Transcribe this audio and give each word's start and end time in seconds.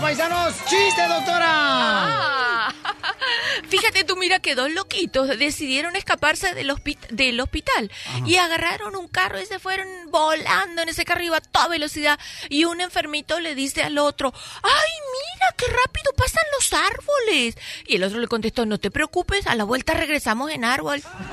Paisanos. 0.00 0.54
¡Chiste, 0.68 1.02
doctora! 1.08 1.46
Ah. 1.48 2.74
Fíjate 3.68 4.04
tú, 4.04 4.16
mira 4.16 4.40
que 4.40 4.54
dos 4.54 4.70
loquitos 4.70 5.28
decidieron 5.38 5.94
escaparse 5.96 6.54
del, 6.54 6.70
hospi- 6.70 6.98
del 7.10 7.40
hospital 7.40 7.90
y 8.26 8.36
agarraron 8.36 8.96
un 8.96 9.06
carro 9.08 9.40
y 9.40 9.46
se 9.46 9.58
fueron 9.58 9.86
volando 10.10 10.82
en 10.82 10.88
ese 10.88 11.04
carro 11.04 11.22
iba 11.22 11.36
a 11.36 11.40
toda 11.40 11.68
velocidad 11.68 12.18
y 12.48 12.64
un 12.64 12.80
enfermito 12.80 13.38
le 13.40 13.54
dice 13.54 13.82
al 13.82 13.98
otro, 13.98 14.32
¡ay, 14.62 14.70
mira 15.12 15.54
qué 15.56 15.66
rápido 15.66 16.12
pasan 16.16 16.44
los 16.58 16.72
árboles! 16.72 17.56
Y 17.86 17.96
el 17.96 18.04
otro 18.04 18.18
le 18.18 18.26
contestó, 18.26 18.66
no 18.66 18.78
te 18.78 18.90
preocupes, 18.90 19.46
a 19.46 19.54
la 19.54 19.64
vuelta 19.64 19.94
regresamos 19.94 20.50
en 20.50 20.64
árbol. 20.64 21.02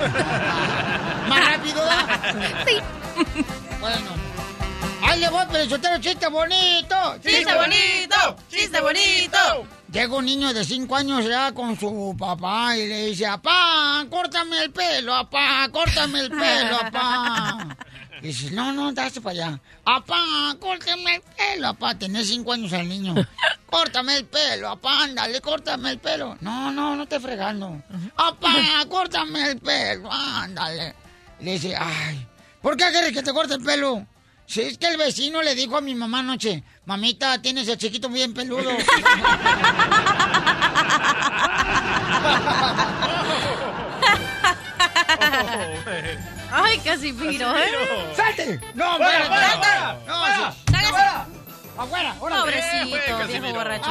¿Más 1.27 1.45
rápido? 1.52 1.81
Sí. 2.67 2.77
Bueno. 3.80 4.37
¡Ahí 5.02 5.20
le 5.20 5.30
voy, 5.30 5.46
pero 5.52 6.00
chiste 6.00 6.28
bonito! 6.28 6.96
¡Chiste 7.24 7.54
bonito! 7.54 8.36
¡Chiste 8.50 8.82
bonito! 8.82 9.68
Llega 9.92 10.16
un 10.16 10.26
niño 10.26 10.54
de 10.54 10.64
5 10.66 10.96
años 10.96 11.26
ya 11.26 11.52
con 11.54 11.80
su 11.80 12.16
papá 12.20 12.76
y 12.78 12.88
le 12.88 13.06
dice, 13.08 13.26
apá, 13.26 14.06
córtame 14.09 14.64
el 14.64 14.72
pelo, 14.72 15.14
apá, 15.14 15.67
córtame 15.72 16.22
el 16.22 16.30
pelo, 16.30 16.76
apá. 16.81 17.78
Y 18.20 18.28
dice, 18.28 18.50
no, 18.50 18.73
no, 18.73 18.92
date 18.94 19.22
para 19.22 19.34
allá. 19.34 19.62
Apá, 19.86 20.17
córtame 20.59 21.17
el 21.17 21.22
pelo, 21.22 21.67
apá. 21.67 21.94
Tenés 21.94 22.28
5 22.30 22.52
años 22.52 22.73
al 22.73 22.89
niño. 22.89 23.14
Córtame 23.67 24.17
el 24.17 24.26
pelo, 24.26 24.70
apá, 24.70 25.04
ándale, 25.04 25.39
córtame 25.39 25.92
el 25.92 26.00
pelo. 26.00 26.36
No, 26.42 26.72
no, 26.72 26.95
no 26.95 27.06
te 27.06 27.20
fregando. 27.20 27.80
Apá, 28.16 28.50
córtame 28.89 29.52
el 29.52 29.59
pelo, 29.59 30.11
ándale. 30.11 30.95
Le 31.42 31.52
dice, 31.52 31.76
ay, 31.76 32.26
¿por 32.61 32.76
qué 32.76 32.86
quieres 32.92 33.11
que 33.11 33.22
te 33.22 33.34
corte 33.34 33.54
el 33.54 33.61
pelo? 33.61 34.08
Si 34.48 34.62
es 34.62 34.78
que 34.78 34.88
el 34.88 34.95
vecino 34.95 35.42
le 35.42 35.56
dijo 35.56 35.76
a 35.76 35.81
mi 35.81 35.94
mamá 35.94 36.20
anoche, 36.20 36.64
mamita, 36.86 37.42
tienes 37.42 37.67
el 37.67 37.78
chiquito 37.78 38.08
bien 38.08 38.34
peludo. 38.34 38.72
Ay, 46.50 46.80
Casimiro, 46.80 47.58
¿eh? 47.58 47.67
¡Salte! 48.16 48.62
¡No, 48.73 48.95
¡Fuera, 48.95 49.26
fuera, 49.26 49.50
fuera! 49.50 50.00
¡No, 50.08 50.17
¡Fuera! 50.17 50.54
sí! 50.66 50.78
¡Afuera! 51.78 52.16
Pobrecito, 52.17 53.28
viejo 53.28 53.54
borracho. 53.54 53.89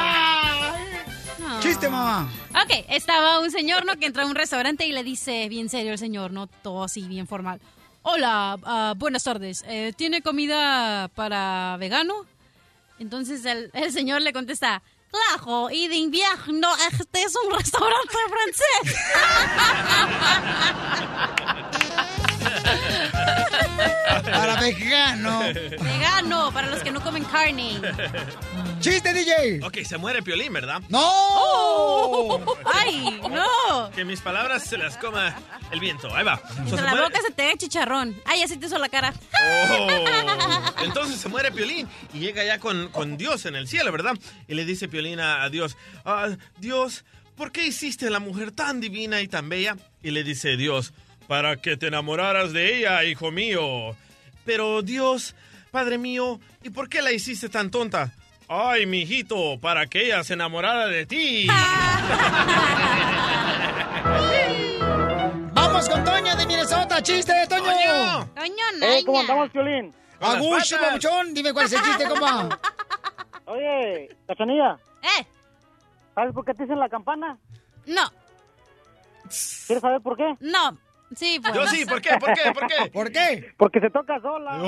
No. 1.38 1.60
¡Chiste, 1.60 1.90
mamá! 1.90 2.30
Ok, 2.52 2.86
estaba 2.88 3.40
un 3.40 3.50
señor, 3.50 3.84
¿no? 3.84 3.96
Que 3.96 4.06
entra 4.06 4.22
a 4.22 4.26
un 4.26 4.34
restaurante 4.34 4.86
y 4.86 4.92
le 4.92 5.04
dice, 5.04 5.50
bien 5.50 5.68
serio 5.68 5.92
el 5.92 5.98
señor, 5.98 6.30
¿no? 6.32 6.46
Todo 6.46 6.82
así, 6.84 7.02
bien 7.02 7.26
formal. 7.26 7.60
Hola, 8.08 8.56
ah, 8.62 8.94
buenas 8.96 9.24
tardes. 9.24 9.64
Eh, 9.66 9.92
¿Tiene 9.96 10.22
comida 10.22 11.08
para 11.16 11.76
vegano? 11.80 12.24
Entonces 13.00 13.44
el, 13.44 13.68
el 13.74 13.90
señor 13.90 14.22
le 14.22 14.32
contesta, 14.32 14.80
claro, 15.10 15.70
y 15.72 15.88
de 15.88 15.96
invierno, 15.96 16.68
este 16.92 17.22
es 17.24 17.34
un 17.34 17.52
restaurante 17.52 18.16
francés. 18.30 18.96
Para 24.06 24.60
vegano. 24.60 25.40
Vegano, 25.40 26.52
para 26.52 26.68
los 26.70 26.82
que 26.82 26.90
no 26.90 27.02
comen 27.02 27.24
carne. 27.24 27.80
¡Chiste, 28.80 29.12
DJ! 29.12 29.60
Ok, 29.64 29.78
se 29.84 29.96
muere 29.98 30.22
Piolín, 30.22 30.52
¿verdad? 30.52 30.80
¡No! 30.88 31.00
Oh, 31.02 32.56
¡Ay, 32.72 33.20
no! 33.30 33.90
Que 33.90 34.04
mis 34.04 34.20
palabras 34.20 34.64
se 34.64 34.76
las 34.78 34.96
coma 34.96 35.34
el 35.70 35.80
viento. 35.80 36.14
Ahí 36.14 36.24
va. 36.24 36.36
So, 36.38 36.60
En 36.62 36.68
se 36.70 36.76
la 36.82 36.90
muere- 36.92 37.02
boca 37.04 37.20
se 37.26 37.32
te 37.32 37.46
ve 37.46 37.54
chicharrón. 37.56 38.20
Ay, 38.26 38.42
así 38.42 38.56
te 38.56 38.66
hizo 38.66 38.78
la 38.78 38.88
cara. 38.88 39.12
Oh. 39.42 40.84
Entonces 40.84 41.18
se 41.20 41.28
muere 41.28 41.50
Piolín 41.52 41.88
y 42.12 42.18
llega 42.20 42.44
ya 42.44 42.58
con, 42.58 42.88
con 42.88 43.16
Dios 43.16 43.46
en 43.46 43.56
el 43.56 43.66
cielo, 43.68 43.90
¿verdad? 43.92 44.14
Y 44.46 44.54
le 44.54 44.64
dice 44.64 44.88
Piolín 44.88 45.20
a, 45.20 45.42
a 45.42 45.50
Dios, 45.50 45.76
"Ah, 46.04 46.28
Dios, 46.58 47.04
¿por 47.36 47.52
qué 47.52 47.66
hiciste 47.66 48.06
a 48.06 48.10
la 48.10 48.20
mujer 48.20 48.52
tan 48.52 48.80
divina 48.80 49.20
y 49.20 49.28
tan 49.28 49.48
bella? 49.48 49.76
Y 50.02 50.10
le 50.10 50.22
dice 50.22 50.56
Dios, 50.56 50.92
para 51.26 51.56
que 51.56 51.76
te 51.76 51.88
enamoraras 51.88 52.52
de 52.52 52.78
ella, 52.78 53.04
hijo 53.04 53.30
mío. 53.30 53.94
Pero 54.44 54.82
Dios, 54.82 55.34
Padre 55.70 55.98
mío, 55.98 56.38
¿y 56.62 56.70
por 56.70 56.88
qué 56.88 57.02
la 57.02 57.12
hiciste 57.12 57.48
tan 57.48 57.70
tonta? 57.70 58.12
Ay, 58.48 58.86
mijito, 58.86 59.58
para 59.60 59.86
que 59.86 60.06
ella 60.06 60.22
se 60.22 60.34
enamorara 60.34 60.86
de 60.86 61.04
ti. 61.06 61.48
¡Vamos 65.52 65.88
con 65.88 66.04
Toño 66.04 66.36
de 66.36 66.46
Minnesota! 66.46 67.02
¡Chiste, 67.02 67.32
Toño! 67.48 67.64
¡Toño! 67.64 68.28
Toño, 68.34 68.64
Eh, 68.82 69.02
¿Cómo 69.04 69.20
andamos, 69.20 69.50
las 69.54 70.36
Agucho, 70.36 71.10
dime 71.32 71.52
cuál 71.52 71.66
es 71.66 71.72
el 71.72 71.82
chiste, 71.82 72.04
compa. 72.08 72.48
Oye, 73.46 74.08
Cachanilla, 74.26 74.78
¿Eh? 75.02 75.26
¿sabes 76.14 76.32
por 76.32 76.44
qué 76.44 76.54
te 76.54 76.62
dicen 76.64 76.78
la 76.80 76.88
campana? 76.88 77.36
No, 77.86 78.02
¿Quieres 79.66 79.80
saber 79.82 80.00
por 80.00 80.16
qué? 80.16 80.34
no. 80.40 80.78
Sí, 81.14 81.38
pues. 81.40 81.54
Yo 81.54 81.66
sí, 81.68 81.86
¿por 81.86 82.00
qué? 82.00 82.16
¿Por 82.18 82.32
qué? 82.34 82.52
¿Por 82.52 82.66
qué? 82.66 82.90
¿Por 82.90 83.12
qué? 83.12 83.54
Porque 83.56 83.80
se 83.80 83.90
toca 83.90 84.20
sola. 84.20 84.60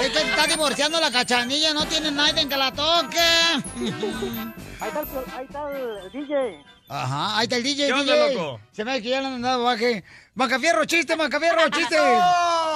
Es 0.00 0.08
que 0.10 0.18
se 0.18 0.30
está 0.30 0.46
divorciando 0.46 0.98
la 0.98 1.10
cachanilla, 1.10 1.74
no 1.74 1.84
tiene 1.86 2.10
nadie 2.10 2.48
que 2.48 2.56
la 2.56 2.72
toque. 2.72 3.18
Ahí 3.20 4.88
está 4.88 5.00
el, 5.00 5.08
ahí 5.36 5.44
está 5.44 5.70
el 5.70 6.10
DJ. 6.12 6.64
Ajá, 6.88 7.38
ahí 7.38 7.44
está 7.44 7.56
el 7.56 7.62
DJ, 7.62 7.86
¿Qué 7.86 7.92
onda, 7.92 8.14
DJ. 8.14 8.34
loco? 8.34 8.60
Se 8.72 8.84
me 8.84 8.92
ve 8.92 9.02
que 9.02 9.10
ya 9.10 9.20
le 9.20 9.26
han 9.26 9.42
dado 9.42 9.64
baje. 9.64 10.02
Macafierro, 10.34 10.84
chiste, 10.86 11.16
Macafierro, 11.16 11.68
chiste. 11.70 11.96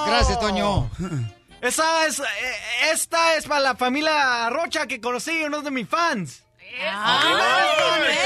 Gracias, 0.07 0.39
Toño. 0.39 0.91
Esa 1.63 2.07
es, 2.07 2.21
eh, 2.21 2.25
esta 2.93 3.37
es 3.37 3.47
para 3.47 3.61
la 3.61 3.75
familia 3.75 4.51
Rocha 4.51 4.87
que 4.87 5.01
conocí, 5.01 5.43
uno 5.45 5.63
de 5.63 5.71
mis 5.71 5.89
fans. 5.89 6.43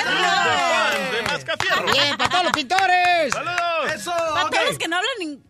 Fan 0.08 1.12
de 1.12 1.22
Mascafierro. 1.22 1.92
Bien, 1.92 2.16
para 2.16 2.30
todos 2.30 2.44
los 2.44 2.52
pintores. 2.52 3.32
¡Saludos! 3.34 3.92
Eso, 3.94 4.10
Para 4.34 4.50
todos 4.50 4.66
los 4.68 4.78
que 4.78 4.88
no 4.88 4.96
hablan 4.96 5.42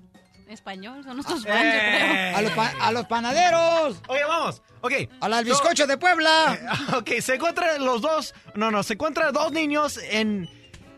español, 0.48 1.04
son 1.04 1.16
nuestros 1.16 1.44
fans, 1.44 1.56
yo 1.74 1.78
creo. 1.78 2.14
Eh. 2.14 2.32
A 2.34 2.40
los, 2.42 2.52
pa- 2.52 2.72
a 2.80 2.92
los 2.92 3.06
panaderos. 3.06 3.96
Ok, 4.08 4.16
vamos. 4.26 4.62
Ok. 4.80 4.92
A 5.20 5.28
la 5.28 5.36
del 5.38 5.46
bizcocho 5.46 5.86
de 5.86 5.98
Puebla. 5.98 6.58
Ok, 6.96 7.10
se 7.20 7.34
encuentran 7.34 7.84
los 7.84 8.00
dos. 8.00 8.34
No, 8.54 8.70
no, 8.70 8.82
se 8.82 8.94
encuentran 8.94 9.32
dos 9.34 9.52
niños 9.52 9.98
en. 9.98 10.44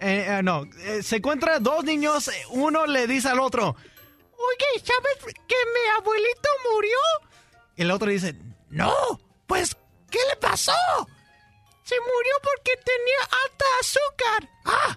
eh, 0.00 0.26
eh, 0.28 0.40
no, 0.44 0.64
eh, 0.78 1.02
se 1.02 1.16
encuentran 1.16 1.62
dos 1.62 1.82
niños. 1.84 2.28
eh, 2.28 2.42
Uno 2.50 2.86
le 2.86 3.06
dice 3.08 3.28
al 3.28 3.40
otro: 3.40 3.70
Oye, 3.70 4.84
¿sabes 4.84 5.34
que 5.48 5.56
mi 5.56 5.98
abuelito 5.98 6.48
murió? 6.72 6.98
Y 7.76 7.82
el 7.82 7.90
otro 7.90 8.08
dice: 8.10 8.36
No, 8.68 8.94
pues, 9.48 9.76
¿qué 10.10 10.18
le 10.30 10.36
pasó? 10.36 10.72
Se 11.90 11.98
murió 11.98 12.34
porque 12.44 12.76
tenía 12.84 13.22
alta 13.44 13.64
azúcar. 13.80 14.48
Ah, 14.64 14.96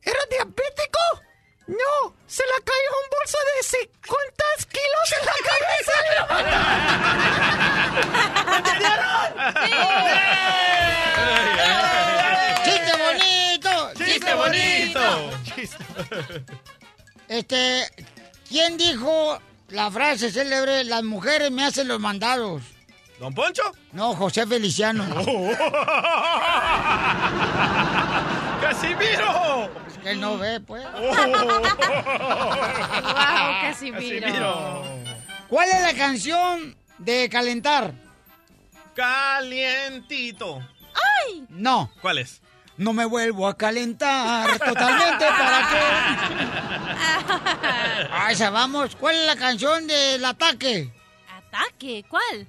¿era 0.00 0.18
diabético? 0.30 1.04
No, 1.66 2.16
se 2.26 2.42
le 2.42 2.58
cayó 2.64 2.90
un 3.02 3.08
bolso 3.18 3.36
de 3.50 3.62
50 3.62 4.44
kilos 4.72 5.12
en 5.12 5.26
la 5.28 5.36
cabeza. 5.50 5.96
¡Chiste 12.64 12.92
bonito! 13.04 13.92
¡Chiste 14.02 14.32
bonito! 14.32 15.02
Este, 17.28 17.60
¿quién 18.48 18.78
dijo 18.78 19.38
la 19.68 19.90
frase 19.90 20.32
célebre, 20.32 20.84
las 20.84 21.02
mujeres 21.02 21.50
me 21.50 21.66
hacen 21.66 21.88
los 21.88 22.00
mandados? 22.00 22.62
¿Don 23.22 23.32
Poncho? 23.32 23.62
No, 23.92 24.16
José 24.16 24.44
Feliciano. 24.48 25.04
¡Casimiro! 28.60 29.70
Es 29.86 29.96
que 30.02 30.10
él 30.10 30.20
no 30.20 30.36
ve, 30.38 30.58
pues. 30.58 30.84
Wow, 30.92 31.62
Casimiro. 33.62 34.82
¿Cuál 35.48 35.68
es 35.68 35.82
la 35.82 35.94
canción 35.94 36.76
de 36.98 37.28
calentar? 37.28 37.94
Calientito. 38.96 40.58
No, 41.48 41.92
¿Cuál 42.00 42.18
es? 42.18 42.42
no 42.76 42.92
me 42.92 43.04
vuelvo 43.04 43.46
a 43.46 43.56
calentar 43.56 44.58
totalmente 44.58 45.26
para 45.26 45.68
qué. 45.70 45.78
Ah, 48.10 48.32
esa 48.32 48.50
vamos. 48.50 48.96
¿Cuál 48.96 49.14
es 49.14 49.26
la 49.26 49.36
canción 49.36 49.86
del 49.86 50.24
ataque? 50.24 50.92
¿Ataque? 51.28 52.04
¿Cuál? 52.08 52.48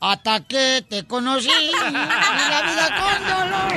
Hasta 0.00 0.40
que 0.40 0.84
te 0.88 1.04
conocí. 1.06 1.48
y 1.50 1.72
la 1.92 2.62
vida 2.62 2.88
con 2.98 3.28
dolor. 3.28 3.72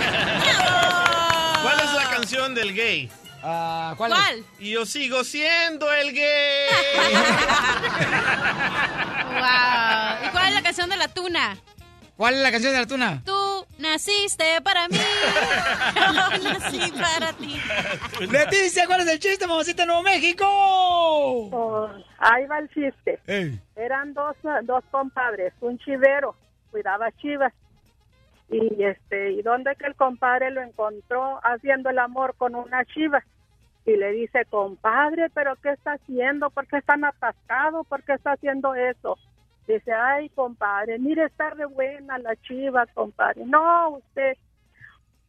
¿Cuál 1.61 1.79
es 1.79 1.93
la 1.93 2.09
canción 2.09 2.55
del 2.55 2.73
gay? 2.73 3.09
Ah, 3.43 3.93
¿Cuál? 3.97 4.11
¿Cuál? 4.11 4.43
Y 4.59 4.71
yo 4.71 4.85
sigo 4.85 5.23
siendo 5.23 5.91
el 5.91 6.13
gay. 6.13 6.23
Wow. 9.33 10.27
¿Y 10.27 10.29
cuál 10.31 10.47
es 10.47 10.53
la 10.53 10.61
canción 10.61 10.89
de 10.89 10.95
la 10.95 11.07
tuna? 11.07 11.57
¿Cuál 12.15 12.35
es 12.35 12.41
la 12.41 12.51
canción 12.51 12.73
de 12.73 12.79
la 12.79 12.85
tuna? 12.85 13.21
Tú 13.25 13.65
naciste 13.79 14.61
para 14.63 14.87
mí. 14.87 14.97
Yo 15.95 16.43
nací 16.43 16.91
para 16.91 17.33
ti. 17.33 17.59
Leticia, 18.29 18.85
¿cuál 18.85 19.01
es 19.01 19.07
el 19.07 19.19
chiste, 19.19 19.47
mamacita 19.47 19.83
de 19.83 19.87
Nuevo 19.87 20.03
México? 20.03 20.45
Pues, 21.49 22.05
ahí 22.19 22.45
va 22.45 22.59
el 22.59 22.69
chiste. 22.69 23.19
Ey. 23.25 23.59
Eran 23.75 24.13
dos, 24.13 24.35
dos 24.63 24.83
compadres, 24.91 25.53
un 25.59 25.79
chivero, 25.79 26.35
cuidaba 26.69 27.11
chivas. 27.13 27.51
Y 28.49 28.83
este, 28.83 29.31
y 29.31 29.41
donde 29.41 29.75
que 29.75 29.87
el 29.87 29.95
compadre 29.95 30.51
lo 30.51 30.61
encontró 30.61 31.39
haciendo 31.43 31.89
el 31.89 31.97
amor 31.97 32.35
con 32.37 32.53
una 32.53 32.85
chiva. 32.85 33.23
Y 33.85 33.97
le 33.97 34.11
dice, 34.11 34.45
compadre, 34.45 35.29
pero 35.33 35.55
¿qué 35.57 35.71
está 35.71 35.93
haciendo? 35.93 36.51
¿Por 36.51 36.67
qué 36.67 36.77
están 36.77 37.03
atascados? 37.03 37.87
¿Por 37.87 38.03
qué 38.03 38.13
está 38.13 38.33
haciendo 38.33 38.75
eso? 38.75 39.17
Dice, 39.67 39.93
ay, 39.93 40.29
compadre, 40.29 40.99
mire, 40.99 41.25
está 41.25 41.49
re 41.51 41.65
buena 41.65 42.17
la 42.17 42.35
chiva, 42.35 42.85
compadre. 42.93 43.45
No, 43.45 43.91
usted, 43.91 44.37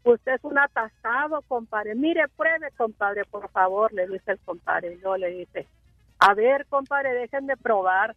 usted 0.03 0.35
es 0.35 0.43
un 0.43 0.59
atascado, 0.59 1.41
compadre. 1.43 1.95
Mire, 1.95 2.27
pruebe, 2.37 2.71
compadre, 2.77 3.25
por 3.27 3.49
favor, 3.51 3.93
le 3.93 4.09
dice 4.09 4.33
el 4.33 4.41
compadre. 4.41 4.95
Y 4.95 4.97
luego 4.97 5.17
le 5.19 5.31
dice, 5.31 5.69
a 6.19 6.35
ver, 6.35 6.67
compadre, 6.67 7.15
déjenme 7.15 7.57
probar. 7.57 8.17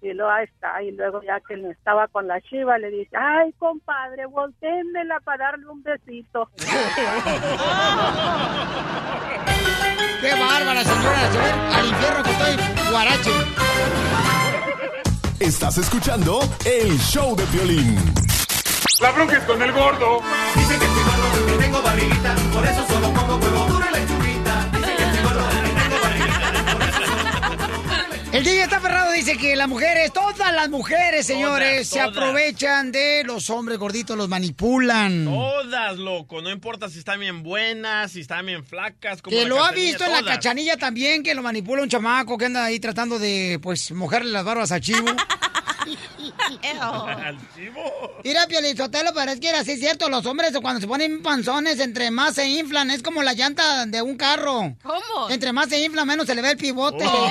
Y 0.00 0.14
luego 0.14 0.30
ahí 0.30 0.44
está. 0.44 0.82
Y 0.82 0.92
luego 0.92 1.22
ya 1.22 1.38
que 1.40 1.54
estaba 1.70 2.08
con 2.08 2.26
la 2.26 2.40
chiva, 2.40 2.78
le 2.78 2.90
dice, 2.90 3.14
ay, 3.14 3.52
compadre, 3.58 4.24
voltéenmela 4.26 5.20
para 5.20 5.50
darle 5.50 5.68
un 5.68 5.82
besito. 5.82 6.48
¡Qué 10.20 10.30
bárbara, 10.30 10.82
señora! 10.82 11.76
Al 11.76 11.86
infierno 11.86 12.22
que 12.22 12.30
estoy 12.30 12.56
guarache. 12.90 13.30
Estás 15.42 15.76
escuchando 15.76 16.38
el 16.64 16.96
show 17.00 17.34
de 17.34 17.44
violín. 17.46 17.96
La 19.00 19.10
bronca 19.10 19.38
es 19.38 19.42
con 19.42 19.60
el 19.60 19.72
gordo. 19.72 20.20
Dice 20.54 20.78
que 20.78 20.84
estoy 20.84 21.02
gordo, 21.02 21.46
que 21.46 21.64
tengo 21.64 21.82
barriguita, 21.82 22.36
por 22.52 22.64
eso 22.64 22.86
solo 22.86 23.12
como 23.12 23.34
huevo 23.38 23.66
duro 23.66 23.84
y 23.90 23.98
lechuguita. 23.98 24.31
El 28.42 28.46
DJ 28.48 28.62
está 28.64 28.80
ferrado, 28.80 29.12
dice 29.12 29.36
que 29.36 29.54
las 29.54 29.68
mujeres, 29.68 30.12
todas 30.12 30.52
las 30.52 30.68
mujeres, 30.68 31.24
señores, 31.24 31.88
se 31.88 32.00
todas. 32.00 32.08
aprovechan 32.08 32.90
de 32.90 33.22
los 33.22 33.48
hombres 33.50 33.78
gorditos, 33.78 34.16
los 34.16 34.28
manipulan. 34.28 35.26
Todas, 35.26 35.96
loco. 35.96 36.42
No 36.42 36.50
importa 36.50 36.88
si 36.88 36.98
están 36.98 37.20
bien 37.20 37.44
buenas, 37.44 38.10
si 38.10 38.22
están 38.22 38.44
bien 38.46 38.64
flacas. 38.64 39.22
Como 39.22 39.36
Que 39.36 39.46
lo 39.46 39.62
ha 39.62 39.70
visto 39.70 40.04
en 40.04 40.10
la 40.10 40.24
cachanilla 40.24 40.76
también, 40.76 41.22
que 41.22 41.36
lo 41.36 41.42
manipula 41.44 41.84
un 41.84 41.88
chamaco 41.88 42.36
que 42.36 42.46
anda 42.46 42.64
ahí 42.64 42.80
tratando 42.80 43.20
de, 43.20 43.60
pues, 43.62 43.92
mojarle 43.92 44.32
las 44.32 44.44
barbas 44.44 44.72
a 44.72 44.80
Chivo. 44.80 45.06
Al 46.38 47.38
chivo. 47.54 47.82
Mira, 48.24 48.46
Piolizotelo, 48.46 49.12
pero 49.14 49.32
es 49.32 49.40
que 49.40 49.48
era 49.48 49.60
así 49.60 49.76
cierto, 49.76 50.08
los 50.08 50.26
hombres 50.26 50.52
cuando 50.60 50.80
se 50.80 50.86
ponen 50.86 51.22
panzones, 51.22 51.80
entre 51.80 52.10
más 52.10 52.34
se 52.34 52.48
inflan, 52.48 52.90
es 52.90 53.02
como 53.02 53.22
la 53.22 53.32
llanta 53.34 53.86
de 53.86 54.02
un 54.02 54.16
carro. 54.16 54.74
¿Cómo? 54.82 55.30
Entre 55.30 55.52
más 55.52 55.68
se 55.68 55.80
infla, 55.80 56.04
menos 56.04 56.26
se 56.26 56.34
le 56.34 56.42
ve 56.42 56.52
el 56.52 56.56
pivote. 56.56 57.04
Oh. 57.06 57.28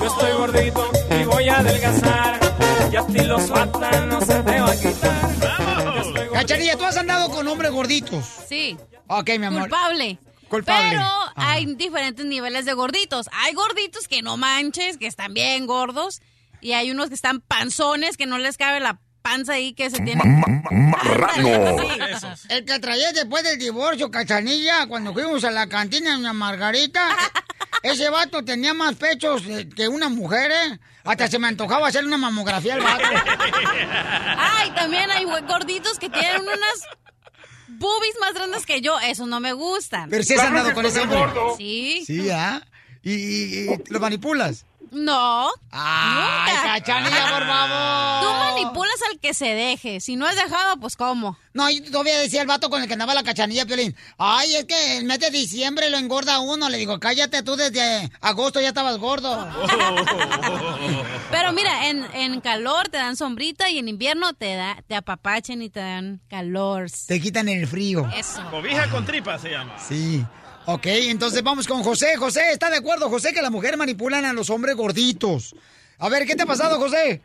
Yo 0.00 0.06
estoy 0.06 0.32
gordito 0.32 0.90
y 1.20 1.24
voy 1.24 1.48
a 1.48 1.58
adelgazar. 1.58 2.40
Y 2.92 2.96
a 2.96 3.06
ti 3.06 3.20
los 3.24 3.48
matan, 3.50 4.08
no 4.08 4.20
se 4.20 4.42
te 4.42 4.60
va 4.60 4.70
a 4.70 4.76
quitar. 4.76 5.30
Cachanilla, 6.32 6.76
¿tú 6.76 6.84
has 6.84 6.96
andado 6.96 7.30
con 7.30 7.46
hombres 7.48 7.70
gorditos? 7.70 8.24
Sí. 8.48 8.76
Ok, 9.06 9.30
mi 9.38 9.46
amor. 9.46 9.62
Culpable. 9.62 10.18
Culpable. 10.48 10.88
Pero 10.90 11.02
Ajá. 11.02 11.32
hay 11.36 11.66
diferentes 11.74 12.24
niveles 12.24 12.64
de 12.64 12.72
gorditos. 12.72 13.28
Hay 13.32 13.54
gorditos 13.54 14.08
que 14.08 14.22
no 14.22 14.36
manches, 14.36 14.96
que 14.96 15.06
están 15.06 15.34
bien 15.34 15.66
gordos. 15.66 16.22
Y 16.60 16.72
hay 16.72 16.90
unos 16.90 17.08
que 17.08 17.14
están 17.14 17.40
panzones, 17.40 18.16
que 18.16 18.26
no 18.26 18.38
les 18.38 18.56
cabe 18.56 18.80
la 18.80 19.00
panza 19.22 19.52
ahí 19.54 19.72
que 19.74 19.90
se 19.90 20.00
tienen. 20.00 20.42
Marrano. 20.70 21.76
Sí. 22.36 22.46
El 22.48 22.64
que 22.64 22.78
traía 22.78 23.12
después 23.12 23.42
del 23.44 23.58
divorcio, 23.58 24.10
Cachanilla, 24.10 24.86
cuando 24.86 25.12
fuimos 25.12 25.44
a 25.44 25.50
la 25.50 25.68
cantina 25.68 26.14
en 26.14 26.22
la 26.22 26.32
Margarita, 26.32 27.08
ese 27.82 28.10
vato 28.10 28.44
tenía 28.44 28.74
más 28.74 28.96
pechos 28.96 29.42
eh, 29.46 29.68
que 29.74 29.88
una 29.88 30.08
mujer, 30.08 30.50
¿eh? 30.50 30.78
Hasta 31.04 31.28
se 31.28 31.38
me 31.38 31.48
antojaba 31.48 31.88
hacer 31.88 32.04
una 32.04 32.18
mamografía 32.18 32.74
al 32.74 32.80
vato. 32.82 33.04
Ay, 34.36 34.70
también 34.72 35.10
hay 35.10 35.24
gorditos 35.24 35.98
que 35.98 36.08
tienen 36.10 36.42
unas 36.42 36.84
boobies 37.68 38.14
más 38.20 38.34
grandes 38.34 38.66
que 38.66 38.80
yo. 38.80 38.98
Eso 39.00 39.26
no 39.26 39.40
me 39.40 39.52
gustan. 39.52 40.10
Pero 40.10 40.22
si 40.22 40.34
has 40.34 40.40
andado 40.40 40.74
con 40.74 40.84
ese 40.86 41.00
hombre. 41.00 41.20
Sí. 41.56 42.02
Sí, 42.06 42.30
¿ah? 42.30 42.60
¿Y, 43.02 43.12
y- 43.12 43.70
y 43.70 43.78
lo 43.88 44.00
manipulas? 44.00 44.66
No. 44.92 45.48
¡Ay, 45.70 46.52
Nunca. 46.52 46.62
Cachanilla, 46.80 47.30
por 47.30 47.46
favor! 47.46 48.22
Tú 48.22 48.30
manipulas 48.38 48.96
al 49.10 49.18
que 49.20 49.34
se 49.34 49.46
deje. 49.46 50.00
Si 50.00 50.16
no 50.16 50.28
es 50.28 50.36
dejado, 50.36 50.76
pues 50.78 50.96
¿cómo? 50.96 51.36
No, 51.52 51.68
yo 51.70 51.82
todavía 51.90 52.18
decía 52.18 52.42
el 52.42 52.46
vato 52.46 52.70
con 52.70 52.80
el 52.80 52.86
que 52.86 52.92
andaba 52.94 53.14
la 53.14 53.22
cachanilla, 53.22 53.66
Piolín. 53.66 53.96
Ay, 54.18 54.54
es 54.56 54.64
que 54.66 54.98
el 54.98 55.04
mes 55.04 55.18
de 55.20 55.30
diciembre 55.30 55.90
lo 55.90 55.98
engorda 55.98 56.38
uno. 56.40 56.68
Le 56.68 56.78
digo, 56.78 56.98
cállate, 57.00 57.42
tú 57.42 57.56
desde 57.56 58.10
agosto 58.20 58.60
ya 58.60 58.68
estabas 58.68 58.98
gordo. 58.98 59.48
Pero 61.30 61.52
mira, 61.52 61.88
en, 61.88 62.04
en 62.14 62.40
calor 62.40 62.88
te 62.88 62.96
dan 62.98 63.16
sombrita 63.16 63.68
y 63.70 63.78
en 63.78 63.88
invierno 63.88 64.32
te 64.34 64.54
da, 64.54 64.82
te 64.86 64.94
apapachen 64.96 65.62
y 65.62 65.70
te 65.70 65.80
dan 65.80 66.20
calor. 66.28 66.86
Te 67.06 67.20
quitan 67.20 67.48
el 67.48 67.66
frío. 67.66 68.08
Eso. 68.16 68.42
Cobija 68.50 68.88
con 68.90 69.04
tripa 69.04 69.38
se 69.38 69.50
llama. 69.50 69.76
Sí. 69.78 70.24
Ok, 70.72 70.86
entonces 70.86 71.42
vamos 71.42 71.66
con 71.66 71.82
José. 71.82 72.16
José, 72.16 72.52
¿está 72.52 72.70
de 72.70 72.76
acuerdo, 72.76 73.08
José, 73.08 73.34
que 73.34 73.42
las 73.42 73.50
mujeres 73.50 73.76
manipulan 73.76 74.24
a 74.24 74.32
los 74.32 74.50
hombres 74.50 74.76
gorditos? 74.76 75.56
A 75.98 76.08
ver, 76.08 76.24
¿qué 76.26 76.36
te 76.36 76.44
ha 76.44 76.46
pasado, 76.46 76.78
José? 76.78 77.20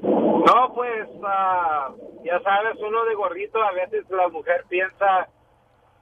No, 0.00 0.72
pues, 0.72 1.08
ah, 1.24 1.92
ya 2.24 2.40
sabes, 2.42 2.76
uno 2.78 3.04
de 3.06 3.16
gordito 3.16 3.60
a 3.60 3.72
veces 3.72 4.08
la 4.10 4.28
mujer 4.28 4.64
piensa, 4.68 5.28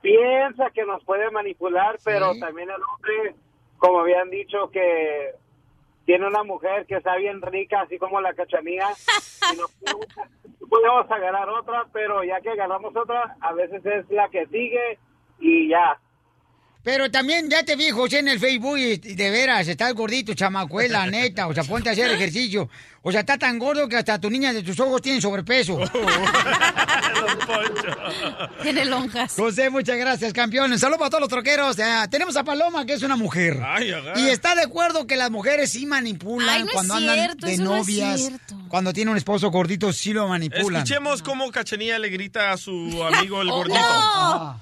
piensa 0.02 0.68
que 0.74 0.84
nos 0.84 1.02
puede 1.04 1.30
manipular, 1.30 1.96
pero 2.04 2.34
también 2.38 2.68
el 2.68 2.82
hombre, 2.82 3.34
como 3.78 4.00
habían 4.00 4.28
dicho, 4.28 4.68
que 4.70 5.30
tiene 6.04 6.26
una 6.26 6.42
mujer 6.42 6.84
que 6.84 6.96
está 6.96 7.16
bien 7.16 7.40
rica, 7.40 7.80
así 7.80 7.96
como 7.96 8.20
la 8.20 8.34
cachanía, 8.34 8.90
y 9.55 9.56
no 9.56 9.64
podemos 10.69 11.10
agarrar 11.10 11.48
otra, 11.48 11.86
pero 11.94 12.22
ya 12.24 12.43
que 12.43 12.50
agarramos 12.50 12.94
otra, 12.94 13.38
a 13.40 13.55
veces 13.55 13.86
es 13.86 14.10
la 14.10 14.28
que 14.28 14.44
sigue 14.48 14.98
y 15.40 15.70
ya. 15.70 15.98
Pero 16.86 17.10
también 17.10 17.50
ya 17.50 17.64
te 17.64 17.74
vi, 17.74 17.90
José, 17.90 18.20
en 18.20 18.28
el 18.28 18.38
Facebook 18.38 18.78
y 18.78 18.96
de 18.96 19.31
veras, 19.31 19.66
estás 19.66 19.93
gordito, 19.93 20.34
chamacuela, 20.34 21.05
neta. 21.10 21.48
O 21.48 21.52
sea, 21.52 21.64
ponte 21.64 21.88
a 21.88 21.93
hacer 21.93 22.08
ejercicio. 22.12 22.70
O 23.08 23.13
sea, 23.13 23.20
está 23.20 23.39
tan 23.39 23.56
gordo 23.56 23.89
que 23.89 23.96
hasta 23.96 24.20
tu 24.20 24.29
niña 24.29 24.53
de 24.53 24.65
tus 24.65 24.81
ojos 24.81 25.01
tiene 25.01 25.20
sobrepeso. 25.20 25.79
Tiene 28.63 28.84
lonjas. 28.84 29.34
José, 29.36 29.70
muchas 29.70 29.96
gracias, 29.96 30.32
campeón. 30.32 30.77
Saludos 30.79 30.98
para 30.98 31.10
todos 31.10 31.20
los 31.20 31.29
troqueros. 31.29 31.77
Ah, 31.79 32.08
tenemos 32.10 32.36
a 32.36 32.43
Paloma, 32.43 32.84
que 32.84 32.94
es 32.94 33.03
una 33.05 33.15
mujer. 33.17 33.60
Ay, 33.65 33.93
agarra. 33.93 34.19
y 34.19 34.29
está 34.29 34.55
de 34.56 34.63
acuerdo 34.63 35.06
que 35.06 35.15
las 35.17 35.31
mujeres 35.31 35.70
sí 35.70 35.86
manipulan 35.86 36.48
Ay, 36.48 36.60
no 36.63 36.67
es 36.69 36.72
cuando 36.75 36.94
andan 36.94 37.36
de 37.36 37.58
no 37.58 37.77
novias. 37.77 38.29
cuando 38.69 38.93
tiene 38.93 39.13
un 39.13 39.17
esposo 39.17 39.51
gordito, 39.51 39.93
sí 39.93 40.13
lo 40.13 40.27
manipulan. 40.29 40.82
Escuchemos 40.82 41.22
cómo 41.22 41.51
Cachanilla 41.53 41.98
le 42.01 42.08
grita 42.08 42.51
a 42.53 42.56
su 42.56 43.03
amigo 43.05 43.41
el 43.43 43.51
Oh, 43.56 43.56
gordito. 43.58 43.79
¡No! 43.79 44.60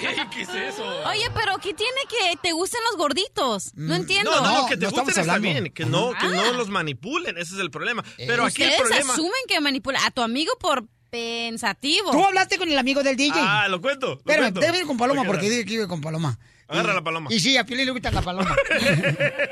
Ey, 0.00 0.16
¿Qué 0.30 0.42
es 0.42 0.48
eso? 0.48 0.84
Oye, 1.08 1.28
pero 1.34 1.58
¿qué 1.58 1.74
tiene 1.74 2.00
que 2.08 2.36
te 2.40 2.52
gusten 2.52 2.80
los 2.90 2.96
gorditos? 2.98 3.72
No 3.74 3.94
entiendo. 3.94 4.30
No, 4.30 4.40
no, 4.40 4.62
No, 4.62 4.66
que 4.66 4.76
te 4.76 4.84
no 4.84 4.90
gusten 4.90 5.08
estamos 5.08 5.08
está 5.10 5.20
hablando. 5.20 5.39
Bien, 5.40 5.72
que 5.72 5.84
no, 5.86 6.12
que 6.20 6.28
no 6.28 6.52
los 6.52 6.68
manipulen, 6.68 7.36
ese 7.38 7.54
es 7.54 7.60
el 7.60 7.70
problema. 7.70 8.04
Pero 8.16 8.44
aquí 8.44 8.62
el 8.62 8.70
Ustedes 8.70 8.80
problema... 8.88 9.12
asumen 9.12 9.32
que 9.48 9.60
manipula 9.60 9.98
a 10.06 10.10
tu 10.10 10.22
amigo 10.22 10.52
por 10.60 10.86
pensativo. 11.10 12.12
Tú 12.12 12.24
hablaste 12.24 12.56
con 12.58 12.70
el 12.70 12.78
amigo 12.78 13.02
del 13.02 13.16
DJ. 13.16 13.32
Ah, 13.36 13.66
lo 13.68 13.80
cuento. 13.80 14.06
lo 14.08 14.12
Espérame, 14.14 14.42
cuento. 14.52 14.60
debe 14.60 14.78
ir 14.78 14.86
con 14.86 14.96
Paloma 14.96 15.24
porque 15.24 15.50
dije 15.50 15.64
que 15.64 15.74
iba 15.74 15.88
con 15.88 16.00
Paloma. 16.00 16.38
Agarra 16.68 16.92
Y- 16.92 16.94
la 16.94 17.02
paloma. 17.02 17.28
Y 17.32 17.40
sí, 17.40 17.56
a 17.56 17.64
Piolín 17.66 17.86
le 17.86 17.92
gusta 17.92 18.12
la 18.12 18.22
paloma. 18.22 18.54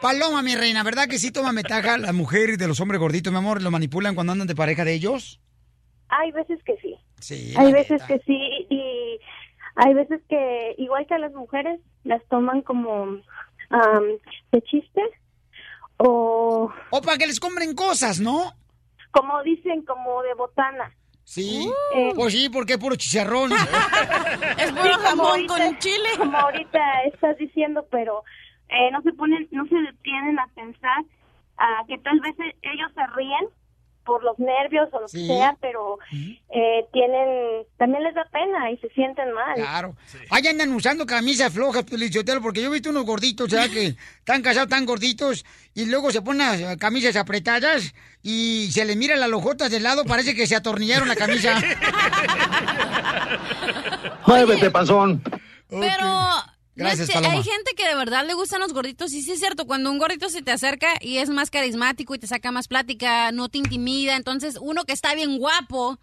paloma, 0.00 0.42
mi 0.42 0.54
reina, 0.56 0.82
¿verdad 0.82 1.08
que 1.08 1.18
sí 1.18 1.30
toma 1.30 1.52
ventaja 1.52 1.98
las 1.98 2.14
mujeres 2.14 2.58
de 2.58 2.68
los 2.68 2.80
hombres 2.80 3.00
gorditos, 3.00 3.32
mi 3.32 3.38
amor? 3.38 3.62
¿Lo 3.62 3.70
manipulan 3.70 4.14
cuando 4.14 4.32
andan 4.32 4.48
de 4.48 4.54
pareja 4.54 4.84
de 4.84 4.94
ellos? 4.94 5.40
Hay 6.08 6.32
veces 6.32 6.58
que 6.64 6.74
sí. 6.82 6.94
Sí. 7.20 7.54
Hay 7.56 7.72
veces 7.72 8.00
neta. 8.02 8.06
que 8.06 8.18
sí 8.26 8.38
y 8.70 9.18
hay 9.76 9.94
veces 9.94 10.20
que 10.28 10.74
igual 10.78 11.06
que 11.06 11.14
a 11.14 11.18
las 11.18 11.32
mujeres 11.32 11.80
las 12.04 12.22
toman 12.28 12.62
como 12.62 13.20
am, 13.70 14.04
de 14.52 14.62
chiste 14.62 15.00
o 15.96 16.70
O 16.90 17.00
para 17.02 17.18
que 17.18 17.26
les 17.26 17.40
compren 17.40 17.74
cosas, 17.74 18.20
¿no? 18.20 18.52
como 19.12 19.42
dicen 19.42 19.84
como 19.84 20.22
de 20.22 20.34
botana. 20.34 20.94
Sí. 21.24 21.68
Eh. 21.96 22.12
Pues 22.14 22.32
sí, 22.32 22.48
porque 22.48 22.74
es 22.74 22.78
puro 22.78 22.94
chicharrón. 22.96 23.50
Es 24.58 24.70
puro 24.72 24.92
como 24.94 25.04
jamón 25.08 25.26
ahorita- 25.30 25.56
con 25.56 25.78
chile. 25.78 26.08
Como 26.16 26.36
ahorita 26.38 26.78
estás 27.12 27.36
diciendo, 27.38 27.86
pero 27.90 28.22
eh, 28.68 28.90
no 28.92 29.02
se 29.02 29.12
ponen, 29.12 29.48
no 29.50 29.64
se 29.66 29.74
detienen 29.74 30.38
a 30.38 30.46
pensar 30.54 31.04
ah, 31.58 31.82
que 31.88 31.98
tal 31.98 32.20
vez 32.20 32.34
ellos 32.62 32.90
se 32.94 33.06
ríen 33.16 33.48
por 34.10 34.24
los 34.24 34.36
nervios 34.40 34.88
o 34.92 35.00
lo 35.02 35.06
Sí. 35.06 35.18
que 35.18 35.26
sea, 35.34 35.56
pero 35.60 35.96
eh, 36.52 36.84
tienen, 36.92 37.64
también 37.78 38.02
les 38.02 38.12
da 38.12 38.24
pena 38.32 38.68
y 38.72 38.76
se 38.78 38.88
sienten 38.88 39.30
mal. 39.32 39.54
Claro. 39.54 39.94
Ahí 40.30 40.44
andan 40.48 40.74
usando 40.74 41.06
camisas 41.06 41.52
flojas, 41.52 41.84
Pelichotelo, 41.84 42.42
porque 42.42 42.60
yo 42.60 42.66
he 42.66 42.72
visto 42.72 42.90
unos 42.90 43.04
gorditos, 43.06 43.48
¿sabes? 43.50 43.68
Que 43.70 43.86
están 44.18 44.42
casados 44.42 44.68
tan 44.68 44.84
gorditos 44.84 45.44
y 45.74 45.84
luego 45.86 46.10
se 46.10 46.22
ponen 46.22 46.60
las 46.60 46.76
camisas 46.78 47.14
apretadas 47.14 47.94
y 48.20 48.68
se 48.72 48.84
les 48.84 48.96
mira 48.96 49.14
las 49.14 49.30
lojotas 49.30 49.70
del 49.70 49.84
lado, 49.84 50.04
parece 50.04 50.34
que 50.34 50.48
se 50.48 50.56
atornillaron 50.56 51.06
la 51.06 51.14
camisa. 51.14 51.54
Muévete, 54.26 54.72
panzón. 54.72 55.22
Pero 55.68 56.08
Gracias, 56.84 57.08
es- 57.08 57.14
Paloma. 57.14 57.34
hay 57.34 57.42
gente 57.42 57.72
que 57.76 57.86
de 57.86 57.94
verdad 57.94 58.26
le 58.26 58.34
gustan 58.34 58.60
los 58.60 58.72
gorditos 58.72 59.12
y 59.12 59.22
sí 59.22 59.32
es 59.32 59.38
cierto, 59.40 59.66
cuando 59.66 59.90
un 59.90 59.98
gordito 59.98 60.28
se 60.28 60.42
te 60.42 60.50
acerca 60.50 60.88
y 61.00 61.18
es 61.18 61.28
más 61.30 61.50
carismático 61.50 62.14
y 62.14 62.18
te 62.18 62.26
saca 62.26 62.50
más 62.50 62.68
plática, 62.68 63.30
no 63.32 63.48
te 63.48 63.58
intimida, 63.58 64.16
entonces 64.16 64.56
uno 64.60 64.84
que 64.84 64.92
está 64.92 65.14
bien 65.14 65.38
guapo, 65.38 65.98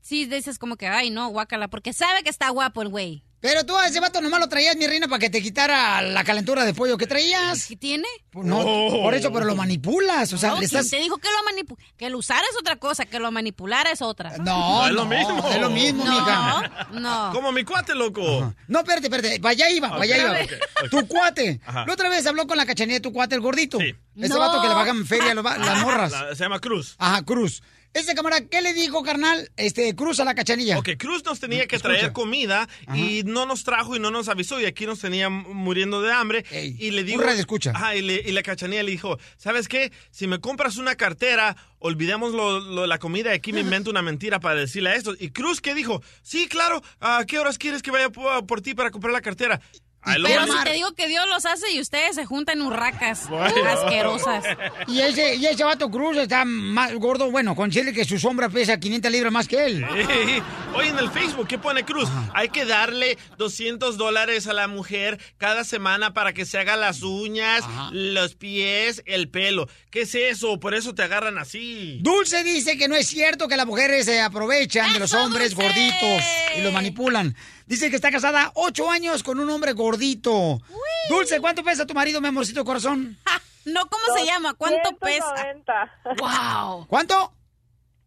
sí 0.00 0.26
dices 0.26 0.58
como 0.58 0.76
que, 0.76 0.86
ay 0.88 1.10
no, 1.10 1.28
guácala, 1.28 1.68
porque 1.68 1.92
sabe 1.92 2.22
que 2.22 2.30
está 2.30 2.48
guapo 2.50 2.82
el 2.82 2.88
güey. 2.88 3.22
Pero 3.40 3.64
tú 3.64 3.76
a 3.76 3.86
ese 3.86 4.00
vato 4.00 4.20
nomás 4.20 4.40
lo 4.40 4.48
traías, 4.48 4.74
mi 4.76 4.86
reina, 4.88 5.06
para 5.06 5.20
que 5.20 5.30
te 5.30 5.40
quitara 5.40 6.02
la 6.02 6.24
calentura 6.24 6.64
de 6.64 6.74
pollo 6.74 6.98
que 6.98 7.06
traías. 7.06 7.66
¿Qué 7.66 7.76
tiene? 7.76 8.06
Pues 8.30 8.44
no, 8.44 8.58
Oh. 8.58 9.02
por 9.04 9.14
eso, 9.14 9.32
pero 9.32 9.44
lo 9.46 9.54
manipulas. 9.54 10.32
O 10.32 10.38
sea, 10.38 10.48
No, 10.50 10.54
le 10.56 10.66
¿quién 10.66 10.78
estás... 10.80 10.90
te 10.90 10.96
dijo 11.00 11.18
que 11.18 11.28
lo 11.30 11.44
manipu 11.44 11.76
que 11.96 12.10
lo 12.10 12.18
usara 12.18 12.42
es 12.50 12.56
otra 12.58 12.76
cosa, 12.76 13.06
que 13.06 13.20
lo 13.20 13.30
manipulara 13.30 13.92
es 13.92 14.02
otra. 14.02 14.36
No, 14.38 14.80
No 14.80 14.86
es 14.88 14.92
lo 14.92 15.04
mismo. 15.06 15.48
Es 15.50 15.60
lo 15.60 15.70
mismo, 15.70 16.04
No, 16.04 16.10
mija. 16.12 16.88
no. 16.92 17.30
Como 17.32 17.52
mi 17.52 17.62
cuate, 17.62 17.94
loco. 17.94 18.54
No, 18.66 18.78
espérate, 18.80 19.06
espérate. 19.06 19.38
Vaya 19.38 19.70
iba, 19.70 19.88
vaya 19.90 20.18
iba. 20.18 20.36
Tu 20.90 21.06
cuate. 21.06 21.60
Ajá. 21.64 21.84
La 21.86 21.92
otra 21.92 22.08
vez 22.08 22.26
habló 22.26 22.46
con 22.48 22.56
la 22.56 22.66
cachanilla 22.66 22.96
de 22.96 23.02
tu 23.02 23.12
cuate, 23.12 23.36
el 23.36 23.40
gordito. 23.40 23.78
Sí. 23.78 23.94
Ese 24.16 24.28
No. 24.34 24.40
vato 24.40 24.60
que 24.60 24.66
le 24.68 24.74
bajan 24.74 25.06
feria 25.06 25.30
a 25.30 25.34
las 25.34 25.78
morras. 25.82 26.10
La- 26.10 26.34
se 26.34 26.42
llama 26.42 26.58
Cruz. 26.58 26.96
Ajá, 26.98 27.22
Cruz. 27.22 27.62
Ese 27.94 28.14
camarada, 28.14 28.46
¿qué 28.46 28.60
le 28.62 28.74
dijo, 28.74 29.02
carnal? 29.02 29.50
Este, 29.56 29.94
Cruz 29.96 30.20
a 30.20 30.24
la 30.24 30.34
cachanilla. 30.34 30.78
Ok, 30.78 30.90
Cruz 30.98 31.24
nos 31.24 31.40
tenía 31.40 31.66
que 31.66 31.76
Escucha. 31.76 31.94
traer 31.94 32.12
comida 32.12 32.68
y 32.94 33.22
no 33.24 33.46
nos 33.46 33.64
trajo 33.64 33.96
y 33.96 33.98
no 33.98 34.10
nos 34.10 34.28
avisó 34.28 34.60
y 34.60 34.66
aquí 34.66 34.86
nos 34.86 35.00
tenía 35.00 35.28
muriendo 35.30 36.00
de 36.02 36.12
hambre 36.12 36.44
Ey, 36.50 36.76
y 36.78 36.90
le 36.92 37.02
digo 37.02 37.22
un. 37.22 37.28
Ajá, 37.74 37.96
y, 37.96 38.02
le- 38.02 38.22
y 38.24 38.32
la 38.32 38.42
cachanilla 38.42 38.82
le 38.82 38.90
dijo, 38.90 39.18
¿sabes 39.36 39.68
qué? 39.68 39.90
Si 40.10 40.26
me 40.26 40.38
compras 40.38 40.76
una 40.76 40.94
cartera, 40.96 41.56
olvidemos 41.78 42.34
lo, 42.34 42.86
la 42.86 42.98
comida 42.98 43.32
y 43.32 43.36
aquí 43.38 43.52
me 43.52 43.60
invento 43.62 43.90
una 43.90 44.02
mentira 44.02 44.38
para 44.38 44.60
decirle 44.60 44.90
a 44.90 44.94
esto. 44.94 45.14
Y 45.18 45.30
Cruz, 45.30 45.60
¿qué 45.60 45.74
dijo? 45.74 46.02
Sí, 46.22 46.46
claro, 46.46 46.82
¿a 47.00 47.24
qué 47.26 47.38
horas 47.38 47.58
quieres 47.58 47.82
que 47.82 47.90
vaya 47.90 48.10
por, 48.10 48.46
por 48.46 48.60
ti 48.60 48.74
para 48.74 48.90
comprar 48.90 49.12
la 49.12 49.22
cartera? 49.22 49.60
Pero 50.22 50.46
si 50.46 50.64
te 50.64 50.72
digo 50.72 50.92
que 50.92 51.08
Dios 51.08 51.26
los 51.28 51.46
hace 51.46 51.72
y 51.72 51.80
ustedes 51.80 52.14
se 52.14 52.24
juntan 52.24 52.60
en 52.60 52.66
urracas 52.66 53.28
Vaya. 53.30 53.72
asquerosas. 53.72 54.44
Y 54.86 55.00
ese, 55.00 55.36
y 55.36 55.46
ese 55.46 55.64
vato 55.64 55.90
Cruz 55.90 56.16
está 56.16 56.44
más 56.44 56.94
gordo, 56.94 57.30
bueno, 57.30 57.54
considere 57.54 57.92
que 57.92 58.04
su 58.04 58.18
sombra 58.18 58.48
pesa 58.48 58.78
500 58.78 59.10
libras 59.10 59.32
más 59.32 59.48
que 59.48 59.64
él. 59.66 59.84
Ey, 59.94 60.42
Oye, 60.74 60.88
en 60.88 60.98
el 60.98 61.10
Facebook, 61.10 61.48
¿qué 61.48 61.58
pone 61.58 61.84
Cruz? 61.84 62.08
Hay 62.34 62.48
que 62.50 62.64
darle 62.64 63.18
200 63.38 63.96
dólares 63.96 64.46
a 64.46 64.52
la 64.52 64.68
mujer 64.68 65.18
cada 65.36 65.64
semana 65.64 66.12
para 66.12 66.32
que 66.32 66.44
se 66.44 66.58
haga 66.58 66.76
las 66.76 67.02
uñas, 67.02 67.64
los 67.92 68.34
pies, 68.34 69.02
el 69.06 69.28
pelo. 69.28 69.68
¿Qué 69.90 70.02
es 70.02 70.14
eso? 70.14 70.60
Por 70.60 70.74
eso 70.74 70.94
te 70.94 71.02
agarran 71.02 71.38
así. 71.38 71.98
Dulce 72.02 72.44
dice 72.44 72.76
que 72.76 72.88
no 72.88 72.94
es 72.96 73.06
cierto 73.06 73.48
que 73.48 73.56
las 73.56 73.66
mujeres 73.66 74.06
se 74.06 74.20
aprovechan 74.20 74.92
de 74.92 74.98
los 74.98 75.14
hombres 75.14 75.54
gorditos 75.54 76.22
y 76.56 76.60
los 76.60 76.72
manipulan. 76.72 77.34
Dice 77.68 77.90
que 77.90 77.96
está 77.96 78.10
casada 78.10 78.50
ocho 78.54 78.90
años 78.90 79.22
con 79.22 79.38
un 79.38 79.48
hombre 79.50 79.72
gordito. 79.74 80.58
Dulce, 81.10 81.38
¿cuánto 81.40 81.62
pesa 81.62 81.86
tu 81.86 81.92
marido, 81.94 82.20
mi 82.20 82.28
amorcito 82.28 82.64
corazón? 82.64 83.16
No, 83.66 83.82
¿cómo 83.90 84.16
se 84.16 84.24
llama? 84.24 84.54
¿Cuánto 84.54 84.96
pesa? 84.96 85.26
290. 85.28 85.92
Wow. 86.18 86.86
¿Cuánto? 86.88 87.34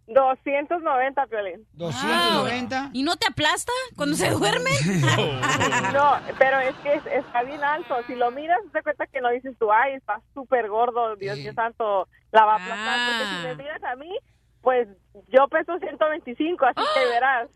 290, 0.08 1.28
Piolín. 1.28 1.68
290. 1.74 2.90
¿Y 2.94 3.04
no 3.04 3.16
te 3.16 3.28
aplasta 3.28 3.72
cuando 3.96 4.16
se 4.18 4.32
duerme? 4.32 4.72
No, 5.94 6.20
pero 6.40 6.60
es 6.62 6.76
que 6.78 6.94
es- 6.96 7.06
está 7.06 7.44
bien 7.44 7.64
alto. 7.64 7.96
Si 8.08 8.16
lo 8.16 8.32
miras, 8.32 8.58
te 8.74 8.82
cuenta 8.82 9.06
que 9.06 9.22
no 9.22 9.30
dices 9.30 9.56
tú, 9.60 9.72
ay, 9.72 9.94
está 9.94 10.20
súper 10.34 10.68
gordo, 10.68 11.16
Dios 11.16 11.38
mío 11.38 11.54
santo, 11.54 12.08
la 12.32 12.46
va 12.46 12.54
a 12.54 12.56
aplastar. 12.56 13.00
Porque 13.08 13.26
si 13.36 13.48
me 13.48 13.56
miras 13.64 13.84
a 13.84 13.96
mí, 13.98 14.18
pues 14.62 14.88
yo 15.28 15.48
peso 15.48 15.78
125, 15.78 16.66
así 16.66 16.82
que 16.96 17.06
verás. 17.10 17.50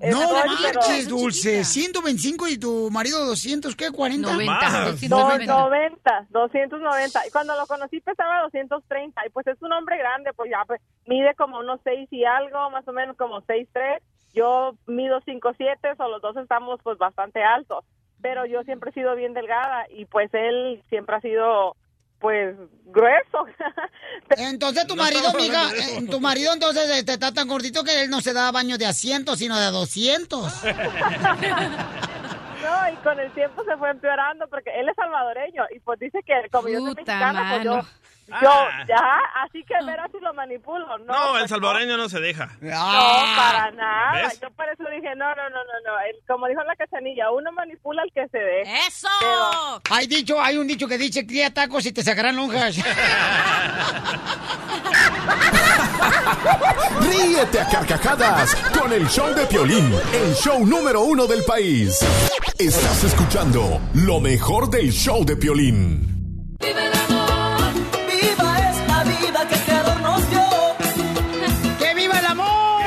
No 0.00 0.32
marches, 0.32 1.08
Dulce. 1.08 1.64
125 1.64 2.48
y 2.48 2.58
tu 2.58 2.90
marido 2.90 3.24
200, 3.24 3.74
¿qué? 3.76 3.90
¿40? 3.90 4.18
90. 4.18 4.52
Más. 4.52 5.00
290. 5.00 6.26
290, 6.28 6.28
290. 6.30 7.26
Y 7.26 7.30
cuando 7.30 7.56
lo 7.56 7.66
conocí 7.66 8.00
pesaba 8.00 8.42
230. 8.42 9.26
Y 9.26 9.30
pues 9.30 9.46
es 9.46 9.60
un 9.62 9.72
hombre 9.72 9.96
grande, 9.98 10.32
pues 10.34 10.50
ya 10.50 10.64
pues, 10.66 10.80
mide 11.06 11.34
como 11.34 11.58
unos 11.58 11.80
6 11.84 12.08
y 12.10 12.24
algo, 12.24 12.70
más 12.70 12.86
o 12.86 12.92
menos 12.92 13.16
como 13.16 13.40
6'3". 13.42 14.00
Yo 14.34 14.74
mido 14.86 15.20
5'7", 15.20 15.94
o 15.98 16.08
los 16.08 16.20
dos 16.20 16.36
estamos 16.36 16.80
pues 16.82 16.98
bastante 16.98 17.42
altos. 17.42 17.84
Pero 18.20 18.46
yo 18.46 18.62
siempre 18.64 18.90
he 18.90 18.94
sido 18.94 19.14
bien 19.14 19.32
delgada 19.32 19.86
y 19.90 20.06
pues 20.06 20.28
él 20.32 20.82
siempre 20.88 21.16
ha 21.16 21.20
sido 21.20 21.76
pues 22.20 22.56
grueso. 22.86 23.46
Entonces 24.36 24.86
tu 24.86 24.96
No 24.96 25.02
marido, 25.02 25.28
amiga, 25.28 25.70
eso. 25.72 26.00
eh, 26.00 26.06
tu 26.10 26.20
marido 26.20 26.52
entonces 26.52 26.88
este, 26.90 27.14
está 27.14 27.32
tan 27.32 27.46
gordito 27.48 27.84
que 27.84 28.02
él 28.02 28.10
no 28.10 28.20
se 28.20 28.32
da 28.32 28.50
baño 28.52 28.78
de 28.78 28.86
asiento, 28.86 29.36
sino 29.36 29.58
de 29.58 29.66
200. 29.70 30.52
No, 32.64 32.92
y 32.92 32.96
con 33.02 33.20
el 33.20 33.30
tiempo 33.32 33.62
se 33.64 33.76
fue 33.76 33.90
empeorando 33.90 34.48
porque 34.48 34.70
él 34.80 34.88
es 34.88 34.96
salvadoreño 34.96 35.64
y 35.76 35.80
pues 35.80 35.98
dice 36.00 36.20
que 36.24 36.48
como 36.50 36.68
yo 36.68 36.78
soy 36.80 36.94
mexicana, 36.94 37.50
pues 37.50 37.64
yo. 37.64 37.80
Yo, 38.26 38.50
Ah. 38.50 38.84
ya, 38.88 39.20
así 39.44 39.62
que 39.64 39.74
verás 39.84 40.10
si 40.10 40.18
lo 40.20 40.32
manipulo. 40.34 40.86
No, 40.98 41.04
No, 41.04 41.38
el 41.38 41.48
salvadoreño 41.48 41.96
no 41.96 42.08
se 42.08 42.20
deja. 42.20 42.50
No, 42.60 42.70
Ah. 42.74 43.34
para 43.36 43.70
nada. 43.72 44.28
¿Ves? 44.28 44.40
Yo 44.40 44.50
por 44.52 44.66
eso 44.68 44.82
dije, 44.94 45.14
no, 45.16 45.28
no, 45.34 45.48
no, 45.50 45.56
no, 45.56 45.80
no. 45.92 46.00
El- 46.08 46.16
como 46.26 46.46
dijo 46.48 46.62
la 46.64 46.74
cachanilla, 46.76 47.30
uno 47.30 47.52
manipula 47.52 48.02
al 48.02 48.10
que 48.12 48.26
se 48.28 48.38
dé. 48.38 48.62
¡Eso! 48.88 49.08
Pero- 49.20 49.82
Hay 49.90 50.06
dicho, 50.06 50.40
hay 50.42 50.56
un 50.56 50.66
dicho 50.66 50.88
que 50.88 50.96
dice, 50.98 51.26
cría 51.26 51.52
tacos 51.52 51.84
y 51.86 51.92
te 51.92 52.02
sacarán 52.02 52.36
lonjas. 52.36 52.76
Ríete 57.00 57.60
a 57.60 57.68
carcajadas 57.68 58.54
con 58.78 58.92
el 58.92 59.06
show 59.08 59.32
de 59.34 59.46
Piolín, 59.46 59.94
el 60.12 60.34
show 60.34 60.64
número 60.66 61.02
uno 61.02 61.26
del 61.26 61.42
país. 61.44 62.00
Estás 62.58 63.04
escuchando 63.04 63.80
lo 63.94 64.20
mejor 64.20 64.70
del 64.70 64.90
show 64.92 65.24
de 65.24 65.36
Piolín. 65.36 66.56
Viva 69.34 69.42
esta 69.42 69.44
vida 69.44 69.48
que 69.48 69.64
creador 69.64 70.00
nos 70.00 70.30
dio. 70.30 71.78
¡Que 71.78 71.94
viva 71.94 72.18
el 72.18 72.26
amor! 72.26 72.82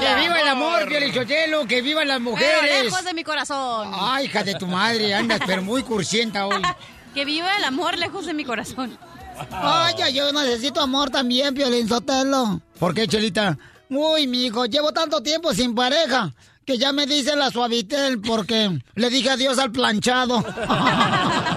¡Que 0.00 0.14
viva 0.14 0.40
el 0.40 0.48
amor, 0.48 0.88
Piolichotelo! 0.88 1.66
¡Que 1.66 1.82
vivan 1.82 2.08
las 2.08 2.18
Pero 2.18 2.30
mujeres! 2.30 2.84
lejos 2.84 3.04
de 3.04 3.12
mi 3.14 3.22
corazón. 3.22 3.90
Ay, 3.92 4.26
hija 4.26 4.42
de 4.44 4.54
tu 4.54 4.66
madre, 4.66 5.14
andas 5.14 5.40
pero 5.46 5.62
muy 5.62 5.82
cursienta 5.82 6.46
hoy. 6.46 6.62
Que 7.14 7.24
viva 7.24 7.56
el 7.56 7.64
amor 7.64 7.96
lejos 7.96 8.26
de 8.26 8.34
mi 8.34 8.44
corazón. 8.44 8.98
Ay, 9.50 9.94
yo 10.12 10.30
necesito 10.34 10.82
amor 10.82 11.08
también, 11.08 11.54
Piolín 11.54 11.88
Sotelo. 11.88 12.60
¿Por 12.78 12.92
qué, 12.92 13.08
Chelita? 13.08 13.56
Uy, 13.88 14.26
mijo, 14.26 14.66
llevo 14.66 14.92
tanto 14.92 15.22
tiempo 15.22 15.54
sin 15.54 15.74
pareja 15.74 16.34
que 16.66 16.76
ya 16.76 16.92
me 16.92 17.06
dice 17.06 17.34
la 17.34 17.50
suavitel 17.50 18.20
porque 18.20 18.78
le 18.96 19.08
dije 19.08 19.30
adiós 19.30 19.58
al 19.58 19.72
planchado. 19.72 20.44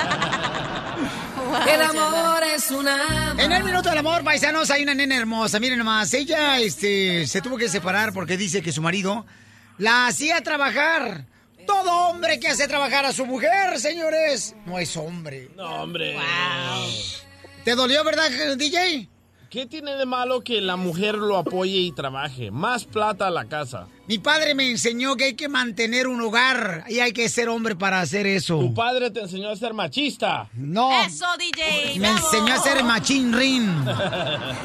El 1.67 1.81
amor 1.81 2.43
es 2.43 2.71
una. 2.71 3.35
En 3.37 3.51
el 3.51 3.63
minuto 3.63 3.89
del 3.89 3.97
amor, 3.99 4.23
paisanos, 4.23 4.69
hay 4.71 4.83
una 4.83 4.93
nena 4.93 5.17
hermosa. 5.17 5.59
Miren 5.59 5.79
nomás, 5.79 6.13
ella 6.13 6.59
este, 6.59 7.27
se 7.27 7.41
tuvo 7.41 7.57
que 7.57 7.69
separar 7.69 8.13
porque 8.13 8.37
dice 8.37 8.61
que 8.61 8.71
su 8.71 8.81
marido 8.81 9.25
la 9.77 10.07
hacía 10.07 10.41
trabajar. 10.41 11.25
Todo 11.65 12.09
hombre 12.09 12.39
que 12.39 12.47
hace 12.47 12.67
trabajar 12.67 13.05
a 13.05 13.13
su 13.13 13.25
mujer, 13.25 13.79
señores, 13.79 14.55
no 14.65 14.79
es 14.79 14.95
hombre. 14.97 15.49
No, 15.55 15.83
hombre. 15.83 16.17
¿Te 17.63 17.75
dolió, 17.75 18.03
verdad, 18.03 18.29
DJ? 18.57 19.07
¿Qué 19.49 19.65
tiene 19.65 19.95
de 19.95 20.05
malo 20.05 20.41
que 20.41 20.61
la 20.61 20.75
mujer 20.75 21.15
lo 21.15 21.35
apoye 21.35 21.77
y 21.79 21.91
trabaje? 21.91 22.51
Más 22.51 22.85
plata 22.85 23.25
a 23.25 23.31
la 23.31 23.45
casa. 23.45 23.87
Mi 24.07 24.19
padre 24.19 24.53
me 24.53 24.69
enseñó 24.69 25.15
que 25.15 25.23
hay 25.23 25.33
que 25.33 25.49
mantener 25.49 26.07
un 26.07 26.21
hogar 26.21 26.83
y 26.87 26.99
hay 26.99 27.13
que 27.13 27.27
ser 27.29 27.49
hombre 27.49 27.75
para 27.75 27.99
hacer 27.99 28.27
eso. 28.27 28.59
Tu 28.59 28.73
padre 28.75 29.09
te 29.09 29.21
enseñó 29.21 29.49
a 29.49 29.55
ser 29.55 29.73
machista. 29.73 30.47
No, 30.53 30.91
Eso, 31.03 31.25
DJ. 31.39 31.93
me 31.95 32.11
bravo. 32.11 32.17
enseñó 32.19 32.53
a 32.53 32.57
ser 32.59 32.83
machín 32.83 33.33
rin. 33.33 33.73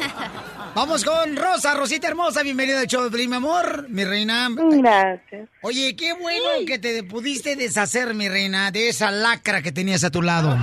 Vamos 0.75 1.03
con 1.03 1.35
Rosa, 1.35 1.73
Rosita 1.75 2.09
hermosa, 2.09 2.43
bienvenida 2.43 2.81
al 2.81 2.87
show 2.87 3.09
mi 3.11 3.35
amor, 3.35 3.89
mi 3.89 4.05
reina. 4.05 4.51
Gracias. 4.55 5.49
Oye, 5.63 5.97
qué 5.97 6.13
bueno 6.13 6.45
que 6.67 6.79
te 6.79 7.03
pudiste 7.05 7.57
deshacer, 7.57 8.13
mi 8.13 8.29
reina, 8.29 8.71
de 8.71 8.91
esa 8.91 9.11
lacra 9.11 9.63
que 9.63 9.73
tenías 9.73 10.05
a 10.05 10.11
tu 10.11 10.21
lado. 10.21 10.55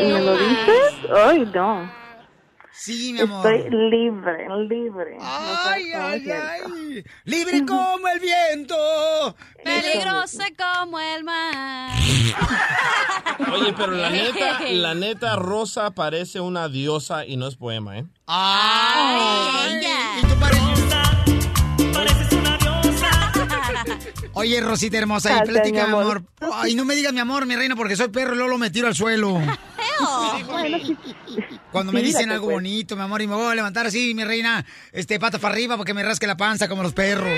¿Y 0.00 0.04
me 0.04 0.20
lo 0.20 0.36
dices? 0.36 1.10
Ay, 1.12 1.50
no. 1.52 2.03
Sí, 2.76 3.12
mi 3.12 3.20
amor. 3.20 3.46
Estoy 3.46 3.70
libre, 3.70 4.48
libre. 4.68 5.16
Ay, 5.20 5.92
ay, 5.92 6.28
ay. 6.30 7.04
Libre 7.24 7.64
como 7.64 8.08
el 8.08 8.18
viento. 8.18 8.74
Peligrosa 9.62 10.46
como 10.58 10.98
el 10.98 11.22
mar. 11.22 11.92
Oye, 13.52 13.72
pero 13.76 13.92
la 13.92 14.10
neta, 14.10 14.58
la 14.72 14.94
neta, 14.94 15.36
Rosa 15.36 15.92
parece 15.92 16.40
una 16.40 16.68
diosa 16.68 17.24
y 17.24 17.36
no 17.36 17.46
es 17.46 17.54
poema, 17.54 17.98
¿eh? 17.98 18.06
Ay, 18.26 19.80
y 20.18 20.22
tú 20.26 20.34
Oye, 24.32 24.60
Rosita 24.60 24.98
hermosa, 24.98 25.44
y 25.44 25.48
platica, 25.48 25.86
mi 25.86 25.92
amor. 25.92 26.24
Ay, 26.52 26.74
no 26.74 26.84
me 26.84 26.96
digas 26.96 27.12
mi 27.12 27.20
amor, 27.20 27.46
mi 27.46 27.54
reina, 27.54 27.76
porque 27.76 27.94
soy 27.94 28.08
perro 28.08 28.34
y 28.34 28.38
luego 28.38 28.58
me 28.58 28.70
tiro 28.70 28.88
al 28.88 28.96
suelo. 28.96 29.34
Bueno, 29.34 29.56
sí. 30.84 30.96
Cuando 31.74 31.90
me 31.90 32.02
dicen 32.02 32.30
algo 32.30 32.44
pues. 32.44 32.54
bonito, 32.54 32.94
mi 32.94 33.02
amor, 33.02 33.20
y 33.20 33.26
me 33.26 33.34
voy 33.34 33.50
a 33.50 33.54
levantar 33.56 33.84
así, 33.84 34.14
mi 34.14 34.22
reina, 34.22 34.64
este, 34.92 35.18
pata 35.18 35.40
para 35.40 35.54
arriba 35.54 35.76
porque 35.76 35.92
me 35.92 36.04
rasque 36.04 36.24
la 36.24 36.36
panza 36.36 36.68
como 36.68 36.84
los 36.84 36.92
perros. 36.92 37.36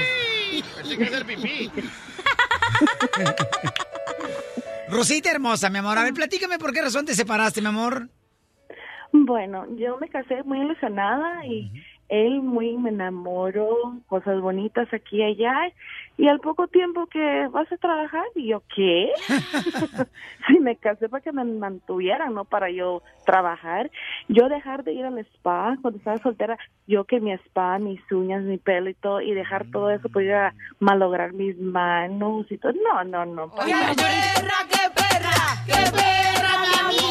Pensé 0.77 0.99
que 0.99 1.05
hacer 1.05 1.25
pipí. 1.25 1.71
Rosita 4.91 5.31
hermosa, 5.31 5.71
mi 5.71 5.79
amor, 5.79 5.97
a 5.97 6.03
ver, 6.03 6.13
platícame 6.13 6.59
por 6.59 6.75
qué 6.75 6.83
razón 6.83 7.07
te 7.07 7.15
separaste, 7.15 7.63
mi 7.63 7.69
amor. 7.69 8.11
Bueno, 9.11 9.65
yo 9.79 9.97
me 9.97 10.11
casé 10.11 10.43
muy 10.43 10.61
ilusionada 10.61 11.47
y 11.47 11.73
él 12.11 12.43
muy 12.43 12.77
me 12.77 12.91
enamoró, 12.91 14.03
cosas 14.07 14.39
bonitas 14.43 14.87
aquí 14.93 15.17
y 15.17 15.23
allá. 15.23 15.73
Y 16.19 16.29
al 16.29 16.41
poco 16.41 16.67
tiempo 16.67 17.07
que 17.07 17.49
vas 17.51 17.71
a 17.71 17.77
trabajar, 17.77 18.25
y 18.35 18.49
yo, 18.49 18.63
¿qué? 18.75 19.11
sí, 20.47 20.59
me 20.61 20.77
casé 20.77 21.09
para 21.09 21.23
que 21.23 21.33
me 21.33 21.45
mantuvieran, 21.45 22.35
no 22.35 22.45
para 22.45 22.71
yo 22.71 23.03
trabajar. 23.25 23.91
Yo 24.29 24.49
dejar 24.49 24.85
de 24.85 24.93
ir 24.93 25.05
al 25.05 25.19
spa 25.19 25.77
cuando 25.83 25.99
estaba 25.99 26.17
soltera, 26.19 26.59
yo 26.87 27.05
que 27.05 27.21
mi 27.21 27.33
spa, 27.33 27.79
mis 27.79 28.01
uñas, 28.11 28.43
mi 28.45 28.59
pelo 28.59 28.89
y 28.89 28.95
todo, 28.95 29.21
y 29.21 29.35
dejar 29.35 29.71
todo 29.71 29.91
eso, 29.91 30.09
pues 30.09 30.27
iba 30.27 30.49
a 30.49 30.55
malograr 30.81 31.33
mis 31.33 31.59
manos 31.59 32.51
y 32.51 32.59
todo. 32.59 32.73
No, 32.73 33.05
no, 33.05 33.27
no. 33.27 33.51
¡Qué 33.51 33.73
perra, 33.73 34.59
qué 34.71 34.91
perra! 34.95 35.37
¡Qué 35.67 35.91
perra, 35.93 36.36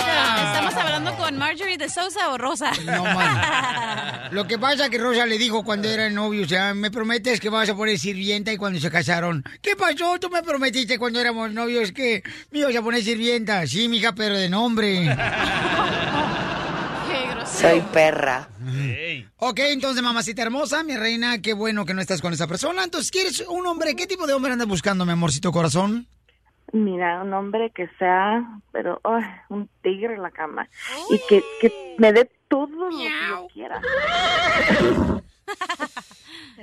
¿Estamos 0.45 0.73
hablando 0.75 1.15
con 1.15 1.37
Marjorie 1.37 1.77
de 1.77 1.89
Sousa 1.89 2.29
o 2.31 2.37
Rosa? 2.37 2.71
No, 2.85 3.03
man. 3.03 4.29
Lo 4.31 4.47
que 4.47 4.57
pasa 4.57 4.89
que 4.89 4.97
Rosa 4.97 5.25
le 5.25 5.37
dijo 5.37 5.63
cuando 5.63 5.89
eran 5.89 6.13
novios, 6.13 6.47
o 6.47 6.49
sea, 6.49 6.73
me 6.73 6.91
prometes 6.91 7.39
que 7.39 7.49
vas 7.49 7.69
a 7.69 7.75
poner 7.75 7.99
sirvienta 7.99 8.51
y 8.51 8.57
cuando 8.57 8.79
se 8.79 8.89
casaron. 8.89 9.43
¿Qué 9.61 9.75
pasó? 9.75 10.17
Tú 10.19 10.29
me 10.29 10.41
prometiste 10.43 10.97
cuando 10.97 11.19
éramos 11.19 11.51
novios 11.51 11.91
que 11.91 12.23
me 12.51 12.59
ibas 12.59 12.75
a 12.75 12.81
poner 12.81 13.03
sirvienta. 13.03 13.65
Sí, 13.67 13.87
mija, 13.87 14.13
pero 14.13 14.35
de 14.35 14.49
nombre. 14.49 15.03
¡Qué 17.07 17.27
grosero! 17.31 17.69
Soy 17.69 17.81
perra. 17.93 18.49
Ok, 19.37 19.59
entonces, 19.59 20.01
mamacita 20.01 20.41
hermosa, 20.41 20.83
mi 20.83 20.97
reina, 20.97 21.39
qué 21.41 21.53
bueno 21.53 21.85
que 21.85 21.93
no 21.93 22.01
estás 22.01 22.21
con 22.21 22.33
esa 22.33 22.47
persona. 22.47 22.83
Entonces, 22.83 23.11
¿quieres 23.11 23.43
un 23.47 23.65
hombre? 23.67 23.95
¿Qué 23.95 24.07
tipo 24.07 24.25
de 24.25 24.33
hombre 24.33 24.53
andas 24.53 24.67
buscando, 24.67 25.05
mi 25.05 25.11
amorcito 25.11 25.51
corazón? 25.51 26.07
Mira, 26.75 27.23
un 27.23 27.33
hombre 27.33 27.71
que 27.73 27.87
sea, 27.97 28.59
pero 28.73 28.99
un 29.47 29.69
tigre 29.81 30.15
en 30.15 30.21
la 30.21 30.29
cama. 30.29 30.67
Y 31.09 31.21
que, 31.29 31.41
que 31.61 31.95
me 31.97 32.11
dé 32.11 32.29
todo 32.49 32.67
lo 32.67 32.89
que 32.89 33.05
yo 33.29 33.47
quiera. 33.53 33.81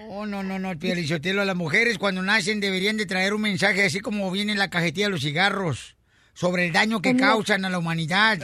Oh, 0.09 0.27
no, 0.27 0.43
no, 0.43 0.59
no, 0.59 0.71
el 0.71 0.79
Pielichotelo, 0.79 1.45
las 1.45 1.55
mujeres 1.55 1.99
cuando 1.99 2.23
nacen 2.23 2.61
deberían 2.61 2.97
de 2.97 3.07
traer 3.07 3.35
un 3.35 3.43
mensaje 3.43 3.85
así 3.85 4.01
como 4.01 4.31
viene 4.31 4.53
en 4.53 4.59
la 4.59 4.71
cajetilla 4.71 5.07
de 5.07 5.13
los 5.13 5.21
cigarros, 5.21 5.97
sobre 6.33 6.67
el 6.67 6.73
daño 6.73 7.03
que 7.03 7.15
causan 7.15 7.65
a 7.65 7.71
la 7.71 7.79
humanidad. 7.79 8.39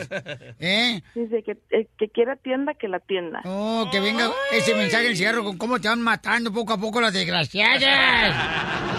¿Eh? 0.61 1.03
Dice 1.15 1.43
que 1.43 1.57
el 1.71 1.89
que 1.99 2.11
quiera 2.11 2.37
tienda, 2.37 2.75
que 2.75 2.87
la 2.87 3.01
tienda. 3.01 3.41
Oh, 3.45 3.89
que 3.91 3.99
venga 3.99 4.31
ese 4.53 4.75
mensaje 4.75 5.05
del 5.05 5.17
cigarro 5.17 5.43
con 5.43 5.57
cómo 5.57 5.81
te 5.81 5.89
van 5.89 6.03
matando 6.03 6.53
poco 6.53 6.75
a 6.75 6.79
poco 6.79 7.01
las 7.01 7.15
desgraciadas. 7.15 8.98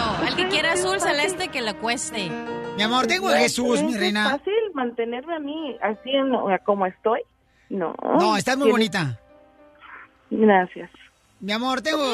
Eso. 0.00 0.24
El 0.26 0.36
que 0.36 0.48
quiera 0.48 0.72
azul 0.72 1.00
celeste, 1.00 1.48
que 1.48 1.60
le 1.62 1.74
cueste. 1.74 2.30
Mi 2.76 2.82
amor, 2.82 3.06
tengo 3.06 3.28
a 3.28 3.36
Jesús, 3.36 3.82
mi 3.82 3.92
¿Es 3.94 4.00
reina. 4.00 4.30
fácil 4.30 4.54
mantenerme 4.74 5.34
a 5.36 5.38
mí 5.38 5.76
así 5.82 6.10
en, 6.10 6.32
como 6.64 6.86
estoy? 6.86 7.20
No. 7.68 7.94
No, 8.18 8.36
estás 8.36 8.56
muy 8.56 8.66
Tienes- 8.68 8.72
bonita. 8.72 9.18
Gracias. 10.30 10.90
Mi 11.40 11.52
amor, 11.52 11.80
tengo... 11.82 12.04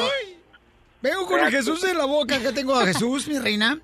Vengo 0.99 1.27
con 1.27 1.39
el 1.39 1.51
Jesús 1.51 1.83
en 1.83 1.97
la 1.97 2.05
boca. 2.05 2.35
Acá 2.37 2.51
tengo 2.51 2.73
a 2.75 2.85
Jesús, 2.85 3.27
mi 3.27 3.37
reina. 3.37 3.79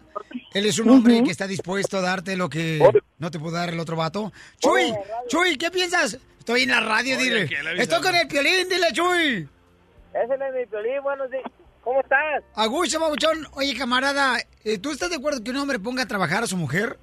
Él 0.53 0.65
es 0.65 0.79
un 0.79 0.89
hombre 0.89 1.23
que 1.23 1.31
está 1.31 1.45
dispuesto 1.47 1.97
a 1.97 2.01
darte 2.01 2.35
lo 2.35 2.49
que 2.49 2.79
no 3.19 3.29
te 3.31 3.39
pudo 3.39 3.51
dar 3.51 3.69
el 3.69 3.79
otro 3.79 3.95
vato. 3.95 4.31
Chuy, 4.59 4.93
Chuy, 5.27 5.57
¿qué 5.57 5.69
piensas? 5.69 6.19
Estoy 6.39 6.63
en 6.63 6.71
la 6.71 6.79
radio, 6.79 7.15
Oye, 7.17 7.45
dile. 7.45 7.49
Estoy 7.81 8.01
con 8.01 8.15
el 8.15 8.27
piolín, 8.27 8.67
dile, 8.67 8.87
Chuy. 8.91 9.47
Ese 10.13 10.33
es 10.33 10.53
mi 10.55 10.65
piolín, 10.65 11.03
buenos 11.03 11.29
días. 11.29 11.43
¿Cómo 11.83 11.99
estás? 12.01 12.43
Augusto, 12.55 12.99
babuchón. 12.99 13.47
Oye, 13.53 13.75
camarada, 13.77 14.37
eh, 14.63 14.77
¿tú 14.77 14.91
estás 14.91 15.09
de 15.09 15.17
acuerdo 15.17 15.43
que 15.43 15.51
un 15.51 15.57
hombre 15.57 15.79
ponga 15.79 16.03
a 16.03 16.07
trabajar 16.07 16.43
a 16.43 16.47
su 16.47 16.55
mujer? 16.57 16.97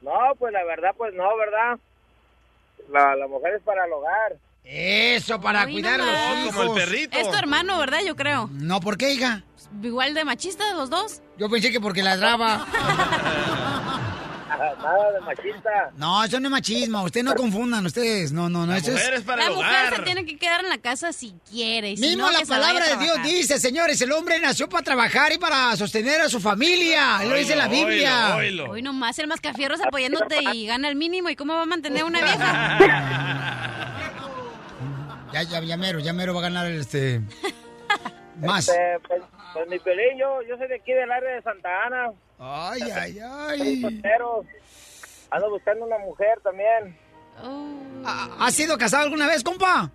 No, 0.00 0.12
pues 0.38 0.52
la 0.52 0.64
verdad, 0.64 0.94
pues 0.96 1.12
no, 1.14 1.36
¿verdad? 1.36 1.78
La, 2.90 3.14
la 3.16 3.26
mujer 3.26 3.54
es 3.54 3.62
para 3.62 3.84
el 3.84 3.92
hogar. 3.92 4.36
Eso, 4.64 5.40
para 5.40 5.62
Ay, 5.62 5.72
cuidar 5.74 6.00
a 6.00 6.04
los 6.06 6.38
hijos. 6.46 6.56
Como 6.56 6.74
el 6.74 6.84
perrito. 6.84 7.18
Es 7.18 7.30
tu 7.30 7.36
hermano, 7.36 7.78
¿verdad? 7.78 8.00
Yo 8.04 8.16
creo. 8.16 8.48
No, 8.52 8.80
¿por 8.80 8.96
qué, 8.96 9.12
hija? 9.12 9.42
Igual 9.82 10.14
de 10.14 10.24
machista 10.24 10.74
los 10.74 10.90
dos. 10.90 11.22
Yo 11.36 11.48
pensé 11.50 11.70
que 11.70 11.80
porque 11.80 12.02
ladraba. 12.02 12.66
Nada 14.48 15.12
de 15.12 15.20
machista. 15.20 15.90
No, 15.96 16.24
eso 16.24 16.38
no 16.40 16.48
es 16.48 16.52
machismo. 16.52 17.02
Ustedes 17.02 17.24
no 17.24 17.34
confundan, 17.34 17.84
ustedes. 17.84 18.32
No, 18.32 18.48
no, 18.48 18.66
no. 18.66 18.74
eso 18.74 18.92
es... 18.92 19.26
la 19.26 19.50
mujer 19.50 19.96
se 19.96 20.02
tiene 20.02 20.24
que 20.24 20.38
quedar 20.38 20.60
en 20.64 20.68
la 20.70 20.78
casa 20.78 21.12
si 21.12 21.34
quiere. 21.50 21.96
si 21.96 22.02
Mismo 22.02 22.26
no, 22.26 22.30
la 22.30 22.44
palabra 22.46 22.86
de 22.86 22.96
Dios 23.04 23.22
dice, 23.24 23.58
señores, 23.58 24.00
el 24.00 24.12
hombre 24.12 24.38
nació 24.40 24.68
para 24.68 24.84
trabajar 24.84 25.32
y 25.32 25.38
para 25.38 25.76
sostener 25.76 26.20
a 26.20 26.28
su 26.28 26.40
familia. 26.40 27.24
Lo 27.24 27.34
dice 27.34 27.56
la 27.56 27.68
Biblia. 27.68 28.36
Hoy 28.36 28.82
nomás 28.82 29.18
el 29.18 29.26
mascafierros 29.26 29.80
apoyándote 29.80 30.38
y 30.54 30.66
gana 30.66 30.88
el 30.88 30.96
mínimo. 30.96 31.28
¿Y 31.28 31.36
cómo 31.36 31.54
va 31.54 31.62
a 31.62 31.66
mantener 31.66 32.04
una 32.04 32.22
vieja? 32.22 33.12
Ya, 35.32 35.42
ya, 35.42 35.60
ya 35.60 35.76
mero, 35.76 35.98
ya 35.98 36.14
mero 36.14 36.32
va 36.32 36.40
a 36.40 36.42
ganar 36.44 36.66
el, 36.66 36.80
este... 36.80 37.20
Más. 38.40 38.68
Este, 38.68 39.20
pues, 39.56 39.68
mi 39.68 39.78
piolín, 39.78 40.18
yo, 40.18 40.42
yo 40.42 40.56
soy 40.56 40.68
de 40.68 40.76
aquí 40.76 40.92
del 40.92 41.10
área 41.10 41.34
de 41.34 41.42
Santa 41.42 41.68
Ana. 41.86 42.12
Ay, 42.38 42.80
ay, 42.82 43.18
ay. 43.18 44.02
Ando 45.30 45.50
buscando 45.50 45.86
una 45.86 45.98
mujer 45.98 46.38
también. 46.42 46.96
¿Has 48.38 48.54
sido 48.54 48.78
casado 48.78 49.04
alguna 49.04 49.26
vez, 49.26 49.42
compa? 49.42 49.90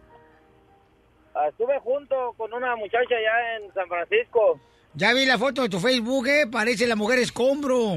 Ah, 1.34 1.47
Estuve 1.47 1.80
junto 1.80 2.34
con 2.38 2.54
una 2.54 2.76
muchacha 2.76 3.15
allá 3.15 3.56
en 3.58 3.74
San 3.74 3.88
Francisco. 3.88 4.60
Ya 4.93 5.13
vi 5.13 5.26
la 5.26 5.38
foto 5.38 5.62
de 5.62 5.69
tu 5.69 5.80
Facebook, 5.80 6.28
¿eh? 6.28 6.47
Parece 6.52 6.86
la 6.86 6.97
mujer 6.97 7.19
escombro. 7.19 7.95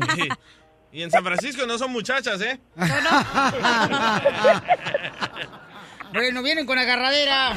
Y 0.93 1.03
en 1.03 1.11
San 1.11 1.25
Francisco 1.25 1.67
no 1.67 1.77
son 1.77 1.91
muchachas, 1.91 2.41
¿eh? 2.41 2.61
bueno, 6.13 6.43
vienen 6.43 6.67
con 6.67 6.79
agarradera. 6.79 7.53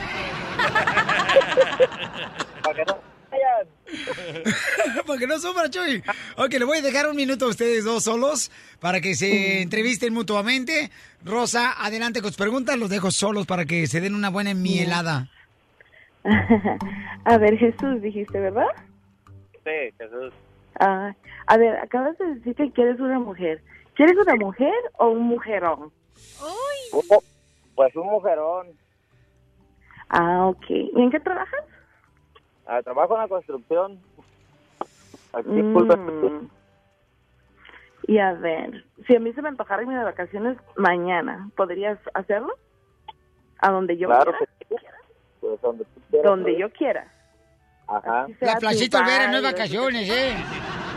Para 2.64 2.76
que 2.76 2.86
no 2.86 2.98
para 5.08 5.20
que 5.20 5.28
no 5.28 5.40
sufra, 5.40 5.70
Chuy. 5.70 6.04
Ok, 6.38 6.54
le 6.54 6.66
voy 6.66 6.80
a 6.80 6.82
dejar 6.82 7.08
un 7.08 7.16
minuto 7.16 7.46
a 7.46 7.50
ustedes 7.50 7.84
dos 7.86 8.04
solos 8.04 8.52
para 8.80 9.02
que 9.02 9.16
se 9.16 9.62
entrevisten 9.62 10.14
mutuamente. 10.14 10.92
Rosa, 11.24 11.74
adelante 11.84 12.22
con 12.22 12.30
tus 12.30 12.38
preguntas. 12.38 12.78
Los 12.78 12.90
dejo 12.90 13.12
solos 13.12 13.46
para 13.46 13.66
que 13.66 13.88
se 13.88 14.02
den 14.02 14.16
una 14.16 14.30
buena 14.30 14.54
mielada. 14.54 15.30
A 17.26 17.38
ver, 17.38 17.58
Jesús, 17.58 18.02
dijiste, 18.02 18.40
¿verdad? 18.40 18.68
Sí, 19.64 19.94
Jesús. 19.98 20.34
Ah, 20.80 21.14
a 21.48 21.58
ver, 21.58 21.78
acabas 21.78 22.18
de 22.18 22.36
decir 22.36 22.56
que 22.56 22.72
quieres 22.72 23.00
una 23.00 23.20
mujer. 23.20 23.62
¿Quieres 23.96 24.16
una 24.18 24.36
mujer 24.36 24.74
o 25.00 25.10
un 25.10 25.24
mujerón? 25.24 25.92
Oh, 26.40 27.24
pues 27.76 27.96
un 27.96 28.08
mujerón. 28.08 28.68
Ah, 30.10 30.48
ok. 30.48 30.66
¿Y 30.70 31.02
en 31.02 31.10
qué 31.10 31.20
trabajas? 31.20 31.66
Ah, 32.68 32.82
trabajo 32.84 33.16
en 33.16 33.22
la 33.22 33.28
construcción. 33.28 34.00
Aquí, 35.34 35.50
Mm. 35.50 36.50
Y 38.10 38.20
a 38.20 38.34
ver, 38.34 38.86
si 39.06 39.16
a 39.16 39.20
mí 39.20 39.34
se 39.34 39.42
me 39.42 39.50
antojara 39.50 39.82
irme 39.82 39.98
de 39.98 40.04
vacaciones 40.04 40.58
mañana, 40.78 41.50
¿podrías 41.58 42.00
hacerlo? 42.14 42.54
A 43.60 43.70
donde 43.72 43.98
yo 43.98 44.08
Claro 44.08 44.32
quiera. 44.38 44.46
que 44.60 44.66
sí. 44.70 44.76
Pues 45.42 45.62
donde 45.62 45.84
tú 45.86 46.02
quieras, 46.10 46.30
Donde 46.32 46.58
yo 46.58 46.72
quiera. 46.72 47.12
Ajá. 47.88 48.28
La 48.42 48.56
Placita 48.58 49.00
Olvera 49.00 49.28
no 49.30 49.38
es 49.38 49.44
vacaciones, 49.44 50.10
¿eh? 50.10 50.36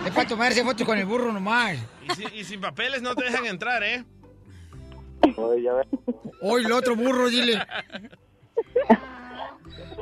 Es 0.06 0.12
para 0.14 0.28
tomarse 0.28 0.64
fotos 0.64 0.87
con 0.87 0.98
el 0.98 1.04
burro 1.06 1.33
nomás. 1.33 1.76
Y, 2.04 2.11
si- 2.14 2.38
y 2.38 2.44
sin 2.44 2.61
papeles 2.61 3.02
no 3.02 3.14
te 3.14 3.24
dejan 3.24 3.46
entrar, 3.46 3.83
¿eh? 3.83 4.04
Oye, 5.37 5.62
ya 5.62 5.74
ves. 5.74 5.87
Hoy 6.42 6.64
el 6.64 6.72
otro 6.72 6.96
burro, 6.96 7.28
dile. 7.28 7.59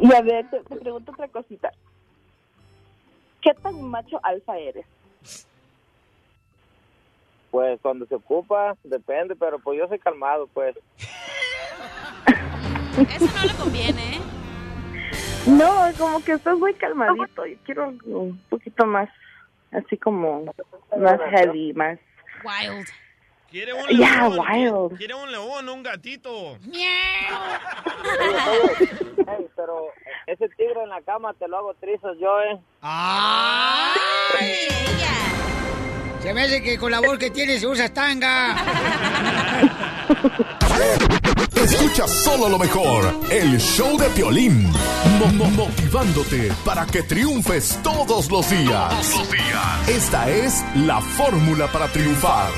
Y 0.01 0.13
a 0.15 0.23
ver, 0.23 0.49
te, 0.51 0.61
te 0.61 0.77
pregunto 0.77 1.13
otra 1.13 1.29
cosita. 1.29 1.73
¿Qué 3.41 3.55
tan 3.55 3.83
macho 3.83 4.21
alfa 4.23 4.59
eres? 4.59 4.87
Pues 7.51 7.81
cuando 7.81 8.07
se 8.07 8.15
ocupa, 8.15 8.77
depende, 8.85 9.35
pero 9.35 9.59
pues 9.59 9.79
yo 9.79 9.89
soy 9.89 9.99
calmado, 9.99 10.47
pues. 10.49 10.77
Eso 12.99 13.27
no 13.27 13.45
le 13.45 13.55
conviene, 13.55 14.17
¿eh? 14.17 14.21
No, 15.47 15.91
como 15.97 16.23
que 16.23 16.33
estás 16.33 16.59
muy 16.59 16.75
calmadito. 16.75 17.47
Yo 17.47 17.57
quiero 17.65 17.85
algo 17.85 18.21
un 18.21 18.39
poquito 18.51 18.85
más, 18.85 19.09
así 19.73 19.97
como 19.97 20.45
más 20.97 21.21
heavy, 21.31 21.73
más... 21.73 21.99
Wild. 22.45 22.87
¿Quiere 23.51 23.73
un 23.73 23.87
Yeah, 23.89 24.29
león? 24.29 24.39
wild. 24.91 24.99
¿Quiere 24.99 25.15
un 25.15 25.31
león, 25.33 25.69
un 25.71 25.83
gatito? 25.83 26.57
Ey, 29.27 29.49
pero 29.57 29.87
ese 30.27 30.49
tigre 30.51 30.83
en 30.83 30.91
la 30.91 31.01
cama 31.03 31.33
te 31.35 31.49
lo 31.49 31.57
hago 31.59 31.75
trizos 31.75 32.17
yo, 32.21 32.41
¿eh? 32.43 32.61
Se 36.29 36.35
me 36.35 36.43
hace 36.43 36.63
que 36.63 36.77
con 36.77 36.91
la 36.91 37.01
voz 37.01 37.19
que 37.19 37.31
tienes 37.31 37.65
usas 37.65 37.91
tanga. 37.95 38.55
Escucha 41.57 42.07
solo 42.07 42.51
lo 42.51 42.59
mejor, 42.59 43.19
el 43.31 43.59
show 43.59 43.97
de 43.97 44.11
Piolín, 44.11 44.65
Mo- 45.19 45.33
mo- 45.33 45.51
motivándote 45.53 46.53
para 46.67 46.85
que 46.85 47.03
triunfes 47.05 47.79
todos 47.83 48.31
los 48.31 48.51
días. 48.51 48.93
Esta 49.89 50.29
es 50.29 50.63
la 50.75 51.01
fórmula 51.01 51.67
para 51.73 51.89
triunfar. 51.89 52.51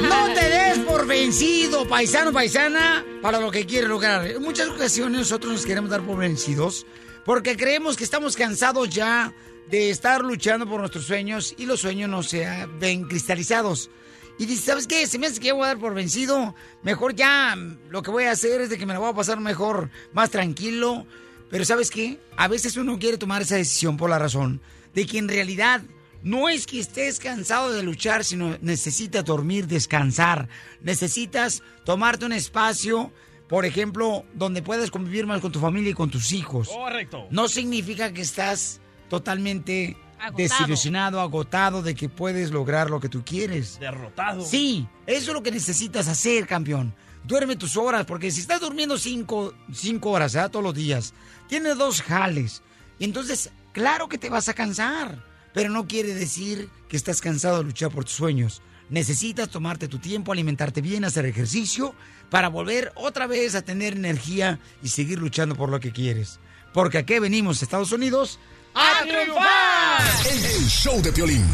No 0.00 0.32
te 0.32 0.48
des 0.48 0.78
por 0.78 1.06
vencido, 1.06 1.86
paisano, 1.86 2.32
paisana, 2.32 3.04
para 3.20 3.40
lo 3.40 3.50
que 3.50 3.66
quieres 3.66 3.90
lograr. 3.90 4.26
En 4.26 4.40
muchas 4.40 4.68
ocasiones 4.68 5.18
nosotros 5.20 5.52
nos 5.52 5.66
queremos 5.66 5.90
dar 5.90 6.00
por 6.00 6.16
vencidos 6.16 6.86
porque 7.26 7.58
creemos 7.58 7.98
que 7.98 8.04
estamos 8.04 8.36
cansados 8.36 8.88
ya 8.88 9.34
de 9.70 9.90
estar 9.90 10.22
luchando 10.22 10.66
por 10.66 10.80
nuestros 10.80 11.04
sueños 11.04 11.54
y 11.56 11.66
los 11.66 11.80
sueños 11.80 12.10
no 12.10 12.22
se 12.22 12.46
ven 12.78 13.04
cristalizados. 13.04 13.90
Y 14.38 14.46
dices, 14.46 14.64
¿sabes 14.64 14.86
qué? 14.86 15.06
Se 15.06 15.18
me 15.18 15.26
hace 15.26 15.38
que 15.38 15.52
voy 15.52 15.64
a 15.64 15.68
dar 15.68 15.78
por 15.78 15.94
vencido. 15.94 16.54
Mejor 16.82 17.14
ya 17.14 17.54
mm, 17.54 17.90
lo 17.90 18.02
que 18.02 18.10
voy 18.10 18.24
a 18.24 18.32
hacer 18.32 18.62
es 18.62 18.70
de 18.70 18.78
que 18.78 18.86
me 18.86 18.94
la 18.94 18.98
voy 18.98 19.10
a 19.10 19.14
pasar 19.14 19.38
mejor, 19.38 19.90
más 20.12 20.30
tranquilo. 20.30 21.06
Pero 21.50 21.64
¿sabes 21.64 21.90
qué? 21.90 22.18
A 22.36 22.48
veces 22.48 22.76
uno 22.76 22.98
quiere 22.98 23.18
tomar 23.18 23.42
esa 23.42 23.56
decisión 23.56 23.96
por 23.96 24.08
la 24.08 24.18
razón 24.18 24.60
de 24.94 25.06
que 25.06 25.18
en 25.18 25.28
realidad 25.28 25.82
no 26.22 26.48
es 26.48 26.66
que 26.66 26.80
estés 26.80 27.18
cansado 27.18 27.72
de 27.72 27.82
luchar, 27.82 28.24
sino 28.24 28.56
necesitas 28.60 29.24
dormir, 29.24 29.66
descansar. 29.66 30.48
Necesitas 30.80 31.62
tomarte 31.84 32.24
un 32.24 32.32
espacio, 32.32 33.12
por 33.48 33.64
ejemplo, 33.64 34.24
donde 34.34 34.62
puedas 34.62 34.90
convivir 34.90 35.26
más 35.26 35.40
con 35.40 35.52
tu 35.52 35.60
familia 35.60 35.90
y 35.90 35.94
con 35.94 36.10
tus 36.10 36.32
hijos. 36.32 36.68
Correcto. 36.68 37.26
No 37.30 37.48
significa 37.48 38.12
que 38.12 38.22
estás 38.22 38.80
totalmente 39.10 39.98
Agotado. 40.18 40.36
desilusionado, 40.36 41.20
agotado 41.20 41.82
de 41.82 41.94
que 41.94 42.08
puedes 42.08 42.50
lograr 42.50 42.88
lo 42.88 43.00
que 43.00 43.10
tú 43.10 43.22
quieres. 43.24 43.78
Derrotado. 43.78 44.42
Sí, 44.42 44.88
eso 45.06 45.30
es 45.30 45.34
lo 45.34 45.42
que 45.42 45.50
necesitas 45.50 46.08
hacer, 46.08 46.46
campeón. 46.46 46.94
Duerme 47.24 47.56
tus 47.56 47.76
horas, 47.76 48.06
porque 48.06 48.30
si 48.30 48.40
estás 48.40 48.60
durmiendo 48.60 48.96
cinco, 48.96 49.52
cinco 49.72 50.10
horas 50.10 50.36
¿ah? 50.36 50.48
todos 50.48 50.64
los 50.64 50.74
días, 50.74 51.12
tienes 51.48 51.76
dos 51.76 52.00
jales. 52.00 52.62
Y 52.98 53.04
entonces, 53.04 53.50
claro 53.72 54.08
que 54.08 54.16
te 54.16 54.30
vas 54.30 54.48
a 54.48 54.54
cansar, 54.54 55.22
pero 55.52 55.68
no 55.68 55.86
quiere 55.86 56.14
decir 56.14 56.70
que 56.88 56.96
estás 56.96 57.20
cansado 57.20 57.58
de 57.58 57.64
luchar 57.64 57.90
por 57.90 58.04
tus 58.04 58.14
sueños. 58.14 58.62
Necesitas 58.88 59.48
tomarte 59.50 59.86
tu 59.86 59.98
tiempo, 59.98 60.32
alimentarte 60.32 60.80
bien, 60.80 61.04
hacer 61.04 61.24
ejercicio, 61.26 61.94
para 62.28 62.48
volver 62.48 62.92
otra 62.94 63.26
vez 63.26 63.54
a 63.54 63.62
tener 63.62 63.94
energía 63.94 64.58
y 64.82 64.88
seguir 64.88 65.18
luchando 65.18 65.54
por 65.54 65.68
lo 65.68 65.78
que 65.78 65.92
quieres. 65.92 66.40
Porque 66.72 66.98
aquí 66.98 67.18
venimos, 67.18 67.62
Estados 67.62 67.92
Unidos, 67.92 68.38
a 68.74 69.02
triunfar. 69.02 70.02
El, 70.30 70.44
el 70.44 70.68
show 70.68 71.00
de 71.02 71.12
Piolín, 71.12 71.46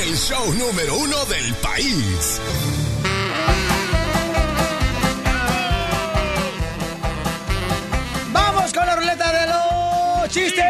el 0.00 0.16
show 0.16 0.52
número 0.54 0.96
uno 0.96 1.24
del 1.26 1.54
país. 1.54 2.40
¡Vamos 8.32 8.72
con 8.72 8.86
la 8.86 8.96
ruleta 8.96 9.32
de 9.32 9.46
los 9.46 10.28
chistes! 10.30 10.64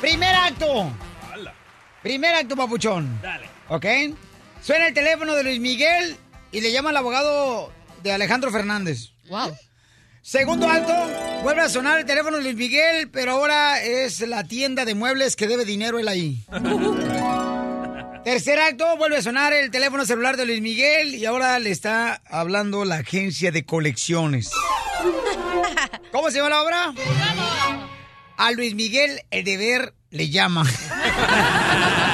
Primer 0.00 0.34
acto. 0.34 0.92
Primer 2.02 2.34
acto, 2.34 2.56
papuchón. 2.56 3.20
Dale. 3.20 3.50
¿Ok? 3.68 3.84
Suena 4.62 4.86
el 4.86 4.94
teléfono 4.94 5.34
de 5.34 5.42
Luis 5.42 5.60
Miguel 5.60 6.16
y 6.52 6.60
le 6.60 6.70
llama 6.72 6.90
al 6.90 6.96
abogado 6.96 7.72
de 8.02 8.12
Alejandro 8.12 8.50
Fernández. 8.52 9.10
Wow. 9.28 9.56
Segundo 10.28 10.68
acto, 10.68 10.92
vuelve 11.42 11.62
a 11.62 11.70
sonar 11.70 11.98
el 11.98 12.04
teléfono 12.04 12.36
de 12.36 12.42
Luis 12.42 12.54
Miguel, 12.54 13.08
pero 13.08 13.32
ahora 13.32 13.80
es 13.82 14.20
la 14.20 14.44
tienda 14.44 14.84
de 14.84 14.94
muebles 14.94 15.36
que 15.36 15.48
debe 15.48 15.64
dinero 15.64 15.98
él 15.98 16.06
ahí. 16.06 16.44
Tercer 18.24 18.60
acto, 18.60 18.98
vuelve 18.98 19.16
a 19.16 19.22
sonar 19.22 19.54
el 19.54 19.70
teléfono 19.70 20.04
celular 20.04 20.36
de 20.36 20.44
Luis 20.44 20.60
Miguel 20.60 21.14
y 21.14 21.24
ahora 21.24 21.58
le 21.58 21.70
está 21.70 22.20
hablando 22.28 22.84
la 22.84 22.96
agencia 22.96 23.52
de 23.52 23.64
colecciones. 23.64 24.50
¿Cómo 26.12 26.30
se 26.30 26.36
llama 26.36 26.50
la 26.50 26.62
obra? 26.62 26.92
A 28.36 28.52
Luis 28.52 28.74
Miguel 28.74 29.22
el 29.30 29.44
deber 29.44 29.94
le 30.10 30.28
llama. 30.28 30.66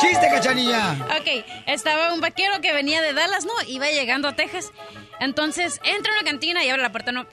¡Chiste, 0.00 0.28
cachanilla! 0.30 0.96
Ok, 1.18 1.44
estaba 1.66 2.12
un 2.12 2.20
vaquero 2.20 2.60
que 2.60 2.72
venía 2.72 3.02
de 3.02 3.12
Dallas, 3.12 3.44
¿no? 3.44 3.52
Iba 3.66 3.88
llegando 3.88 4.28
a 4.28 4.36
Texas. 4.36 4.70
Entonces 5.20 5.80
entra 5.84 6.12
a 6.12 6.20
una 6.20 6.30
cantina 6.30 6.64
y 6.64 6.70
abre 6.70 6.82
la 6.82 6.92
puerta, 6.92 7.10
¿no? 7.10 7.26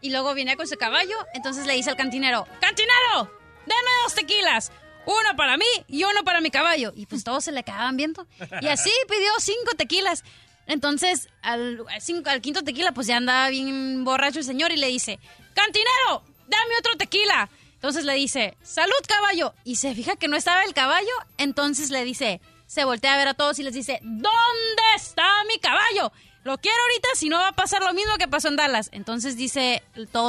Y 0.00 0.10
luego 0.10 0.34
viene 0.34 0.56
con 0.56 0.68
su 0.68 0.76
caballo. 0.76 1.16
Entonces 1.34 1.66
le 1.66 1.74
dice 1.74 1.90
al 1.90 1.96
cantinero: 1.96 2.46
¡Cantinero! 2.60 3.30
¡Deme 3.66 3.90
dos 4.04 4.14
tequilas! 4.14 4.72
Uno 5.04 5.36
para 5.36 5.56
mí 5.56 5.66
y 5.88 6.04
uno 6.04 6.22
para 6.22 6.40
mi 6.40 6.50
caballo. 6.50 6.92
Y 6.94 7.06
pues 7.06 7.24
todos 7.24 7.44
se 7.44 7.52
le 7.52 7.60
acababan 7.60 7.96
viendo. 7.96 8.26
Y 8.60 8.68
así 8.68 8.90
pidió 9.08 9.32
cinco 9.40 9.74
tequilas. 9.76 10.22
Entonces, 10.66 11.28
al, 11.42 11.84
al 12.26 12.40
quinto 12.40 12.62
tequila, 12.62 12.92
pues 12.92 13.08
ya 13.08 13.16
andaba 13.16 13.48
bien 13.48 14.04
borracho 14.04 14.38
el 14.38 14.44
señor 14.44 14.70
y 14.70 14.76
le 14.76 14.86
dice: 14.86 15.18
¡Cantinero! 15.54 16.22
¡Dame 16.46 16.76
otro 16.78 16.96
tequila! 16.96 17.48
Entonces 17.82 18.04
le 18.04 18.14
dice, 18.14 18.56
salud 18.62 18.94
caballo. 19.08 19.54
Y 19.64 19.74
se 19.74 19.92
fija 19.92 20.14
que 20.14 20.28
no 20.28 20.36
estaba 20.36 20.62
el 20.62 20.72
caballo. 20.72 21.10
Entonces 21.36 21.90
le 21.90 22.04
dice, 22.04 22.40
se 22.68 22.84
voltea 22.84 23.14
a 23.14 23.16
ver 23.16 23.26
a 23.26 23.34
todos 23.34 23.58
y 23.58 23.64
les 23.64 23.74
dice, 23.74 23.98
¿dónde 24.02 24.82
está 24.94 25.26
mi 25.48 25.58
caballo? 25.58 26.12
Lo 26.44 26.58
quiero 26.58 26.76
ahorita, 26.80 27.08
si 27.16 27.28
no 27.28 27.38
va 27.38 27.48
a 27.48 27.52
pasar 27.52 27.82
lo 27.82 27.92
mismo 27.92 28.16
que 28.18 28.28
pasó 28.28 28.46
en 28.46 28.54
Dallas. 28.54 28.88
Entonces 28.92 29.36
dice, 29.36 29.82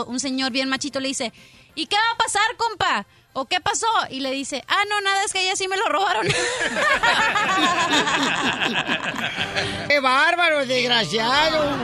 un 0.08 0.20
señor 0.20 0.52
bien 0.52 0.68
machito 0.68 1.00
le 1.00 1.10
dice, 1.10 1.32
¿y 1.76 1.86
qué 1.86 1.96
va 1.96 2.16
a 2.16 2.18
pasar, 2.18 2.42
compa? 2.58 3.06
¿O 3.34 3.46
qué 3.46 3.62
pasó? 3.62 3.86
Y 4.10 4.22
le 4.22 4.32
dice, 4.32 4.66
ah, 4.68 4.82
no, 4.90 5.02
nada, 5.02 5.24
es 5.24 5.32
que 5.32 5.44
ella 5.44 5.56
sí 5.56 5.68
me 5.68 5.78
lo 5.78 5.88
robaron. 5.90 6.26
¡Qué 9.88 10.00
bárbaro, 10.00 10.66
desgraciado! 10.66 11.78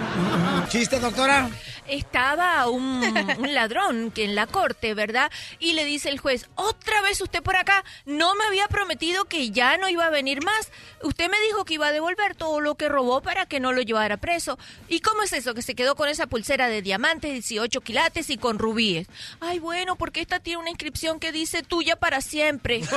¿Chiste, 0.69 0.99
doctora? 0.99 1.47
Estaba 1.89 2.67
un, 2.69 3.03
un 3.39 3.53
ladrón 3.53 4.11
que 4.11 4.23
en 4.23 4.35
la 4.35 4.47
corte, 4.47 4.93
¿verdad? 4.93 5.31
Y 5.59 5.73
le 5.73 5.85
dice 5.85 6.09
el 6.09 6.19
juez, 6.19 6.47
otra 6.55 7.01
vez 7.01 7.21
usted 7.21 7.41
por 7.41 7.55
acá, 7.55 7.83
no 8.05 8.35
me 8.35 8.43
había 8.45 8.67
prometido 8.67 9.25
que 9.25 9.51
ya 9.51 9.77
no 9.77 9.89
iba 9.89 10.05
a 10.05 10.09
venir 10.09 10.43
más. 10.43 10.71
Usted 11.01 11.29
me 11.29 11.39
dijo 11.47 11.65
que 11.65 11.75
iba 11.75 11.87
a 11.87 11.91
devolver 11.91 12.35
todo 12.35 12.61
lo 12.61 12.75
que 12.75 12.89
robó 12.89 13.21
para 13.21 13.45
que 13.45 13.59
no 13.59 13.71
lo 13.71 13.81
llevara 13.81 14.17
preso. 14.17 14.57
¿Y 14.87 14.99
cómo 15.01 15.23
es 15.23 15.33
eso? 15.33 15.53
Que 15.53 15.61
se 15.61 15.75
quedó 15.75 15.95
con 15.95 16.09
esa 16.09 16.27
pulsera 16.27 16.67
de 16.67 16.81
diamantes, 16.81 17.31
18 17.31 17.81
quilates 17.81 18.29
y 18.29 18.37
con 18.37 18.59
rubíes. 18.59 19.07
Ay, 19.39 19.59
bueno, 19.59 19.95
porque 19.95 20.21
esta 20.21 20.39
tiene 20.39 20.59
una 20.59 20.69
inscripción 20.69 21.19
que 21.19 21.31
dice 21.31 21.63
tuya 21.63 21.95
para 21.95 22.21
siempre. 22.21 22.81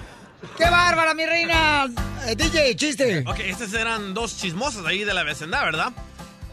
¡Qué 0.56 0.64
bárbara, 0.64 1.14
mi 1.14 1.26
reina! 1.26 1.88
Eh, 2.26 2.36
DJ, 2.36 2.76
chiste. 2.76 3.24
Ok, 3.26 3.40
estas 3.40 3.72
eran 3.74 4.14
dos 4.14 4.36
chismosas 4.36 4.84
ahí 4.86 5.04
de 5.04 5.14
la 5.14 5.22
vecindad, 5.22 5.64
¿verdad? 5.64 5.92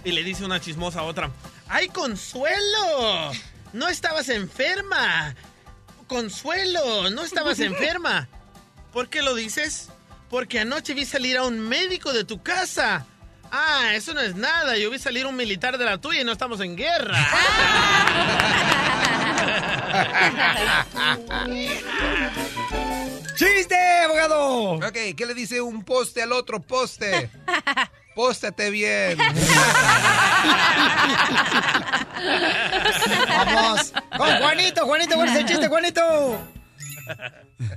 Y 0.03 0.11
le 0.11 0.23
dice 0.23 0.45
una 0.45 0.59
chismosa 0.59 0.99
a 0.99 1.03
otra. 1.03 1.31
¡Ay, 1.67 1.89
Consuelo! 1.89 3.31
No 3.73 3.89
estabas 3.89 4.29
enferma. 4.29 5.35
Consuelo, 6.07 7.09
no 7.09 7.23
estabas 7.23 7.59
enferma. 7.59 8.27
¿Por 8.93 9.09
qué 9.09 9.21
lo 9.21 9.35
dices? 9.35 9.89
Porque 10.29 10.59
anoche 10.59 10.93
vi 10.93 11.05
salir 11.05 11.37
a 11.37 11.43
un 11.43 11.59
médico 11.59 12.13
de 12.13 12.23
tu 12.23 12.41
casa. 12.41 13.05
Ah, 13.51 13.91
eso 13.93 14.13
no 14.13 14.21
es 14.21 14.35
nada. 14.35 14.77
Yo 14.77 14.89
vi 14.89 14.99
salir 14.99 15.25
un 15.25 15.35
militar 15.35 15.77
de 15.77 15.85
la 15.85 15.97
tuya 15.97 16.21
y 16.21 16.23
no 16.23 16.33
estamos 16.33 16.59
en 16.61 16.75
guerra. 16.75 17.17
¡Chiste, 23.57 23.75
abogado! 24.05 24.73
Ok, 24.73 24.97
¿qué 25.15 25.25
le 25.25 25.33
dice 25.33 25.59
un 25.61 25.83
poste 25.83 26.21
al 26.21 26.31
otro 26.31 26.59
poste? 26.59 27.31
Póstate 28.15 28.69
bien. 28.69 29.17
Vamos. 33.29 33.93
Con 34.15 34.29
Juanito, 34.37 34.85
Juanito, 34.85 35.15
¿cuál 35.15 35.29
es 35.29 35.35
el 35.37 35.45
chiste, 35.45 35.67
Juanito? 35.67 36.39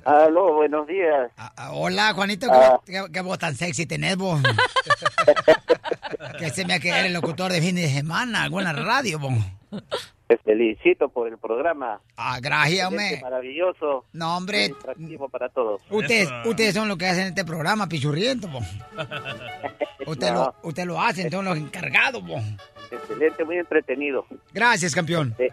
Aló, 0.05 0.55
buenos 0.55 0.87
días. 0.87 1.31
Ah, 1.39 1.71
Hola, 1.73 2.13
Juanito, 2.15 2.47
Ah. 2.53 2.79
¿qué, 2.85 2.93
qué- 2.93 3.07
qué 3.13 3.21
voz 3.23 3.39
tan 3.39 3.57
sexy 3.57 3.87
tenés 3.87 4.17
vos? 4.17 4.41
que 6.39 6.51
se 6.51 6.67
me 6.67 6.75
ha 6.75 6.81
quedado 6.81 7.07
el 7.07 7.15
locutor 7.15 7.51
de 7.53 7.63
fin 7.63 7.77
de 7.77 7.89
semana, 7.91 8.43
alguna 8.43 8.73
radio, 8.75 9.19
vos. 9.19 9.33
Te 10.31 10.39
felicito 10.39 11.09
por 11.09 11.27
el 11.27 11.39
programa. 11.39 12.01
Ah, 12.17 12.39
gracias, 12.41 12.87
hombre. 12.87 13.19
Maravilloso. 13.21 14.05
No, 14.13 14.37
hombre. 14.37 14.67
Atractivo 14.67 15.29
para 15.29 15.49
todos. 15.49 15.83
Ustedes, 15.91 16.31
ustedes 16.45 16.73
son 16.73 16.87
los 16.87 16.97
que 16.99 17.07
hacen 17.07 17.27
este 17.27 17.45
programa, 17.45 17.89
pichurriento, 17.89 18.47
po. 18.49 18.59
Usted, 20.07 20.29
No. 20.33 20.35
lo, 20.63 20.69
usted 20.69 20.85
lo 20.85 21.01
hacen, 21.01 21.33
son 21.33 21.47
los 21.47 21.57
encargados, 21.59 22.23
po. 22.23 22.37
Excelente, 22.93 23.45
muy 23.45 23.57
entretenido. 23.57 24.25
Gracias, 24.55 24.95
campeón. 24.95 25.35
Eh, 25.37 25.51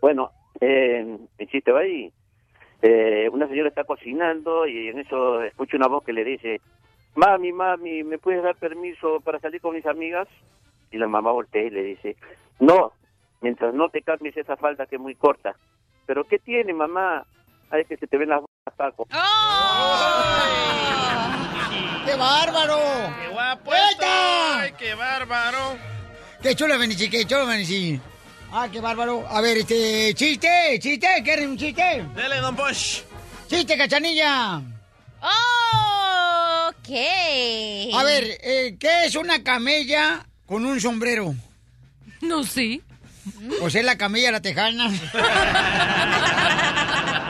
bueno, 0.00 0.32
eh, 0.60 1.18
chiste 1.48 1.70
va 1.70 1.82
ahí. 1.82 2.12
Eh, 2.82 3.28
una 3.32 3.46
señora 3.46 3.68
está 3.68 3.84
cocinando 3.84 4.66
y 4.66 4.88
en 4.88 4.98
eso 4.98 5.40
escucha 5.44 5.76
una 5.76 5.86
voz 5.86 6.02
que 6.02 6.12
le 6.12 6.24
dice, 6.24 6.60
mami, 7.14 7.52
mami, 7.52 8.02
¿me 8.02 8.18
puedes 8.18 8.42
dar 8.42 8.56
permiso 8.56 9.20
para 9.20 9.38
salir 9.38 9.60
con 9.60 9.76
mis 9.76 9.86
amigas? 9.86 10.26
Y 10.90 10.98
la 10.98 11.06
mamá 11.06 11.30
voltea 11.30 11.62
y 11.62 11.70
le 11.70 11.84
dice, 11.84 12.16
no, 12.58 12.92
mientras 13.42 13.74
no 13.74 13.88
te 13.90 14.02
cambies 14.02 14.36
esa 14.36 14.56
falda 14.56 14.86
que 14.86 14.96
es 14.96 15.02
muy 15.02 15.14
corta. 15.14 15.54
¿Pero 16.06 16.24
qué 16.24 16.38
tiene, 16.38 16.72
mamá? 16.72 17.26
Ay, 17.70 17.84
que 17.84 17.96
se 17.96 18.06
te 18.06 18.16
ven 18.16 18.28
las 18.28 18.40
bolas, 18.40 18.76
Paco. 18.76 19.06
¡Qué 22.04 22.16
bárbaro! 22.16 22.78
¡Qué 23.20 23.28
guapo. 23.28 23.70
¡Ay, 23.72 24.72
qué 24.78 24.94
bárbaro! 24.94 25.76
¡Qué 26.42 26.54
chulo, 26.54 26.78
Benici! 26.78 27.08
¡Qué 27.08 27.24
chulo, 27.24 27.46
Benici! 27.46 28.00
¡Ah, 28.52 28.68
qué 28.70 28.80
bárbaro! 28.80 29.24
A 29.28 29.40
ver, 29.40 29.58
este, 29.58 30.12
chiste, 30.14 30.78
chiste, 30.80 31.06
¿quieren 31.24 31.50
un 31.50 31.56
chiste? 31.56 32.04
Dele, 32.14 32.38
don 32.40 32.54
Bosch. 32.56 33.02
¡Chiste, 33.46 33.76
cachanilla! 33.76 34.60
Ok. 36.68 36.90
A 37.94 38.04
ver, 38.04 38.24
eh, 38.42 38.76
¿qué 38.78 39.04
es 39.06 39.14
una 39.14 39.42
camella 39.42 40.26
con 40.46 40.66
un 40.66 40.80
sombrero? 40.80 41.34
No 42.20 42.42
sé. 42.44 42.82
Pues 43.60 43.74
es 43.74 43.84
la 43.84 43.96
camella 43.96 44.32
la 44.32 44.40
tejana. 44.40 44.90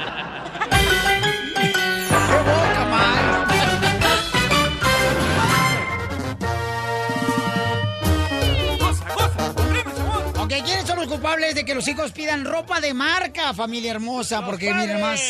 culpables 11.13 11.55
de 11.55 11.67
que 11.67 11.75
los 11.75 11.87
hijos 11.89 12.11
pidan 12.13 12.47
ropa 12.47 12.81
de 12.81 12.95
marca, 12.95 13.53
familia 13.53 13.91
hermosa? 13.91 14.47
Porque 14.47 14.73
miren 14.73 14.99
más, 14.99 15.21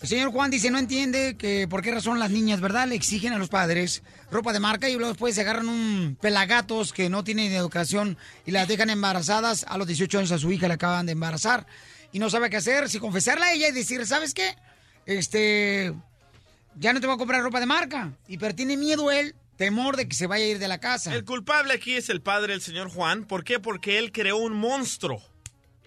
el 0.00 0.08
señor 0.08 0.32
Juan 0.32 0.50
dice, 0.50 0.70
no 0.70 0.78
entiende 0.78 1.36
que 1.36 1.68
por 1.68 1.82
qué 1.82 1.90
razón 1.90 2.18
las 2.18 2.30
niñas, 2.30 2.62
¿verdad? 2.62 2.88
Le 2.88 2.94
exigen 2.94 3.34
a 3.34 3.38
los 3.38 3.50
padres 3.50 4.02
ropa 4.30 4.54
de 4.54 4.60
marca 4.60 4.88
y 4.88 4.94
luego 4.94 5.08
después 5.08 5.34
se 5.34 5.42
agarran 5.42 5.68
un 5.68 6.16
pelagatos 6.22 6.94
que 6.94 7.10
no 7.10 7.22
tienen 7.22 7.52
educación 7.52 8.16
y 8.46 8.50
las 8.52 8.66
dejan 8.66 8.88
embarazadas. 8.88 9.66
A 9.68 9.76
los 9.76 9.86
18 9.86 10.20
años 10.20 10.32
a 10.32 10.38
su 10.38 10.50
hija 10.50 10.68
le 10.68 10.74
acaban 10.74 11.04
de 11.04 11.12
embarazar 11.12 11.66
y 12.12 12.18
no 12.18 12.30
sabe 12.30 12.48
qué 12.48 12.56
hacer, 12.56 12.88
si 12.88 12.98
confesarla 12.98 13.44
a 13.44 13.52
ella 13.52 13.68
y 13.68 13.72
decir, 13.72 14.06
¿sabes 14.06 14.32
qué? 14.32 14.56
Este, 15.04 15.92
ya 16.76 16.94
no 16.94 17.00
te 17.02 17.06
voy 17.06 17.16
a 17.16 17.18
comprar 17.18 17.42
ropa 17.42 17.60
de 17.60 17.66
marca. 17.66 18.10
Y 18.26 18.38
pero 18.38 18.54
tiene 18.54 18.78
miedo 18.78 19.10
él, 19.10 19.34
temor 19.56 19.96
de 19.96 20.08
que 20.08 20.14
se 20.16 20.26
vaya 20.26 20.44
a 20.44 20.48
ir 20.48 20.58
de 20.58 20.68
la 20.68 20.78
casa. 20.78 21.14
El 21.14 21.24
culpable 21.24 21.74
aquí 21.74 21.94
es 21.94 22.08
el 22.08 22.20
padre, 22.22 22.54
el 22.54 22.60
señor 22.60 22.88
Juan. 22.90 23.24
¿Por 23.24 23.44
qué? 23.44 23.58
Porque 23.58 23.98
él 23.98 24.12
creó 24.12 24.36
un 24.36 24.52
monstruo. 24.54 25.22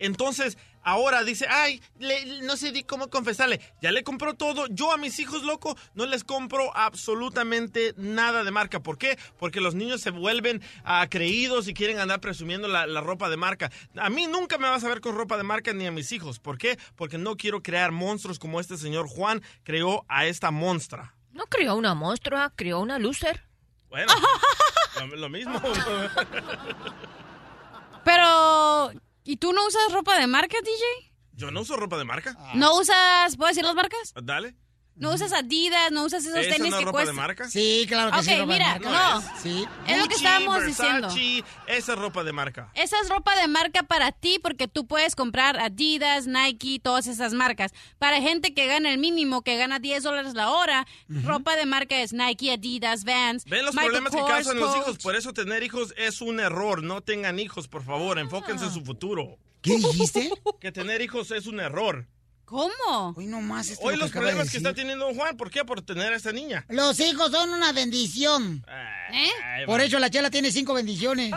Entonces, 0.01 0.57
ahora 0.81 1.23
dice, 1.25 1.45
ay, 1.49 1.81
le- 1.99 2.41
no 2.43 2.55
sé 2.55 2.71
cómo 2.85 3.09
confesarle. 3.09 3.59
Ya 3.81 3.91
le 3.91 4.03
compró 4.03 4.33
todo. 4.35 4.67
Yo 4.67 4.93
a 4.93 4.97
mis 4.97 5.19
hijos, 5.19 5.43
loco, 5.43 5.77
no 5.93 6.05
les 6.05 6.23
compro 6.23 6.71
absolutamente 6.75 7.93
nada 7.97 8.43
de 8.45 8.51
marca. 8.51 8.79
¿Por 8.81 8.97
qué? 8.97 9.19
Porque 9.37 9.59
los 9.59 9.75
niños 9.75 9.99
se 9.99 10.11
vuelven 10.11 10.61
ah, 10.85 11.05
creídos 11.09 11.67
y 11.67 11.73
quieren 11.73 11.99
andar 11.99 12.21
presumiendo 12.21 12.69
la, 12.69 12.87
la 12.87 13.01
ropa 13.01 13.29
de 13.29 13.35
marca. 13.35 13.71
A 13.97 14.09
mí 14.09 14.25
nunca 14.27 14.57
me 14.57 14.69
vas 14.69 14.83
a 14.85 14.87
ver 14.87 15.01
con 15.01 15.15
ropa 15.15 15.35
de 15.35 15.43
marca 15.43 15.73
ni 15.73 15.85
a 15.85 15.91
mis 15.91 16.11
hijos. 16.13 16.39
¿Por 16.39 16.57
qué? 16.57 16.79
Porque 16.95 17.17
no 17.17 17.35
quiero 17.35 17.61
crear 17.61 17.91
monstruos 17.91 18.39
como 18.39 18.59
este 18.61 18.77
señor 18.77 19.07
Juan 19.09 19.41
creó 19.63 20.05
a 20.07 20.25
esta 20.27 20.49
monstra. 20.49 21.13
No 21.33 21.43
creó 21.45 21.75
una 21.75 21.93
monstrua, 21.93 22.53
creó 22.55 22.79
una 22.79 22.99
loser. 22.99 23.48
Bueno, 23.89 24.13
lo, 24.99 25.07
lo 25.15 25.29
mismo. 25.29 25.59
Pero, 28.03 28.91
¿y 29.23 29.37
tú 29.37 29.53
no 29.53 29.65
usas 29.67 29.91
ropa 29.91 30.17
de 30.19 30.27
marca, 30.27 30.57
DJ? 30.61 31.13
Yo 31.33 31.51
no 31.51 31.61
uso 31.61 31.77
ropa 31.77 31.97
de 31.97 32.05
marca. 32.05 32.35
¿No 32.55 32.77
usas, 32.79 33.35
puedo 33.37 33.49
decir 33.49 33.63
las 33.63 33.75
marcas? 33.75 34.13
Dale. 34.21 34.55
¿No 34.99 35.13
usas 35.13 35.31
Adidas, 35.33 35.91
no 35.91 36.03
usas 36.03 36.25
esos 36.25 36.37
¿Esa 36.37 36.55
tenis 36.57 36.71
no 36.71 36.77
que 36.79 36.85
ropa 36.85 36.91
cuestan? 36.97 37.15
de 37.15 37.21
marca? 37.21 37.49
Sí, 37.49 37.85
claro 37.87 38.11
que 38.11 38.21
sí, 38.23 38.31
Ok, 38.33 38.37
de 38.37 38.45
mira, 38.45 38.67
marca. 38.79 38.89
no. 38.89 39.21
Sí. 39.41 39.65
Es 39.87 39.97
lo 39.97 40.07
que 40.07 40.15
estábamos 40.15 40.59
Versace, 40.59 40.83
diciendo. 41.07 41.45
Esa 41.67 41.93
es 41.93 41.99
ropa 41.99 42.23
de 42.25 42.33
marca. 42.33 42.69
Esa 42.75 42.99
es 43.01 43.09
ropa 43.09 43.33
de 43.39 43.47
marca 43.47 43.83
para 43.83 44.11
ti 44.11 44.39
porque 44.43 44.67
tú 44.67 44.85
puedes 44.87 45.15
comprar 45.15 45.57
Adidas, 45.57 46.27
Nike, 46.27 46.79
todas 46.83 47.07
esas 47.07 47.33
marcas. 47.33 47.71
Para 47.97 48.21
gente 48.21 48.53
que 48.53 48.67
gana 48.67 48.91
el 48.91 48.97
mínimo, 48.97 49.41
que 49.41 49.55
gana 49.57 49.79
10 49.79 50.03
dólares 50.03 50.33
la 50.33 50.51
hora, 50.51 50.85
ropa 51.07 51.55
de 51.55 51.65
marca 51.65 51.99
es 52.01 52.11
Nike, 52.11 52.51
Adidas, 52.51 53.05
Vans. 53.05 53.45
Ven 53.45 53.65
los 53.65 53.73
Michael 53.75 53.91
problemas 53.93 54.13
que 54.13 54.31
causan 54.31 54.59
los 54.59 54.75
hijos. 54.75 54.97
Por 54.97 55.15
eso 55.15 55.33
tener 55.33 55.63
hijos 55.63 55.93
es 55.97 56.21
un 56.21 56.41
error. 56.41 56.83
No 56.83 56.99
tengan 57.01 57.39
hijos, 57.39 57.69
por 57.69 57.83
favor. 57.85 58.19
Enfóquense 58.19 58.65
en 58.65 58.71
su 58.71 58.81
futuro. 58.83 59.37
¿Qué 59.61 59.75
dijiste? 59.77 60.29
Que 60.59 60.71
tener 60.73 61.01
hijos 61.01 61.31
es 61.31 61.47
un 61.47 61.59
error. 61.61 62.05
¿Cómo? 62.49 63.13
Hoy 63.15 63.27
nomás 63.27 63.69
esto 63.69 63.85
Hoy 63.85 63.93
lo 63.95 63.99
que 63.99 64.03
los 64.05 64.11
de 64.11 64.19
problemas 64.19 64.49
que 64.49 64.57
está 64.57 64.73
teniendo 64.73 65.05
don 65.05 65.13
Juan, 65.13 65.37
¿por 65.37 65.51
qué? 65.51 65.63
Por 65.63 65.83
tener 65.83 66.11
a 66.11 66.15
esta 66.15 66.31
niña. 66.31 66.65
Los 66.67 66.99
hijos 66.99 67.29
son 67.29 67.51
una 67.51 67.71
bendición. 67.73 68.65
Ay, 68.67 69.67
Por 69.67 69.79
eso 69.81 69.99
la 69.99 70.09
chela 70.09 70.31
tiene 70.31 70.51
cinco 70.51 70.73
bendiciones. 70.73 71.31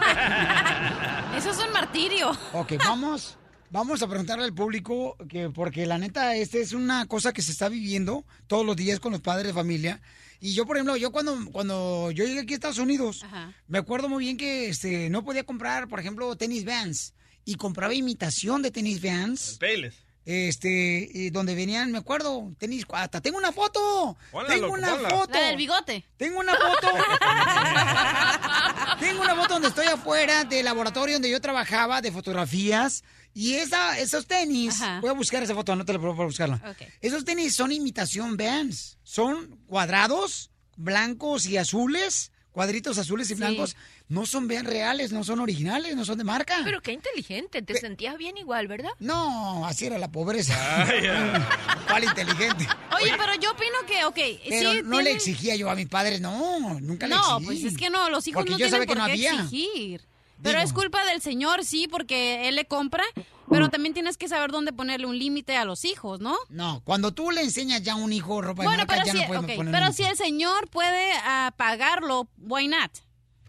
Eso 1.36 1.50
es 1.50 1.58
un 1.58 1.70
martirio. 1.70 2.30
Ok, 2.54 2.72
vamos. 2.78 3.36
Vamos 3.68 4.02
a 4.02 4.08
preguntarle 4.08 4.44
al 4.44 4.54
público 4.54 5.18
que 5.28 5.50
porque 5.50 5.84
la 5.84 5.98
neta 5.98 6.34
este 6.34 6.62
es 6.62 6.72
una 6.72 7.04
cosa 7.04 7.34
que 7.34 7.42
se 7.42 7.52
está 7.52 7.68
viviendo 7.68 8.24
todos 8.46 8.64
los 8.64 8.74
días 8.74 8.98
con 8.98 9.12
los 9.12 9.20
padres 9.20 9.48
de 9.48 9.52
familia. 9.52 10.00
Y 10.40 10.54
yo, 10.54 10.64
por 10.64 10.76
ejemplo, 10.76 10.96
yo 10.96 11.12
cuando, 11.12 11.38
cuando 11.52 12.10
yo 12.10 12.24
llegué 12.24 12.40
aquí 12.40 12.54
a 12.54 12.56
Estados 12.56 12.78
Unidos, 12.78 13.22
me 13.68 13.76
acuerdo 13.76 14.08
muy 14.08 14.24
bien 14.24 14.38
que 14.38 14.70
este, 14.70 15.10
no 15.10 15.24
podía 15.24 15.44
comprar, 15.44 15.88
por 15.88 16.00
ejemplo, 16.00 16.34
tenis 16.36 16.64
Vans. 16.64 17.12
Y 17.44 17.56
compraba 17.56 17.92
imitación 17.92 18.62
de 18.62 18.70
tenis 18.70 19.02
Vans. 19.02 19.58
Payless. 19.60 19.94
Este, 20.24 21.08
y 21.12 21.30
donde 21.30 21.54
venían, 21.54 21.90
me 21.90 21.98
acuerdo, 21.98 22.52
tenis, 22.58 22.84
hasta 22.92 23.20
tengo 23.20 23.38
una 23.38 23.52
foto. 23.52 24.16
Tengo 24.46 24.66
loco, 24.66 24.74
una 24.74 24.96
foto. 24.96 25.32
La 25.32 25.46
del 25.46 25.56
bigote. 25.56 26.04
Tengo 26.16 26.38
una 26.38 26.54
foto. 26.54 26.88
Tengo 29.00 29.22
una 29.22 29.34
foto 29.34 29.54
donde 29.54 29.68
estoy 29.68 29.86
afuera 29.86 30.44
del 30.44 30.64
laboratorio 30.64 31.16
donde 31.16 31.30
yo 31.30 31.40
trabajaba 31.40 32.00
de 32.00 32.12
fotografías. 32.12 33.02
Y 33.34 33.54
esa, 33.54 33.98
esos 33.98 34.26
tenis, 34.26 34.78
voy 35.00 35.10
a 35.10 35.14
buscar 35.14 35.42
esa 35.42 35.54
foto, 35.54 35.74
no 35.74 35.84
te 35.84 35.94
la 35.94 35.98
puedo 35.98 36.14
buscarla. 36.14 36.76
Esos 37.00 37.24
tenis 37.24 37.54
son 37.54 37.72
imitación 37.72 38.36
Vans. 38.36 38.98
Son 39.02 39.58
cuadrados, 39.66 40.50
blancos 40.76 41.46
y 41.46 41.56
azules, 41.56 42.31
cuadritos 42.52 42.98
azules 42.98 43.26
y 43.30 43.34
Sí. 43.34 43.34
blancos. 43.36 43.76
No 44.08 44.26
son 44.26 44.46
Vans 44.46 44.64
reales, 44.64 45.10
no 45.12 45.24
son 45.24 45.40
originales, 45.40 45.96
no 45.96 46.04
son 46.04 46.18
de 46.18 46.24
marca. 46.24 46.60
Pero 46.64 46.80
qué 46.82 46.92
inteligente, 46.92 47.62
te 47.62 47.78
sentías 47.80 48.16
bien 48.18 48.36
igual, 48.36 48.68
¿verdad? 48.68 48.90
No, 49.00 49.66
así 49.66 49.86
era 49.86 49.98
la 49.98 50.10
pobreza. 50.12 50.54
¿Cuál 51.88 52.04
inteligente? 52.04 52.66
Oye, 52.94 53.12
pero 53.18 53.34
yo 53.40 53.52
opino 53.52 53.76
que, 53.86 54.04
ok, 54.04 54.40
Pero 54.48 54.72
sí 54.72 54.80
no 54.84 55.00
le 55.00 55.12
exigía 55.12 55.56
yo 55.56 55.70
a 55.70 55.74
mis 55.74 55.88
padres, 55.88 56.20
no, 56.20 56.78
nunca 56.80 57.06
le 57.06 57.14
No, 57.14 57.38
exigí. 57.38 57.44
pues 57.62 57.72
es 57.72 57.78
que 57.78 57.90
no, 57.90 58.08
los 58.10 58.26
hijos 58.28 58.40
Porque 58.40 58.50
no 58.52 58.58
yo 58.58 58.66
tienen 58.68 58.80
que 58.82 58.86
por 58.86 58.98
no 58.98 59.06
qué 59.06 59.12
había. 59.12 59.32
exigir. 59.34 60.02
Pero 60.42 60.58
Digo. 60.58 60.66
es 60.66 60.72
culpa 60.72 61.04
del 61.06 61.22
señor, 61.22 61.64
sí, 61.64 61.88
porque 61.88 62.48
él 62.48 62.56
le 62.56 62.64
compra, 62.64 63.04
pero 63.48 63.68
también 63.68 63.94
tienes 63.94 64.16
que 64.16 64.28
saber 64.28 64.50
dónde 64.50 64.72
ponerle 64.72 65.06
un 65.06 65.18
límite 65.18 65.56
a 65.56 65.64
los 65.64 65.84
hijos, 65.84 66.20
¿no? 66.20 66.36
No, 66.48 66.82
cuando 66.84 67.12
tú 67.12 67.30
le 67.30 67.42
enseñas 67.42 67.82
ya 67.82 67.92
a 67.92 67.96
un 67.96 68.12
hijo 68.12 68.40
ropa 68.42 68.62
de 68.62 68.68
Bueno, 68.68 68.84
marca, 68.86 68.94
pero, 68.94 69.06
ya 69.06 69.12
si, 69.12 69.18
no 69.18 69.26
puedes 69.26 69.44
ok, 69.44 69.56
poner 69.56 69.72
pero 69.72 69.92
si 69.92 70.02
el 70.02 70.16
señor 70.16 70.68
puede 70.68 71.12
ah, 71.24 71.54
pagarlo, 71.56 72.28
why 72.38 72.66
not? 72.66 72.90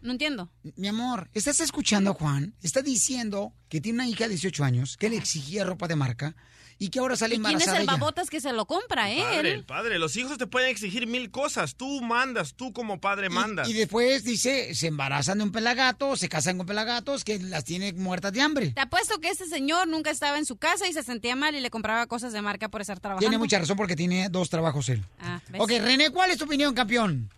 No 0.02 0.12
entiendo. 0.12 0.52
Mi 0.76 0.90
amor, 0.90 1.30
¿estás 1.34 1.62
escuchando 1.62 2.12
a 2.12 2.14
Juan? 2.14 2.54
Está 2.62 2.82
diciendo 2.82 3.54
que 3.70 3.80
tiene 3.80 4.00
una 4.00 4.08
hija 4.10 4.26
de 4.26 4.32
18 4.32 4.64
años 4.64 4.98
que 4.98 5.10
le 5.10 5.16
exigía 5.16 5.64
ropa 5.64 5.88
de 5.88 5.96
marca 5.96 6.36
y 6.84 6.90
que 6.90 7.00
ahora 7.00 7.16
sale 7.16 7.36
¿Y 7.36 7.38
quién 7.38 7.46
es 7.48 7.54
embarazada 7.54 7.78
el 7.78 7.84
ella. 7.84 7.94
babotas 7.94 8.30
que 8.30 8.42
se 8.42 8.52
lo 8.52 8.66
compra, 8.66 9.04
Padre, 9.04 9.54
el 9.54 9.64
padre, 9.64 10.00
los 10.00 10.18
hijos 10.18 10.38
te 10.38 10.48
pueden 10.48 10.70
exigir 10.70 11.08
mil 11.08 11.32
cosas. 11.32 11.76
Tú 11.76 12.02
mandas, 12.02 12.56
tú 12.56 12.74
como 12.74 13.00
padre 13.00 13.30
mandas. 13.30 13.70
Y 13.70 13.74
después 13.74 14.26
dice, 14.26 14.76
se 14.76 14.88
embarazan 14.88 15.38
de 15.38 15.46
un 15.46 15.54
pelagato, 15.54 16.18
se 16.18 16.28
casan 16.28 16.58
con 16.58 16.68
pelagatos 16.68 17.24
que 17.24 17.40
las 17.40 17.64
tiene 17.64 17.94
muertas 17.94 18.34
de 18.34 18.42
hambre. 18.42 18.72
Te 18.72 18.82
apuesto 18.82 19.22
que 19.22 19.30
este 19.30 19.46
señor 19.46 19.88
nunca 19.88 20.12
estaba 20.12 20.38
en 20.38 20.46
su 20.46 20.58
casa 20.58 20.86
y 20.86 20.92
se 20.92 21.04
sentía 21.04 21.38
mal 21.38 21.56
y 21.56 21.62
le 21.62 21.70
compraba 21.70 22.06
cosas 22.06 22.34
de 22.34 22.42
marca 22.42 22.68
por 22.68 22.82
estar 22.82 23.00
trabajando. 23.00 23.22
Tiene 23.22 23.38
mucha 23.38 23.60
razón 23.60 23.78
porque 23.78 23.96
tiene 23.96 24.28
dos 24.28 24.50
trabajos 24.50 24.90
él. 24.90 25.06
Ah, 25.22 25.40
¿ves? 25.48 25.62
Ok, 25.62 25.70
René, 25.80 26.10
¿cuál 26.10 26.32
es 26.32 26.38
tu 26.38 26.44
opinión, 26.44 26.74
campeón? 26.74 27.30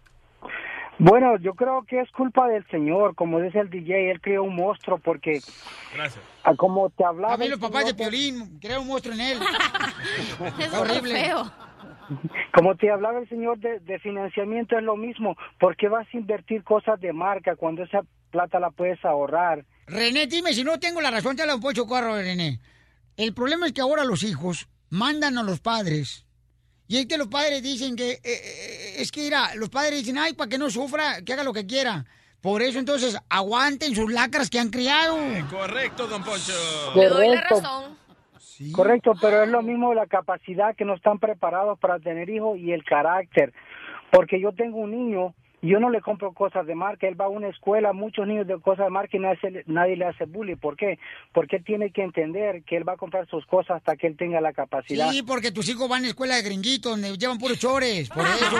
Bueno, 0.97 1.37
yo 1.37 1.53
creo 1.55 1.83
que 1.83 1.99
es 1.99 2.09
culpa 2.11 2.47
del 2.47 2.65
señor, 2.67 3.15
como 3.15 3.39
dice 3.41 3.59
el 3.59 3.69
DJ, 3.69 4.11
él 4.11 4.21
creó 4.21 4.43
un 4.43 4.55
monstruo 4.55 4.97
porque 4.97 5.41
Gracias. 5.93 6.23
ah, 6.43 6.55
como 6.55 6.89
te 6.89 7.03
hablaba... 7.03 7.33
A 7.33 7.37
mí 7.37 7.47
los 7.47 7.59
papás 7.59 7.85
de 7.85 7.93
Piolín, 7.93 8.59
crea 8.59 8.79
un 8.79 8.87
monstruo 8.87 9.13
en 9.13 9.21
él. 9.21 9.39
Es 10.59 10.73
horrible. 10.73 11.13
feo. 11.13 11.51
Como 12.53 12.75
te 12.75 12.91
hablaba 12.91 13.19
el 13.19 13.27
señor 13.27 13.57
de, 13.59 13.79
de 13.79 13.99
financiamiento 13.99 14.77
es 14.77 14.83
lo 14.83 14.95
mismo, 14.95 15.35
¿por 15.59 15.75
qué 15.75 15.89
vas 15.89 16.07
a 16.13 16.17
invertir 16.17 16.63
cosas 16.63 16.99
de 17.01 17.11
marca 17.11 17.55
cuando 17.55 17.83
esa 17.83 18.01
plata 18.31 18.59
la 18.59 18.69
puedes 18.69 19.03
ahorrar 19.03 19.65
René, 19.87 20.27
dime 20.27 20.53
si 20.53 20.63
no 20.63 20.79
tengo 20.79 20.99
la 20.99 21.11
razón, 21.11 21.35
te 21.35 21.45
la 21.45 21.55
un 21.55 21.61
pocho 21.61 21.87
carro, 21.87 22.15
René. 22.15 22.59
El 23.17 23.33
problema 23.33 23.67
es 23.67 23.73
que 23.73 23.81
ahora 23.81 24.03
los 24.03 24.23
hijos 24.23 24.67
mandan 24.89 25.37
a 25.37 25.43
los 25.43 25.59
padres. 25.59 26.24
Y 26.87 26.97
es 26.97 27.05
que 27.07 27.17
los 27.17 27.27
padres 27.27 27.63
dicen 27.63 27.95
que, 27.95 28.11
eh, 28.11 28.19
eh, 28.23 28.95
es 28.97 29.11
que 29.11 29.21
mira, 29.21 29.55
los 29.55 29.69
padres 29.69 29.99
dicen, 29.99 30.17
ay, 30.17 30.33
para 30.33 30.49
que 30.49 30.57
no 30.57 30.69
sufra, 30.69 31.21
que 31.23 31.33
haga 31.33 31.43
lo 31.43 31.53
que 31.53 31.65
quiera. 31.65 32.05
Por 32.41 32.61
eso 32.61 32.77
entonces 32.77 33.17
aguanten 33.27 33.95
sus 33.95 34.11
lacras 34.11 34.51
que 34.51 34.59
han 34.59 34.69
criado. 34.69 35.17
Correcto, 35.49 36.05
don 36.05 36.23
Poncho. 36.23 36.53
Le 36.95 37.09
doy 37.09 37.27
la 37.29 37.41
Correcto. 37.41 37.55
razón. 37.55 37.97
Correcto, 38.71 39.13
pero 39.19 39.43
es 39.43 39.49
lo 39.49 39.61
mismo 39.63 39.93
la 39.93 40.05
capacidad 40.05 40.75
que 40.75 40.85
no 40.85 40.93
están 40.93 41.19
preparados 41.19 41.77
para 41.79 41.99
tener 41.99 42.29
hijos 42.29 42.57
y 42.57 42.71
el 42.71 42.83
carácter. 42.85 43.51
Porque 44.11 44.39
yo 44.39 44.53
tengo 44.53 44.77
un 44.77 44.91
niño 44.91 45.33
yo 45.67 45.79
no 45.79 45.89
le 45.89 46.01
compro 46.01 46.33
cosas 46.33 46.65
de 46.65 46.75
marca. 46.75 47.07
Él 47.07 47.19
va 47.19 47.25
a 47.25 47.29
una 47.29 47.47
escuela, 47.49 47.93
muchos 47.93 48.27
niños 48.27 48.47
de 48.47 48.59
cosas 48.59 48.85
de 48.85 48.91
marca 48.91 49.17
y 49.17 49.19
nadie, 49.19 49.63
nadie 49.67 49.95
le 49.95 50.05
hace 50.05 50.25
bullying. 50.25 50.57
¿Por 50.57 50.75
qué? 50.75 50.99
Porque 51.33 51.57
él 51.57 51.63
tiene 51.63 51.91
que 51.91 52.03
entender 52.03 52.63
que 52.63 52.77
él 52.77 52.87
va 52.87 52.93
a 52.93 52.97
comprar 52.97 53.27
sus 53.27 53.45
cosas 53.45 53.77
hasta 53.77 53.95
que 53.95 54.07
él 54.07 54.17
tenga 54.17 54.41
la 54.41 54.53
capacidad. 54.53 55.09
Sí, 55.11 55.23
porque 55.23 55.51
tus 55.51 55.67
hijos 55.69 55.87
van 55.89 56.05
a 56.05 56.07
escuela 56.07 56.35
de 56.35 56.43
gringuitos 56.43 56.91
donde 56.91 57.17
llevan 57.17 57.37
puros 57.37 57.59
chores, 57.59 58.09
por 58.09 58.25
eso. 58.25 58.55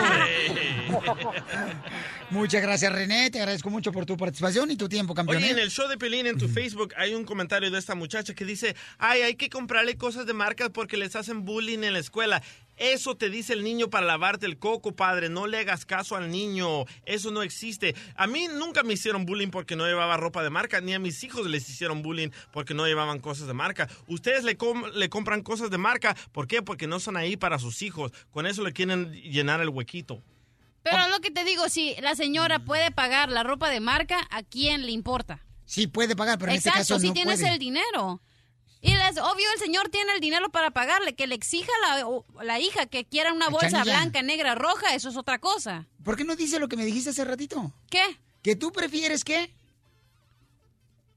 Muchas 2.30 2.60
gracias, 2.60 2.92
René. 2.92 3.30
Te 3.30 3.38
agradezco 3.38 3.70
mucho 3.70 3.92
por 3.92 4.04
tu 4.04 4.16
participación 4.16 4.70
y 4.70 4.76
tu 4.76 4.88
tiempo, 4.88 5.14
campeón. 5.14 5.38
Oye, 5.38 5.48
¿eh? 5.48 5.52
en 5.52 5.58
el 5.58 5.70
show 5.70 5.88
de 5.88 5.96
Pelín 5.96 6.26
en 6.26 6.38
tu 6.38 6.48
Facebook 6.48 6.92
hay 6.96 7.14
un 7.14 7.24
comentario 7.24 7.70
de 7.70 7.78
esta 7.78 7.94
muchacha 7.94 8.34
que 8.34 8.44
dice, 8.44 8.74
ay, 8.98 9.22
hay 9.22 9.34
que 9.36 9.48
comprarle 9.48 9.96
cosas 9.96 10.26
de 10.26 10.32
marcas 10.32 10.70
porque 10.70 10.96
les 10.96 11.14
hacen 11.14 11.44
bullying 11.44 11.84
en 11.84 11.92
la 11.92 12.00
escuela. 12.00 12.42
Eso 12.76 13.16
te 13.16 13.30
dice 13.30 13.52
el 13.54 13.64
niño 13.64 13.88
para 13.88 14.06
lavarte 14.06 14.44
el 14.46 14.58
coco, 14.58 14.92
padre. 14.92 15.28
No 15.28 15.46
le 15.46 15.58
hagas 15.58 15.86
caso 15.86 16.14
al 16.16 16.30
niño. 16.30 16.84
Eso 17.06 17.30
no 17.30 17.42
existe. 17.42 17.94
A 18.16 18.26
mí 18.26 18.48
nunca 18.52 18.82
me 18.82 18.92
hicieron 18.94 19.24
bullying 19.24 19.48
porque 19.48 19.76
no 19.76 19.86
llevaba 19.86 20.16
ropa 20.16 20.42
de 20.42 20.50
marca, 20.50 20.80
ni 20.80 20.92
a 20.92 20.98
mis 20.98 21.24
hijos 21.24 21.46
les 21.46 21.68
hicieron 21.70 22.02
bullying 22.02 22.28
porque 22.52 22.74
no 22.74 22.86
llevaban 22.86 23.18
cosas 23.18 23.46
de 23.46 23.54
marca. 23.54 23.88
Ustedes 24.08 24.44
le, 24.44 24.56
com- 24.56 24.84
le 24.92 25.08
compran 25.08 25.42
cosas 25.42 25.70
de 25.70 25.78
marca. 25.78 26.14
¿Por 26.32 26.46
qué? 26.46 26.60
Porque 26.62 26.86
no 26.86 27.00
son 27.00 27.16
ahí 27.16 27.36
para 27.36 27.58
sus 27.58 27.80
hijos. 27.82 28.12
Con 28.30 28.46
eso 28.46 28.62
le 28.62 28.72
quieren 28.72 29.12
llenar 29.12 29.60
el 29.60 29.70
huequito. 29.70 30.22
Pero 30.82 31.08
lo 31.08 31.18
que 31.20 31.30
te 31.32 31.44
digo, 31.44 31.68
si 31.68 31.96
la 32.00 32.14
señora 32.14 32.60
puede 32.60 32.90
pagar 32.92 33.30
la 33.30 33.42
ropa 33.42 33.70
de 33.70 33.80
marca, 33.80 34.20
¿a 34.30 34.42
quién 34.44 34.86
le 34.86 34.92
importa? 34.92 35.42
Sí, 35.64 35.88
puede 35.88 36.14
pagar, 36.14 36.38
pero 36.38 36.52
en 36.52 36.58
este 36.58 36.68
Exacto, 36.68 36.94
caso 36.94 37.00
si 37.00 37.08
no 37.08 37.12
tienes 37.14 37.40
puede. 37.40 37.52
el 37.54 37.58
dinero. 37.58 38.20
Y 38.82 38.92
es 38.92 39.18
obvio, 39.18 39.46
el 39.54 39.58
señor 39.58 39.88
tiene 39.88 40.12
el 40.12 40.20
dinero 40.20 40.50
para 40.50 40.70
pagarle. 40.70 41.14
Que 41.14 41.26
le 41.26 41.34
exija 41.34 41.70
a 41.90 41.96
la, 41.98 42.44
la 42.44 42.60
hija 42.60 42.86
que 42.86 43.04
quiera 43.04 43.32
una 43.32 43.48
bolsa 43.48 43.82
blanca, 43.82 44.22
negra, 44.22 44.54
roja, 44.54 44.94
eso 44.94 45.08
es 45.08 45.16
otra 45.16 45.38
cosa. 45.38 45.86
¿Por 46.04 46.16
qué 46.16 46.24
no 46.24 46.36
dice 46.36 46.58
lo 46.60 46.68
que 46.68 46.76
me 46.76 46.84
dijiste 46.84 47.10
hace 47.10 47.24
ratito? 47.24 47.72
¿Qué? 47.90 48.02
¿Que 48.42 48.54
tú 48.54 48.70
prefieres 48.72 49.24
qué? 49.24 49.50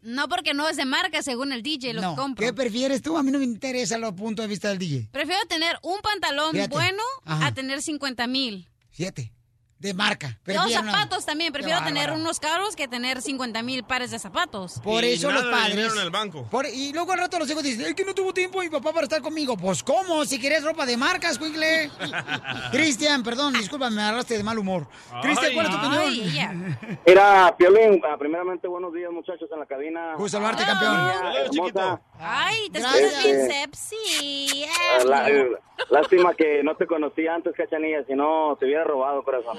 No, 0.01 0.29
porque 0.29 0.53
no 0.53 0.67
es 0.69 0.77
de 0.77 0.85
marca 0.85 1.21
según 1.21 1.51
el 1.51 1.61
DJ, 1.61 1.93
lo 1.93 2.01
No, 2.01 2.15
compro. 2.15 2.45
¿qué 2.45 2.53
prefieres 2.53 3.01
tú? 3.01 3.17
A 3.17 3.23
mí 3.23 3.31
no 3.31 3.37
me 3.39 3.43
interesa 3.43 3.97
los 3.97 4.13
puntos 4.13 4.43
de 4.45 4.47
vista 4.47 4.69
del 4.69 4.77
DJ. 4.79 5.09
Prefiero 5.11 5.45
tener 5.47 5.77
un 5.83 5.99
pantalón 5.99 6.51
Fíjate. 6.53 6.69
bueno 6.73 7.03
Ajá. 7.25 7.47
a 7.47 7.53
tener 7.53 7.81
50 7.81 8.25
mil. 8.27 8.67
Siete. 8.91 9.31
De 9.79 9.93
marca. 9.93 10.27
Los 10.27 10.37
Prefiero 10.43 10.81
una- 10.81 10.91
zapatos 10.91 11.25
también. 11.25 11.53
Prefiero 11.53 11.81
tener 11.85 12.11
unos 12.11 12.39
caros 12.41 12.75
que 12.75 12.89
tener 12.89 13.21
50 13.21 13.63
mil 13.63 13.83
pares 13.85 14.11
de 14.11 14.19
zapatos. 14.19 14.81
Por 14.83 15.05
eso 15.05 15.31
los 15.31 15.45
padres. 15.45 15.93
banco. 16.11 16.43
Por- 16.51 16.65
y 16.65 16.91
luego 16.91 17.13
al 17.13 17.19
rato 17.19 17.39
los 17.39 17.49
hijos 17.49 17.63
dicen, 17.63 17.85
es 17.85 17.93
que 17.93 18.03
no 18.03 18.13
tuvo 18.13 18.33
tiempo 18.33 18.59
mi 18.59 18.69
papá 18.69 18.91
para 18.91 19.03
estar 19.03 19.21
conmigo. 19.21 19.55
Pues, 19.55 19.81
¿cómo? 19.81 20.25
Si 20.25 20.37
querés 20.37 20.65
ropa 20.65 20.85
de 20.85 20.97
marcas, 20.97 21.39
Quigle. 21.39 21.89
Cristian, 22.71 23.23
perdón, 23.23 23.53
disculpa, 23.53 23.89
me 23.89 24.01
agarraste 24.01 24.37
de 24.37 24.43
mal 24.43 24.57
humor. 24.59 24.85
Cristian, 25.21 25.53
¿cuál 25.53 25.65
es 25.67 25.71
tu 25.71 25.77
opinión? 25.77 26.77
Mira, 27.07 27.55
Piolín, 27.57 28.01
ah, 28.05 28.17
primeramente 28.17 28.67
buenos 28.67 28.93
días 28.93 29.11
muchachos 29.11 29.49
en 29.51 29.59
la 29.59 29.65
cabina. 29.65 30.13
Gusto 30.15 30.37
saludarte, 30.37 30.65
campeón. 30.65 30.97
Niña 30.97 31.39
hermosa. 31.45 32.01
Ay, 32.19 32.69
te 32.69 32.79
escuchas 32.79 33.23
bien 33.23 33.47
sepsi. 33.49 34.65
Ah, 34.65 35.03
la- 35.05 35.29
eh, 35.29 35.49
lástima 35.89 36.33
que 36.33 36.61
no 36.63 36.75
te 36.75 36.85
conocí 36.85 37.25
antes, 37.27 37.53
cachanilla, 37.55 38.03
si 38.05 38.13
no 38.13 38.57
te 38.59 38.65
hubiera 38.65 38.83
robado, 38.83 39.23
corazón. 39.23 39.57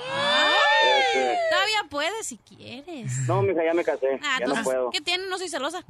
Este, 0.83 1.39
Todavía 1.51 1.83
puedes 1.91 2.27
si 2.27 2.39
quieres. 2.39 3.13
no, 3.29 3.43
mija, 3.43 3.65
ya 3.65 3.75
me 3.75 3.85
casé, 3.85 4.19
Ah, 4.23 4.37
ya 4.41 4.47
no 4.47 4.53
entonces, 4.55 4.65
puedo. 4.65 4.91
¿qué 4.91 5.01
tiene? 5.01 5.27
No 5.29 5.37
soy 5.39 5.49
celosa. 5.49 5.85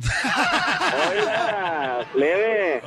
Oiga, 1.10 2.06
leve. 2.14 2.82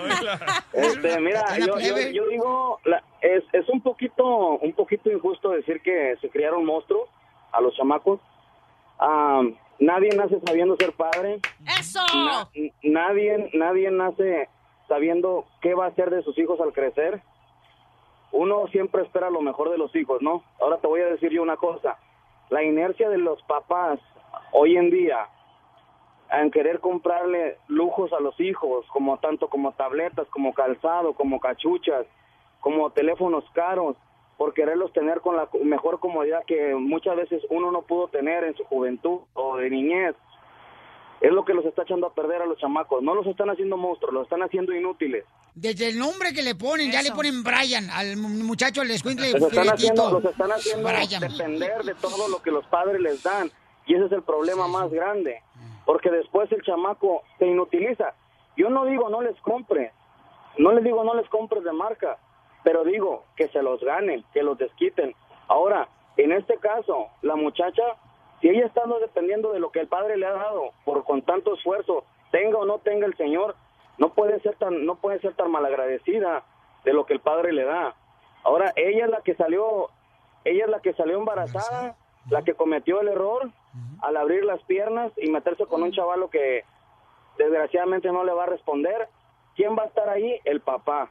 Este, 0.74 1.20
mira, 1.20 1.58
yo, 1.60 1.66
yo, 1.66 1.74
plebe. 1.76 2.14
yo 2.14 2.28
digo, 2.28 2.80
la- 2.86 3.04
es, 3.22 3.44
es 3.54 3.68
un 3.70 3.82
poquito 3.82 4.26
un 4.58 4.74
poquito 4.74 5.10
injusto 5.12 5.50
decir 5.50 5.82
que 5.82 6.16
se 6.22 6.30
criaron 6.30 6.66
monstruos 6.66 7.10
a 7.52 7.62
los 7.62 7.76
chamacos. 7.76 8.20
Am, 9.00 9.56
nadie 9.80 10.10
nace 10.16 10.40
sabiendo 10.46 10.76
ser 10.78 10.92
padre. 10.94 11.40
¡Eso! 11.80 12.00
Na- 12.16 12.50
n- 12.54 12.74
nadie, 12.84 13.50
nadie 13.54 13.92
nace 13.92 14.50
sabiendo 14.88 15.46
qué 15.62 15.74
va 15.74 15.86
a 15.86 15.90
hacer 15.90 16.10
de 16.10 16.24
sus 16.24 16.38
hijos 16.38 16.60
al 16.60 16.74
crecer. 16.74 17.22
Uno 18.34 18.68
siempre 18.68 19.04
espera 19.04 19.30
lo 19.30 19.42
mejor 19.42 19.70
de 19.70 19.78
los 19.78 19.96
hijos, 19.96 20.22
¿no? 20.22 20.44
Ahora 20.60 20.78
te 20.78 20.88
voy 20.88 21.02
a 21.02 21.06
decir 21.06 21.32
yo 21.32 21.42
una 21.42 21.56
cosa. 21.56 21.98
La 22.50 22.64
inercia 22.64 23.08
de 23.10 23.20
los 23.20 23.42
papás 23.44 24.00
hoy 24.52 24.76
en 24.76 24.90
día 24.90 25.28
en 26.32 26.50
querer 26.50 26.80
comprarle 26.80 27.58
lujos 27.68 28.12
a 28.12 28.20
los 28.20 28.40
hijos, 28.40 28.88
como 28.88 29.18
tanto 29.20 29.50
como 29.50 29.74
tabletas, 29.74 30.28
como 30.30 30.52
calzado, 30.54 31.14
como 31.14 31.40
cachuchas, 31.40 32.08
como 32.60 32.90
teléfonos 32.90 33.46
caros, 33.54 33.96
por 34.38 34.54
quererlos 34.56 34.92
tener 34.94 35.22
con 35.22 35.38
la 35.38 35.48
mejor 35.64 36.00
comodidad 36.00 36.44
que 36.46 36.74
muchas 36.74 37.16
veces 37.16 37.44
uno 37.52 37.72
no 37.72 37.84
pudo 37.84 38.08
tener 38.08 38.44
en 38.46 38.56
su 38.56 38.64
juventud 38.64 39.20
o 39.36 39.58
de 39.58 39.70
niñez. 39.70 40.16
Es 41.24 41.32
lo 41.32 41.44
que 41.46 41.54
los 41.54 41.66
está 41.66 41.82
echando 41.84 42.06
a 42.08 42.14
perder 42.14 42.42
a 42.42 42.46
los 42.46 42.58
chamacos. 42.60 43.02
No 43.02 43.16
los 43.16 43.26
están 43.26 43.50
haciendo 43.50 43.78
monstruos, 43.78 44.14
los 44.14 44.24
están 44.24 44.44
haciendo 44.44 44.74
inútiles. 44.74 45.24
Desde 45.56 45.88
el 45.88 45.98
nombre 45.98 46.34
que 46.34 46.42
le 46.44 46.54
ponen, 46.54 46.92
ya 46.92 47.02
le 47.02 47.12
ponen 47.12 47.44
Brian 47.44 47.90
al 47.92 48.18
mu- 48.18 48.28
muchacho, 48.44 48.82
al 48.82 48.92
escuincle 48.92 49.32
Los 49.32 49.44
están 49.44 49.70
haciendo, 49.70 50.12
los 50.12 50.26
están 50.26 50.52
haciendo 50.52 50.88
Brian. 50.90 51.22
depender 51.22 51.84
de 51.84 51.96
todo 51.96 52.28
lo 52.28 52.42
que 52.44 52.52
los 52.52 52.66
padres 52.68 53.00
les 53.02 53.24
dan. 53.24 53.50
Y 53.86 53.96
ese 53.96 54.06
es 54.06 54.12
el 54.12 54.24
problema 54.24 54.68
más 54.68 54.92
grande. 54.92 55.42
Porque 55.86 56.12
después 56.12 56.52
el 56.52 56.62
chamaco 56.62 57.24
se 57.40 57.48
inutiliza. 57.48 58.14
Yo 58.58 58.70
no 58.70 58.86
digo 58.86 59.10
no 59.10 59.22
les 59.22 59.40
compres. 59.42 59.92
No 60.58 60.72
les 60.74 60.84
digo 60.84 61.04
no 61.06 61.16
les 61.16 61.28
compres 61.30 61.64
de 61.64 61.72
marca. 61.72 62.18
Pero 62.66 62.84
digo 62.84 63.24
que 63.38 63.48
se 63.50 63.62
los 63.64 63.80
ganen, 63.82 64.24
que 64.34 64.44
los 64.44 64.58
desquiten. 64.58 65.16
Ahora, 65.48 65.88
en 66.18 66.32
este 66.34 66.58
caso, 66.58 67.08
la 67.22 67.36
muchacha, 67.36 67.82
si 68.44 68.50
ella 68.50 68.66
está 68.66 68.86
no 68.86 69.00
dependiendo 69.00 69.54
de 69.54 69.62
lo 69.62 69.72
que 69.72 69.80
el 69.80 69.88
padre 69.88 70.18
le 70.18 70.26
ha 70.26 70.34
dado 70.34 70.72
por 70.84 71.06
con 71.06 71.22
tanto 71.22 71.54
esfuerzo, 71.54 72.04
tenga 72.30 72.58
o 72.58 72.66
no 72.66 72.80
tenga 72.80 73.06
el 73.06 73.16
señor, 73.16 73.56
no 73.98 74.10
puede 74.10 74.42
ser 74.42 74.56
tan 74.56 74.86
no 74.86 74.96
puede 74.96 75.22
ser 75.22 75.34
tan 75.34 75.50
malagradecida 75.50 76.44
de 76.84 76.92
lo 76.92 77.06
que 77.06 77.14
el 77.14 77.22
padre 77.22 77.54
le 77.54 77.64
da. 77.64 77.96
Ahora 78.44 78.74
ella 78.76 79.06
es 79.06 79.12
la 79.12 79.22
que 79.22 79.34
salió 79.36 79.88
ella 80.44 80.66
es 80.66 80.70
la 80.70 80.82
que 80.82 80.94
salió 80.94 81.18
embarazada, 81.18 81.96
la 82.30 82.42
que 82.42 82.54
cometió 82.54 83.00
el 83.00 83.08
error 83.08 83.50
al 84.02 84.18
abrir 84.18 84.44
las 84.44 84.62
piernas 84.64 85.14
y 85.16 85.32
meterse 85.32 85.66
con 85.66 85.82
un 85.82 85.94
chavalo 85.94 86.30
que 86.30 86.66
desgraciadamente 87.38 88.12
no 88.12 88.26
le 88.26 88.34
va 88.34 88.44
a 88.44 88.48
responder. 88.48 89.08
¿Quién 89.56 89.78
va 89.78 89.84
a 89.84 89.88
estar 89.88 90.10
ahí? 90.10 90.38
El 90.44 90.60
papá. 90.60 91.10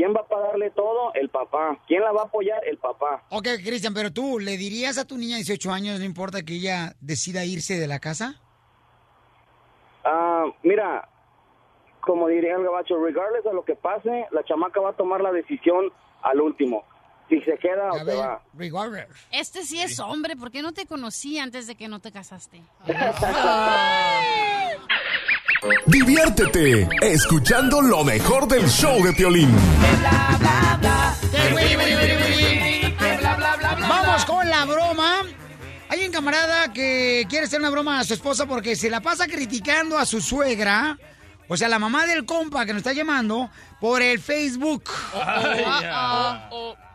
¿Quién 0.00 0.14
va 0.14 0.20
a 0.20 0.26
pagarle 0.26 0.70
todo? 0.70 1.12
El 1.12 1.28
papá. 1.28 1.78
¿Quién 1.86 2.00
la 2.00 2.10
va 2.10 2.22
a 2.22 2.24
apoyar? 2.24 2.58
El 2.66 2.78
papá. 2.78 3.22
Ok, 3.28 3.48
Cristian, 3.62 3.92
pero 3.92 4.10
tú, 4.10 4.38
¿le 4.38 4.56
dirías 4.56 4.96
a 4.96 5.04
tu 5.04 5.18
niña 5.18 5.36
de 5.36 5.42
18 5.42 5.70
años, 5.70 5.98
no 5.98 6.06
importa 6.06 6.40
que 6.40 6.54
ella 6.54 6.94
decida 7.02 7.44
irse 7.44 7.78
de 7.78 7.86
la 7.86 7.98
casa? 7.98 8.40
Ah, 10.02 10.46
mira, 10.62 11.06
como 12.00 12.28
diría 12.28 12.54
el 12.54 12.64
gabacho, 12.64 12.94
regardless 12.96 13.44
de 13.44 13.52
lo 13.52 13.62
que 13.62 13.74
pase, 13.74 14.24
la 14.30 14.42
chamaca 14.44 14.80
va 14.80 14.88
a 14.88 14.96
tomar 14.96 15.20
la 15.20 15.32
decisión 15.32 15.92
al 16.22 16.40
último. 16.40 16.82
Si 17.28 17.38
se 17.42 17.58
queda 17.58 17.92
o 17.92 17.98
se 17.98 18.16
va. 18.16 18.42
Regardless. 18.54 19.28
Este 19.30 19.64
sí 19.64 19.82
es 19.82 20.00
hombre, 20.00 20.34
¿por 20.34 20.50
qué 20.50 20.62
no 20.62 20.72
te 20.72 20.86
conocí 20.86 21.38
antes 21.38 21.66
de 21.66 21.74
que 21.74 21.88
no 21.88 22.00
te 22.00 22.10
casaste? 22.10 22.62
Diviértete 25.86 26.88
escuchando 27.02 27.82
lo 27.82 28.02
mejor 28.02 28.48
del 28.48 28.66
show 28.68 29.02
de 29.04 29.12
Piolín. 29.12 29.54
Vamos 33.88 34.24
con 34.24 34.48
la 34.48 34.64
broma. 34.64 35.22
Hay 35.88 36.06
un 36.06 36.12
camarada 36.12 36.72
que 36.72 37.26
quiere 37.28 37.46
hacer 37.46 37.60
una 37.60 37.70
broma 37.70 38.00
a 38.00 38.04
su 38.04 38.14
esposa 38.14 38.46
porque 38.46 38.74
se 38.76 38.88
la 38.88 39.00
pasa 39.00 39.26
criticando 39.26 39.98
a 39.98 40.06
su 40.06 40.20
suegra, 40.20 40.96
o 41.48 41.56
sea, 41.56 41.68
la 41.68 41.78
mamá 41.78 42.06
del 42.06 42.24
compa 42.24 42.64
que 42.64 42.72
nos 42.72 42.80
está 42.80 42.92
llamando, 42.92 43.50
por 43.80 44.00
el 44.00 44.20
Facebook. 44.20 44.84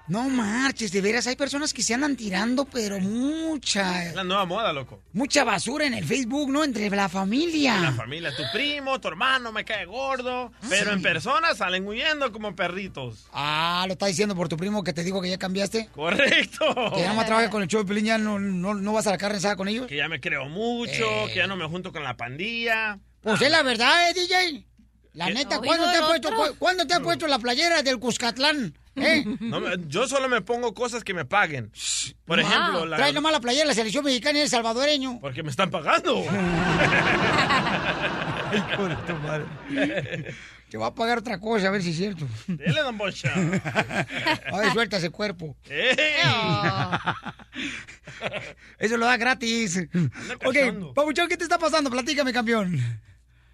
No 0.08 0.30
marches, 0.30 0.92
de 0.92 1.02
veras, 1.02 1.26
hay 1.26 1.36
personas 1.36 1.74
que 1.74 1.82
se 1.82 1.94
andan 1.96 2.16
tirando, 2.16 2.66
pero 2.66 3.00
mucha, 3.00 4.06
Es 4.06 4.16
la 4.16 4.24
nueva 4.24 4.46
moda, 4.46 4.72
loco. 4.72 5.02
mucha 5.14 5.44
basura 5.44 5.86
en 5.88 5.96
el 5.96 6.06
Facebook, 6.06 6.52
¿no? 6.52 6.64
Entre 6.64 6.90
la 6.92 7.10
familia. 7.10 7.80
La 7.82 7.92
familia, 7.92 8.36
tu 8.36 8.44
primo, 8.54 9.02
tu 9.02 9.08
hermano 9.08 9.52
me 9.52 9.66
cae 9.66 9.86
gordo. 9.86 10.52
Pero 10.70 10.92
en 10.92 11.02
persona 11.02 11.56
salen 11.56 11.88
huyendo 11.88 12.32
como 12.32 12.56
perritos. 12.56 13.26
Ah, 13.34 13.84
lo 13.88 13.94
está 13.94 14.06
diciendo 14.06 14.36
por 14.36 14.48
tu 14.48 14.58
primo 14.58 14.84
que 14.84 14.94
te 14.94 15.04
digo 15.04 15.22
que 15.22 15.30
ya 15.30 15.38
cambiaste. 15.40 15.90
Correcto. 15.94 16.66
Que 16.94 17.02
ya 17.02 17.08
no 17.10 17.16
más 17.16 17.26
trabaja 17.26 17.50
con 17.50 17.64
el 17.64 17.68
show 17.68 17.82
de 17.82 17.88
Pelín, 17.88 18.06
ya 18.06 18.18
no, 18.20 18.40
no, 18.40 18.76
no 18.76 18.94
vas 18.94 19.08
a 19.08 19.12
la 19.12 19.18
carne 19.18 19.40
con 19.58 19.68
ellos. 19.68 19.88
Que 19.88 19.98
ya 19.98 20.08
me 20.08 20.20
creo 20.22 20.46
mucho, 20.48 20.92
Eh. 21.04 21.26
que 21.30 21.36
ya 21.38 21.48
no 21.48 21.56
me 21.56 21.66
junto 21.68 21.92
con 21.92 22.04
la 22.04 22.16
pandilla. 22.16 23.00
Pues 23.22 23.42
es 23.42 23.50
la 23.50 23.64
verdad, 23.64 24.10
¿eh, 24.10 24.14
DJ? 24.14 24.66
La 25.14 25.28
¿Qué? 25.28 25.34
neta, 25.34 25.58
¿Oído 25.60 25.64
¿cuándo 25.68 25.86
te, 25.92 25.98
has 25.98 26.04
puesto, 26.06 26.56
¿cuándo 26.60 26.86
te 26.86 26.94
has 26.94 27.00
puesto 27.00 27.28
la 27.28 27.40
playera 27.40 27.82
del 27.82 27.98
Cuscatlán? 28.00 28.78
¿Eh? 28.96 29.26
No 29.42 29.76
yo 29.88 30.08
solo 30.08 30.30
me 30.30 30.42
pongo 30.42 30.74
cosas 30.74 31.04
que 31.04 31.14
me 31.14 31.26
paguen. 31.26 31.72
Por 32.26 32.40
Wow. 32.42 32.48
ejemplo, 32.50 32.86
la- 32.86 32.96
Trae 32.98 33.12
nomás 33.14 33.32
la 33.34 33.42
playera 33.42 33.64
de 33.64 33.68
la 33.70 33.74
selección 33.74 34.06
mexicana 34.06 34.40
y 34.40 34.42
el 34.44 34.50
salvadoreño. 34.50 35.20
porque 35.20 35.44
me 35.44 35.50
están 35.50 35.70
pagando. 35.70 36.24
Te 40.70 40.78
va 40.78 40.88
a 40.88 40.96
pagar 40.96 41.20
otra 41.20 41.40
cosa, 41.40 41.68
a 41.68 41.72
ver 41.72 41.82
si 41.84 41.92
es 41.92 41.98
cierto. 41.98 42.26
Dele, 42.48 42.82
don 42.82 42.98
Bocha. 42.98 43.32
A 44.52 44.58
ver, 44.60 44.72
suelta 44.74 44.98
ese 44.98 45.10
cuerpo. 45.12 45.56
¡Ey! 45.70 45.96
Eso 48.80 48.98
lo 48.98 49.06
da 49.06 49.16
gratis. 49.18 49.88
Ok, 50.44 50.56
Pabuchón, 50.96 51.28
¿qué 51.30 51.38
te 51.38 51.44
está 51.44 51.58
pasando? 51.60 51.90
Platícame, 51.92 52.34
campeón. 52.34 52.78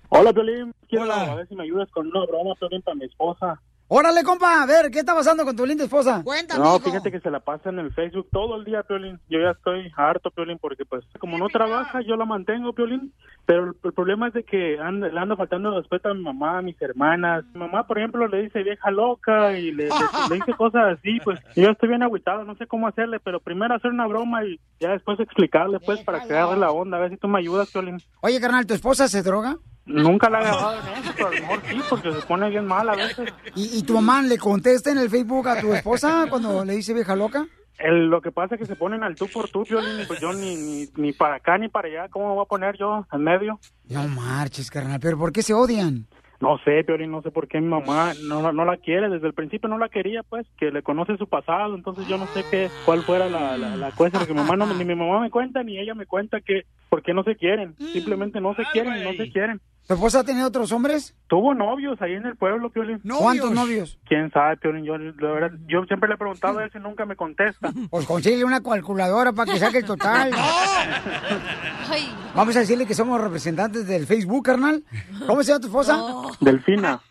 Hola, 0.10 0.34
Piolín. 0.34 0.74
Quiero 0.90 1.06
Hola. 1.06 1.32
a 1.32 1.36
ver 1.36 1.48
si 1.48 1.56
me 1.56 1.64
ayudas 1.64 1.90
con 1.92 2.08
una 2.08 2.26
broma, 2.26 2.54
Piolín, 2.60 2.82
para 2.82 2.96
mi 2.96 3.06
esposa. 3.06 3.62
Órale, 3.94 4.24
compa, 4.24 4.64
a 4.64 4.66
ver, 4.66 4.90
¿qué 4.90 5.00
está 5.00 5.14
pasando 5.14 5.44
con 5.44 5.54
tu 5.54 5.66
linda 5.66 5.84
esposa? 5.84 6.22
Cuéntame, 6.24 6.64
No, 6.64 6.78
hijo. 6.78 6.86
fíjate 6.86 7.12
que 7.12 7.20
se 7.20 7.30
la 7.30 7.42
pasa 7.42 7.72
en 7.72 7.80
el 7.80 7.92
Facebook 7.94 8.26
todo 8.32 8.56
el 8.56 8.64
día, 8.64 8.84
Piolín. 8.84 9.20
Yo 9.28 9.40
ya 9.42 9.50
estoy 9.52 9.92
harto, 9.98 10.32
Piolín, 10.32 10.58
porque 10.62 10.86
pues 10.86 11.04
como 11.20 11.38
no 11.38 11.50
trabaja, 11.50 12.00
yo 12.00 12.16
la 12.16 12.24
mantengo, 12.24 12.72
Piolín. 12.72 13.12
Pero 13.46 13.66
el, 13.66 13.74
el 13.84 13.92
problema 13.92 14.30
es 14.30 14.34
de 14.34 14.44
que 14.46 14.80
anda- 14.80 15.10
le 15.10 15.20
ando 15.20 15.36
faltando 15.36 15.78
respeto 15.78 16.08
a 16.08 16.14
mi 16.14 16.22
mamá, 16.24 16.60
a 16.60 16.62
mis 16.62 16.82
hermanas. 16.82 17.44
Mi 17.54 17.60
mamá, 17.60 17.86
por 17.86 17.98
ejemplo, 17.98 18.26
le 18.30 18.44
dice 18.44 18.64
vieja 18.64 18.90
loca 18.92 19.58
y 19.60 19.72
le, 19.74 19.88
le- 19.88 19.90
le 20.30 20.36
dice 20.36 20.54
cosas 20.54 20.98
así, 20.98 21.20
pues 21.22 21.38
yo 21.58 21.70
estoy 21.72 21.90
bien 21.90 22.02
agüitado, 22.02 22.46
no 22.46 22.56
sé 22.56 22.68
cómo 22.68 22.88
hacerle, 22.88 23.20
pero 23.20 23.42
primero 23.42 23.76
hacer 23.76 23.92
una 23.92 24.08
broma 24.08 24.46
y 24.46 24.58
ya 24.80 24.92
después 24.92 25.20
explicarle, 25.20 25.82
pues, 25.82 26.00
para 26.06 26.26
que 26.26 26.34
agarre 26.34 26.58
la 26.58 26.72
onda, 26.72 26.96
a 26.96 27.02
ver 27.02 27.10
si 27.12 27.18
tú 27.18 27.28
me 27.28 27.40
ayudas, 27.40 27.70
Piolín. 27.70 27.98
Oye, 28.22 28.40
carnal, 28.40 28.66
¿tu 28.66 28.74
esposa 28.74 29.10
se 29.10 29.22
droga? 29.22 29.58
Nunca 29.92 30.30
la 30.30 30.40
he 30.42 30.46
agarrado 30.46 30.74
en 30.80 31.04
eso, 31.04 31.14
pero 31.16 31.28
a 31.28 31.32
lo 31.32 31.42
mejor 31.42 31.62
sí, 31.70 31.82
porque 31.90 32.12
se 32.14 32.22
pone 32.28 32.50
bien 32.50 32.66
mal 32.66 32.90
a 32.90 32.96
veces. 32.96 33.30
¿Y, 33.56 33.78
y 33.80 33.84
tu 33.84 33.94
mamá 33.94 34.22
le 34.22 34.38
contesta 34.38 34.92
en 34.92 34.98
el 34.98 35.10
Facebook 35.10 35.48
a 35.48 35.60
tu 35.60 35.74
esposa 35.74 36.26
cuando 36.30 36.64
le 36.66 36.74
dice 36.74 36.94
vieja 36.94 37.16
loca? 37.16 37.46
El- 37.78 38.08
lo 38.10 38.22
que 38.22 38.32
pasa 38.32 38.56
es 38.56 38.62
que 38.62 38.68
se 38.68 38.76
ponen 38.76 39.04
al 39.04 39.18
tú 39.18 39.26
por 39.28 39.50
tú, 39.50 39.66
Piolín, 39.66 40.02
y 40.02 40.06
pues 40.06 40.20
yo 40.22 40.32
ni, 40.34 40.56
ni, 40.56 40.88
ni 40.98 41.14
para 41.14 41.36
acá 41.36 41.58
ni 41.58 41.68
para 41.68 41.88
allá, 41.88 42.10
¿cómo 42.10 42.28
me 42.30 42.36
voy 42.36 42.44
a 42.44 42.48
poner 42.50 42.78
yo 42.78 43.06
en 43.12 43.24
medio? 43.24 43.60
No 43.90 44.08
marches, 44.08 44.70
carnal, 44.70 45.00
pero 45.02 45.18
¿por 45.18 45.32
qué 45.32 45.42
se 45.42 45.54
odian? 45.54 46.06
No 46.40 46.58
sé, 46.66 46.84
Piolín, 46.84 47.12
no 47.12 47.22
sé 47.22 47.30
por 47.30 47.48
qué 47.48 47.60
mi 47.62 47.68
mamá 47.68 48.14
no, 48.24 48.42
la- 48.42 48.52
no 48.52 48.66
la 48.66 48.78
quiere, 48.78 49.10
desde 49.10 49.28
el 49.28 49.34
principio 49.34 49.68
no 49.70 49.78
la 49.78 49.90
quería, 49.90 50.22
pues, 50.24 50.46
que 50.58 50.72
le 50.72 50.82
conoce 50.84 51.16
su 51.18 51.28
pasado, 51.28 51.76
entonces 51.76 52.08
yo 52.08 52.18
no 52.18 52.26
sé 52.34 52.44
qué, 52.50 52.68
cuál 52.86 53.04
fuera 53.04 53.30
la, 53.30 53.58
la, 53.58 53.76
la 53.76 53.92
cosa, 53.92 54.18
porque 54.20 54.34
mi 54.34 54.40
mamá 54.42 54.56
no, 54.56 54.66
ni 54.74 54.84
mi 54.86 54.96
mamá 54.96 55.20
me 55.20 55.30
cuenta, 55.30 55.62
ni 55.64 55.78
ella 55.80 55.94
me 55.96 56.06
cuenta 56.08 56.40
que, 56.42 56.64
por 56.90 57.02
qué 57.04 57.14
no 57.14 57.24
se 57.24 57.36
quieren, 57.36 57.76
simplemente 57.94 58.42
no 58.42 58.56
se 58.56 58.64
quieren, 58.74 59.04
no 59.04 59.14
se 59.14 59.30
quieren. 59.32 59.60
¿Tu 59.88 59.96
esposa 59.96 60.20
ha 60.20 60.24
tenido 60.24 60.48
otros 60.48 60.72
hombres? 60.72 61.16
Tuvo 61.28 61.54
novios 61.54 62.02
ahí 62.02 62.14
en 62.14 62.26
el 62.26 62.36
pueblo, 62.38 62.70
Piolín. 62.70 63.02
¿Cuántos 63.18 63.52
novios? 63.52 64.00
¿Quién 64.08 64.32
sabe, 64.32 64.56
Piolín? 64.58 64.86
Yo, 64.86 64.98
la 64.98 65.32
verdad, 65.32 65.58
yo 65.68 65.84
siempre 65.86 66.08
le 66.08 66.16
he 66.16 66.18
preguntado 66.18 66.60
a 66.60 66.64
él 66.64 66.72
si 66.72 66.80
nunca 66.80 67.06
me 67.06 67.16
contesta. 67.16 67.72
Pues 67.90 68.06
consigue 68.06 68.46
una 68.46 68.62
calculadora 68.62 69.34
para 69.34 69.52
que 69.52 69.60
saque 69.60 69.80
el 69.80 69.86
total. 69.86 70.32
Vamos 72.36 72.56
a 72.56 72.60
decirle 72.60 72.86
que 72.86 72.94
somos 72.94 73.20
representantes 73.20 73.86
del 73.86 74.06
Facebook, 74.06 74.46
carnal. 74.46 74.84
¿Cómo 75.28 75.44
se 75.44 75.50
llama 75.50 75.60
tu 75.60 75.68
esposa? 75.68 76.02
Delfina. 76.40 77.02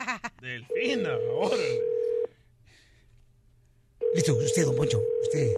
Delfina, 0.40 1.10
órale. 1.38 1.80
Listo, 4.14 4.34
usted, 4.36 4.64
don 4.64 4.76
Poncho. 4.76 4.98
Usted, 5.22 5.56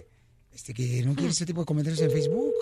este, 0.53 0.73
que 0.73 1.03
no 1.05 1.13
quiere 1.13 1.29
ese 1.29 1.45
tipo 1.45 1.61
de 1.61 1.65
comentarios 1.65 2.01
en 2.01 2.11
Facebook. 2.11 2.53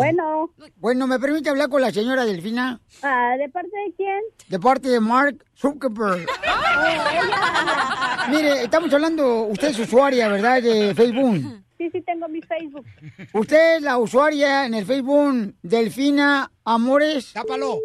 Bueno. 0.00 0.50
Bueno, 0.76 1.06
¿me 1.06 1.18
permite 1.18 1.50
hablar 1.50 1.68
con 1.68 1.82
la 1.82 1.90
señora 1.92 2.24
Delfina? 2.24 2.80
Ah, 3.02 3.34
¿De 3.38 3.50
parte 3.50 3.68
de 3.68 3.92
quién? 3.96 4.20
De 4.48 4.58
parte 4.58 4.88
de 4.88 4.98
Mark 4.98 5.44
Zuckerberg. 5.54 6.26
Mire, 8.30 8.62
estamos 8.62 8.92
hablando, 8.94 9.42
usted 9.42 9.68
es 9.68 9.78
usuaria, 9.78 10.28
¿verdad? 10.28 10.62
De 10.62 10.94
Facebook. 10.94 11.62
Sí, 11.76 11.90
sí, 11.90 12.00
tengo 12.00 12.28
mi 12.28 12.40
Facebook. 12.40 12.86
Usted 13.34 13.76
es 13.76 13.82
la 13.82 13.98
usuaria 13.98 14.64
en 14.64 14.74
el 14.74 14.86
Facebook 14.86 15.54
Delfina 15.62 16.50
Amores. 16.64 17.32
Tápalo. 17.34 17.78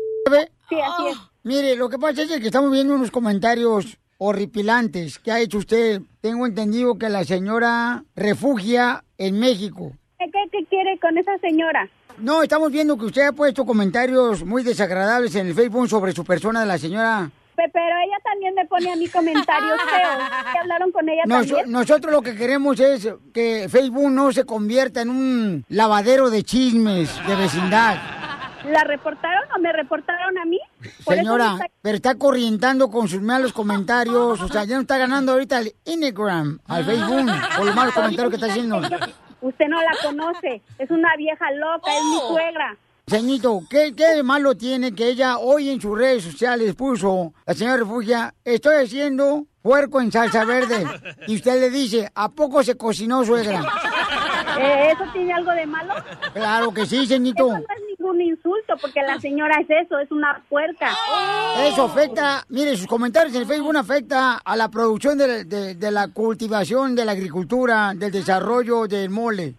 Sí, 0.70 0.76
así 0.82 1.08
es. 1.10 1.18
Mire, 1.44 1.76
lo 1.76 1.90
que 1.90 2.00
pasa 2.00 2.22
es 2.24 2.30
que 2.30 2.46
estamos 2.48 2.72
viendo 2.72 2.96
unos 2.96 3.12
comentarios 3.12 3.98
horripilantes 4.18 5.20
que 5.20 5.32
ha 5.32 5.40
hecho 5.42 5.58
usted. 5.58 6.02
Tengo 6.22 6.46
entendido 6.46 6.98
que 6.98 7.10
la 7.10 7.26
señora 7.26 8.04
refugia 8.16 9.04
en 9.18 9.38
México. 9.38 9.92
¿Qué, 10.18 10.26
qué, 10.32 10.40
qué 10.52 10.66
quiere 10.66 10.98
con 11.00 11.18
esa 11.18 11.38
señora? 11.40 11.90
No, 12.18 12.42
estamos 12.44 12.72
viendo 12.72 12.98
que 12.98 13.06
usted 13.06 13.28
ha 13.28 13.32
puesto 13.34 13.66
comentarios 13.66 14.44
muy 14.46 14.64
desagradables 14.64 15.36
en 15.36 15.48
el 15.48 15.54
Facebook 15.54 15.90
sobre 15.90 16.14
su 16.14 16.24
persona 16.24 16.62
de 16.62 16.66
la 16.66 16.78
señora. 16.78 17.30
Pe- 17.56 17.70
Pero 17.72 17.86
ella 17.86 18.18
también 18.24 18.54
me 18.56 18.66
pone 18.66 18.92
a 18.92 18.96
mí 18.96 19.08
comentarios 19.10 19.78
feos. 19.82 20.24
¿Qué 20.52 20.60
hablaron 20.60 20.92
con 20.92 21.08
ella 21.10 21.22
Nos- 21.26 21.48
también? 21.48 21.72
nosotros 21.72 22.12
lo 22.14 22.22
que 22.22 22.36
queremos 22.36 22.80
es 22.80 23.08
que 23.34 23.68
Facebook 23.70 24.10
no 24.12 24.32
se 24.32 24.46
convierta 24.46 25.02
en 25.02 25.10
un 25.10 25.66
lavadero 25.70 26.30
de 26.30 26.44
chismes 26.44 27.10
de 27.28 27.36
vecindad. 27.36 27.98
¿La 28.72 28.84
reportaron 28.84 29.44
o 29.56 29.60
me 29.60 29.72
reportaron 29.72 30.38
a 30.40 30.46
mí? 30.46 30.60
Por 31.04 31.16
Señora, 31.16 31.52
está- 31.54 31.66
pero 31.82 31.96
está 31.96 32.16
corrientando 32.16 32.90
con 32.90 33.08
sus 33.08 33.22
malos 33.22 33.54
comentarios. 33.54 34.42
O 34.42 34.48
sea, 34.48 34.64
ya 34.64 34.76
no 34.76 34.82
está 34.82 34.98
ganando 34.98 35.34
ahorita 35.34 35.60
el 35.60 35.74
Instagram, 35.86 36.60
al 36.66 36.84
Facebook, 36.86 37.32
por 37.58 37.66
los 37.68 37.76
malos 37.76 37.94
comentarios 37.94 38.30
que 38.32 38.36
está 38.36 38.48
haciendo. 38.48 38.82
Usted 39.42 39.68
no 39.68 39.82
la 39.82 39.92
conoce. 40.02 40.62
Es 40.80 40.90
una 40.90 41.16
vieja 41.18 41.52
loca, 41.52 41.92
es 41.92 42.04
mi 42.04 42.20
suegra. 42.28 42.78
Señorito, 43.08 43.62
¿qué, 43.70 43.94
¿qué 43.96 44.16
de 44.16 44.24
malo 44.24 44.56
tiene 44.56 44.96
que 44.96 45.08
ella 45.08 45.38
hoy 45.38 45.70
en 45.70 45.80
sus 45.80 45.96
redes 45.96 46.24
sociales 46.24 46.74
puso, 46.74 47.34
la 47.46 47.54
señora 47.54 47.78
Refugia, 47.78 48.34
estoy 48.44 48.84
haciendo 48.84 49.46
puerco 49.62 50.02
en 50.02 50.12
salsa 50.12 50.44
verde? 50.44 50.84
Y 51.28 51.36
usted 51.36 51.60
le 51.60 51.70
dice, 51.70 52.10
¿a 52.16 52.30
poco 52.30 52.64
se 52.64 52.76
cocinó, 52.76 53.24
suegra? 53.24 53.62
Eh, 54.60 54.92
¿Eso 54.92 55.04
tiene 55.14 55.34
algo 55.34 55.52
de 55.52 55.68
malo? 55.68 55.94
Claro 56.34 56.74
que 56.74 56.88
sí, 56.88 57.06
señorito. 57.06 57.46
Eso 57.46 57.58
no 57.58 57.60
es 57.60 57.95
ningún 58.14 58.22
insulto, 58.22 58.76
porque 58.82 59.02
la 59.02 59.20
señora 59.20 59.56
es 59.62 59.68
eso, 59.86 59.98
es 60.00 60.12
una 60.12 60.42
puerca. 60.50 60.90
Eso 61.60 61.84
afecta, 61.86 62.46
mire, 62.50 62.76
sus 62.78 62.88
comentarios 62.88 63.34
en 63.36 63.42
el 63.42 63.48
Facebook 63.48 63.76
afecta 63.78 64.36
a 64.44 64.56
la 64.56 64.70
producción 64.70 65.18
de, 65.18 65.44
de- 65.46 65.76
de 65.76 65.92
la 65.92 66.08
cultivación, 66.10 66.96
de 66.96 67.06
la 67.06 67.14
agricultura, 67.14 67.94
del 67.96 68.12
desarrollo 68.12 68.88
del 68.88 69.10
mole. 69.10 69.56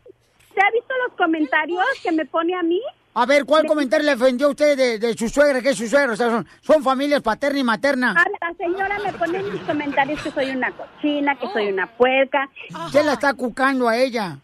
¿Se 0.55 0.61
ha 0.61 0.71
visto 0.73 0.95
los 1.09 1.17
comentarios 1.17 1.85
que 2.03 2.13
me 2.13 2.25
pone 2.27 2.55
a 2.55 2.63
mí? 2.63 2.81
A 3.15 3.25
ver, 3.25 3.47
¿cuál 3.47 3.65
comentario 3.67 4.05
le 4.07 4.13
ofendió 4.13 4.47
a 4.49 4.51
usted 4.51 4.77
de, 4.77 4.99
de 4.99 5.15
su 5.15 5.29
suegra? 5.31 5.63
que 5.63 5.71
es 5.71 5.79
su 5.79 5.87
suegra? 5.89 6.13
O 6.13 6.17
sea, 6.17 6.29
son, 6.29 6.47
son 6.61 6.83
familias 6.83 7.23
paterna 7.23 7.59
y 7.59 7.65
materna. 7.65 8.15
Ah, 8.17 8.25
la 8.43 8.55
señora 8.57 8.99
me 8.99 9.11
pone 9.15 9.39
en 9.39 9.53
mis 9.53 9.63
comentarios 9.63 10.23
que 10.23 10.31
soy 10.31 10.51
una 10.51 10.71
cochina, 10.73 11.35
que 11.39 11.49
soy 11.49 11.69
una 11.69 11.87
puerca. 11.87 12.47
Usted 12.87 13.05
la 13.07 13.15
está 13.15 13.33
cucando 13.33 13.89
a 13.89 13.97
ella. 13.97 14.39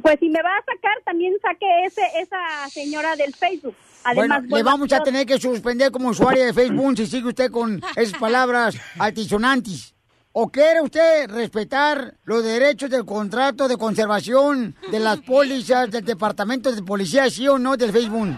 Pues 0.00 0.18
si 0.20 0.28
me 0.28 0.42
va 0.42 0.56
a 0.56 0.64
sacar, 0.64 0.96
también 1.04 1.34
saque 1.42 1.84
ese, 1.84 2.02
esa 2.20 2.68
señora 2.70 3.14
del 3.16 3.34
Facebook. 3.34 3.74
Además, 4.04 4.42
bueno, 4.42 4.56
le 4.56 4.62
vamos 4.62 4.92
a 4.92 5.02
tener 5.02 5.26
que 5.26 5.38
suspender 5.38 5.90
como 5.90 6.08
usuaria 6.08 6.46
de 6.46 6.52
Facebook 6.52 6.96
si 6.96 7.06
sigue 7.06 7.28
usted 7.28 7.50
con 7.50 7.82
esas 7.96 8.18
palabras 8.18 8.76
altisonantes. 8.98 9.91
¿O 10.34 10.48
quiere 10.48 10.80
usted 10.80 11.28
respetar 11.30 12.14
los 12.24 12.42
derechos 12.42 12.88
del 12.88 13.04
contrato 13.04 13.68
de 13.68 13.76
conservación 13.76 14.74
de 14.90 14.98
las 14.98 15.20
pólizas 15.26 15.90
del 15.90 16.06
Departamento 16.06 16.72
de 16.72 16.82
Policía, 16.82 17.28
sí 17.28 17.46
o 17.48 17.58
no, 17.58 17.76
del 17.76 17.92
Facebook? 17.92 18.34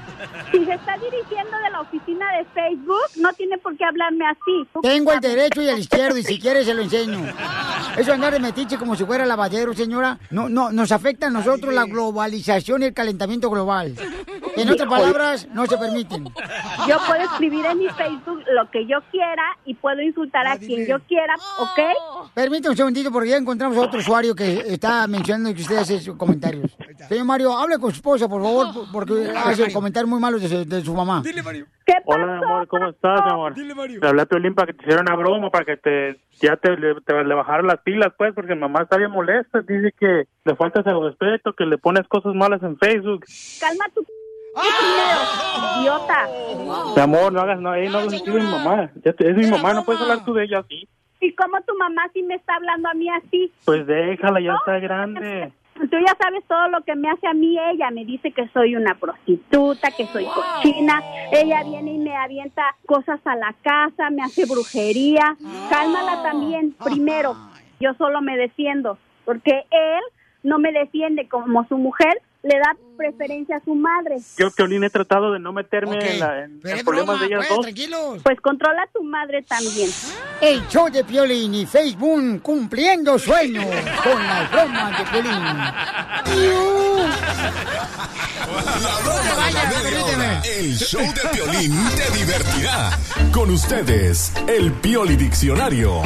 Si 0.50 0.64
se 0.64 0.72
está 0.72 0.96
dirigiendo 0.96 1.56
de 1.56 1.70
la 1.70 1.80
oficina 1.82 2.26
de 2.36 2.44
Facebook, 2.46 3.10
no 3.16 3.32
tiene 3.34 3.58
por 3.58 3.76
qué 3.76 3.84
hablarme 3.84 4.26
así. 4.26 4.68
Tengo 4.82 5.12
el 5.12 5.20
derecho 5.20 5.62
y 5.62 5.68
el 5.68 5.78
izquierdo, 5.78 6.18
y 6.18 6.24
si 6.24 6.40
quiere 6.40 6.64
se 6.64 6.74
lo 6.74 6.82
enseño. 6.82 7.32
Eso 7.96 8.12
andar 8.12 8.32
de 8.32 8.40
metiche 8.40 8.76
como 8.76 8.96
si 8.96 9.04
fuera 9.04 9.24
lavadero, 9.24 9.72
señora, 9.72 10.18
no, 10.30 10.48
no, 10.48 10.72
nos 10.72 10.90
afecta 10.90 11.28
a 11.28 11.30
nosotros 11.30 11.72
la 11.72 11.84
globalización 11.84 12.82
y 12.82 12.86
el 12.86 12.94
calentamiento 12.94 13.50
global. 13.50 13.94
En 14.56 14.70
otras 14.70 14.88
palabras, 14.88 15.48
no 15.52 15.66
se 15.66 15.76
permiten. 15.76 16.24
Yo 16.86 16.96
puedo 17.08 17.22
escribir 17.22 17.66
en 17.66 17.78
mi 17.78 17.88
Facebook 17.88 18.40
lo 18.52 18.70
que 18.70 18.86
yo 18.86 18.98
quiera 19.10 19.42
y 19.64 19.74
puedo 19.74 20.00
insultar 20.00 20.46
a 20.46 20.58
quien 20.58 20.86
yo 20.86 21.00
quiera, 21.08 21.34
¿ok? 21.58 21.80
Permítame 22.34 22.70
un 22.72 22.76
segundito 22.76 23.12
porque 23.12 23.28
ya 23.30 23.36
encontramos 23.36 23.76
a 23.78 23.82
otro 23.82 24.00
usuario 24.00 24.34
que 24.34 24.54
está 24.66 25.06
mencionando 25.06 25.54
que 25.54 25.62
usted 25.62 25.76
hace 25.76 26.00
sus 26.00 26.16
comentarios. 26.16 26.76
Señor 27.08 27.24
Mario, 27.26 27.56
hable 27.56 27.78
con 27.78 27.90
su 27.90 27.96
esposa, 27.96 28.28
por 28.28 28.42
favor, 28.42 28.72
por- 28.74 28.90
porque 28.92 29.30
hace 29.36 29.72
comentarios 29.72 30.10
muy 30.10 30.18
malos 30.20 30.42
de 30.42 30.48
su, 30.48 30.64
de 30.64 30.80
su 30.80 30.94
mamá. 30.94 31.20
Dile, 31.24 31.42
Mario. 31.42 31.66
Hola, 32.06 32.38
amor, 32.38 32.66
¿cómo 32.68 32.88
estás, 32.88 33.20
amor? 33.24 33.54
Te 34.00 34.06
hablé 34.08 34.22
a 34.22 34.26
Piolín 34.26 34.54
para 34.54 34.66
que 34.68 34.72
te 34.74 34.82
hiciera 34.84 35.02
una 35.02 35.14
broma, 35.16 35.50
para 35.50 35.64
que 35.64 35.76
te 35.76 36.18
ya 36.40 36.56
te 36.56 36.76
le, 36.76 36.94
te 37.02 37.24
le 37.24 37.34
bajaran 37.34 37.66
las 37.66 37.78
pilas, 37.80 38.12
pues, 38.16 38.32
porque 38.34 38.54
mamá 38.54 38.82
está 38.82 38.96
bien 38.96 39.10
molesta. 39.10 39.60
Dice 39.60 39.92
que 39.98 40.24
le 40.44 40.56
faltas 40.56 40.84
el 40.86 41.00
respeto, 41.02 41.52
que 41.52 41.64
le 41.66 41.78
pones 41.78 42.06
cosas 42.08 42.34
malas 42.34 42.62
en 42.62 42.76
Facebook. 42.78 43.24
Calma 43.60 43.84
tu 43.94 44.02
primero, 44.04 45.80
idiota. 45.80 46.28
Mi 46.96 47.02
amor, 47.02 47.32
no 47.32 47.40
hagas, 47.40 47.60
no, 47.60 47.70
no 47.76 47.98
así 47.98 48.22
de 48.24 48.32
mi 48.32 48.40
mamá. 48.42 48.90
Ya 49.04 49.12
te- 49.12 49.30
es 49.30 49.36
mi 49.36 49.46
mamá, 49.46 49.74
no 49.74 49.84
puedes 49.84 50.00
hablar 50.02 50.24
tú 50.24 50.32
de 50.34 50.44
ella 50.44 50.60
así. 50.60 50.88
¿Y 51.24 51.32
cómo 51.34 51.58
tu 51.62 51.74
mamá 51.78 52.02
sí 52.12 52.22
me 52.22 52.34
está 52.34 52.54
hablando 52.56 52.86
a 52.90 52.94
mí 52.94 53.08
así? 53.08 53.50
Pues 53.64 53.86
déjala, 53.86 54.40
ya 54.40 54.54
está 54.56 54.78
grande. 54.78 55.52
Tú 55.74 55.96
ya 56.06 56.14
sabes 56.20 56.44
todo 56.46 56.68
lo 56.68 56.82
que 56.82 56.94
me 56.94 57.08
hace 57.08 57.26
a 57.26 57.32
mí 57.32 57.58
ella. 57.58 57.90
Me 57.90 58.04
dice 58.04 58.30
que 58.30 58.46
soy 58.48 58.76
una 58.76 58.94
prostituta, 58.94 59.90
que 59.90 60.04
soy 60.06 60.26
cochina. 60.26 61.00
Ella 61.32 61.62
viene 61.64 61.94
y 61.94 61.98
me 61.98 62.14
avienta 62.14 62.62
cosas 62.84 63.20
a 63.24 63.36
la 63.36 63.54
casa, 63.62 64.10
me 64.10 64.22
hace 64.22 64.44
brujería. 64.44 65.34
Cálmala 65.70 66.22
también, 66.22 66.76
primero. 66.84 67.34
Yo 67.80 67.94
solo 67.94 68.20
me 68.20 68.36
defiendo, 68.36 68.98
porque 69.24 69.64
él 69.70 70.02
no 70.42 70.58
me 70.58 70.72
defiende 70.72 71.26
como 71.26 71.66
su 71.68 71.78
mujer, 71.78 72.20
le 72.44 72.58
da 72.58 72.76
preferencia 72.96 73.56
a 73.56 73.60
su 73.64 73.74
madre. 73.74 74.18
Yo, 74.38 74.50
Piolín, 74.50 74.84
he 74.84 74.90
tratado 74.90 75.32
de 75.32 75.38
no 75.40 75.52
meterme 75.52 75.96
en, 75.98 76.20
la- 76.20 76.44
en- 76.44 76.60
en 76.62 76.84
problemas 76.84 77.18
de 77.20 77.26
ellas 77.26 77.46
dos. 77.48 77.62
tranquilos. 77.62 78.20
Pues 78.22 78.38
controla 78.40 78.82
a 78.82 78.86
tu 78.92 79.02
madre 79.02 79.42
también. 79.42 79.90
El 80.40 80.68
show 80.68 80.88
de 80.90 81.02
Piolín 81.04 81.54
y 81.54 81.66
Facebook 81.66 82.42
cumpliendo 82.42 83.18
sueños 83.18 83.64
con 84.04 84.22
las 84.22 84.50
bromas 84.52 84.98
de 84.98 85.04
Piolín. 85.06 85.42
Vaya, 89.36 90.42
El 90.44 90.76
show 90.76 91.00
de 91.00 91.28
Piolín 91.32 91.72
te 91.96 92.10
divertirá. 92.18 92.90
Con 93.32 93.50
ustedes, 93.50 94.32
el 94.46 94.72
Pioli 94.74 95.16
Diccionario. 95.16 96.02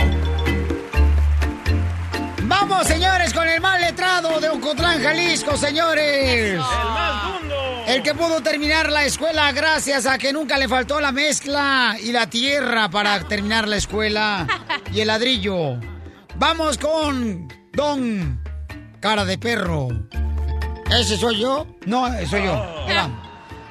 Vamos, 2.45 2.87
señores, 2.87 3.35
con 3.35 3.47
el 3.47 3.61
mal 3.61 3.83
de 4.09 4.49
Ocotlán, 4.49 5.03
Jalisco, 5.03 5.57
señores. 5.57 6.55
El 6.55 6.59
más 6.59 7.41
El 7.87 8.03
que 8.03 8.15
pudo 8.15 8.41
terminar 8.43 8.91
la 8.91 9.05
escuela 9.05 9.53
gracias 9.53 10.07
a 10.07 10.17
que 10.17 10.33
nunca 10.33 10.57
le 10.57 10.67
faltó 10.67 10.99
la 10.99 11.13
mezcla 11.13 11.95
y 12.03 12.11
la 12.11 12.29
tierra 12.29 12.89
para 12.89 13.21
terminar 13.29 13.69
la 13.69 13.77
escuela 13.77 14.47
y 14.93 15.01
el 15.01 15.09
ladrillo. 15.09 15.79
Vamos 16.37 16.79
con 16.79 17.49
Don 17.75 18.43
Cara 18.99 19.27
de 19.27 19.37
Perro. 19.37 19.89
¿Ese 20.91 21.19
soy 21.19 21.41
yo? 21.41 21.67
No, 21.85 22.09
soy 22.27 22.45
yo. 22.45 22.53
Va. 22.53 23.11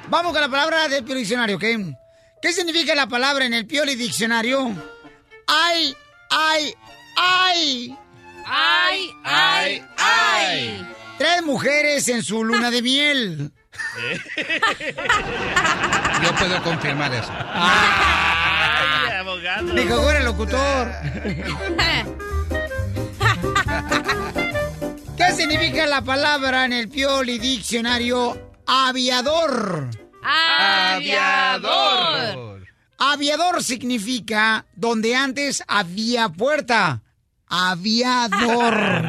Vamos 0.08 0.32
con 0.32 0.40
la 0.40 0.48
palabra 0.48 0.88
del 0.88 1.04
Pioli 1.04 1.20
Diccionario, 1.20 1.56
¿ok? 1.56 1.64
¿Qué 2.40 2.52
significa 2.52 2.94
la 2.94 3.08
palabra 3.08 3.44
en 3.44 3.54
el 3.54 3.66
Pioli 3.66 3.96
Diccionario? 3.96 4.72
¡Ay, 5.48 5.96
ay, 6.30 6.74
ay! 7.16 7.98
¡Ay, 8.50 9.14
ay, 9.24 9.84
ay! 9.98 10.88
Tres 11.18 11.42
mujeres 11.42 12.08
en 12.08 12.22
su 12.22 12.42
luna 12.44 12.70
de 12.70 12.80
miel. 12.80 13.52
Yo 16.22 16.34
puedo 16.36 16.62
confirmar 16.62 17.12
eso. 17.12 17.30
Ay, 17.30 19.10
abogado. 19.18 19.76
El 19.76 20.24
locutor. 20.24 20.92
¿Qué 25.16 25.32
significa 25.32 25.86
la 25.86 26.02
palabra 26.02 26.64
en 26.64 26.72
el 26.72 26.88
Pioli 26.88 27.38
Diccionario 27.38 28.52
aviador? 28.66 29.90
Aviador. 30.22 31.68
Aviador 32.98 33.62
significa 33.62 34.64
donde 34.74 35.14
antes 35.14 35.62
había 35.68 36.28
puerta. 36.30 37.02
Aviador. 37.48 39.04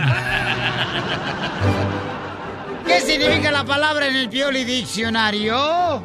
¿Qué 2.86 3.02
significa 3.02 3.52
la 3.52 3.66
palabra 3.66 4.08
en 4.08 4.16
el 4.16 4.30
Pioli 4.30 4.64
Diccionario? 4.64 6.02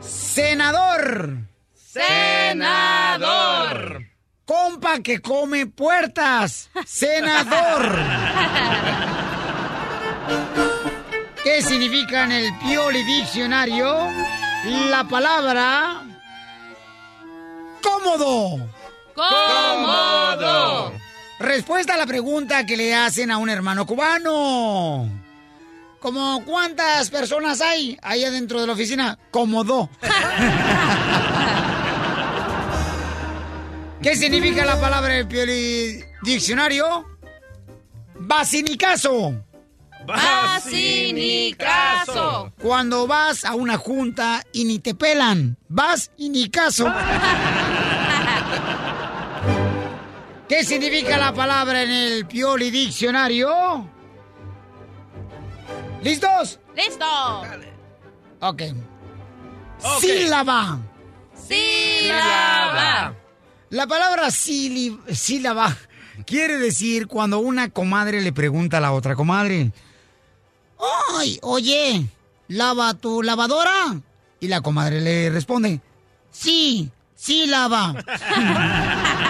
Senador. 0.00 1.38
Senador. 1.74 3.24
Compa 4.44 5.00
que 5.00 5.20
come 5.20 5.66
puertas. 5.66 6.70
Senador. 6.86 7.96
¿Qué 11.42 11.62
significa 11.62 12.24
en 12.24 12.32
el 12.32 12.58
Pioli 12.58 13.04
Diccionario 13.04 14.08
la 14.90 15.04
palabra 15.04 16.02
cómodo? 17.82 18.66
Cómodo. 19.14 21.03
Respuesta 21.38 21.94
a 21.94 21.96
la 21.96 22.06
pregunta 22.06 22.64
que 22.64 22.76
le 22.76 22.94
hacen 22.94 23.30
a 23.30 23.38
un 23.38 23.48
hermano 23.50 23.86
cubano. 23.86 25.08
¿Como 25.98 26.44
cuántas 26.44 27.10
personas 27.10 27.60
hay 27.60 27.98
ahí 28.02 28.24
adentro 28.24 28.60
de 28.60 28.66
la 28.66 28.74
oficina? 28.74 29.18
Cómodo. 29.30 29.88
¿Qué 34.02 34.14
significa 34.16 34.66
la 34.66 34.78
palabra 34.78 35.14
del 35.14 35.26
Pioli 35.26 36.04
Diccionario? 36.22 37.06
Basinicaso. 38.16 39.42
Basinicaso. 40.06 40.92
Cuando 42.60 43.06
vas 43.06 43.46
a 43.46 43.54
una 43.54 43.78
junta 43.78 44.44
y 44.52 44.66
ni 44.66 44.78
te 44.78 44.94
pelan, 44.94 45.56
vas 45.68 46.10
y 46.18 46.28
ni 46.28 46.50
caso. 46.50 46.86
¿Qué 50.56 50.62
significa 50.62 51.18
la 51.18 51.34
palabra 51.34 51.82
en 51.82 51.90
el 51.90 52.26
Pioli 52.26 52.70
Diccionario? 52.70 53.90
¿Listos? 56.00 56.60
¡Listo! 56.76 57.04
Ok. 58.38 58.62
Sílaba. 60.00 60.78
Sílaba. 61.48 63.14
La 63.70 63.86
palabra 63.88 64.28
síli- 64.28 64.96
sílaba 65.12 65.76
quiere 66.24 66.58
decir 66.58 67.08
cuando 67.08 67.40
una 67.40 67.70
comadre 67.70 68.20
le 68.20 68.32
pregunta 68.32 68.78
a 68.78 68.80
la 68.80 68.92
otra 68.92 69.16
comadre, 69.16 69.72
¡Ay, 71.18 71.36
oye, 71.42 72.06
lava 72.46 72.94
tu 72.94 73.24
lavadora! 73.24 74.00
Y 74.38 74.46
la 74.46 74.60
comadre 74.60 75.00
le 75.00 75.30
responde, 75.30 75.80
sí, 76.30 76.92
sí 77.16 77.46
lava. 77.48 77.96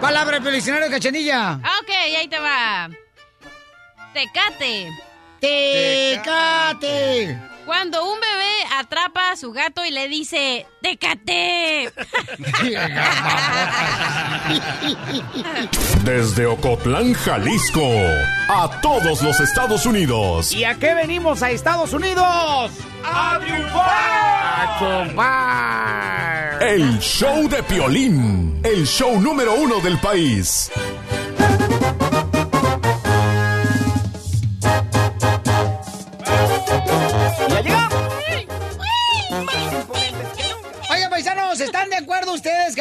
Palabra 0.00 0.40
del 0.80 0.90
cachanilla. 0.90 1.54
Ok, 1.80 1.88
ahí 1.88 2.28
te 2.28 2.38
va. 2.38 2.88
Tecate. 4.12 4.90
Tecate. 5.40 7.38
Cuando 7.66 8.02
un 8.04 8.20
bebé 8.20 8.52
atrapa 8.78 9.32
a 9.32 9.36
su 9.36 9.50
gato 9.50 9.84
y 9.84 9.90
le 9.90 10.06
dice, 10.06 10.68
¡Tecate! 10.80 11.92
Desde 16.04 16.46
Ocotlán, 16.46 17.12
Jalisco, 17.14 17.82
a 18.48 18.70
todos 18.80 19.20
los 19.20 19.40
Estados 19.40 19.84
Unidos. 19.84 20.52
¿Y 20.52 20.62
a 20.62 20.76
qué 20.76 20.94
venimos 20.94 21.42
a 21.42 21.50
Estados 21.50 21.92
Unidos? 21.92 22.70
¡A 23.04 23.40
triunfar! 23.40 23.82
¡A 23.82 24.76
triunfar! 24.78 26.62
El 26.62 27.00
show 27.00 27.48
de 27.48 27.64
Piolín, 27.64 28.60
el 28.62 28.86
show 28.86 29.20
número 29.20 29.54
uno 29.54 29.80
del 29.80 29.98
país. 29.98 30.70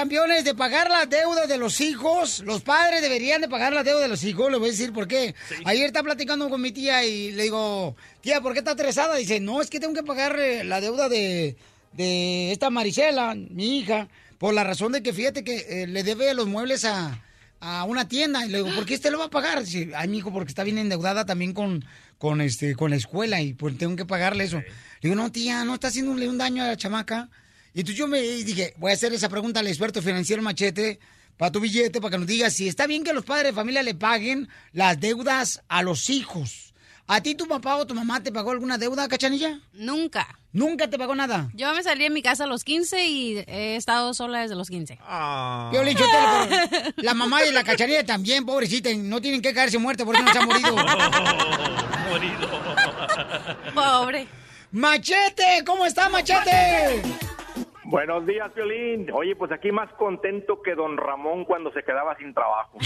Campeones, 0.06 0.43
de 0.43 0.53
pagar 0.53 0.88
la 0.91 1.08
deuda 1.08 1.47
de 1.47 1.58
los 1.58 1.82
hijos? 1.82 2.41
Los 2.45 2.62
padres 2.62 3.01
deberían 3.01 3.41
de 3.41 3.49
pagar 3.49 3.74
la 3.74 3.84
deuda 3.84 4.01
de 4.01 4.08
los 4.08 4.24
hijos. 4.24 4.51
Les 4.51 4.60
voy 4.60 4.70
a 4.70 4.72
decir 4.72 4.93
por 4.93 5.08
qué. 5.08 5.34
Ayer 5.64 5.88
estaba 5.88 6.03
platicando 6.06 6.47
con 6.47 6.62
mi 6.62 6.72
tía 6.72 7.03
y 7.03 7.32
le 7.32 7.43
digo, 7.43 7.95
tía, 8.22 8.39
¿por 8.39 8.53
qué 8.53 8.60
está 8.60 8.72
estresada? 8.72 9.16
Dice, 9.16 9.39
no, 9.39 9.62
es 9.62 9.70
que 9.72 9.80
tengo 9.80 9.95
que 9.95 10.03
pagar 10.03 10.39
eh, 10.39 10.64
la 10.64 10.80
deuda 10.80 11.10
de, 11.10 11.58
de 11.93 12.51
esta 12.51 12.70
Marisela, 12.70 13.34
mi 13.34 13.80
hija, 13.80 14.08
por 14.38 14.53
la 14.53 14.64
razón 14.64 14.91
de 14.91 15.01
que 15.01 15.12
fíjate 15.12 15.43
que 15.43 15.66
eh, 15.68 15.88
le 15.88 16.03
debe 16.03 16.32
los 16.36 16.45
muebles 16.45 16.86
a, 16.86 17.20
a 17.60 17.84
una 17.86 18.08
tienda. 18.08 18.45
Y 18.45 18.49
le 18.49 18.60
digo, 18.60 18.76
¿por 18.76 18.86
qué 18.86 18.93
usted 18.93 19.12
lo 19.12 19.18
va 19.18 19.26
a 19.26 19.30
pagar? 19.32 19.64
Dice, 19.64 19.89
ay, 19.95 20.08
mi 20.08 20.20
hijo, 20.20 20.32
porque 20.32 20.49
está 20.49 20.64
bien 20.64 20.78
endeudada 20.78 21.26
también 21.26 21.53
con, 21.53 21.84
con 22.20 22.41
este 22.41 22.76
con 22.76 22.91
la 22.91 22.97
escuela 22.97 23.41
y 23.41 23.53
pues 23.53 23.76
tengo 23.80 23.95
que 23.95 24.06
pagarle 24.06 24.43
eso. 24.43 24.60
Le 24.60 25.10
digo, 25.10 25.16
no, 25.16 25.32
tía, 25.32 25.66
no 25.66 25.74
está 25.74 25.88
haciéndole 25.88 26.30
un 26.30 26.38
daño 26.38 26.64
a 26.64 26.68
la 26.68 26.78
chamaca. 26.78 27.28
Y 27.76 27.82
entonces 27.82 27.99
yo 27.99 28.07
me 28.07 28.21
dije, 28.21 28.73
voy 28.78 28.91
a 28.91 28.93
hacer 28.93 29.13
esa 29.13 29.28
pregunta 29.28 29.59
al 29.59 29.67
experto 29.67 30.01
financiero 30.01 30.41
Machete 30.41 30.97
para 31.36 31.51
tu 31.51 31.59
billete, 31.59 31.99
para 31.99 32.11
que 32.11 32.17
nos 32.19 32.28
diga 32.28 32.49
si 32.49 32.69
está 32.69 32.88
bien 32.88 33.03
que 33.03 33.11
los 33.11 33.26
padres 33.26 33.47
de 33.47 33.53
familia 33.53 33.84
le 33.84 33.93
paguen 33.93 34.47
las 34.71 34.97
deudas 34.97 35.61
a 35.67 35.84
los 35.84 36.09
hijos. 36.09 36.73
¿A 37.05 37.19
ti 37.19 37.36
tu 37.36 37.49
papá 37.49 37.76
o 37.76 37.86
tu 37.86 37.93
mamá 37.93 38.23
te 38.23 38.32
pagó 38.32 38.51
alguna 38.51 38.78
deuda, 38.78 39.09
cachanilla? 39.09 39.59
Nunca. 39.73 40.39
¿Nunca 40.53 40.89
te 40.89 40.97
pagó 40.97 41.15
nada? 41.15 41.49
Yo 41.53 41.73
me 41.73 41.84
salí 41.84 42.05
de 42.05 42.11
mi 42.11 42.21
casa 42.21 42.45
a 42.45 42.47
los 42.47 42.63
15 42.63 43.07
y 43.07 43.39
he 43.39 43.76
estado 43.76 44.13
sola 44.13 44.39
desde 44.39 44.55
los 44.55 44.69
15. 44.69 44.97
Piolín, 45.71 45.97
Sotelo, 45.97 46.47
pero 46.49 46.93
la 46.95 47.13
mamá 47.13 47.43
y 47.43 47.51
la 47.51 47.65
cachanilla 47.65 48.05
también, 48.05 48.45
pobrecita, 48.45 48.89
no 48.95 49.19
tienen 49.19 49.41
que 49.41 49.53
caerse 49.53 49.78
muertas 49.78 50.05
porque 50.05 50.23
no 50.23 50.32
se 50.32 50.39
han 50.39 50.47
morido. 50.47 50.76
Pobre. 53.76 54.30
Machete, 54.71 55.61
¿cómo 55.65 55.86
está 55.86 56.07
Machete? 56.07 57.01
Buenos 57.88 58.25
días, 58.25 58.51
Violín. 58.55 59.11
Oye, 59.13 59.36
pues 59.36 59.51
aquí 59.51 59.71
más 59.71 59.91
contento 59.93 60.59
que 60.63 60.73
don 60.73 60.97
Ramón 60.97 61.45
cuando 61.45 61.71
se 61.71 61.83
quedaba 61.83 62.17
sin 62.17 62.33
trabajo. 62.33 62.79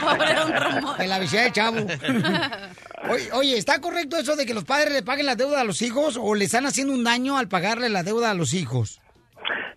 Pobre 0.00 0.34
don 0.34 0.52
Ramón. 0.52 1.00
En 1.00 1.08
la 1.08 1.20
visita 1.20 1.44
de 1.44 1.52
Chavo. 1.52 1.86
Oye, 3.08 3.32
oye, 3.32 3.58
¿está 3.58 3.80
correcto 3.80 4.16
eso 4.16 4.34
de 4.34 4.44
que 4.44 4.54
los 4.54 4.64
padres 4.64 4.92
le 4.92 5.04
paguen 5.04 5.26
la 5.26 5.36
deuda 5.36 5.60
a 5.60 5.64
los 5.64 5.82
hijos 5.82 6.18
o 6.20 6.34
le 6.34 6.46
están 6.46 6.66
haciendo 6.66 6.92
un 6.92 7.04
daño 7.04 7.38
al 7.38 7.48
pagarle 7.48 7.88
la 7.90 8.02
deuda 8.02 8.32
a 8.32 8.34
los 8.34 8.54
hijos? 8.54 9.00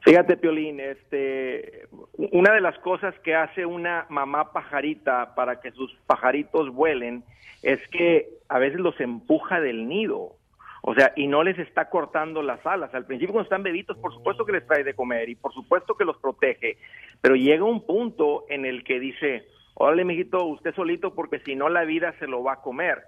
Fíjate, 0.01 0.37
Piolín, 0.37 0.79
este, 0.79 1.87
una 2.13 2.51
de 2.51 2.61
las 2.61 2.77
cosas 2.79 3.13
que 3.23 3.35
hace 3.35 3.65
una 3.65 4.07
mamá 4.09 4.53
pajarita 4.53 5.35
para 5.35 5.61
que 5.61 5.71
sus 5.71 5.95
pajaritos 6.07 6.73
vuelen 6.73 7.23
es 7.61 7.79
que 7.89 8.27
a 8.49 8.57
veces 8.57 8.79
los 8.79 8.99
empuja 8.99 9.59
del 9.59 9.87
nido. 9.87 10.35
O 10.88 10.93
sea, 10.93 11.13
y 11.15 11.25
no 11.25 11.43
les 11.43 11.57
está 11.57 11.89
cortando 11.89 12.43
las 12.43 12.63
alas. 12.63 12.93
Al 12.93 13.07
principio 13.07 13.33
cuando 13.33 13.47
están 13.47 13.63
bebitos, 13.63 13.97
por 13.97 14.13
supuesto 14.13 14.45
que 14.45 14.51
les 14.51 14.67
trae 14.67 14.83
de 14.83 14.93
comer 14.93 15.29
y 15.29 15.36
por 15.36 15.51
supuesto 15.51 15.95
que 15.95 16.05
los 16.05 16.17
protege. 16.17 16.77
Pero 17.21 17.36
llega 17.36 17.63
un 17.63 17.88
punto 17.88 18.45
en 18.49 18.65
el 18.65 18.83
que 18.83 18.99
dice, 18.99 19.47
órale, 19.73 20.05
mijito, 20.05 20.45
usted 20.45 20.75
solito 20.75 21.15
porque 21.15 21.39
si 21.39 21.55
no 21.55 21.69
la 21.69 21.86
vida 21.86 22.13
se 22.19 22.27
lo 22.27 22.43
va 22.43 22.53
a 22.53 22.61
comer. 22.61 22.99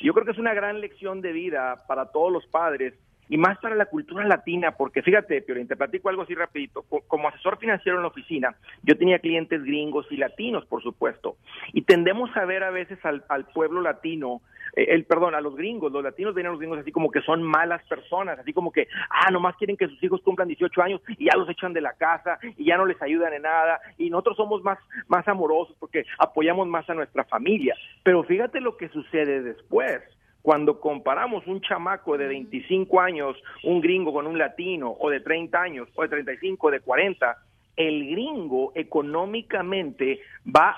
Yo 0.00 0.14
creo 0.14 0.24
que 0.24 0.32
es 0.32 0.38
una 0.38 0.54
gran 0.54 0.80
lección 0.80 1.20
de 1.20 1.32
vida 1.32 1.84
para 1.86 2.10
todos 2.10 2.32
los 2.32 2.46
padres 2.46 2.94
y 3.28 3.36
más 3.36 3.58
para 3.58 3.74
la 3.74 3.86
cultura 3.86 4.24
latina, 4.26 4.72
porque 4.72 5.02
fíjate, 5.02 5.42
Piolín, 5.42 5.68
te 5.68 5.76
platico 5.76 6.08
algo 6.08 6.22
así 6.22 6.34
rapidito. 6.34 6.82
Co- 6.82 7.02
Como 7.06 7.28
asesor 7.28 7.58
financiero 7.58 7.98
en 7.98 8.02
la 8.02 8.08
oficina, 8.08 8.54
yo 8.82 8.96
tenía 8.96 9.18
clientes 9.18 9.62
gringos 9.64 10.06
y 10.10 10.16
latinos, 10.16 10.64
por 10.66 10.82
supuesto, 10.82 11.36
y 11.72 11.82
tendemos 11.82 12.34
a 12.36 12.44
ver 12.44 12.62
a 12.62 12.70
veces 12.70 12.98
al, 13.04 13.24
al 13.28 13.46
pueblo 13.46 13.80
latino, 13.80 14.42
eh, 14.76 14.86
el 14.90 15.04
perdón, 15.04 15.34
a 15.34 15.40
los 15.40 15.56
gringos, 15.56 15.90
los 15.92 16.02
latinos 16.04 16.34
ven 16.34 16.46
a 16.46 16.50
los 16.50 16.58
gringos 16.58 16.78
así 16.78 16.92
como 16.92 17.10
que 17.10 17.20
son 17.22 17.42
malas 17.42 17.82
personas, 17.88 18.38
así 18.38 18.52
como 18.52 18.70
que, 18.72 18.88
ah, 19.10 19.30
nomás 19.30 19.56
quieren 19.56 19.76
que 19.76 19.88
sus 19.88 20.02
hijos 20.02 20.20
cumplan 20.22 20.48
18 20.48 20.82
años 20.82 21.00
y 21.18 21.26
ya 21.26 21.36
los 21.36 21.48
echan 21.48 21.72
de 21.72 21.80
la 21.80 21.94
casa 21.94 22.38
y 22.56 22.64
ya 22.66 22.76
no 22.76 22.86
les 22.86 23.00
ayudan 23.02 23.32
en 23.32 23.42
nada, 23.42 23.80
y 23.98 24.10
nosotros 24.10 24.36
somos 24.36 24.62
más, 24.62 24.78
más 25.08 25.26
amorosos 25.28 25.76
porque 25.78 26.04
apoyamos 26.18 26.66
más 26.68 26.88
a 26.90 26.94
nuestra 26.94 27.24
familia. 27.24 27.74
Pero 28.02 28.22
fíjate 28.22 28.60
lo 28.60 28.76
que 28.76 28.88
sucede 28.88 29.42
después 29.42 30.00
cuando 30.46 30.78
comparamos 30.78 31.44
un 31.48 31.60
chamaco 31.60 32.16
de 32.16 32.28
25 32.28 33.00
años, 33.00 33.36
un 33.64 33.80
gringo 33.80 34.12
con 34.12 34.28
un 34.28 34.38
latino, 34.38 34.94
o 35.00 35.10
de 35.10 35.18
30 35.18 35.60
años, 35.60 35.88
o 35.96 36.02
de 36.02 36.08
35, 36.08 36.70
de 36.70 36.78
40, 36.78 37.36
el 37.74 38.08
gringo 38.12 38.70
económicamente 38.76 40.20
va 40.46 40.76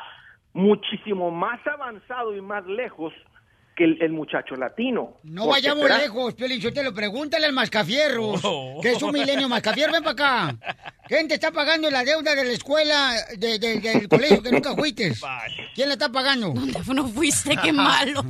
muchísimo 0.55 1.31
más 1.31 1.61
avanzado 1.67 2.35
y 2.35 2.41
más 2.41 2.67
lejos 2.67 3.13
que 3.79 3.85
el, 3.85 4.03
el 4.03 4.11
muchacho 4.13 4.57
latino. 4.57 5.19
No 5.23 5.47
vayamos 5.47 5.85
será- 5.85 5.99
lejos, 5.99 6.35
Piolín 6.35 6.61
Sotelo, 6.61 6.93
pregúntale 6.93 7.47
al 7.47 7.53
Mascafierros, 7.53 8.41
Oh. 8.45 8.81
que 8.83 8.93
es 8.93 9.03
un 9.03 9.13
milenio 9.13 9.49
Mascafierro, 9.49 9.93
ven 9.93 10.03
para 10.03 10.13
acá. 10.51 10.57
¿Quién 11.09 11.29
te 11.29 11.35
está 11.35 11.53
pagando 11.53 11.89
la 11.91 12.03
deuda 12.05 12.35
de 12.35 12.45
la 12.45 12.53
escuela, 12.53 13.15
de- 13.39 13.59
de- 13.61 13.79
del 13.81 14.09
colegio 14.09 14.43
que 14.43 14.51
nunca 14.51 14.75
fuiste? 14.75 15.13
¿Quién 15.75 15.89
la 15.89 15.95
está 15.95 16.11
pagando? 16.11 16.51
¿Dónde 16.51 16.81
no 16.95 17.09
fuiste? 17.09 17.57
Qué 17.57 17.73
malo. 17.73 18.25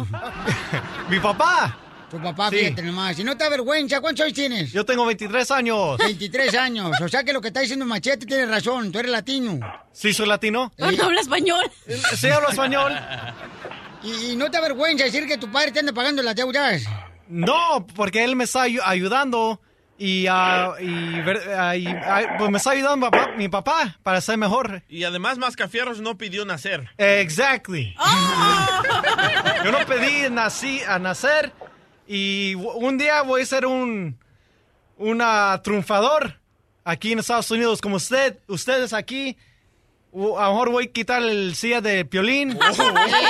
Mi 1.09 1.19
papá. 1.19 1.79
Tu 2.11 2.19
papá, 2.23 2.49
Sí. 2.49 2.57
fíjate 2.57 2.81
nomás. 2.83 3.17
Si 3.17 3.23
no 3.23 3.37
te 3.37 3.45
avergüenza, 3.45 4.01
¿cuántos 4.01 4.25
años 4.25 4.35
tienes? 4.35 4.73
Yo 4.73 4.83
tengo 4.83 5.05
23 5.05 5.51
años. 5.51 5.99
23 5.99 6.55
años. 6.55 6.91
O 7.03 7.07
sea 7.09 7.23
que 7.23 7.35
lo 7.35 7.41
que 7.43 7.49
está 7.49 7.61
diciendo 7.61 7.85
Machete 7.85 8.25
tiene 8.25 8.47
razón. 8.47 8.91
Tú 8.91 8.99
eres 8.99 9.11
latino. 9.11 9.61
¿Sí 9.93 10.15
soy 10.15 10.27
latino? 10.27 10.73
No, 10.79 10.91
no 10.91 11.05
habla 11.05 11.21
español. 11.21 11.71
Sí 12.17 12.29
hablo 12.29 12.49
español. 12.49 12.95
¿Y, 14.03 14.33
y 14.33 14.37
no 14.37 14.51
te 14.51 14.57
avergüenza 14.59 15.05
decir 15.05 15.27
que 15.27 15.39
tu 15.39 15.51
padre 15.51 15.73
te 15.73 15.81
anda 15.81 15.93
pagando 15.93 16.23
las 16.23 16.35
deudas? 16.37 16.83
No, 17.29 17.87
porque 17.95 18.25
él 18.25 18.37
me 18.37 18.45
está 18.45 18.67
ayu- 18.67 18.81
ayudando 18.85 19.61
y, 19.99 20.27
ah, 20.29 20.75
y, 20.81 21.21
ver- 21.23 21.53
ah, 21.59 21.77
y, 21.77 21.87
ah, 21.89 22.37
pues 22.39 22.51
me 22.51 22.59
está 22.59 22.71
ayudando 22.71 23.11
papá- 23.11 23.33
mi 23.37 23.49
papá 23.49 23.99
para 24.03 24.21
ser 24.21 24.39
mejor. 24.39 24.83
Y 24.89 25.05
además 25.05 25.37
Mascafierros 25.39 26.01
no 26.01 26.17
pidió 26.17 26.45
nacer. 26.45 26.89
Exactly. 26.97 27.95
Yo 29.65 29.73
no 29.73 29.79
pedí 29.87 30.31
nací, 30.31 30.81
a 30.87 30.99
nacer 30.99 31.53
y 32.07 32.55
un 32.55 32.97
día 32.99 33.23
voy 33.23 33.43
a 33.43 33.47
ser 33.47 33.67
un 33.67 34.19
una 34.97 35.61
triunfador 35.63 36.41
aquí 36.85 37.13
en 37.13 37.19
Estados 37.19 37.51
Unidos 37.51 37.81
como 37.81 37.97
usted, 37.97 38.39
ustedes 38.49 38.93
aquí. 38.93 39.37
A 40.13 40.17
lo 40.17 40.53
mejor 40.53 40.71
voy 40.71 40.85
a 40.87 40.93
quitar 40.93 41.23
el 41.23 41.55
silla 41.55 41.81
de 41.81 42.05
piolín. 42.05 42.51
Épale, 42.57 42.77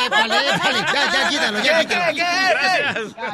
épale, 0.07 0.79
ya, 0.93 1.12
ya, 1.12 1.29
quítalo, 1.29 1.59
ya. 1.59 1.83
Ya, 1.83 2.12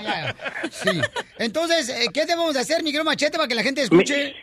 ya. 0.03 0.37
Sí. 0.71 1.01
Entonces, 1.39 1.89
eh, 1.91 2.09
¿qué 2.13 2.25
debemos 2.27 2.55
de 2.55 2.61
hacer, 2.61 2.83
mi 2.83 2.91
querido 2.91 3.05
Machete, 3.05 3.37
para 3.37 3.49
que 3.49 3.55
la 3.55 3.63
gente 3.63 3.83
escuche? 3.83 4.35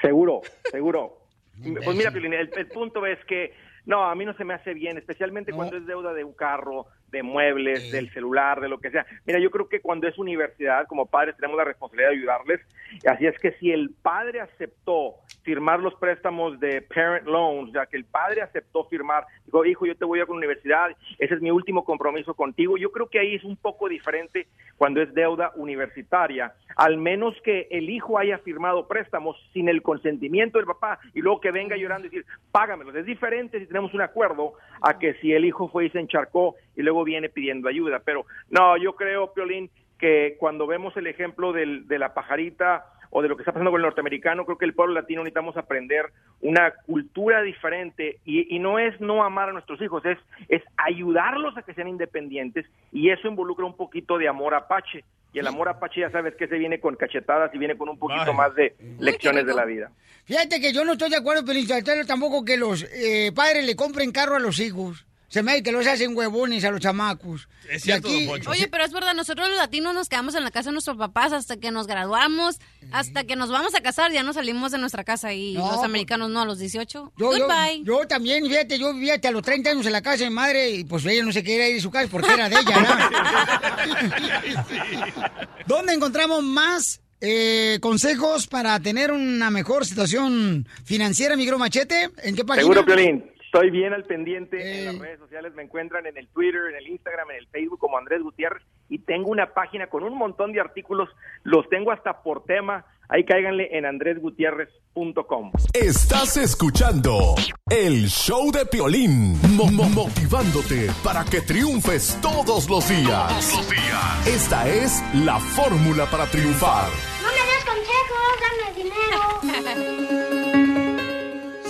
Seguro, 0.00 0.42
seguro. 0.70 1.18
Pues 1.84 1.96
mira, 1.96 2.10
Piolín, 2.10 2.32
el, 2.34 2.50
el 2.56 2.66
punto 2.66 3.06
es 3.06 3.18
que 3.26 3.54
no, 3.86 4.04
a 4.04 4.14
mí 4.14 4.24
no 4.24 4.34
se 4.34 4.44
me 4.44 4.54
hace 4.54 4.74
bien, 4.74 4.96
especialmente 4.98 5.52
cuando 5.52 5.76
es 5.76 5.86
deuda 5.86 6.12
de 6.12 6.24
un 6.24 6.32
carro, 6.32 6.86
de 7.14 7.22
muebles, 7.22 7.92
del 7.92 8.10
celular, 8.10 8.60
de 8.60 8.68
lo 8.68 8.78
que 8.78 8.90
sea. 8.90 9.06
Mira, 9.24 9.38
yo 9.38 9.50
creo 9.50 9.68
que 9.68 9.80
cuando 9.80 10.08
es 10.08 10.18
universidad, 10.18 10.86
como 10.88 11.06
padres 11.06 11.36
tenemos 11.36 11.56
la 11.56 11.64
responsabilidad 11.64 12.10
de 12.10 12.16
ayudarles. 12.16 12.60
Así 13.06 13.26
es 13.26 13.38
que 13.38 13.52
si 13.52 13.70
el 13.70 13.90
padre 14.02 14.40
aceptó 14.40 15.14
firmar 15.44 15.80
los 15.80 15.94
préstamos 15.94 16.58
de 16.58 16.82
parent 16.82 17.26
loans, 17.26 17.72
ya 17.72 17.86
que 17.86 17.96
el 17.96 18.04
padre 18.04 18.42
aceptó 18.42 18.84
firmar, 18.86 19.24
dijo, 19.46 19.64
hijo, 19.64 19.86
yo 19.86 19.96
te 19.96 20.04
voy 20.04 20.20
a 20.20 20.26
con 20.26 20.36
la 20.36 20.46
universidad, 20.46 20.90
ese 21.18 21.34
es 21.34 21.40
mi 21.40 21.50
último 21.50 21.84
compromiso 21.84 22.34
contigo. 22.34 22.76
Yo 22.76 22.90
creo 22.90 23.08
que 23.08 23.20
ahí 23.20 23.34
es 23.36 23.44
un 23.44 23.56
poco 23.56 23.88
diferente 23.88 24.48
cuando 24.76 25.00
es 25.00 25.14
deuda 25.14 25.52
universitaria, 25.54 26.52
al 26.76 26.96
menos 26.96 27.34
que 27.42 27.68
el 27.70 27.90
hijo 27.90 28.18
haya 28.18 28.38
firmado 28.38 28.88
préstamos 28.88 29.36
sin 29.52 29.68
el 29.68 29.82
consentimiento 29.82 30.58
del 30.58 30.66
papá 30.66 30.98
y 31.12 31.20
luego 31.20 31.40
que 31.40 31.52
venga 31.52 31.76
llorando 31.76 32.06
y 32.06 32.10
decir, 32.10 32.26
págamelos. 32.50 32.94
Es 32.96 33.06
diferente 33.06 33.60
si 33.60 33.66
tenemos 33.66 33.94
un 33.94 34.00
acuerdo 34.00 34.54
a 34.80 34.98
que 34.98 35.14
si 35.14 35.32
el 35.32 35.44
hijo 35.44 35.68
fue 35.68 35.86
y 35.86 35.90
se 35.90 36.00
encharcó 36.00 36.56
y 36.76 36.82
luego 36.82 37.04
viene 37.04 37.28
pidiendo 37.28 37.68
ayuda. 37.68 38.00
Pero 38.04 38.26
no, 38.50 38.76
yo 38.76 38.94
creo, 38.94 39.32
Piolín, 39.32 39.70
que 39.98 40.36
cuando 40.38 40.66
vemos 40.66 40.96
el 40.96 41.06
ejemplo 41.06 41.52
del- 41.52 41.86
de 41.86 41.98
la 41.98 42.14
pajarita 42.14 42.84
o 43.10 43.22
de 43.22 43.28
lo 43.28 43.36
que 43.36 43.42
está 43.42 43.52
pasando 43.52 43.70
con 43.70 43.80
el 43.80 43.84
norteamericano, 43.86 44.44
creo 44.44 44.58
que 44.58 44.64
el 44.64 44.74
pueblo 44.74 44.92
latino 44.94 45.22
necesitamos 45.22 45.56
aprender 45.56 46.06
una 46.40 46.72
cultura 46.84 47.42
diferente 47.42 48.18
y, 48.24 48.54
y 48.54 48.58
no 48.58 48.80
es 48.80 49.00
no 49.00 49.22
amar 49.22 49.50
a 49.50 49.52
nuestros 49.52 49.80
hijos, 49.80 50.04
es, 50.04 50.18
es 50.48 50.62
ayudarlos 50.76 51.56
a 51.56 51.62
que 51.62 51.74
sean 51.74 51.86
independientes 51.88 52.66
y 52.92 53.10
eso 53.10 53.28
involucra 53.28 53.64
un 53.64 53.76
poquito 53.76 54.18
de 54.18 54.26
amor 54.28 54.54
apache. 54.54 55.04
Y 55.32 55.38
el 55.40 55.46
amor 55.48 55.68
apache 55.68 56.00
ya 56.00 56.10
sabes 56.10 56.34
que 56.36 56.46
se 56.46 56.58
viene 56.58 56.78
con 56.78 56.94
cachetadas 56.96 57.52
y 57.54 57.58
viene 57.58 57.76
con 57.76 57.88
un 57.88 57.98
poquito 57.98 58.22
Ay. 58.30 58.36
más 58.36 58.54
de 58.54 58.74
lecciones 59.00 59.44
de 59.46 59.54
la 59.54 59.64
vida. 59.64 59.90
Fíjate 60.24 60.60
que 60.60 60.72
yo 60.72 60.84
no 60.84 60.92
estoy 60.92 61.10
de 61.10 61.16
acuerdo, 61.16 61.42
Sotelo, 61.44 62.06
tampoco 62.06 62.44
que 62.44 62.56
los 62.56 62.84
eh, 62.92 63.32
padres 63.34 63.64
le 63.66 63.74
compren 63.76 64.12
carro 64.12 64.36
a 64.36 64.40
los 64.40 64.60
hijos. 64.60 65.06
Se 65.34 65.42
me 65.42 65.64
que 65.64 65.72
los 65.72 65.84
hacen 65.84 66.16
huevones 66.16 66.64
a 66.64 66.70
los 66.70 66.80
chamacos. 66.80 67.48
Es 67.68 67.84
Y 67.88 67.90
aquí- 67.90 68.28
Oye, 68.46 68.68
pero 68.68 68.84
es 68.84 68.92
verdad, 68.92 69.14
nosotros 69.14 69.48
los 69.48 69.58
latinos 69.58 69.92
nos 69.92 70.08
quedamos 70.08 70.36
en 70.36 70.44
la 70.44 70.52
casa 70.52 70.68
de 70.68 70.74
nuestros 70.74 70.96
papás 70.96 71.32
hasta 71.32 71.56
que 71.56 71.72
nos 71.72 71.88
graduamos, 71.88 72.60
hasta 72.92 73.24
que 73.24 73.34
nos 73.34 73.50
vamos 73.50 73.74
a 73.74 73.80
casar, 73.80 74.12
ya 74.12 74.22
no 74.22 74.32
salimos 74.32 74.70
de 74.70 74.78
nuestra 74.78 75.02
casa 75.02 75.32
y 75.32 75.54
No, 75.54 75.62
los 75.66 75.70
pues- 75.70 75.82
americanos 75.84 76.30
no, 76.30 76.42
a 76.42 76.46
los 76.46 76.60
18. 76.60 77.12
Yo, 77.16 77.36
yo, 77.36 77.48
Goodbye. 77.48 77.82
yo 77.82 78.06
también, 78.06 78.46
fíjate, 78.46 78.78
yo 78.78 78.94
vivía 78.94 79.14
hasta 79.14 79.32
los 79.32 79.42
30 79.42 79.70
años 79.70 79.84
en 79.86 79.92
la 79.92 80.02
casa 80.02 80.18
de 80.22 80.28
mi 80.30 80.36
madre 80.36 80.70
y 80.70 80.84
pues 80.84 81.04
ella 81.04 81.24
no 81.24 81.32
se 81.32 81.42
quería 81.42 81.68
ir 81.68 81.74
de 81.74 81.80
su 81.80 81.90
casa 81.90 82.06
porque 82.08 82.32
era 82.32 82.48
de 82.48 82.54
ella, 82.54 82.80
¿no? 82.80 82.86
¿Dónde 85.66 85.94
encontramos 85.94 86.44
más 86.44 87.00
eh, 87.20 87.78
consejos 87.80 88.46
para 88.46 88.78
tener 88.78 89.10
una 89.10 89.50
mejor 89.50 89.84
situación 89.84 90.68
financiera, 90.84 91.34
Micro 91.36 91.58
Machete? 91.58 92.10
¿En 92.22 92.36
qué 92.36 92.44
página? 92.44 92.62
Seguro, 92.62 92.84
Piolín. 92.84 93.33
Estoy 93.54 93.70
bien 93.70 93.92
al 93.92 94.02
pendiente 94.02 94.78
en 94.80 94.84
las 94.86 94.98
redes 94.98 95.20
sociales. 95.20 95.54
Me 95.54 95.62
encuentran 95.62 96.04
en 96.06 96.16
el 96.18 96.26
Twitter, 96.26 96.60
en 96.70 96.76
el 96.76 96.88
Instagram, 96.88 97.30
en 97.30 97.36
el 97.36 97.46
Facebook 97.46 97.78
como 97.78 97.96
Andrés 97.96 98.20
Gutiérrez. 98.20 98.64
Y 98.88 98.98
tengo 98.98 99.30
una 99.30 99.54
página 99.54 99.86
con 99.86 100.02
un 100.02 100.18
montón 100.18 100.50
de 100.52 100.60
artículos. 100.60 101.08
Los 101.44 101.68
tengo 101.68 101.92
hasta 101.92 102.20
por 102.24 102.42
tema. 102.44 102.84
ahí 103.08 103.24
cáiganle 103.24 103.68
en 103.78 103.86
andresgutierrez.com. 103.86 105.52
Estás 105.72 106.36
escuchando 106.36 107.36
el 107.70 108.08
show 108.08 108.50
de 108.50 108.66
Piolín, 108.66 109.38
mo- 109.56 109.70
mo- 109.70 109.88
motivándote 109.88 110.88
para 111.04 111.24
que 111.24 111.40
triunfes 111.42 112.18
todos 112.20 112.68
los 112.68 112.88
días. 112.88 113.28
Todos 113.28 113.54
los 113.58 113.70
días. 113.70 114.26
Esta 114.26 114.66
es 114.68 115.00
la 115.24 115.38
fórmula 115.38 116.06
para 116.06 116.26
triunfar. 116.26 116.88
No 117.22 117.28
me 117.28 117.34
des 117.52 117.64
consejos, 117.64 118.40
dame 118.42 118.82
dinero. 118.82 120.03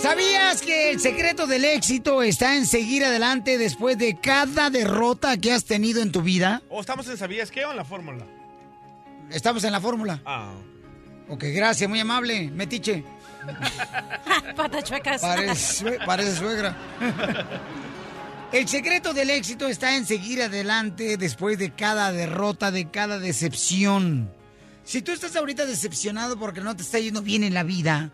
¿Sabías 0.04 0.60
que 0.60 0.90
el 0.90 1.00
secreto 1.00 1.46
del 1.46 1.64
éxito 1.64 2.22
está 2.22 2.56
en 2.56 2.66
seguir 2.66 3.06
adelante 3.06 3.56
después 3.56 3.96
de 3.96 4.20
cada 4.20 4.68
derrota 4.68 5.38
que 5.38 5.50
has 5.50 5.64
tenido 5.64 6.02
en 6.02 6.12
tu 6.12 6.20
vida? 6.20 6.60
¿O 6.68 6.82
estamos 6.82 7.08
en 7.08 7.16
Sabías 7.16 7.50
qué 7.50 7.64
o 7.64 7.70
en 7.70 7.78
la 7.78 7.86
fórmula? 7.86 8.26
Estamos 9.30 9.64
en 9.64 9.72
la 9.72 9.80
fórmula. 9.80 10.20
Ah. 10.26 10.52
Ok, 11.30 11.44
gracias, 11.54 11.88
muy 11.88 12.00
amable. 12.00 12.50
Metiche. 12.50 13.02
Patas 14.56 14.84
chuecas. 14.84 15.22
Parece, 15.22 15.98
parece 16.04 16.36
suegra. 16.36 16.76
El 18.52 18.68
secreto 18.68 19.14
del 19.14 19.30
éxito 19.30 19.68
está 19.68 19.96
en 19.96 20.04
seguir 20.04 20.42
adelante 20.42 21.16
después 21.16 21.56
de 21.56 21.70
cada 21.70 22.12
derrota, 22.12 22.70
de 22.70 22.90
cada 22.90 23.18
decepción. 23.18 24.30
Si 24.84 25.00
tú 25.00 25.12
estás 25.12 25.34
ahorita 25.34 25.64
decepcionado 25.64 26.38
porque 26.38 26.60
no 26.60 26.76
te 26.76 26.82
está 26.82 26.98
yendo 26.98 27.22
bien 27.22 27.42
en 27.42 27.54
la 27.54 27.62
vida, 27.62 28.12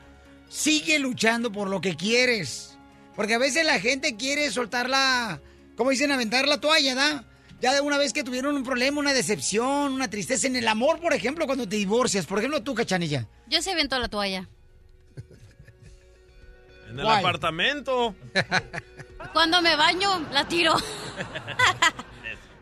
sigue 0.50 0.98
luchando 0.98 1.50
por 1.50 1.70
lo 1.70 1.80
que 1.80 1.96
quieres. 1.96 2.76
Porque 3.16 3.34
a 3.34 3.38
veces 3.38 3.64
la 3.64 3.80
gente 3.80 4.16
quiere 4.16 4.50
soltar 4.50 4.90
la, 4.90 5.40
como 5.76 5.90
dicen, 5.90 6.12
aventar 6.12 6.46
la 6.46 6.60
toalla, 6.60 6.94
¿da? 6.94 7.24
Ya 7.60 7.72
de 7.74 7.80
una 7.80 7.98
vez 7.98 8.12
que 8.12 8.24
tuvieron 8.24 8.56
un 8.56 8.64
problema, 8.64 8.98
una 9.00 9.12
decepción, 9.12 9.92
una 9.92 10.08
tristeza 10.08 10.46
en 10.46 10.56
el 10.56 10.66
amor, 10.66 10.98
por 11.00 11.12
ejemplo, 11.12 11.46
cuando 11.46 11.68
te 11.68 11.76
divorcias. 11.76 12.26
Por 12.26 12.38
ejemplo, 12.38 12.62
tú, 12.62 12.74
Cachanilla. 12.74 13.26
Yo 13.48 13.60
se 13.62 13.72
aventó 13.72 13.98
la 13.98 14.08
toalla. 14.08 14.48
En 16.90 16.98
el 16.98 17.04
Guay. 17.04 17.18
apartamento. 17.20 18.16
Cuando 19.32 19.62
me 19.62 19.76
baño, 19.76 20.26
la 20.32 20.48
tiro. 20.48 20.74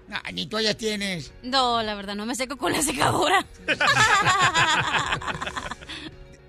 Nah, 0.09 0.23
ni 0.33 0.47
toallas 0.47 0.75
tienes. 0.79 1.33
No, 1.43 1.83
la 1.83 1.95
verdad, 1.95 2.15
no 2.15 2.25
me 2.25 2.35
seco 2.35 2.57
con 2.57 2.73
la 2.73 2.81
secadora. 2.81 3.45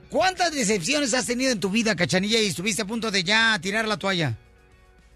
¿Cuántas 0.09 0.51
decepciones 0.51 1.13
has 1.13 1.27
tenido 1.27 1.51
en 1.51 1.59
tu 1.59 1.69
vida, 1.69 1.95
Cachanilla, 1.95 2.39
y 2.39 2.47
estuviste 2.47 2.81
a 2.81 2.85
punto 2.85 3.11
de 3.11 3.23
ya 3.23 3.59
tirar 3.61 3.87
la 3.87 3.97
toalla? 3.97 4.35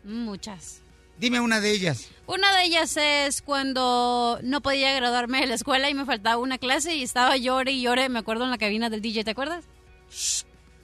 Muchas. 0.03 0.81
Dime 1.17 1.39
una 1.39 1.59
de 1.59 1.71
ellas. 1.71 2.09
Una 2.27 2.55
de 2.55 2.65
ellas 2.65 2.95
es 2.97 3.41
cuando 3.41 4.39
no 4.43 4.61
podía 4.61 4.93
graduarme 4.93 5.41
de 5.41 5.47
la 5.47 5.55
escuela 5.55 5.89
y 5.89 5.93
me 5.93 6.05
faltaba 6.05 6.37
una 6.37 6.57
clase 6.57 6.95
y 6.95 7.03
estaba 7.03 7.37
llore 7.37 7.71
y 7.71 7.81
llore, 7.81 8.09
me 8.09 8.19
acuerdo 8.19 8.43
en 8.43 8.51
la 8.51 8.57
cabina 8.57 8.89
del 8.89 9.01
DJ, 9.01 9.23
¿te 9.23 9.31
acuerdas? 9.31 9.65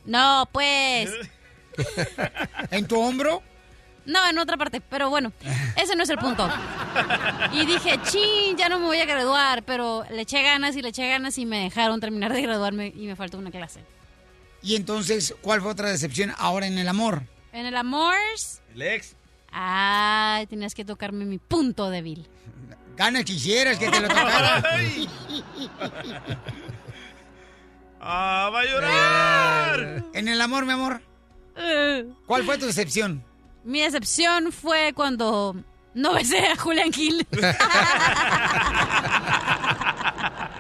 No, 0.06 0.50
pues. 0.52 1.12
¿En 2.72 2.88
tu 2.88 3.00
hombro? 3.00 3.44
No, 4.06 4.28
en 4.28 4.40
otra 4.40 4.58
parte, 4.58 4.82
pero 4.82 5.10
bueno, 5.12 5.32
ese 5.76 5.96
no 5.96 6.04
es 6.04 6.10
el 6.10 6.18
punto. 6.18 6.50
Y 7.54 7.66
dije, 7.66 8.00
chin, 8.04 8.58
ya 8.58 8.70
no 8.70 8.80
me 8.80 8.86
voy 8.86 9.00
a 9.00 9.06
graduar, 9.06 9.64
pero 9.64 10.04
le 10.10 10.22
eché 10.22 10.42
ganas 10.42 10.76
y 10.76 10.82
le 10.82 10.90
eché 10.90 11.08
ganas 11.08 11.38
y 11.38 11.46
me 11.46 11.60
dejaron 11.60 12.00
terminar 12.00 12.34
de 12.34 12.42
graduarme 12.42 12.88
y 12.88 13.06
me 13.06 13.16
faltó 13.16 13.38
una 13.38 13.52
clase. 13.52 13.82
Y 14.62 14.76
entonces, 14.76 15.36
¿cuál 15.42 15.62
fue 15.62 15.72
otra 15.72 15.90
decepción 15.90 16.34
ahora 16.38 16.68
en 16.68 16.78
el 16.78 16.88
amor? 16.88 17.24
En 17.54 17.66
el 17.66 17.76
amor, 17.78 18.16
El 18.76 18.82
ex. 18.82 19.16
ay, 19.52 20.46
tenías 20.48 20.76
que 20.76 20.86
tocarme 20.86 21.26
mi 21.26 21.38
punto 21.38 21.90
débil. 21.90 22.28
Gana 22.96 23.24
quisieras 23.24 23.80
que 23.80 23.90
te 23.90 24.02
lo 24.02 24.08
tocara. 24.10 24.62
¡Ah, 28.02 28.50
va 28.54 28.60
a 28.62 28.66
llorar! 28.66 30.04
En 30.14 30.28
el 30.28 30.40
amor, 30.42 30.66
mi 30.66 30.72
amor. 30.74 31.02
¿Cuál 32.28 32.44
fue 32.44 32.58
tu 32.58 32.66
decepción? 32.66 33.24
Mi 33.64 33.82
decepción 33.82 34.52
fue 34.52 34.94
cuando 34.94 35.56
no 35.94 36.14
besé 36.14 36.48
a 36.48 36.56
Julián 36.58 36.92
Gil. 36.94 37.26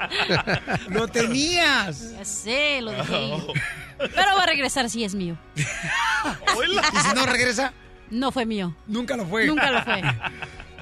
¡Lo 0.89 1.08
tenías! 1.08 2.12
Ya 2.12 2.26
sé, 2.26 2.82
lo 2.82 2.91
dejé. 2.91 3.32
Oh. 3.34 3.54
Pero 3.97 4.36
va 4.36 4.43
a 4.43 4.45
regresar 4.45 4.89
si 4.89 5.04
es 5.04 5.16
mío. 5.16 5.38
¿Y 5.56 6.97
si 7.08 7.16
no 7.16 7.26
regresa? 7.26 7.74
No 8.10 8.32
fue 8.32 8.45
mío. 8.45 8.76
Nunca 8.88 9.16
lo 9.18 9.26
fue. 9.26 9.45
Nunca 9.45 9.72
lo 9.72 9.84
fue. 9.84 10.02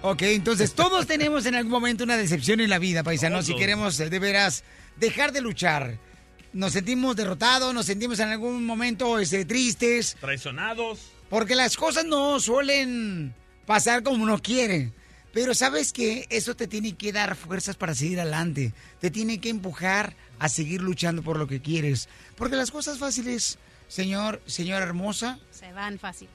Ok, 0.04 0.22
entonces 0.22 0.74
todos 0.76 1.08
tenemos 1.08 1.48
en 1.48 1.56
algún 1.56 1.72
momento 1.72 2.04
una 2.04 2.18
decepción 2.18 2.60
en 2.62 2.70
la 2.70 2.78
vida, 2.78 3.04
paisanos, 3.04 3.48
si 3.48 3.56
queremos 3.56 4.00
eh, 4.00 4.10
de 4.12 4.20
veras 4.20 4.64
dejar 4.96 5.32
de 5.32 5.42
luchar. 5.42 5.98
Nos 6.54 6.74
sentimos 6.74 7.16
derrotados, 7.16 7.74
nos 7.74 7.88
sentimos 7.88 8.20
en 8.20 8.30
algún 8.30 8.64
momento 8.66 9.18
este, 9.20 9.44
tristes, 9.44 10.16
Traicionados. 10.20 11.12
porque 11.30 11.56
las 11.56 11.76
cosas 11.76 12.06
no 12.06 12.40
suelen 12.40 13.34
pasar 13.66 14.04
como 14.04 14.24
uno 14.24 14.40
quiere. 14.40 14.92
Pero 15.38 15.54
sabes 15.54 15.94
que 15.94 16.26
eso 16.32 16.56
te 16.56 16.66
tiene 16.66 16.96
que 16.96 17.14
dar 17.14 17.36
fuerzas 17.36 17.76
para 17.76 17.94
seguir 17.94 18.20
adelante, 18.20 18.74
te 19.00 19.12
tiene 19.12 19.40
que 19.40 19.50
empujar 19.50 20.16
a 20.40 20.50
seguir 20.50 20.82
luchando 20.82 21.22
por 21.22 21.38
lo 21.38 21.46
que 21.46 21.62
quieres. 21.62 22.10
Porque 22.36 22.56
las 22.56 22.72
cosas 22.72 22.98
fáciles, 22.98 23.60
señor, 23.88 24.42
señora 24.48 24.84
hermosa, 24.84 25.38
Se 25.52 25.72
van 25.74 26.00
fáciles. 26.00 26.34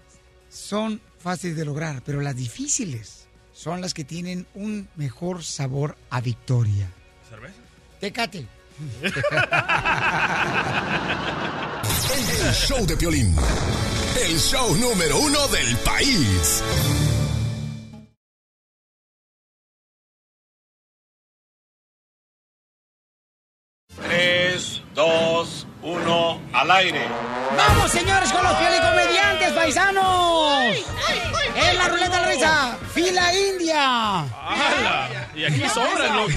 son 0.49 1.01
fáciles 1.19 1.57
de 1.57 1.65
lograr, 1.65 2.01
pero 2.07 2.21
las 2.21 2.37
difíciles 2.37 3.27
son 3.53 3.81
las 3.81 3.93
que 3.93 4.05
tienen 4.05 4.47
un 4.55 4.89
mejor 4.95 5.43
sabor 5.43 5.99
a 6.09 6.21
victoria. 6.21 6.89
¿Cerveza? 7.29 7.59
Tecate. 7.99 8.47
El 12.47 12.55
show 12.55 12.87
de 12.87 12.97
Piolín. 12.97 13.35
El 14.25 14.39
show 14.39 14.77
número 14.77 15.19
uno 15.19 15.49
del 15.49 15.77
país. 15.79 16.63
Dos, 24.95 25.67
uno, 25.83 26.41
al 26.53 26.71
aire. 26.71 27.07
¡Vamos, 27.57 27.91
señores, 27.91 28.33
con 28.33 28.43
los 28.43 28.53
comediantes 28.53 29.53
paisanos! 29.53 30.77
¡En 31.55 31.79
la 31.79 31.89
ruleta 31.89 32.17
de 32.17 32.23
la 32.23 32.29
risa! 32.33 32.79
¡Fila 32.93 33.35
India! 33.35 34.21
¡Hala! 34.21 35.09
Y 35.35 35.45
aquí 35.45 35.69
sobran, 35.69 36.17
loco. 36.17 36.31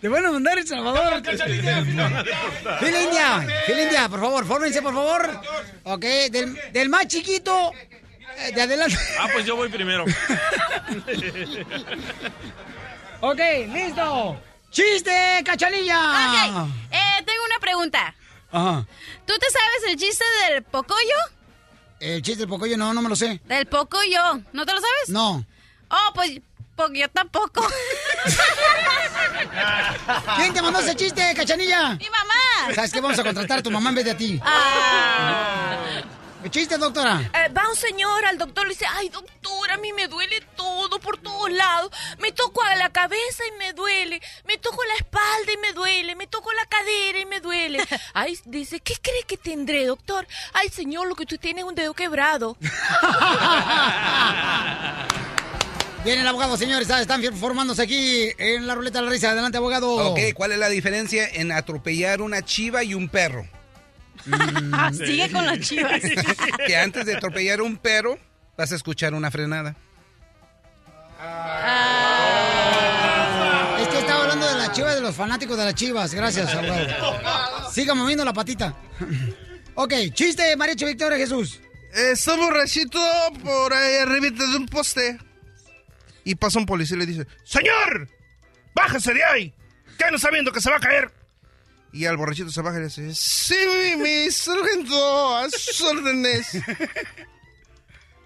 Te 0.00 0.08
van 0.08 0.26
a 0.26 0.32
mandar 0.32 0.58
El 0.58 0.66
Salvador. 0.66 1.22
¡Fila 1.24 1.48
India! 3.02 3.46
¡Fila 3.66 3.82
India! 3.82 4.08
Por 4.08 4.20
favor, 4.20 4.44
fórmense, 4.46 4.82
por 4.82 4.94
favor. 4.94 5.40
Ok, 5.84 6.04
del, 6.30 6.58
del 6.72 6.88
más 6.88 7.06
chiquito, 7.06 7.72
eh, 8.38 8.52
de 8.52 8.62
adelante. 8.62 8.96
Ah, 9.18 9.28
pues 9.32 9.46
yo 9.46 9.54
voy 9.56 9.68
primero. 9.68 10.04
Ok, 13.26 13.40
listo. 13.72 14.38
¡Chiste, 14.70 15.42
cachanilla! 15.46 16.10
Ok, 16.10 16.68
eh, 16.90 17.22
tengo 17.24 17.42
una 17.46 17.58
pregunta. 17.58 18.14
Ajá. 18.52 18.86
¿Tú 19.24 19.32
te 19.38 19.46
sabes 19.50 19.84
el 19.88 19.96
chiste 19.96 20.22
del 20.46 20.62
pocoyo? 20.62 21.16
El 22.00 22.20
chiste 22.20 22.40
del 22.40 22.50
pocoyo, 22.50 22.76
no, 22.76 22.92
no 22.92 23.00
me 23.00 23.08
lo 23.08 23.16
sé. 23.16 23.40
Del 23.46 23.64
pocoyo. 23.64 24.42
¿No 24.52 24.66
te 24.66 24.74
lo 24.74 24.80
sabes? 24.80 25.08
No. 25.08 25.42
Oh, 25.88 26.12
pues, 26.14 26.38
porque 26.76 26.98
yo 26.98 27.08
tampoco. 27.08 27.66
¿Quién 30.36 30.52
te 30.52 30.60
mandó 30.60 30.80
ese 30.80 30.94
chiste, 30.94 31.32
cachanilla? 31.34 31.94
¡Mi 31.94 32.10
mamá! 32.10 32.74
¿Sabes 32.74 32.92
qué? 32.92 33.00
Vamos 33.00 33.18
a 33.18 33.24
contratar 33.24 33.60
a 33.60 33.62
tu 33.62 33.70
mamá 33.70 33.88
en 33.88 33.94
vez 33.94 34.04
de 34.04 34.10
a 34.10 34.16
ti. 34.18 34.38
Ah. 34.44 35.78
¿Qué 36.44 36.50
chiste, 36.50 36.76
doctora? 36.76 37.30
Eh, 37.32 37.48
va 37.56 37.70
un 37.70 37.74
señor 37.74 38.26
al 38.26 38.36
doctor 38.36 38.66
y 38.66 38.68
le 38.68 38.74
dice, 38.74 38.84
ay 38.96 39.08
doctor, 39.08 39.70
a 39.70 39.78
mí 39.78 39.94
me 39.94 40.08
duele 40.08 40.42
todo 40.54 41.00
por 41.00 41.16
todos 41.16 41.50
lados. 41.50 41.90
Me 42.18 42.32
toco 42.32 42.62
a 42.62 42.76
la 42.76 42.92
cabeza 42.92 43.44
y 43.48 43.52
me 43.58 43.72
duele. 43.72 44.20
Me 44.46 44.58
toco 44.58 44.84
la 44.84 44.92
espalda 44.96 45.52
y 45.54 45.56
me 45.56 45.72
duele. 45.72 46.14
Me 46.14 46.26
toco 46.26 46.52
la 46.52 46.66
cadera 46.66 47.18
y 47.18 47.24
me 47.24 47.40
duele. 47.40 47.82
Ay, 48.12 48.38
dice, 48.44 48.80
¿qué 48.80 48.94
cree 49.00 49.22
que 49.26 49.38
tendré, 49.38 49.86
doctor? 49.86 50.26
Ay, 50.52 50.68
señor, 50.68 51.08
lo 51.08 51.14
que 51.14 51.24
tú 51.24 51.38
tienes 51.38 51.64
es 51.64 51.68
un 51.70 51.74
dedo 51.74 51.94
quebrado. 51.94 52.58
Viene 56.04 56.20
el 56.20 56.28
abogado, 56.28 56.58
señores. 56.58 56.90
Están 56.90 57.22
formándose 57.36 57.80
aquí 57.80 58.28
en 58.36 58.66
la 58.66 58.74
ruleta 58.74 58.98
de 58.98 59.06
la 59.06 59.10
risa. 59.10 59.30
Adelante, 59.30 59.56
abogado. 59.56 60.10
Ok, 60.10 60.20
¿cuál 60.34 60.52
es 60.52 60.58
la 60.58 60.68
diferencia 60.68 61.26
en 61.26 61.52
atropellar 61.52 62.20
una 62.20 62.44
chiva 62.44 62.84
y 62.84 62.92
un 62.92 63.08
perro? 63.08 63.48
Sigue 64.92 65.30
con 65.30 65.46
las 65.46 65.60
chivas. 65.60 66.00
que 66.66 66.76
antes 66.76 67.06
de 67.06 67.16
atropellar 67.16 67.60
un 67.60 67.76
perro, 67.76 68.18
vas 68.56 68.72
a 68.72 68.76
escuchar 68.76 69.14
una 69.14 69.30
frenada. 69.30 69.76
Es 73.80 73.88
que 73.88 73.98
estaba 73.98 74.22
hablando 74.22 74.46
de 74.46 74.54
la 74.54 74.72
chiva 74.72 74.94
de 74.94 75.00
los 75.00 75.14
fanáticos 75.14 75.56
de 75.56 75.64
las 75.64 75.74
chivas. 75.74 76.14
Gracias, 76.14 76.54
abogado. 76.54 77.70
Siga 77.70 77.94
moviendo 77.94 78.24
la 78.24 78.32
patita. 78.32 78.74
ok, 79.74 79.92
chiste, 80.12 80.56
Maricho 80.56 80.86
Victoria 80.86 81.18
Jesús. 81.18 81.60
Está 81.92 82.34
borrachito 82.36 83.00
por 83.42 83.72
ahí 83.72 83.96
arriba 83.98 84.30
de 84.30 84.56
un 84.56 84.66
poste. 84.66 85.18
Y 86.24 86.34
pasa 86.34 86.58
un 86.58 86.66
policía 86.66 86.96
y 86.96 87.00
le 87.00 87.06
dice, 87.06 87.26
Señor, 87.44 88.08
bájese 88.74 89.12
de 89.12 89.24
ahí. 89.24 89.54
¿Qué 89.98 90.10
no 90.10 90.18
sabiendo 90.18 90.50
que 90.50 90.60
se 90.60 90.70
va 90.70 90.76
a 90.76 90.80
caer? 90.80 91.10
Y 91.94 92.06
al 92.06 92.16
borrachito 92.16 92.50
se 92.50 92.60
baja 92.60 92.78
y 92.78 92.80
le 92.80 92.86
dice, 92.86 93.14
sí, 93.14 93.94
mi 93.98 94.28
sargento, 94.28 95.36
a 95.36 95.48
sus 95.48 95.80
órdenes. 95.80 96.48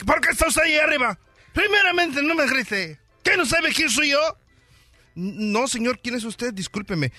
¿Por 0.07 0.23
qué 0.23 0.31
está 0.31 0.49
usted 0.49 0.62
ahí 0.62 0.77
arriba? 0.77 1.19
Primeramente, 1.53 2.23
no 2.23 2.35
me 2.35 2.47
grite. 2.47 2.99
¿Qué 3.23 3.37
no 3.37 3.45
sabe 3.45 3.71
quién 3.75 3.91
soy 3.91 4.12
yo? 4.12 4.39
No, 5.16 5.69
señor, 5.69 6.01
¿quién 6.03 6.14
es 6.14 6.25
usted? 6.25 6.55
Discúlpeme. 6.55 7.12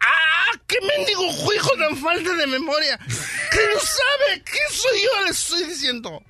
¡Ah! 0.00 0.58
¡Qué 0.66 0.78
mendigo 0.80 1.22
hijo 1.52 1.76
tan 1.76 1.94
falta 1.98 2.32
de 2.32 2.46
memoria! 2.46 2.96
¡Que 2.96 3.60
no 3.74 3.80
sabe 3.80 4.42
quién 4.42 4.70
soy 4.70 5.02
yo! 5.02 5.24
Le 5.24 5.30
estoy 5.32 5.64
diciendo. 5.64 6.22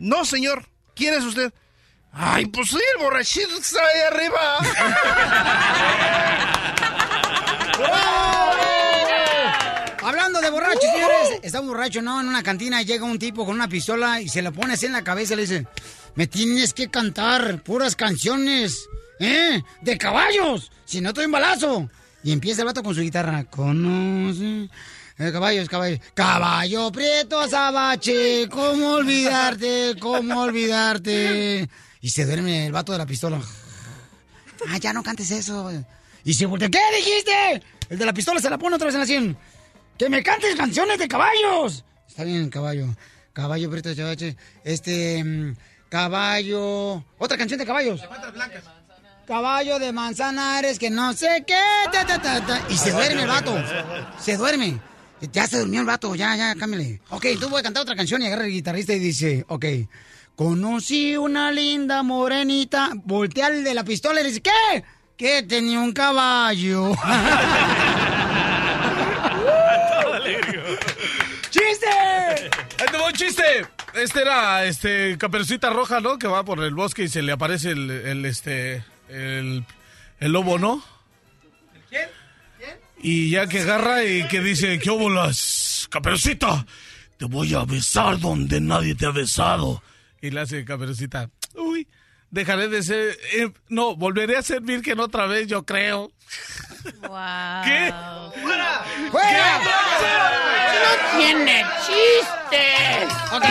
No, 0.00 0.24
señor, 0.24 0.68
¿quién 0.96 1.14
es 1.14 1.22
usted? 1.22 1.52
Ay, 2.10 2.46
pues 2.46 2.70
soy 2.70 2.82
el 2.96 3.02
borrachito 3.04 3.54
que 3.54 3.60
está 3.60 3.80
ahí 3.80 4.00
arriba. 4.10 4.58
De 10.42 10.50
borrachos, 10.50 10.82
señores, 10.92 11.40
está 11.42 11.60
un 11.60 11.66
borracho, 11.66 12.00
¿no? 12.00 12.20
En 12.20 12.28
una 12.28 12.42
cantina 12.42 12.82
llega 12.82 13.04
un 13.04 13.18
tipo 13.18 13.44
con 13.44 13.54
una 13.54 13.68
pistola 13.68 14.20
y 14.20 14.28
se 14.28 14.40
la 14.40 14.50
pone 14.52 14.74
así 14.74 14.86
en 14.86 14.92
la 14.92 15.02
cabeza 15.02 15.34
y 15.34 15.36
le 15.36 15.42
dice, 15.42 15.66
me 16.14 16.26
tienes 16.26 16.72
que 16.72 16.88
cantar 16.88 17.62
puras 17.62 17.96
canciones, 17.96 18.88
¿eh? 19.18 19.62
De 19.82 19.98
caballos, 19.98 20.70
si 20.84 21.00
no 21.00 21.12
te 21.12 21.20
doy 21.20 21.26
un 21.26 21.32
balazo. 21.32 21.90
Y 22.22 22.32
empieza 22.32 22.62
el 22.62 22.66
vato 22.66 22.82
con 22.82 22.94
su 22.94 23.00
guitarra, 23.00 23.44
conoce... 23.44 24.68
eh, 25.18 25.32
caballos, 25.32 25.68
caballos. 25.68 26.00
Caballo 26.14 26.92
prieto 26.92 27.40
azabache, 27.40 28.48
¿cómo 28.48 28.92
olvidarte? 28.94 29.96
¿Cómo 30.00 30.42
olvidarte? 30.42 31.68
Y 32.00 32.10
se 32.10 32.24
duerme 32.24 32.66
el 32.66 32.72
vato 32.72 32.92
de 32.92 32.98
la 32.98 33.06
pistola. 33.06 33.40
Ah, 34.68 34.78
ya 34.78 34.92
no 34.92 35.02
cantes 35.02 35.30
eso. 35.30 35.70
Y 36.24 36.34
se 36.34 36.46
voltea. 36.46 36.68
¿Qué 36.68 36.80
dijiste? 36.96 37.62
El 37.88 37.98
de 37.98 38.06
la 38.06 38.12
pistola 38.12 38.40
se 38.40 38.50
la 38.50 38.58
pone 38.58 38.76
otra 38.76 38.86
vez 38.86 38.94
en 38.94 39.00
la 39.00 39.06
100. 39.06 39.36
¡Que 39.98 40.08
me 40.08 40.22
cantes 40.22 40.54
canciones 40.54 40.98
de 40.98 41.08
caballos! 41.08 41.84
Está 42.06 42.24
bien, 42.24 42.48
caballo. 42.50 42.86
Caballo, 43.32 43.70
prieto, 43.70 43.90
azabache. 43.90 44.36
Este. 44.64 45.22
mm, 45.24 45.54
Caballo. 45.88 47.02
Otra 47.18 47.38
canción 47.38 47.58
de 47.58 47.64
caballos. 47.66 48.00
Caballo 49.26 49.78
de 49.78 49.92
manzanares 49.92 50.78
que 50.78 50.90
no 50.90 51.12
sé 51.14 51.44
qué. 51.46 51.58
ta, 51.92 52.04
ta, 52.06 52.20
ta, 52.20 52.44
ta. 52.46 52.62
Y 52.68 52.76
se 52.76 52.92
duerme 52.92 53.22
el 53.22 53.28
vato. 53.28 53.56
Se 54.20 54.36
duerme. 54.36 54.78
Ya 55.32 55.46
se 55.46 55.58
durmió 55.58 55.80
el 55.80 55.86
vato, 55.86 56.14
ya, 56.14 56.36
ya, 56.36 56.54
cámbiale. 56.54 57.00
Ok, 57.10 57.26
tú 57.40 57.48
voy 57.48 57.60
a 57.60 57.62
cantar 57.64 57.82
otra 57.82 57.96
canción 57.96 58.22
y 58.22 58.26
agarra 58.26 58.44
el 58.44 58.52
guitarrista 58.52 58.92
y 58.92 58.98
dice, 59.00 59.44
ok. 59.48 59.64
Conocí 60.36 61.16
una 61.16 61.50
linda 61.50 62.02
morenita. 62.04 62.90
Voltea 62.94 63.46
al 63.46 63.64
de 63.64 63.74
la 63.74 63.82
pistola 63.84 64.20
y 64.20 64.22
le 64.24 64.28
dice, 64.28 64.42
¿qué? 64.42 64.84
Que 65.16 65.42
tenía 65.42 65.80
un 65.80 65.92
caballo. 65.92 66.92
¡Chiste! 71.50 71.86
Ahí 71.88 72.86
te 72.90 72.96
va 72.97 72.97
un 73.08 73.14
chiste. 73.14 73.66
Este 73.94 74.20
era, 74.20 74.64
este, 74.64 75.16
Caperucita 75.18 75.70
Roja, 75.70 76.00
¿no? 76.00 76.18
Que 76.18 76.26
va 76.26 76.44
por 76.44 76.62
el 76.62 76.74
bosque 76.74 77.04
y 77.04 77.08
se 77.08 77.22
le 77.22 77.32
aparece 77.32 77.70
el, 77.70 77.90
el, 77.90 78.24
este, 78.24 78.84
el, 79.08 79.64
el 80.20 80.32
lobo, 80.32 80.58
¿no? 80.58 80.82
¿Quién? 81.88 82.08
Y 83.00 83.30
ya 83.30 83.46
que 83.46 83.60
agarra 83.60 84.04
y 84.04 84.26
que 84.28 84.40
dice, 84.40 84.78
¿qué 84.78 84.90
óbolas? 84.90 85.88
Caperucita, 85.90 86.66
te 87.16 87.24
voy 87.24 87.54
a 87.54 87.64
besar 87.64 88.18
donde 88.18 88.60
nadie 88.60 88.94
te 88.94 89.06
ha 89.06 89.10
besado. 89.10 89.82
Y 90.20 90.30
le 90.30 90.40
hace 90.40 90.64
Caperucita, 90.64 91.30
uy, 91.54 91.88
dejaré 92.30 92.68
de 92.68 92.82
ser, 92.82 93.16
eh, 93.34 93.50
no, 93.68 93.96
volveré 93.96 94.36
a 94.36 94.42
ser 94.42 94.60
virgen 94.60 95.00
otra 95.00 95.26
vez, 95.26 95.46
yo 95.46 95.64
creo. 95.64 96.10
¿Qué? 96.82 97.94
¡Fuera! 98.42 98.84
¡Fuera! 99.10 99.60
¡No 99.62 101.18
tiene 101.18 101.64
chiste! 101.86 102.37
Ok. 103.32 103.44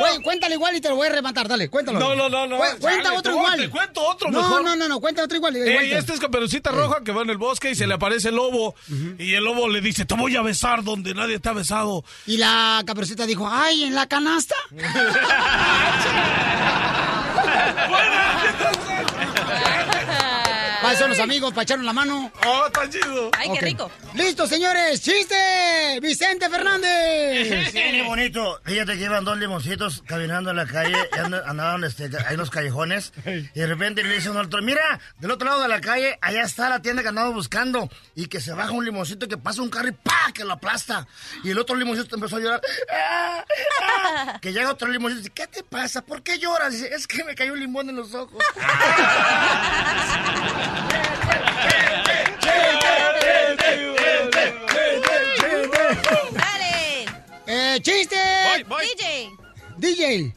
Güey, 0.00 0.22
cuéntale 0.22 0.54
igual 0.54 0.74
y 0.76 0.80
te 0.80 0.88
lo 0.88 0.96
voy 0.96 1.08
a 1.08 1.12
rematar, 1.12 1.48
dale, 1.48 1.68
cuéntalo. 1.68 1.98
No, 1.98 2.14
no, 2.16 2.28
no, 2.28 2.46
no. 2.46 2.56
Cu- 2.58 2.78
cuenta 2.80 3.12
otro 3.12 3.32
te- 3.32 3.38
igual. 3.38 3.58
te 3.60 3.70
cuento 3.70 4.00
otro 4.06 4.30
no, 4.30 4.42
mejor. 4.42 4.64
No, 4.64 4.76
no, 4.76 4.88
no, 4.88 5.00
cuenta 5.00 5.22
otro 5.24 5.36
igual. 5.36 5.56
igual 5.56 5.84
Ey, 5.84 5.90
te- 5.90 5.98
este 5.98 6.14
es 6.14 6.20
Caperucita 6.20 6.70
Roja 6.70 7.00
que 7.04 7.12
va 7.12 7.22
en 7.22 7.30
el 7.30 7.38
bosque 7.38 7.70
y 7.70 7.74
se 7.74 7.86
le 7.86 7.94
aparece 7.94 8.28
el 8.30 8.36
lobo. 8.36 8.74
Y 9.18 9.34
el 9.34 9.44
lobo 9.44 9.68
le 9.68 9.80
dice, 9.80 10.04
te 10.04 10.14
voy 10.14 10.36
a 10.36 10.42
besar 10.42 10.82
donde 10.84 11.14
nadie 11.14 11.38
te 11.38 11.48
ha 11.48 11.52
besado. 11.52 12.04
Y 12.26 12.36
la 12.38 12.82
caperucita 12.86 13.26
dijo, 13.26 13.48
ay, 13.50 13.84
¿en 13.84 13.94
la 13.94 14.06
canasta? 14.06 14.54
¿Cuáles 20.90 20.98
son 21.02 21.10
los 21.10 21.20
amigos 21.20 21.50
para 21.52 21.62
echarnos 21.62 21.86
la 21.86 21.92
mano? 21.92 22.32
¡Oh, 22.44 22.66
está 22.66 22.90
chido! 22.90 23.30
Ay, 23.38 23.48
qué 23.54 23.60
rico. 23.60 23.88
¡Listo, 24.14 24.44
señores! 24.48 25.00
¡Chiste! 25.00 26.00
¡Vicente 26.02 26.50
Fernández! 26.50 27.66
Sí, 27.66 27.72
qué 27.72 28.02
bonito. 28.02 28.60
Fíjate 28.64 28.98
que 28.98 29.04
iban 29.04 29.24
dos 29.24 29.38
limoncitos 29.38 30.02
caminando 30.04 30.50
en 30.50 30.56
la 30.56 30.66
calle, 30.66 30.96
y 31.14 31.18
and- 31.20 31.42
andaban 31.46 31.84
este, 31.84 32.06
ahí 32.26 32.32
en 32.34 32.38
los 32.38 32.50
callejones, 32.50 33.12
y 33.24 33.60
de 33.60 33.66
repente 33.68 34.02
le 34.02 34.14
dice 34.16 34.30
uno 34.30 34.40
al 34.40 34.46
otro, 34.46 34.60
mira, 34.62 34.98
del 35.18 35.30
otro 35.30 35.46
lado 35.48 35.62
de 35.62 35.68
la 35.68 35.80
calle, 35.80 36.18
allá 36.20 36.42
está 36.42 36.68
la 36.68 36.82
tienda 36.82 37.02
que 37.02 37.08
andamos 37.10 37.34
buscando, 37.34 37.88
y 38.16 38.26
que 38.26 38.40
se 38.40 38.52
baja 38.52 38.72
un 38.72 38.84
limoncito 38.84 39.28
que 39.28 39.38
pasa 39.38 39.62
un 39.62 39.70
carro 39.70 39.90
y 39.90 39.92
¡pa! 39.92 40.32
que 40.34 40.42
lo 40.42 40.54
aplasta. 40.54 41.06
Y 41.44 41.50
el 41.50 41.58
otro 41.60 41.76
limoncito 41.76 42.16
empezó 42.16 42.34
a 42.34 42.40
llorar. 42.40 42.60
"Ah, 42.92 43.44
ah". 43.82 44.38
Que 44.42 44.52
llega 44.52 44.72
otro 44.72 44.88
limoncito 44.88 45.20
y 45.20 45.22
dice, 45.22 45.32
¿qué 45.34 45.46
te 45.46 45.62
pasa? 45.62 46.02
¿Por 46.02 46.24
qué 46.24 46.40
lloras? 46.40 46.72
Dice, 46.72 46.92
es 46.92 47.06
que 47.06 47.22
me 47.22 47.36
cayó 47.36 47.52
un 47.52 47.60
limón 47.60 47.88
en 47.88 47.94
los 47.94 48.12
ojos. 48.12 48.42
¡Dale! 56.32 57.06
¡Eh, 57.46 57.78
chiste! 57.82 58.16
DJ. 58.68 59.30
DJ. 59.78 60.34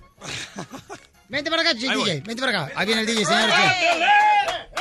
Vente 1.30 1.50
para 1.50 1.62
acá, 1.64 1.72
Ahí 1.72 1.78
DJ. 1.80 1.96
voy. 1.96 2.22
Vente 2.22 2.42
para 2.42 2.64
acá. 2.64 2.72
Ahí 2.76 2.86
viene 2.86 3.02
el 3.02 3.08
DJ, 3.08 3.26
señor. 3.26 3.50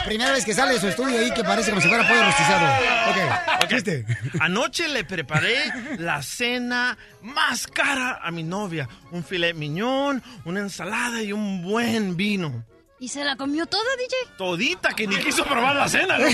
Primera 0.04 0.32
vez 0.32 0.44
que 0.44 0.52
sale 0.52 0.74
de 0.74 0.80
su 0.80 0.88
estudio 0.88 1.16
ahí 1.18 1.30
que 1.32 1.44
parece 1.44 1.70
como 1.70 1.80
si 1.80 1.88
fuera 1.88 2.06
pollo 2.06 2.24
rostizado. 2.24 2.66
Ok. 3.10 3.68
Chiste. 3.68 4.04
Anoche 4.40 4.88
le 4.88 5.04
preparé 5.04 5.56
la 5.98 6.22
cena 6.22 6.98
más 7.22 7.66
cara 7.68 8.18
a 8.22 8.30
mi 8.32 8.42
novia. 8.42 8.88
Un 9.12 9.22
filet 9.24 9.54
miñón, 9.54 10.22
una 10.44 10.60
ensalada 10.60 11.22
y 11.22 11.32
un 11.32 11.62
buen 11.62 12.16
vino. 12.16 12.64
¿Y 13.02 13.08
se 13.08 13.24
la 13.24 13.34
comió 13.34 13.66
toda, 13.66 13.82
DJ? 13.98 14.16
Todita 14.38 14.90
que 14.90 15.08
ni 15.08 15.16
quiso 15.16 15.44
probar 15.44 15.74
la 15.74 15.88
cena. 15.88 16.18
loco. 16.20 16.30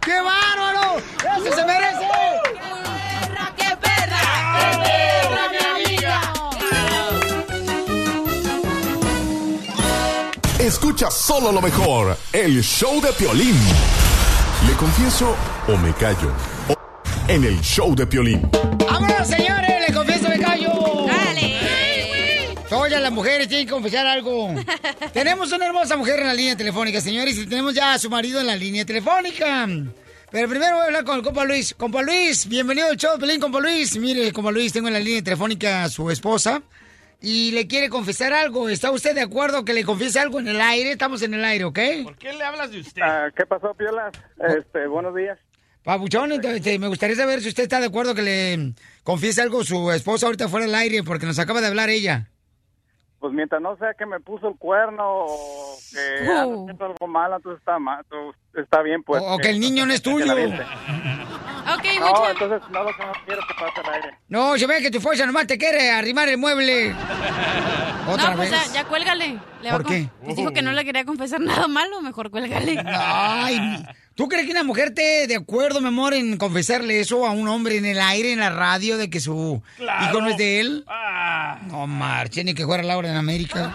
¡Qué 0.00 0.20
bárbaro! 0.20 0.96
¡Eso 1.36 1.54
se 1.54 1.64
merece! 1.64 2.08
¡Qué 3.56 3.76
perra! 3.80 4.18
¡Qué 4.58 4.78
perra, 4.82 5.48
mi 5.52 5.58
amiga! 5.84 6.32
Escucha 10.58 11.12
solo 11.12 11.52
lo 11.52 11.62
mejor, 11.62 12.18
el 12.32 12.60
show 12.60 13.00
de 13.00 13.12
Piolín. 13.12 13.56
Le 14.66 14.72
confieso 14.72 15.36
o 15.68 15.76
me 15.76 15.92
callo. 15.92 16.32
En 17.28 17.44
el 17.44 17.60
show 17.60 17.94
de 17.94 18.04
Piolín. 18.04 18.50
¡Vámonos, 18.84 19.28
señores! 19.28 19.73
Todas 22.68 22.90
las 23.00 23.12
mujeres 23.12 23.46
tienen 23.48 23.66
que 23.66 23.72
confesar 23.72 24.06
algo. 24.06 24.54
tenemos 25.12 25.52
una 25.52 25.66
hermosa 25.66 25.96
mujer 25.96 26.20
en 26.20 26.26
la 26.26 26.34
línea 26.34 26.56
telefónica, 26.56 27.00
señores, 27.00 27.36
y 27.38 27.46
tenemos 27.46 27.74
ya 27.74 27.92
a 27.92 27.98
su 27.98 28.08
marido 28.08 28.40
en 28.40 28.46
la 28.46 28.56
línea 28.56 28.84
telefónica. 28.84 29.68
Pero 30.30 30.48
primero 30.48 30.76
voy 30.76 30.82
a 30.82 30.86
hablar 30.86 31.04
con 31.04 31.18
el 31.18 31.22
compa 31.22 31.44
Luis. 31.44 31.74
Compa 31.74 32.02
Luis, 32.02 32.48
bienvenido 32.48 32.88
al 32.88 32.96
show 32.96 33.12
de 33.12 33.18
Pelín, 33.18 33.40
compa 33.40 33.60
Luis. 33.60 33.96
Mire, 33.98 34.32
compa 34.32 34.50
Luis, 34.50 34.72
tengo 34.72 34.88
en 34.88 34.94
la 34.94 35.00
línea 35.00 35.22
telefónica 35.22 35.84
a 35.84 35.88
su 35.88 36.10
esposa 36.10 36.62
y 37.20 37.52
le 37.52 37.66
quiere 37.66 37.88
confesar 37.88 38.32
algo. 38.32 38.68
¿Está 38.68 38.90
usted 38.90 39.14
de 39.14 39.20
acuerdo 39.20 39.64
que 39.64 39.74
le 39.74 39.84
confiese 39.84 40.18
algo 40.18 40.40
en 40.40 40.48
el 40.48 40.60
aire? 40.60 40.92
Estamos 40.92 41.22
en 41.22 41.34
el 41.34 41.44
aire, 41.44 41.64
¿ok? 41.64 41.78
¿Por 42.02 42.16
qué 42.16 42.32
le 42.32 42.44
hablas 42.44 42.70
de 42.70 42.80
usted? 42.80 43.02
Ah, 43.02 43.28
¿Qué 43.36 43.46
pasó, 43.46 43.74
Piola? 43.74 44.10
Este, 44.48 44.86
buenos 44.86 45.14
días. 45.14 45.38
Pabuchón, 45.84 46.32
este, 46.32 46.78
me 46.78 46.88
gustaría 46.88 47.14
saber 47.14 47.42
si 47.42 47.50
usted 47.50 47.64
está 47.64 47.78
de 47.78 47.86
acuerdo 47.86 48.14
que 48.14 48.22
le 48.22 48.72
confiese 49.02 49.42
algo 49.42 49.60
a 49.60 49.64
su 49.64 49.92
esposa 49.92 50.26
ahorita 50.26 50.48
fuera 50.48 50.64
del 50.64 50.74
aire, 50.74 51.02
porque 51.02 51.26
nos 51.26 51.38
acaba 51.38 51.60
de 51.60 51.66
hablar 51.66 51.90
ella. 51.90 52.30
Pues 53.24 53.32
mientras 53.32 53.62
no 53.62 53.74
sea 53.78 53.94
que 53.94 54.04
me 54.04 54.20
puso 54.20 54.48
el 54.48 54.58
cuerno 54.58 55.02
o 55.02 55.78
que 55.90 56.28
Uh. 56.28 56.68
ando 56.68 56.84
algo 56.84 57.06
malo, 57.06 57.36
entonces 57.36 57.58
está, 57.60 57.78
mal, 57.78 58.04
tú- 58.10 58.34
está 58.60 58.82
bien, 58.82 59.02
pues. 59.02 59.22
O- 59.22 59.36
o 59.36 59.38
que 59.38 59.48
el 59.48 59.60
niño 59.60 59.86
no 59.86 59.94
es 59.94 60.02
tuyo. 60.02 60.30
Ok, 60.30 60.36
No, 62.00 62.06
mucho. 62.10 62.30
entonces 62.30 62.70
no 62.70 62.82
lo 62.84 62.90
que 62.94 63.06
no 63.06 63.12
quiero 63.24 63.40
que 63.48 63.54
pase 63.54 63.80
al 63.82 63.94
aire. 63.94 64.18
No, 64.28 64.58
se 64.58 64.66
ve 64.66 64.82
que 64.82 64.90
tu 64.90 64.98
esposa 64.98 65.24
nomás 65.24 65.46
te 65.46 65.56
quiere 65.56 65.90
arrimar 65.90 66.28
el 66.28 66.36
mueble. 66.36 66.94
¿Otra 68.06 68.32
no, 68.32 68.36
pues 68.36 68.50
vez? 68.50 68.66
ya, 68.66 68.82
ya 68.82 68.84
cuélgale. 68.84 69.38
Le 69.62 69.70
¿Por 69.70 69.86
qué? 69.86 70.10
Pues 70.22 70.36
dijo 70.36 70.50
que 70.52 70.60
no 70.60 70.72
le 70.72 70.84
quería 70.84 71.06
confesar 71.06 71.40
nada 71.64 71.66
malo, 71.66 72.02
mejor 72.02 72.30
cuélgale. 72.30 72.76
Ay, 72.86 73.86
¿tú 74.14 74.28
crees 74.28 74.44
que 74.44 74.52
una 74.52 74.64
mujer 74.64 74.92
te 74.92 75.26
de 75.26 75.36
acuerdo, 75.36 75.80
mi 75.80 75.88
amor, 75.88 76.12
en 76.12 76.36
confesarle 76.36 77.00
eso 77.00 77.26
a 77.26 77.30
un 77.30 77.48
hombre 77.48 77.78
en 77.78 77.86
el 77.86 77.98
aire, 77.98 78.32
en 78.32 78.40
la 78.40 78.50
radio, 78.50 78.98
de 78.98 79.08
que 79.08 79.20
su 79.20 79.62
hijo 79.78 80.20
no 80.20 80.28
es 80.28 80.36
de 80.36 80.60
él? 80.60 80.84
Ah, 80.86 81.23
No 81.68 81.86
marchen, 81.86 82.46
ni 82.46 82.54
que 82.54 82.64
fuera 82.64 82.82
Laura 82.82 83.08
en 83.08 83.16
América. 83.16 83.72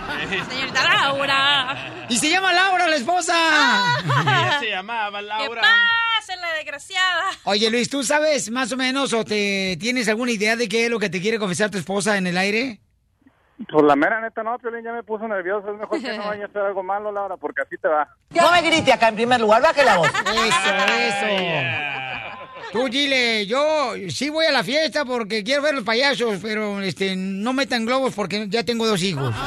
Señorita 0.50 0.84
Laura. 0.84 2.06
Y 2.10 2.18
se 2.18 2.30
llama 2.30 2.54
Laura, 2.54 2.88
la 2.88 2.96
esposa. 2.96 3.34
Ella 4.06 4.58
se 4.60 4.70
llamaba 4.70 5.22
Laura. 5.22 5.62
¿Qué 5.62 5.68
pasa, 6.20 6.36
la 6.40 6.54
desgraciada? 6.54 7.24
Oye, 7.44 7.70
Luis, 7.70 7.90
¿tú 7.90 8.04
sabes 8.04 8.50
más 8.52 8.72
o 8.72 8.78
menos 8.78 9.14
o 9.14 9.24
te 9.26 9.78
tienes 9.80 10.08
alguna 10.08 10.32
idea 10.32 10.56
de 10.56 10.68
qué 10.68 10.86
es 10.86 10.92
lo 10.92 11.00
que 11.00 11.10
te 11.10 11.22
quiere 11.22 11.40
confesar 11.40 11.70
tu 11.70 11.78
esposa 11.78 12.18
en 12.18 12.28
el 12.28 12.38
aire? 12.38 12.80
Pues 13.68 13.86
la 13.86 13.96
mera 13.96 14.22
neta 14.22 14.42
no, 14.42 14.58
Piolín 14.58 14.84
ya 14.84 14.94
me 14.94 15.04
puso 15.04 15.28
nervioso. 15.28 15.72
Es 15.72 15.80
mejor 15.80 16.02
que 16.02 16.18
no 16.18 16.28
vaya 16.28 16.44
a 16.44 16.48
hacer 16.48 16.62
algo 16.62 16.82
malo, 16.84 17.12
Laura, 17.12 17.36
porque 17.38 17.62
así 17.62 17.76
te 17.78 17.88
va. 17.88 18.08
No 18.30 18.52
me 18.52 18.62
grite 18.62 18.94
acá 18.94 19.10
en 19.10 19.16
primer 19.16 19.42
lugar, 19.42 19.62
baje 19.62 19.84
la 19.84 19.98
voz. 19.98 20.08
Eso, 20.08 20.76
eso. 20.98 21.26
Tú 22.72 22.88
dile, 22.88 23.46
yo 23.48 23.94
sí 24.10 24.30
voy 24.30 24.46
a 24.46 24.52
la 24.52 24.64
fiesta 24.64 25.04
porque 25.04 25.44
quiero 25.44 25.64
ver 25.64 25.74
los 25.74 25.84
payasos, 25.84 26.40
pero 26.42 26.80
este 26.82 27.16
no 27.16 27.52
metan 27.52 27.86
globos 27.86 28.14
porque 28.14 28.48
ya 28.48 28.64
tengo 28.64 28.86
dos 28.88 29.02
hijos. 29.04 29.34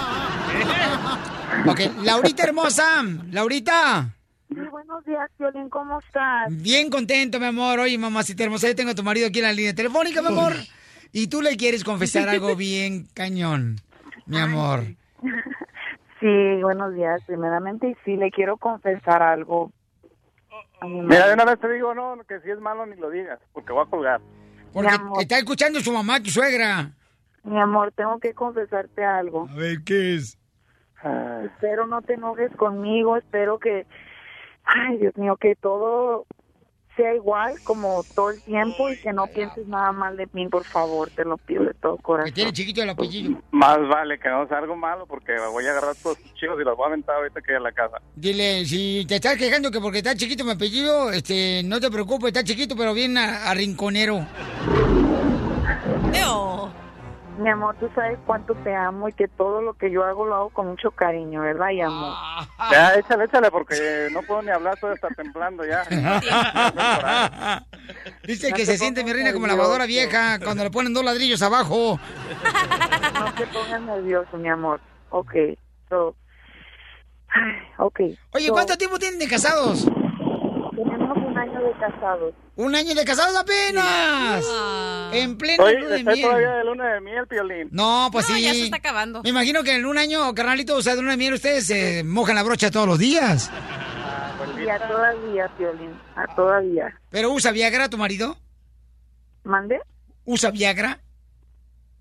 Ok, 1.66 1.80
Laurita 2.02 2.42
hermosa, 2.44 3.04
Laurita. 3.30 4.08
Sí, 4.48 4.56
buenos 4.70 5.04
días, 5.04 5.30
Violín, 5.38 5.68
¿cómo 5.68 6.00
estás? 6.00 6.48
Bien 6.50 6.90
contento, 6.90 7.38
mi 7.38 7.46
amor. 7.46 7.78
Oye, 7.78 7.96
mamacita 7.98 8.42
hermosa, 8.42 8.66
yo 8.66 8.74
tengo 8.74 8.90
a 8.90 8.94
tu 8.94 9.04
marido 9.04 9.28
aquí 9.28 9.38
en 9.38 9.44
la 9.44 9.52
línea 9.52 9.74
telefónica, 9.74 10.22
mi 10.22 10.28
amor. 10.28 10.54
Y 11.12 11.28
tú 11.28 11.40
le 11.40 11.56
quieres 11.56 11.84
confesar 11.84 12.28
algo 12.28 12.56
bien 12.56 13.06
cañón, 13.14 13.80
mi 14.27 14.39
amor. 14.39 14.81
Sí, 16.20 16.62
buenos 16.62 16.95
días, 16.95 17.20
primeramente, 17.27 17.89
y 17.89 17.97
sí, 18.05 18.16
le 18.16 18.31
quiero 18.31 18.57
confesar 18.57 19.25
algo. 19.25 19.73
Mira, 20.81 21.27
de 21.27 21.35
una 21.35 21.45
vez 21.45 21.59
te 21.59 21.68
digo, 21.73 21.97
no, 21.97 22.16
que 22.29 22.39
si 22.43 22.51
es 22.51 22.61
malo 22.61 22.87
ni 22.87 22.95
lo 22.95 23.11
digas, 23.11 23.41
porque 23.53 23.73
voy 23.73 23.83
a 23.85 23.91
colgar. 23.91 24.20
Porque 24.73 24.89
está 25.18 25.39
escuchando 25.39 25.81
su 25.81 25.93
mamá, 25.93 26.23
tu 26.23 26.31
suegra. 26.31 26.93
Mi 27.43 27.59
amor, 27.59 27.91
tengo 27.97 28.20
que 28.20 28.35
confesarte 28.35 29.05
algo. 29.05 29.49
A 29.51 29.55
ver, 29.57 29.79
¿qué 29.85 30.14
es? 30.14 30.39
Espero 31.45 31.89
no 31.89 32.03
te 32.03 32.14
enojes 32.14 32.53
conmigo, 32.53 33.16
espero 33.16 33.59
que, 33.59 33.85
ay 34.62 34.99
Dios 34.99 35.16
mío, 35.16 35.37
que 35.37 35.57
todo 35.57 36.27
sea 36.97 37.14
igual 37.14 37.55
como 37.64 38.05
todo 38.14 38.30
el 38.30 38.43
tiempo 38.43 38.90
y 38.90 38.97
que 38.99 39.12
no 39.12 39.26
pienses 39.26 39.66
nada 39.66 39.93
mal 39.93 40.16
de 40.16 40.28
mí, 40.32 40.49
por 40.49 40.64
favor, 40.64 41.11
te 41.11 41.24
lo 41.24 41.36
pido 41.38 41.64
de 41.64 41.74
todo 41.74 41.97
corazón. 41.99 42.30
Que 42.30 42.34
tiene 42.34 42.53
chiquito 42.53 42.82
el 42.82 42.90
apellido. 42.90 43.40
Más 43.51 43.78
vale 43.88 44.18
que 44.18 44.28
no 44.28 44.47
sea 44.49 44.59
algo 44.59 44.76
malo, 44.76 45.07
porque 45.07 45.32
voy 45.53 45.66
a 45.66 45.70
agarrar 45.70 45.95
todos 45.97 46.18
los 46.20 46.34
chicos 46.34 46.59
y 46.61 46.64
los 46.64 46.76
voy 46.76 46.84
a 46.84 46.88
aventar 46.88 47.16
ahorita 47.16 47.40
que 47.40 47.57
a 47.57 47.61
la 47.61 47.72
casa. 47.72 47.99
Dile, 48.14 48.64
si 48.64 49.05
te 49.07 49.16
estás 49.16 49.36
quejando 49.36 49.70
que 49.70 49.80
porque 49.80 49.99
está 49.99 50.14
chiquito 50.14 50.45
mi 50.45 50.53
apellido, 50.53 51.11
este, 51.11 51.62
no 51.64 51.80
te 51.80 51.90
preocupes, 51.90 52.28
está 52.28 52.45
chiquito, 52.45 52.74
pero 52.76 52.95
bien 52.95 53.16
a, 53.16 53.51
a 53.51 53.55
rinconero. 53.55 54.26
Mi 57.39 57.49
amor, 57.49 57.74
tú 57.80 57.89
sabes 57.95 58.18
cuánto 58.26 58.55
te 58.57 58.74
amo 58.74 59.09
y 59.09 59.12
que 59.12 59.26
todo 59.26 59.62
lo 59.62 59.72
que 59.74 59.91
yo 59.91 60.05
hago 60.05 60.26
lo 60.26 60.35
hago 60.35 60.51
con 60.51 60.68
mucho 60.68 60.91
cariño, 60.91 61.41
¿verdad? 61.41 61.70
Y 61.70 61.80
amor. 61.80 62.14
Ya, 62.70 62.95
échale, 62.95 63.24
échale, 63.24 63.51
porque 63.51 64.09
no 64.12 64.22
puedo 64.22 64.43
ni 64.43 64.51
hablar, 64.51 64.78
todo 64.78 64.93
está 64.93 65.09
temblando 65.09 65.64
ya. 65.64 65.83
Dice 68.24 68.51
No 68.51 68.57
que 68.57 68.66
se 68.66 68.76
siente 68.78 69.03
mi 69.03 69.12
reina 69.12 69.33
como 69.33 69.47
lavadora 69.47 69.87
vieja 69.87 70.39
cuando 70.41 70.62
le 70.62 70.70
ponen 70.70 70.93
dos 70.93 71.05
ladrillos 71.05 71.43
abajo. 71.43 71.99
No 73.14 73.35
te 73.35 73.47
pongas 73.47 73.80
nervioso, 73.80 74.37
mi 74.37 74.49
amor. 74.49 74.80
Ok, 75.11 75.35
so... 75.89 76.14
Ay, 77.28 77.53
ok. 77.78 78.01
Oye, 78.35 78.47
so, 78.49 78.53
¿cuánto 78.53 78.76
tiempo 78.76 78.99
tienen 78.99 79.18
de 79.18 79.26
casados? 79.26 79.87
Un 81.43 81.49
año 81.49 81.61
de 81.64 81.72
casados. 81.72 82.34
Un 82.57 82.74
año 82.74 82.95
de 82.95 83.05
casados 83.05 83.34
apenas. 83.36 84.45
En 85.12 85.36
pleno 85.36 85.64
Oye, 85.64 85.78
luna 85.80 85.95
de 85.97 86.05
miel. 86.05 86.20
todavía 86.22 86.51
de 86.51 86.64
luna 86.64 86.95
de 86.95 87.01
miel, 87.01 87.26
Piolín. 87.26 87.68
No, 87.72 88.09
pues 88.12 88.28
No, 88.28 88.36
sí. 88.36 88.43
ya 88.43 88.53
se 88.55 88.64
está 88.64 88.76
acabando. 88.76 89.22
Me 89.22 89.30
imagino 89.30 89.62
que 89.62 89.74
en 89.76 89.84
un 89.86 89.99
año, 89.99 90.32
carnalito, 90.34 90.76
o 90.76 90.82
sea, 90.82 90.95
de 90.95 91.01
luna 91.01 91.12
de 91.12 91.16
miel, 91.18 91.34
ustedes 91.34 91.66
se 91.66 92.05
mojan 92.05 92.36
la 92.36 92.43
brocha 92.43 92.70
todos 92.70 92.86
los 92.86 92.99
días. 92.99 93.51
Y 94.64 94.68
a 94.68 94.78
todavía, 94.86 95.49
Piolín, 95.59 95.90
a 96.14 96.32
todavía. 96.34 96.95
¿Pero 97.11 97.30
usa 97.32 97.51
Viagra 97.51 97.88
tu 97.88 97.99
marido? 97.99 98.36
¿Mande? 99.45 99.80
¿Usa 100.24 100.51
Viagra? 100.53 101.01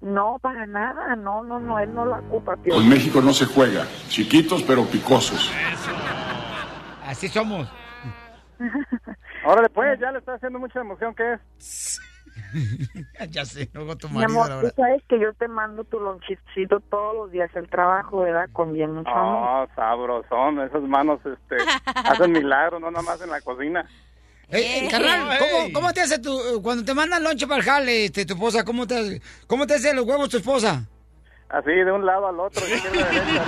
No, 0.02 0.38
para 0.42 0.68
nada. 0.68 1.16
No, 1.16 1.44
no, 1.44 1.60
no, 1.60 1.80
él 1.80 1.94
no 1.94 2.06
la 2.06 2.18
ocupa, 2.20 2.54
Con 2.54 2.64
Piolín. 2.64 2.90
México 2.90 3.22
no 3.22 3.34
se 3.34 3.46
juega. 3.46 3.88
Chiquitos 4.10 4.62
pero 4.64 4.86
picosos. 4.86 5.50
Así 7.06 7.28
somos. 7.30 7.68
Ahora 9.52 9.64
después 9.64 10.00
ya 10.00 10.14
le 10.14 10.20
está 10.20 10.36
haciendo 10.36 10.60
mucha 10.60 10.80
emoción, 10.80 11.14
¿qué 11.14 11.34
es? 11.34 12.00
ya 13.32 13.44
sé, 13.44 13.70
luego 13.74 13.98
tu 13.98 14.08
Mi 14.08 14.20
marido, 14.20 14.44
amor, 14.44 14.64
la 14.64 14.70
tú 14.70 14.76
sabes 14.78 15.04
que 15.10 15.20
yo 15.20 15.34
te 15.34 15.50
mando 15.50 15.84
tu 15.84 16.00
lonchicito 16.00 16.80
todos 16.80 17.16
los 17.16 17.32
días 17.34 17.54
al 17.58 17.68
trabajo, 17.68 18.22
¿verdad? 18.22 18.48
Con 18.54 18.72
bien 18.72 18.94
mucho 18.94 19.10
amor. 19.10 19.68
Oh, 19.70 19.76
sabrosón, 19.76 20.62
esas 20.62 20.84
manos 20.84 21.20
este, 21.26 21.58
hacen 21.84 22.32
milagros, 22.32 22.80
no 22.80 22.92
nada 22.92 23.04
más 23.04 23.22
en 23.22 23.30
la 23.30 23.42
cocina. 23.42 23.86
Eh, 24.48 24.86
eh, 24.86 24.88
carnal, 24.90 25.38
¿cómo, 25.38 25.74
cómo 25.74 25.92
te 25.92 26.00
hace 26.00 26.20
tu, 26.20 26.62
cuando 26.64 26.86
te 26.86 26.94
mandan 26.94 27.22
lonche 27.22 27.46
para 27.46 27.60
el 27.60 27.66
jale, 27.66 28.06
este, 28.06 28.26
tu 28.26 28.36
esposa, 28.36 28.64
cómo 28.64 28.88
te, 28.88 29.22
cómo 29.48 29.68
te 29.68 29.74
hace 29.74 29.94
los 29.94 30.06
huevos 30.06 30.30
tu 30.30 30.38
esposa? 30.38 30.88
Así, 31.52 31.72
de 31.72 31.92
un 31.92 32.06
lado 32.06 32.28
al 32.28 32.40
otro, 32.40 32.66
derecha, 32.66 32.90
derecha. 32.90 33.44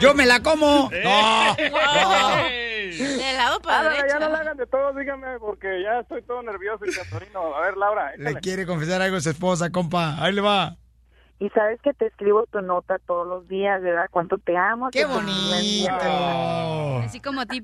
Yo 0.00 0.14
me 0.14 0.24
la 0.24 0.40
como. 0.42 0.88
Eh. 0.90 1.02
No, 1.04 1.52
no. 1.52 2.36
De 2.98 3.32
lado 3.34 3.60
Ah, 3.68 3.82
no, 3.84 4.08
ya 4.08 4.18
no 4.18 4.28
la 4.30 4.38
hagan 4.38 4.56
de 4.56 4.66
todo, 4.66 4.94
dígame, 4.98 5.38
porque 5.38 5.82
ya 5.82 6.00
estoy 6.00 6.22
todo 6.22 6.42
nervioso 6.42 6.86
y 6.86 6.92
cantorino. 6.92 7.54
A 7.54 7.60
ver, 7.60 7.76
Laura, 7.76 8.12
Le 8.16 8.34
quiere 8.36 8.64
confesar 8.64 9.02
algo 9.02 9.18
a 9.18 9.20
su 9.20 9.30
esposa, 9.30 9.70
compa. 9.70 10.16
Ahí 10.22 10.32
le 10.32 10.40
va. 10.40 10.76
Y 11.38 11.48
sabes 11.50 11.78
que 11.82 11.92
te 11.92 12.06
escribo 12.06 12.46
tu 12.46 12.60
nota 12.62 12.98
todos 13.06 13.26
los 13.26 13.46
días, 13.46 13.82
¿verdad? 13.82 14.06
Cuánto 14.10 14.38
te 14.38 14.56
amo. 14.56 14.88
¡Qué 14.90 15.04
bonito! 15.04 15.94
Así 17.04 17.20
como 17.20 17.42
a 17.42 17.46
ti. 17.46 17.62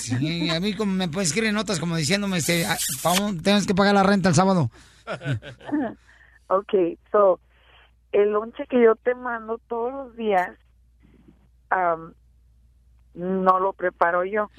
Sí, 0.00 0.48
a 0.48 0.60
mí 0.60 0.74
como 0.74 0.92
me 0.92 1.08
pueden 1.08 1.26
escribir 1.26 1.52
notas 1.52 1.78
como 1.78 1.96
diciéndome, 1.96 2.38
este, 2.38 2.64
ah, 2.66 2.76
vamos, 3.02 3.42
tenemos 3.42 3.66
que 3.66 3.74
pagar 3.74 3.94
la 3.94 4.02
renta 4.02 4.28
el 4.28 4.34
sábado. 4.34 4.70
ok, 6.48 6.74
so, 7.10 7.40
el 8.12 8.30
lonche 8.30 8.66
que 8.66 8.82
yo 8.82 8.94
te 8.96 9.14
mando 9.14 9.58
todos 9.68 9.92
los 9.92 10.16
días, 10.16 10.50
am, 11.70 12.14
no 13.14 13.60
lo 13.60 13.72
preparo 13.72 14.24
yo. 14.24 14.50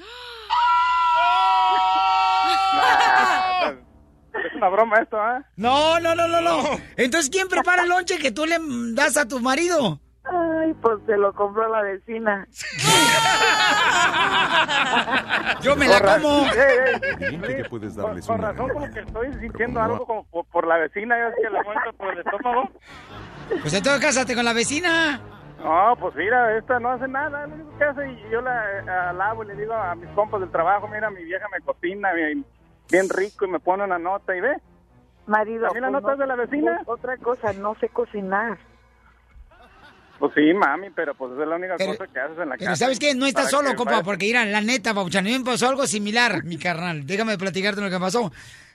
Es 4.34 4.54
una 4.54 4.70
broma 4.70 4.98
esto, 5.00 5.18
¿ah? 5.20 5.44
No, 5.56 6.00
no, 6.00 6.14
no, 6.14 6.28
no, 6.28 6.42
no. 6.42 6.62
Entonces, 6.98 7.30
¿quién 7.30 7.48
prepara 7.48 7.84
el 7.84 7.90
lonche 7.90 8.18
que 8.18 8.32
tú 8.32 8.46
le 8.46 8.58
das 8.94 9.18
a 9.18 9.28
tu 9.28 9.40
marido? 9.40 10.00
Ay, 10.66 10.74
pues 10.82 10.98
se 11.06 11.16
lo 11.18 11.32
compró 11.34 11.68
la 11.70 11.82
vecina. 11.84 12.48
Yo 15.62 15.76
me 15.76 15.88
la 15.88 16.02
como. 16.02 16.46
Ey, 16.46 17.40
ey, 17.48 17.64
puedes 17.70 17.94
Con, 17.96 18.20
con 18.22 18.42
razón, 18.42 18.70
como 18.70 18.90
que 18.92 19.00
estoy 19.02 19.34
sintiendo 19.40 19.82
algo 19.82 20.06
como 20.06 20.24
por, 20.26 20.46
por 20.46 20.68
la 20.68 20.78
vecina, 20.78 21.18
yo 21.20 21.28
es 21.28 21.36
que 21.36 21.50
le 21.50 21.64
muestro 21.64 21.94
por 21.94 22.14
el 22.14 22.20
estómago. 22.20 22.70
Pues 23.62 23.74
entonces 23.74 24.02
cásate 24.04 24.36
con 24.36 24.46
la 24.46 24.54
vecina. 24.54 25.20
No, 25.64 25.96
pues 26.00 26.16
mira, 26.16 26.58
esta 26.58 26.80
no 26.80 26.92
hace 26.92 27.08
nada, 27.08 27.48
lo 27.48 27.56
único 27.56 27.78
que 27.78 27.84
hace, 27.84 28.12
y 28.12 28.30
yo 28.32 28.42
la 28.42 28.80
eh, 28.80 28.90
alabo 29.10 29.44
y 29.44 29.48
le 29.48 29.56
digo 29.56 29.74
a 29.74 29.96
mis 29.96 30.10
compas 30.12 30.42
del 30.42 30.52
trabajo, 30.52 30.88
mira, 30.88 31.10
mi 31.10 31.24
vieja 31.24 31.46
me 31.52 31.60
cocina 31.62 32.12
bien, 32.14 32.46
bien 32.92 33.10
rico 33.10 33.46
y 33.46 33.50
me 33.50 33.60
pone 33.60 33.84
una 33.84 33.98
nota 33.98 34.36
y 34.36 34.42
ve. 34.42 34.58
Marido, 35.28 35.66
¿También 35.66 35.86
la 35.86 35.92
pues 35.92 36.04
nota 36.04 36.16
no- 36.16 36.22
de 36.22 36.28
la 36.28 36.36
vecina? 36.36 36.82
otra 36.86 37.18
cosa, 37.18 37.52
no 37.54 37.74
sé 37.76 37.90
cocinar. 37.90 38.58
Pues 40.20 40.32
sí, 40.36 40.54
mami, 40.54 40.90
pero 40.92 41.14
pues 41.16 41.34
esa 41.34 41.44
es 41.44 41.50
la 41.50 41.56
única 41.58 41.78
cosa 41.88 42.08
que 42.08 42.20
haces 42.20 42.38
en 42.40 42.50
la 42.50 42.56
casa. 42.56 42.66
Pero 42.66 42.76
¿sabes 42.78 43.00
qué? 43.00 43.14
No 43.16 43.26
estás 43.26 43.50
solo, 43.52 43.76
compa, 43.76 43.92
vayas- 43.92 44.06
porque 44.06 44.26
mira, 44.28 44.46
la 44.46 44.62
neta, 44.62 44.94
mí 45.22 45.38
me 45.38 45.44
pasó 45.46 45.68
algo 45.68 45.86
similar, 45.88 46.44
mi 46.46 46.58
carnal. 46.58 47.06
Déjame 47.06 47.38
platicarte 47.38 47.82
lo 47.82 47.90
que 47.90 48.00
pasó. 48.00 48.32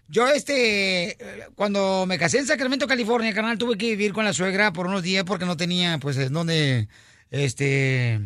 Yo, 0.08 0.28
este, 0.28 1.16
cuando 1.54 2.04
me 2.06 2.18
casé 2.18 2.38
en 2.38 2.46
Sacramento, 2.46 2.86
California, 2.86 3.32
carnal, 3.32 3.56
tuve 3.58 3.78
que 3.78 3.86
vivir 3.90 4.12
con 4.12 4.24
la 4.24 4.32
suegra 4.32 4.72
por 4.72 4.86
unos 4.86 5.02
días 5.02 5.24
porque 5.24 5.44
no 5.46 5.56
tenía, 5.56 5.98
pues, 5.98 6.18
en 6.18 6.32
dónde, 6.32 6.88
este, 7.30 8.20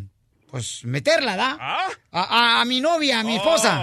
pues, 0.50 0.84
meterla, 0.84 1.36
¿da? 1.36 1.58
A, 1.60 2.22
a- 2.56 2.60
a 2.62 2.64
mi 2.64 2.80
novia, 2.80 3.20
a 3.20 3.22
mi 3.24 3.36
esposa. 3.36 3.80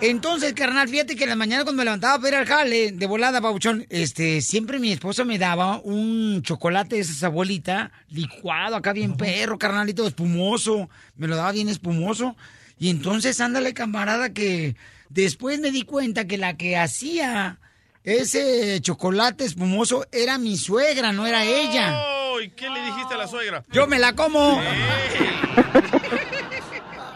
Entonces, 0.00 0.52
carnal, 0.54 0.88
fíjate 0.88 1.14
que 1.16 1.24
en 1.24 1.30
la 1.30 1.36
mañana 1.36 1.64
cuando 1.64 1.80
me 1.80 1.84
levantaba 1.84 2.18
para 2.18 2.28
ir 2.28 2.34
al 2.34 2.46
jale, 2.46 2.92
de 2.92 3.06
volada, 3.06 3.40
Pabuchón, 3.40 3.86
este, 3.88 4.40
siempre 4.40 4.78
mi 4.78 4.92
esposa 4.92 5.24
me 5.24 5.38
daba 5.38 5.78
un 5.78 6.42
chocolate 6.42 6.96
de 6.96 7.02
esa 7.02 7.26
abuelita, 7.26 7.92
licuado, 8.08 8.76
acá 8.76 8.92
bien 8.92 9.16
perro, 9.16 9.58
carnalito, 9.58 10.06
espumoso. 10.06 10.90
Me 11.16 11.28
lo 11.28 11.36
daba 11.36 11.52
bien 11.52 11.68
espumoso. 11.68 12.36
Y 12.78 12.90
entonces, 12.90 13.40
ándale, 13.40 13.74
camarada, 13.74 14.32
que 14.32 14.76
después 15.08 15.60
me 15.60 15.70
di 15.70 15.82
cuenta 15.82 16.26
que 16.26 16.38
la 16.38 16.56
que 16.56 16.76
hacía 16.76 17.60
ese 18.02 18.80
chocolate 18.80 19.44
espumoso 19.44 20.06
era 20.10 20.38
mi 20.38 20.56
suegra, 20.56 21.12
no 21.12 21.26
era 21.26 21.44
ella. 21.44 22.02
Oh, 22.04 22.40
¿Y 22.40 22.50
qué 22.50 22.68
le 22.68 22.82
dijiste 22.86 23.14
a 23.14 23.18
la 23.18 23.28
suegra? 23.28 23.64
Yo 23.70 23.86
me 23.86 24.00
la 24.00 24.14
como. 24.14 24.60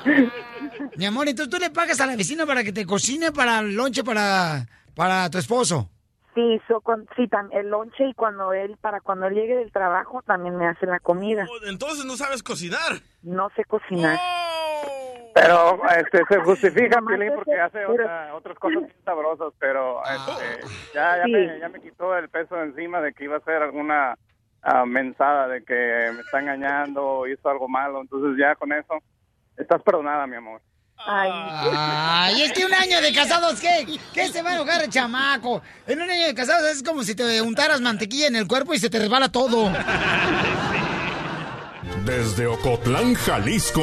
Mi 0.97 1.05
amor, 1.07 1.29
entonces 1.29 1.53
tú 1.53 1.59
le 1.61 1.71
pagas 1.71 2.01
a 2.01 2.07
la 2.07 2.17
vecina 2.17 2.47
para 2.47 2.65
que 2.65 2.73
te 2.73 2.87
cocine 2.87 3.33
para 3.33 3.59
el 3.61 3.75
lonche 3.75 4.03
para, 4.05 4.67
para 4.95 5.29
tu 5.31 5.39
esposo. 5.39 5.91
Sí, 6.35 6.61
so, 6.69 6.81
cuan- 6.83 7.07
sí, 7.17 7.29
el 7.53 7.69
lonche 7.71 8.09
y 8.09 8.15
cuando 8.15 8.53
él, 8.53 8.77
para 8.81 9.01
cuando 9.01 9.27
él 9.27 9.35
llegue 9.35 9.57
del 9.57 9.73
trabajo, 9.73 10.23
también 10.23 10.57
me 10.57 10.67
hace 10.67 10.85
la 10.87 11.01
comida. 11.01 11.47
Entonces 11.67 12.05
no 12.05 12.17
sabes 12.17 12.43
cocinar. 12.43 13.01
No 13.23 13.49
sé 13.57 13.65
cocinar. 13.65 14.19
Pero 15.35 15.81
este, 15.99 16.23
se 16.29 16.41
justifica, 16.41 16.99
ese- 17.15 17.31
porque 17.33 17.61
hace 17.61 17.85
otra- 17.87 18.35
otras 18.35 18.59
cosas 18.59 18.81
bien 18.85 18.95
sabrosas, 19.05 19.53
pero 19.59 20.01
este, 20.05 20.67
ya, 20.95 21.19
ya, 21.19 21.25
Sí. 21.25 21.33
me, 21.33 21.59
ya 21.59 21.69
me 21.69 21.81
quitó 21.81 22.17
el 22.17 22.29
peso 22.31 22.61
encima 22.63 23.01
de 23.03 23.13
que 23.13 23.25
iba 23.25 23.37
a 23.37 23.41
ser 23.41 23.63
alguna 23.63 24.17
ah, 24.63 24.85
mensada 24.85 25.47
de 25.49 25.63
que 25.63 26.11
me 26.15 26.21
está 26.23 26.41
engañando 26.41 27.05
o 27.07 27.27
hizo 27.29 27.49
algo 27.49 27.69
malo. 27.69 28.01
Entonces 28.01 28.37
ya 28.39 28.55
con 28.57 28.73
eso 28.73 28.95
estás 29.57 29.81
perdonada, 29.83 30.27
mi 30.27 30.37
amor. 30.37 30.61
Ay, 31.09 32.43
es 32.43 32.53
que 32.53 32.65
un 32.65 32.75
año 32.75 33.01
de 33.01 33.13
casados, 33.13 33.61
¿qué? 33.61 33.87
¿Qué 34.13 34.29
se 34.29 34.43
va 34.43 34.51
a 34.51 34.55
enojar 34.55 34.83
el 34.83 34.91
chamaco? 34.91 35.63
En 35.87 36.03
un 36.03 36.11
año 36.11 36.27
de 36.27 36.35
casados 36.35 36.69
es 36.69 36.83
como 36.83 37.05
si 37.05 37.15
te 37.15 37.41
untaras 37.41 37.81
mantequilla 37.81 38.27
en 38.27 38.37
el 38.37 38.47
cuerpo 38.49 38.75
y 38.75 38.79
se 38.79 38.91
te 38.91 38.99
resbala 38.99 39.29
todo. 39.31 39.71
Desde 42.05 42.47
Ocotlán, 42.47 43.15
Jalisco. 43.15 43.83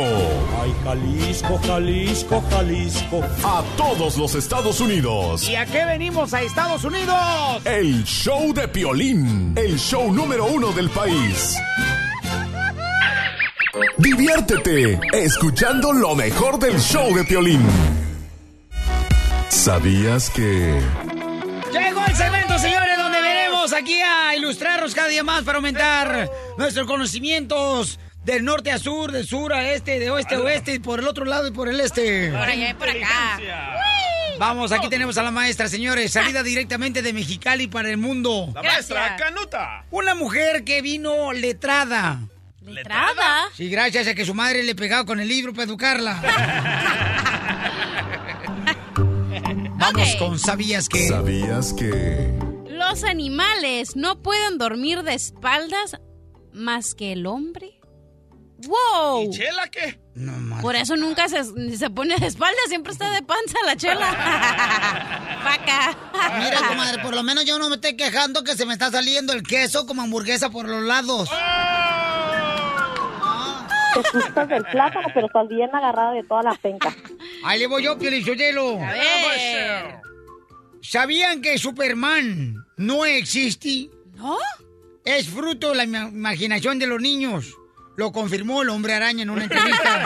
Ay, 0.62 0.74
Jalisco, 0.84 1.60
Jalisco, 1.66 2.44
Jalisco. 2.50 3.22
A 3.44 3.64
todos 3.76 4.18
los 4.18 4.36
Estados 4.36 4.80
Unidos. 4.80 5.48
¿Y 5.48 5.56
a 5.56 5.66
qué 5.66 5.86
venimos 5.86 6.34
a 6.34 6.42
Estados 6.42 6.84
Unidos? 6.86 7.18
El 7.66 8.04
show 8.06 8.54
de 8.54 8.68
Piolín. 8.70 9.54
El 9.58 9.78
show 9.78 10.14
número 10.14 10.46
uno 10.46 10.72
del 10.72 10.90
país. 10.90 11.58
Diviértete 13.98 15.00
escuchando 15.14 15.92
lo 15.94 16.14
mejor 16.16 16.60
del 16.60 16.80
show 16.80 17.16
de 17.16 17.24
Piolín. 17.24 17.66
¿Sabías 19.50 20.30
que... 20.30 20.80
Llegó 21.72 22.06
el 22.06 22.16
segmento, 22.16 22.60
señores, 22.60 22.98
donde 22.98 23.20
veremos 23.20 23.74
aquí 23.74 24.00
a 24.00 24.36
ilustrarnos 24.36 24.94
cada 24.94 25.08
día 25.08 25.24
más 25.24 25.44
para 25.44 25.56
aumentar 25.58 26.30
nuestros 26.58 26.86
conocimientos 26.86 28.00
del 28.24 28.46
norte 28.46 28.72
a 28.72 28.78
sur, 28.78 29.12
del 29.12 29.26
sur 29.26 29.54
a 29.54 29.72
este, 29.72 29.98
de 29.98 30.12
oeste 30.12 30.36
a 30.36 30.40
oeste, 30.42 30.76
y 30.76 30.80
por 30.80 31.00
el 31.00 31.08
otro 31.08 31.26
lado 31.26 31.48
y 31.48 31.52
por 31.52 31.68
el 31.68 31.80
este. 31.80 32.30
Por 32.30 32.42
allá 32.42 32.70
y 32.70 32.74
por 32.76 32.90
acá. 32.90 33.40
Vamos, 34.38 34.72
aquí 34.72 34.88
tenemos 34.88 35.18
a 35.18 35.24
la 35.24 35.32
maestra, 35.32 35.68
señores, 35.68 36.12
salida 36.12 36.44
directamente 36.44 37.02
de 37.02 37.12
Mexicali 37.12 37.68
para 37.68 37.90
el 37.90 37.98
mundo. 37.98 38.52
La 38.54 38.62
maestra 38.62 39.16
Canuta. 39.16 39.86
Una 39.90 40.14
mujer 40.14 40.64
que 40.64 40.84
vino 40.84 41.34
letrada. 41.34 42.20
¿Letrada? 42.66 43.50
Sí, 43.56 43.70
gracias 43.70 44.08
a 44.08 44.16
que 44.16 44.26
su 44.26 44.34
madre 44.34 44.64
le 44.64 44.76
pegaba 44.76 45.06
con 45.06 45.20
el 45.20 45.28
libro 45.28 45.54
para 45.54 45.66
educarla. 45.66 46.22
Vamos 49.76 50.16
con 50.18 50.40
¿sabías 50.40 50.88
que? 50.88 51.08
¿Sabías 51.08 51.74
que... 51.74 52.32
Los 52.70 53.04
animales 53.04 53.96
no 53.96 54.22
pueden 54.22 54.58
dormir 54.58 55.04
de 55.04 55.14
espaldas 55.14 55.98
más 56.54 56.96
que 56.96 57.14
el 57.14 57.26
hombre. 57.26 57.80
¡Wow! 58.66 59.24
¿Y 59.24 59.30
Chela 59.32 59.68
qué? 59.70 60.00
Por 60.62 60.76
eso 60.76 60.96
nunca 60.96 61.28
se, 61.28 61.44
se 61.78 61.90
pone 61.90 62.16
de 62.18 62.28
espaldas, 62.28 62.62
siempre 62.70 62.94
está 62.94 63.10
de 63.12 63.22
panza 63.24 63.58
la 63.66 63.76
chela. 63.76 64.10
Vaca. 65.44 65.98
Mira, 66.40 66.68
comadre, 66.68 67.02
por 67.02 67.14
lo 67.14 67.24
menos 67.24 67.44
yo 67.46 67.60
no 67.60 67.68
me 67.68 67.76
estoy 67.76 67.98
quejando 67.98 68.44
que 68.44 68.56
se 68.56 68.66
me 68.66 68.74
está 68.74 68.90
saliendo 68.92 69.34
el 69.34 69.44
queso 69.44 69.86
como 69.86 70.04
hamburguesa 70.04 70.50
por 70.50 70.68
los 70.70 70.84
lados. 70.84 71.30
Te 73.94 74.04
sustas 74.10 74.50
del 74.50 74.64
plátano, 74.66 75.08
pero 75.14 75.28
estás 75.28 75.48
bien 75.48 75.70
agarrada 75.74 76.12
de 76.14 76.24
toda 76.24 76.44
la 76.44 76.54
penca. 76.56 76.94
Ahí 77.46 77.60
le 77.60 77.68
voy 77.68 77.84
yo, 77.84 77.98
Piolichotelo. 77.98 78.78
A 78.82 78.92
ver. 78.92 79.96
¿Sabían 80.82 81.42
que 81.42 81.58
Superman 81.58 82.66
no 82.78 83.06
existe? 83.06 83.90
¿No? 84.16 84.38
Es 85.06 85.30
fruto 85.30 85.70
de 85.70 85.76
la 85.76 85.86
ima- 85.86 86.10
imaginación 86.10 86.80
de 86.80 86.88
los 86.88 87.02
niños. 87.02 87.56
Lo 87.96 88.12
confirmó 88.12 88.64
el 88.64 88.70
hombre 88.70 88.94
araña 88.96 89.22
en 89.24 89.30
una 89.30 89.44
entrevista. 89.44 90.02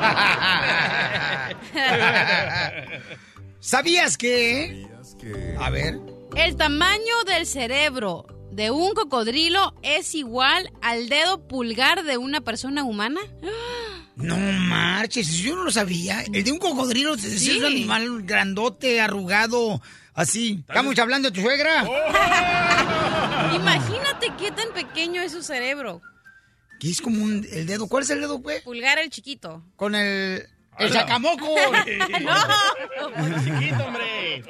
¿Sabías 3.60 4.16
que? 4.16 4.86
A 5.58 5.70
ver. 5.70 5.98
El 6.36 6.56
tamaño 6.56 7.24
del 7.26 7.46
cerebro 7.46 8.24
de 8.52 8.70
un 8.70 8.94
cocodrilo 8.94 9.74
es 9.82 10.14
igual 10.14 10.70
al 10.82 11.08
dedo 11.08 11.46
pulgar 11.46 12.02
de 12.04 12.16
una 12.18 12.40
persona 12.40 12.84
humana. 12.84 13.20
No 14.16 14.36
marches, 14.36 15.32
yo 15.38 15.56
no 15.56 15.64
lo 15.64 15.70
sabía. 15.70 16.22
El 16.32 16.44
de 16.44 16.52
un 16.52 16.58
cocodrilo 16.58 17.14
es 17.14 17.22
Sí. 17.22 17.58
un 17.58 17.64
animal 17.64 18.22
grandote, 18.24 19.00
arrugado, 19.00 19.80
así. 20.14 20.62
¿Estamos 20.68 20.98
hablando 20.98 21.30
de 21.30 21.34
tu 21.34 21.40
suegra? 21.42 21.84
Imagínate 23.54 24.32
qué 24.38 24.50
tan 24.52 24.72
pequeño 24.74 25.22
es 25.22 25.32
su 25.32 25.42
cerebro. 25.42 26.00
Que 26.78 26.90
es 26.90 27.00
como 27.00 27.22
un, 27.24 27.46
el 27.52 27.66
dedo. 27.66 27.88
¿Cuál 27.88 28.04
es 28.04 28.10
el 28.10 28.20
dedo, 28.20 28.40
pues? 28.40 28.62
Pulgar 28.62 28.98
el 28.98 29.10
chiquito. 29.10 29.62
Con 29.76 29.94
el... 29.94 30.46
El 30.78 30.90
Ala. 30.92 31.00
sacamoco. 31.00 31.46
no. 32.22 33.44
Chiquito, 33.44 33.84
hombre. 33.84 34.42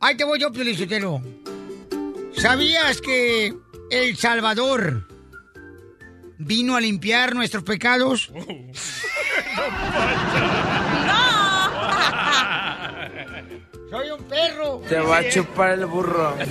Ahí 0.00 0.16
te 0.16 0.24
voy 0.24 0.38
yo, 0.38 0.52
Piolichotelo. 0.52 1.22
¿Sabías 2.36 3.00
que 3.00 3.54
El 3.90 4.16
Salvador 4.16 5.08
vino 6.38 6.76
a 6.76 6.80
limpiar 6.80 7.34
nuestros 7.34 7.62
pecados? 7.64 8.30
¡Soy 13.90 14.10
un 14.10 14.24
perro! 14.24 14.82
Te 14.88 14.98
va 14.98 15.18
a 15.18 15.28
chupar 15.28 15.70
el 15.72 15.86
burro. 15.86 16.36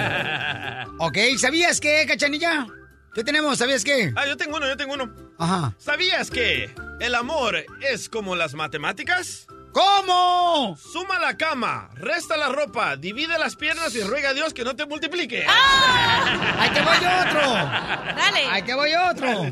Ok, 0.97 1.17
¿sabías 1.37 1.81
qué, 1.81 2.05
cachanilla? 2.07 2.67
¿Qué 3.13 3.21
tenemos? 3.25 3.57
¿Sabías 3.57 3.83
qué? 3.83 4.13
Ah, 4.15 4.25
yo 4.27 4.37
tengo 4.37 4.55
uno, 4.55 4.65
yo 4.65 4.77
tengo 4.77 4.93
uno. 4.93 5.13
Ajá. 5.37 5.73
¿Sabías 5.77 6.31
que 6.31 6.73
el 7.01 7.15
amor 7.15 7.65
es 7.81 8.07
como 8.07 8.37
las 8.37 8.53
matemáticas? 8.53 9.45
¿Cómo? 9.75 10.77
Suma 10.77 11.19
la 11.19 11.35
cama, 11.35 11.89
resta 11.95 12.37
la 12.37 12.47
ropa, 12.47 12.95
divide 12.95 13.37
las 13.37 13.57
piernas 13.57 13.93
y 13.93 14.01
ruega 14.03 14.29
a 14.29 14.33
Dios 14.33 14.53
que 14.53 14.63
no 14.63 14.73
te 14.73 14.85
multiplique. 14.85 15.45
¡Ahí 16.59 16.69
te 16.69 16.81
voy 16.81 16.95
otro! 16.95 17.41
Dale. 17.41 18.45
¡Ahí 18.49 18.61
te 18.61 18.73
voy 18.73 18.91
otro! 18.95 19.51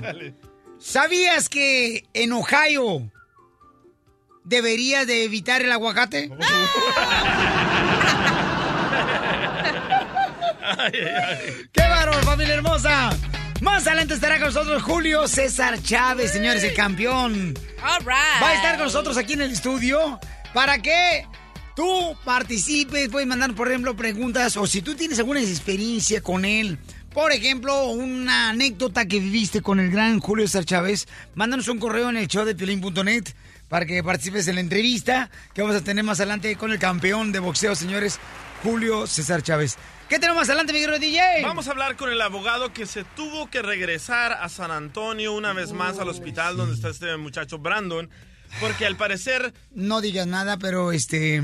¿Sabías 0.79 1.49
que 1.49 2.05
en 2.13 2.31
Ohio 2.31 3.11
deberías 4.45 5.05
de 5.07 5.25
evitar 5.25 5.61
el 5.61 5.73
aguacate? 5.73 6.29
¡Qué 11.73 11.81
bárbaro, 11.81 12.13
familia 12.23 12.53
hermosa! 12.53 13.09
Más 13.63 13.87
adelante 13.87 14.15
estará 14.15 14.39
con 14.39 14.47
nosotros 14.47 14.83
Julio 14.83 15.25
César 15.25 15.81
Chávez, 15.81 16.33
señores, 16.33 16.65
el 16.65 16.73
campeón. 16.73 17.53
All 17.81 17.99
right. 17.99 18.43
Va 18.43 18.49
a 18.49 18.55
estar 18.55 18.75
con 18.75 18.87
nosotros 18.87 19.15
aquí 19.15 19.33
en 19.33 19.41
el 19.41 19.51
estudio 19.51 20.19
para 20.53 20.79
que 20.79 21.25
tú 21.73 22.13
participes, 22.25 23.07
puedes 23.07 23.25
mandar, 23.25 23.55
por 23.55 23.69
ejemplo, 23.69 23.95
preguntas 23.95 24.57
o 24.57 24.67
si 24.67 24.81
tú 24.81 24.95
tienes 24.95 25.17
alguna 25.19 25.39
experiencia 25.39 26.21
con 26.21 26.43
él. 26.43 26.77
Por 27.13 27.31
ejemplo, 27.31 27.85
una 27.91 28.49
anécdota 28.49 29.05
que 29.05 29.21
viviste 29.21 29.61
con 29.61 29.79
el 29.79 29.89
gran 29.91 30.19
Julio 30.19 30.45
César 30.45 30.65
Chávez, 30.65 31.07
mándanos 31.33 31.69
un 31.69 31.79
correo 31.79 32.09
en 32.09 32.17
el 32.17 32.27
show 32.27 32.43
de 32.43 32.55
piolín.net 32.55 33.29
para 33.69 33.85
que 33.85 34.03
participes 34.03 34.45
en 34.49 34.55
la 34.55 34.61
entrevista 34.61 35.31
que 35.53 35.61
vamos 35.61 35.77
a 35.77 35.81
tener 35.81 36.03
más 36.03 36.19
adelante 36.19 36.57
con 36.57 36.73
el 36.73 36.79
campeón 36.79 37.31
de 37.31 37.39
boxeo, 37.39 37.75
señores, 37.75 38.19
Julio 38.61 39.07
César 39.07 39.41
Chávez. 39.41 39.77
¿Qué 40.13 40.19
tenemos 40.19 40.41
más 40.41 40.49
adelante, 40.49 40.73
mi 40.73 40.79
querido 40.79 40.99
DJ? 40.99 41.41
Vamos 41.41 41.67
a 41.67 41.71
hablar 41.71 41.95
con 41.95 42.07
el 42.07 42.21
abogado 42.21 42.71
que 42.71 42.85
se 42.85 43.03
tuvo 43.03 43.49
que 43.49 43.63
regresar 43.63 44.33
a 44.33 44.47
San 44.47 44.69
Antonio 44.69 45.33
una 45.33 45.53
vez 45.53 45.73
más 45.73 45.97
al 45.97 46.07
hospital 46.07 46.55
donde 46.55 46.75
está 46.75 46.89
este 46.89 47.17
muchacho 47.17 47.57
Brandon, 47.57 48.11
porque 48.59 48.85
al 48.85 48.95
parecer 48.95 49.55
No 49.73 50.01
digas 50.01 50.27
nada, 50.27 50.57
pero 50.59 50.91
este... 50.91 51.41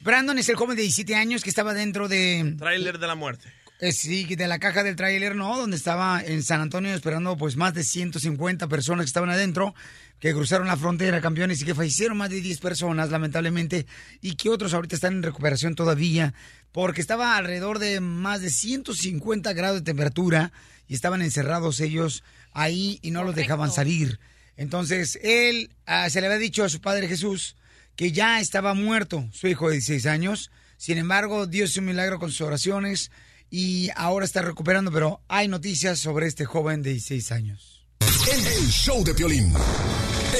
Brandon 0.00 0.36
es 0.36 0.50
el 0.50 0.56
joven 0.56 0.76
de 0.76 0.82
17 0.82 1.14
años 1.14 1.42
que 1.42 1.48
estaba 1.48 1.72
dentro 1.72 2.08
de... 2.08 2.56
tráiler 2.58 2.98
de 2.98 3.06
la 3.06 3.14
muerte. 3.14 3.50
Eh, 3.80 3.92
sí, 3.92 4.24
de 4.24 4.48
la 4.48 4.58
caja 4.58 4.82
del 4.82 4.96
tráiler, 4.96 5.36
¿no? 5.36 5.56
Donde 5.56 5.76
estaba 5.76 6.20
en 6.20 6.42
San 6.42 6.60
Antonio 6.60 6.92
esperando 6.92 7.36
pues 7.36 7.56
más 7.56 7.74
de 7.74 7.84
150 7.84 8.66
personas 8.66 9.04
que 9.04 9.08
estaban 9.08 9.30
adentro, 9.30 9.72
que 10.18 10.32
cruzaron 10.32 10.66
la 10.66 10.76
frontera, 10.76 11.20
campeones, 11.20 11.62
y 11.62 11.64
que 11.64 11.76
fallecieron 11.76 12.18
más 12.18 12.30
de 12.30 12.40
10 12.40 12.58
personas, 12.58 13.10
lamentablemente, 13.10 13.86
y 14.20 14.34
que 14.34 14.50
otros 14.50 14.74
ahorita 14.74 14.96
están 14.96 15.14
en 15.14 15.22
recuperación 15.22 15.76
todavía, 15.76 16.34
porque 16.72 17.00
estaba 17.00 17.36
alrededor 17.36 17.78
de 17.78 18.00
más 18.00 18.40
de 18.40 18.50
150 18.50 19.52
grados 19.52 19.78
de 19.78 19.84
temperatura 19.84 20.50
y 20.88 20.94
estaban 20.94 21.22
encerrados 21.22 21.78
ellos 21.78 22.24
ahí 22.52 22.98
y 23.00 23.12
no 23.12 23.22
los 23.22 23.36
dejaban 23.36 23.70
salir. 23.70 24.18
Entonces, 24.56 25.20
él 25.22 25.70
ah, 25.86 26.10
se 26.10 26.20
le 26.20 26.26
había 26.26 26.38
dicho 26.38 26.64
a 26.64 26.68
su 26.68 26.80
padre 26.80 27.06
Jesús 27.06 27.54
que 27.94 28.10
ya 28.10 28.40
estaba 28.40 28.74
muerto 28.74 29.28
su 29.32 29.46
hijo 29.46 29.68
de 29.68 29.74
16 29.74 30.06
años. 30.06 30.50
Sin 30.78 30.98
embargo, 30.98 31.46
Dios 31.46 31.70
hizo 31.70 31.80
un 31.80 31.86
milagro 31.86 32.18
con 32.18 32.32
sus 32.32 32.40
oraciones 32.40 33.12
y 33.50 33.88
ahora 33.96 34.24
está 34.24 34.42
recuperando, 34.42 34.90
pero 34.92 35.20
hay 35.28 35.48
noticias 35.48 35.98
sobre 35.98 36.26
este 36.26 36.44
joven 36.44 36.82
de 36.82 36.90
16 36.92 37.32
años. 37.32 37.86
El, 38.32 38.46
el 38.46 38.68
show 38.68 39.02
de 39.04 39.14
Piolín. 39.14 39.52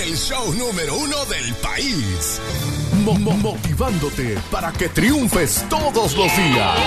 El 0.05 0.16
show 0.16 0.52
número 0.55 0.94
uno 0.97 1.24
del 1.26 1.55
país. 1.55 2.40
mo- 3.05 3.14
mo- 3.18 3.36
motivándote 3.39 4.36
para 4.51 4.70
que 4.72 4.89
triunfes 4.90 5.64
todos 5.70 6.14
los 6.14 6.36
días. 6.36 6.78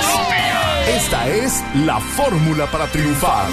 Esta 0.87 1.27
es 1.27 1.63
la 1.85 1.99
fórmula 1.99 2.69
para 2.69 2.87
triunfar. 2.91 3.49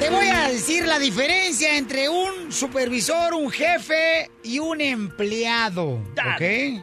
Te 0.00 0.10
voy 0.10 0.26
a 0.28 0.48
decir 0.48 0.86
la 0.86 0.98
diferencia 0.98 1.76
entre 1.76 2.08
un 2.08 2.50
supervisor, 2.50 3.34
un 3.34 3.50
jefe 3.50 4.30
y 4.42 4.58
un 4.58 4.80
empleado. 4.80 6.02
¿Ok? 6.34 6.82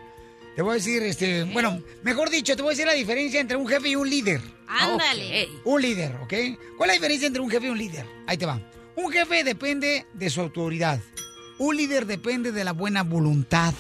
Te 0.58 0.64
voy 0.64 0.72
a 0.72 0.74
decir, 0.74 1.04
este, 1.04 1.44
bueno, 1.44 1.84
mejor 2.02 2.32
dicho, 2.32 2.56
te 2.56 2.64
voy 2.64 2.70
a 2.70 2.72
decir 2.72 2.88
la 2.88 2.94
diferencia 2.94 3.40
entre 3.40 3.56
un 3.56 3.68
jefe 3.68 3.90
y 3.90 3.96
un 3.96 4.10
líder. 4.10 4.42
Ándale. 4.68 5.48
Un 5.64 5.80
líder, 5.80 6.16
¿ok? 6.16 6.34
¿Cuál 6.76 6.90
es 6.90 6.96
la 6.96 7.00
diferencia 7.00 7.28
entre 7.28 7.44
un 7.44 7.52
jefe 7.52 7.68
y 7.68 7.70
un 7.70 7.78
líder? 7.78 8.08
Ahí 8.26 8.40
te 8.40 8.48
va. 8.48 8.60
Un 8.96 9.12
jefe 9.12 9.44
depende 9.44 10.08
de 10.16 10.30
su 10.32 10.42
autoridad. 10.42 11.00
Un 11.60 11.78
líder 11.78 12.08
depende 12.08 12.52
de 12.52 12.64
la 12.64 12.72
buena 12.74 13.04
voluntad. 13.04 13.72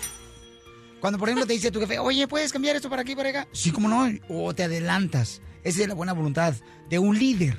Cuando, 0.99 1.17
por 1.17 1.29
ejemplo, 1.29 1.47
te 1.47 1.53
dice 1.53 1.71
tu 1.71 1.79
jefe, 1.79 1.97
oye, 1.97 2.27
¿puedes 2.27 2.53
cambiar 2.53 2.75
esto 2.75 2.91
para 2.91 3.01
aquí, 3.01 3.15
para 3.15 3.29
acá? 3.29 3.47
Sí, 3.53 3.71
cómo 3.71 3.89
no. 3.89 4.07
O 4.29 4.53
te 4.53 4.61
adelantas. 4.61 5.41
Esa 5.63 5.81
es 5.81 5.87
la 5.87 5.95
buena 5.95 6.13
voluntad 6.13 6.53
de 6.91 6.99
un 6.99 7.17
líder. 7.17 7.57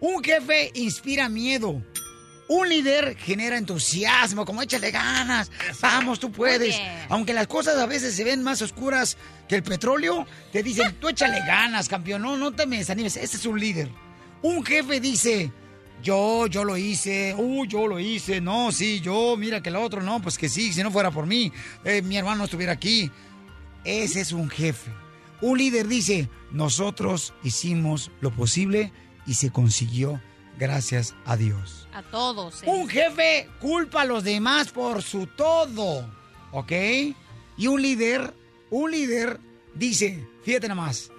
Un 0.00 0.24
jefe 0.24 0.70
inspira 0.72 1.28
miedo. 1.28 1.84
Un 2.46 2.68
líder 2.68 3.16
genera 3.16 3.56
entusiasmo, 3.56 4.44
como 4.44 4.62
échale 4.62 4.90
ganas, 4.90 5.50
vamos, 5.80 6.20
tú 6.20 6.30
puedes. 6.30 6.78
Aunque 7.08 7.32
las 7.32 7.46
cosas 7.46 7.76
a 7.76 7.86
veces 7.86 8.14
se 8.14 8.24
ven 8.24 8.42
más 8.42 8.60
oscuras 8.60 9.16
que 9.48 9.56
el 9.56 9.62
petróleo, 9.62 10.26
te 10.52 10.62
dicen, 10.62 10.96
tú 11.00 11.08
échale 11.08 11.38
ganas, 11.46 11.88
campeón, 11.88 12.22
no, 12.22 12.36
no 12.36 12.52
te 12.52 12.66
me 12.66 12.78
desanimes, 12.78 13.16
ese 13.16 13.36
es 13.38 13.46
un 13.46 13.58
líder. 13.58 13.88
Un 14.42 14.64
jefe 14.64 15.00
dice, 15.00 15.50
yo, 16.02 16.46
yo 16.46 16.64
lo 16.64 16.76
hice, 16.76 17.34
uh, 17.34 17.64
yo 17.64 17.86
lo 17.86 17.98
hice, 17.98 18.42
no, 18.42 18.72
sí, 18.72 19.00
yo, 19.00 19.36
mira 19.38 19.62
que 19.62 19.70
el 19.70 19.76
otro, 19.76 20.02
no, 20.02 20.20
pues 20.20 20.36
que 20.36 20.50
sí, 20.50 20.70
si 20.72 20.82
no 20.82 20.90
fuera 20.90 21.10
por 21.10 21.26
mí, 21.26 21.50
eh, 21.84 22.02
mi 22.02 22.18
hermano 22.18 22.44
estuviera 22.44 22.72
aquí. 22.72 23.10
Ese 23.84 24.20
es 24.20 24.32
un 24.32 24.50
jefe. 24.50 24.90
Un 25.40 25.58
líder 25.58 25.88
dice, 25.88 26.28
nosotros 26.50 27.32
hicimos 27.42 28.10
lo 28.20 28.30
posible 28.30 28.92
y 29.26 29.34
se 29.34 29.50
consiguió 29.50 30.20
gracias 30.58 31.14
a 31.24 31.36
Dios. 31.36 31.83
A 31.94 32.02
todos. 32.02 32.62
eh. 32.62 32.66
Un 32.66 32.88
jefe 32.88 33.48
culpa 33.60 34.02
a 34.02 34.04
los 34.04 34.24
demás 34.24 34.70
por 34.70 35.02
su 35.02 35.26
todo, 35.26 36.06
¿ok? 36.52 36.72
Y 37.56 37.66
un 37.68 37.80
líder, 37.80 38.34
un 38.70 38.90
líder 38.90 39.38
dice, 39.74 40.26
fíjate 40.42 40.68
nomás, 40.68 41.10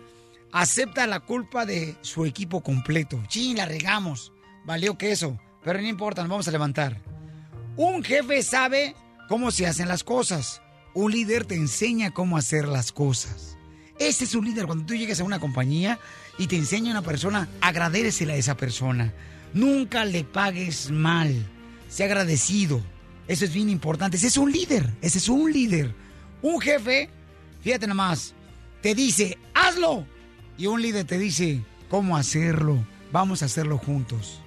acepta 0.52 1.08
la 1.08 1.22
culpa 1.22 1.66
de 1.66 1.96
su 2.02 2.26
equipo 2.26 2.62
completo. 2.62 3.22
Sí, 3.30 3.54
la 3.56 3.66
regamos, 3.66 4.32
valió 4.66 4.98
queso, 4.98 5.40
pero 5.64 5.82
no 5.82 5.88
importa, 5.88 6.22
nos 6.22 6.30
vamos 6.30 6.48
a 6.48 6.52
levantar. 6.52 7.02
Un 7.78 8.04
jefe 8.04 8.44
sabe 8.44 8.96
cómo 9.28 9.52
se 9.52 9.66
hacen 9.68 9.88
las 9.88 10.04
cosas. 10.04 10.62
Un 10.94 11.12
líder 11.12 11.46
te 11.46 11.56
enseña 11.56 12.12
cómo 12.12 12.38
hacer 12.38 12.68
las 12.68 12.92
cosas. 12.92 13.58
Este 14.00 14.26
es 14.26 14.36
un 14.36 14.46
líder. 14.46 14.66
Cuando 14.66 14.86
tú 14.86 14.94
llegues 14.96 15.20
a 15.20 15.24
una 15.24 15.40
compañía 15.40 16.00
y 16.38 16.48
te 16.48 16.56
enseña 16.58 16.90
a 16.92 17.00
una 17.00 17.02
persona, 17.02 17.50
agradecele 17.62 18.34
a 18.34 18.38
esa 18.38 18.56
persona. 18.56 19.14
Nunca 19.56 20.06
le 20.06 20.24
pagues 20.24 20.92
mal. 20.92 21.34
Sé 21.90 22.04
agradecido. 22.04 22.80
Eso 23.28 23.46
es 23.46 23.54
bien 23.54 23.70
importante. 23.70 24.18
Ese 24.18 24.28
es 24.28 24.38
un 24.38 24.52
líder. 24.52 24.88
Ese 25.02 25.18
es 25.18 25.28
un 25.28 25.52
líder. 25.52 25.96
Un 26.44 26.62
jefe, 26.62 27.10
fíjate 27.64 27.88
nomás, 27.88 28.36
te 28.84 28.94
dice, 28.94 29.40
hazlo. 29.56 30.06
Y 30.60 30.68
un 30.68 30.80
líder 30.80 31.06
te 31.06 31.18
dice, 31.18 31.64
¿cómo 31.90 32.16
hacerlo? 32.16 32.86
Vamos 33.12 33.42
a 33.42 33.46
hacerlo 33.46 33.80
juntos. 33.80 34.42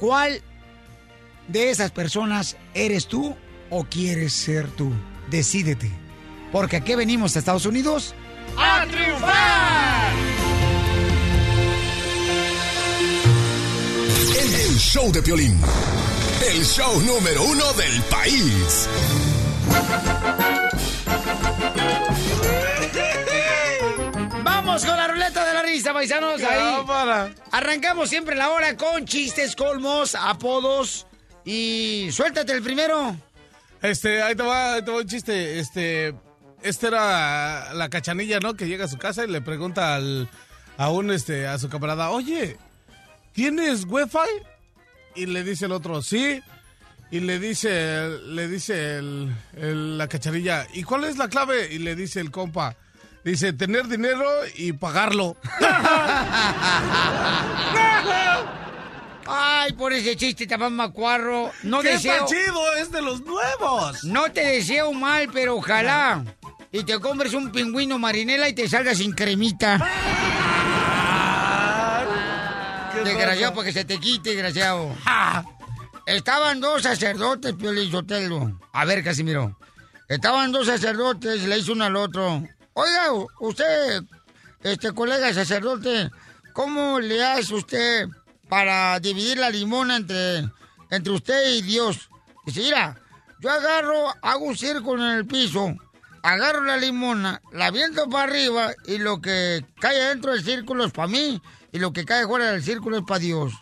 ¿Cuál 0.00 0.42
de 1.46 1.70
esas 1.70 1.92
personas 1.92 2.56
eres 2.74 3.06
tú 3.06 3.36
o 3.70 3.84
quieres 3.84 4.32
ser 4.32 4.68
tú? 4.70 4.90
Decídete. 5.30 5.90
Porque 6.50 6.76
aquí 6.76 6.96
venimos 6.96 7.36
a 7.36 7.38
Estados 7.38 7.66
Unidos 7.66 8.14
¡A 8.56 8.86
triunfar! 8.86 10.35
El 14.38 14.78
show 14.78 15.10
de 15.10 15.22
Piolín. 15.22 15.58
El 16.46 16.62
show 16.62 17.00
número 17.00 17.42
uno 17.42 17.72
del 17.72 18.02
país. 18.02 18.86
Vamos 24.42 24.84
con 24.84 24.96
la 24.96 25.08
ruleta 25.08 25.42
de 25.46 25.54
la 25.54 25.62
risa, 25.62 25.94
paisanos. 25.94 26.42
Ahí. 26.42 27.32
Arrancamos 27.50 28.10
siempre 28.10 28.36
la 28.36 28.50
hora 28.50 28.76
con 28.76 29.06
chistes, 29.06 29.56
colmos, 29.56 30.14
apodos. 30.14 31.06
Y 31.46 32.08
suéltate 32.12 32.52
el 32.52 32.62
primero. 32.62 33.16
Este, 33.80 34.22
ahí 34.22 34.34
te 34.34 34.42
va, 34.42 34.74
ahí 34.74 34.84
te 34.84 34.90
va 34.90 34.98
un 34.98 35.06
chiste. 35.06 35.58
Este, 35.58 36.14
esta 36.62 36.88
era 36.88 37.72
la 37.72 37.88
cachanilla, 37.88 38.38
¿no? 38.40 38.52
Que 38.54 38.66
llega 38.68 38.84
a 38.84 38.88
su 38.88 38.98
casa 38.98 39.24
y 39.24 39.28
le 39.28 39.40
pregunta 39.40 39.94
al, 39.94 40.28
a 40.76 40.90
un, 40.90 41.10
este, 41.10 41.46
a 41.46 41.58
su 41.58 41.70
camarada, 41.70 42.10
oye, 42.10 42.58
¿tienes 43.36 43.84
wifi? 43.84 44.18
Y 45.14 45.26
le 45.26 45.44
dice 45.44 45.66
el 45.66 45.72
otro, 45.72 46.02
sí. 46.02 46.42
Y 47.12 47.20
le 47.20 47.38
dice, 47.38 48.08
le 48.26 48.48
dice 48.48 48.96
el- 48.96 49.32
el- 49.56 49.96
la 49.98 50.08
cachanilla, 50.08 50.66
¿y 50.74 50.82
cuál 50.82 51.04
es 51.04 51.16
la 51.18 51.28
clave? 51.28 51.72
Y 51.72 51.78
le 51.78 51.94
dice 51.94 52.18
el 52.18 52.32
compa, 52.32 52.74
dice, 53.24 53.52
tener 53.52 53.86
dinero 53.86 54.24
y 54.56 54.72
pagarlo. 54.72 55.36
Ay, 59.28 59.72
por 59.72 59.92
ese 59.92 60.16
chiste, 60.16 60.46
tapán 60.46 60.74
macuarro. 60.74 61.50
No 61.64 61.80
¡Qué 61.80 61.92
deseo. 61.92 62.26
chido! 62.26 62.74
¡Es 62.78 62.90
de 62.92 63.02
los 63.02 63.20
nuevos! 63.22 64.04
No 64.04 64.30
te 64.32 64.40
deseo 64.40 64.92
mal, 64.92 65.28
pero 65.32 65.56
ojalá. 65.56 66.24
Y 66.70 66.84
te 66.84 66.98
compres 67.00 67.34
un 67.34 67.50
pingüino 67.50 67.98
marinela 67.98 68.48
y 68.48 68.52
te 68.54 68.68
salgas 68.68 68.98
sin 68.98 69.12
cremita. 69.12 69.78
Desgraciado, 73.06 73.54
para 73.54 73.66
que 73.66 73.72
se 73.72 73.84
te 73.84 73.98
quite, 73.98 74.30
desgraciado. 74.30 74.94
Estaban 76.06 76.60
dos 76.60 76.82
sacerdotes, 76.82 77.54
Piolín 77.54 77.90
Sotelo. 77.90 78.60
A 78.72 78.84
ver, 78.84 79.02
Casimiro. 79.02 79.58
Estaban 80.08 80.52
dos 80.52 80.66
sacerdotes, 80.66 81.42
le 81.44 81.58
hizo 81.58 81.72
uno 81.72 81.84
al 81.84 81.96
otro. 81.96 82.42
Oiga, 82.74 83.12
usted, 83.40 84.02
este 84.62 84.92
colega 84.92 85.32
sacerdote, 85.32 86.10
¿cómo 86.52 87.00
le 87.00 87.24
hace 87.24 87.54
usted 87.54 88.08
para 88.48 89.00
dividir 89.00 89.38
la 89.38 89.50
limona 89.50 89.96
entre, 89.96 90.48
entre 90.90 91.12
usted 91.12 91.54
y 91.54 91.62
Dios? 91.62 92.08
Dice, 92.44 92.60
mira, 92.60 93.00
yo 93.40 93.50
agarro, 93.50 94.14
hago 94.22 94.44
un 94.44 94.56
círculo 94.56 95.04
en 95.04 95.18
el 95.18 95.26
piso, 95.26 95.74
agarro 96.22 96.64
la 96.64 96.76
limona, 96.76 97.40
la 97.52 97.66
aviento 97.66 98.08
para 98.08 98.24
arriba 98.24 98.72
y 98.86 98.98
lo 98.98 99.20
que 99.20 99.64
cae 99.80 100.08
dentro 100.08 100.32
del 100.32 100.44
círculo 100.44 100.84
es 100.84 100.92
para 100.92 101.08
mí 101.08 101.40
y 101.76 101.78
lo 101.78 101.92
que 101.92 102.06
cae 102.06 102.26
fuera 102.26 102.52
del 102.52 102.62
círculo 102.62 102.96
es 102.96 103.04
para 103.04 103.18
Dios. 103.18 103.52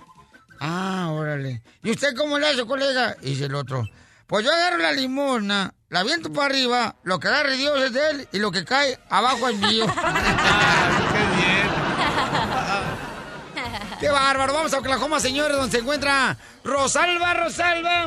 Ah, 0.60 1.08
órale. 1.10 1.64
¿Y 1.82 1.90
usted 1.90 2.14
cómo 2.16 2.38
le 2.38 2.46
hace, 2.46 2.64
colega? 2.64 3.16
Dice 3.20 3.46
el 3.46 3.56
otro. 3.56 3.82
Pues 4.28 4.44
yo 4.44 4.52
agarro 4.52 4.78
la 4.78 4.92
limona, 4.92 5.74
la 5.88 5.98
aviento 5.98 6.32
para 6.32 6.46
arriba, 6.46 6.94
lo 7.02 7.18
que 7.18 7.26
agarre 7.26 7.56
Dios 7.56 7.76
es 7.82 7.92
de 7.92 8.10
él 8.10 8.28
y 8.30 8.38
lo 8.38 8.52
que 8.52 8.64
cae 8.64 9.00
abajo 9.10 9.48
es 9.48 9.58
mío. 9.58 9.86
¡Qué 14.00 14.08
bárbaro! 14.08 14.54
Vamos 14.54 14.72
a 14.72 14.78
Oklahoma, 14.78 15.18
señores, 15.18 15.56
donde 15.56 15.72
se 15.72 15.78
encuentra 15.78 16.36
Rosalba, 16.62 17.34
Rosalba. 17.34 18.06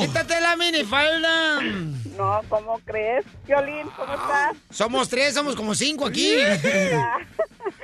Quítate 0.00 0.40
la 0.40 0.56
minifalda. 0.56 1.60
No, 2.16 2.40
¿cómo 2.48 2.78
crees? 2.84 3.24
Violín, 3.46 3.88
¿cómo 3.96 4.14
estás? 4.14 4.56
Somos 4.70 5.08
tres, 5.08 5.34
somos 5.34 5.56
como 5.56 5.74
cinco 5.74 6.06
aquí. 6.06 6.36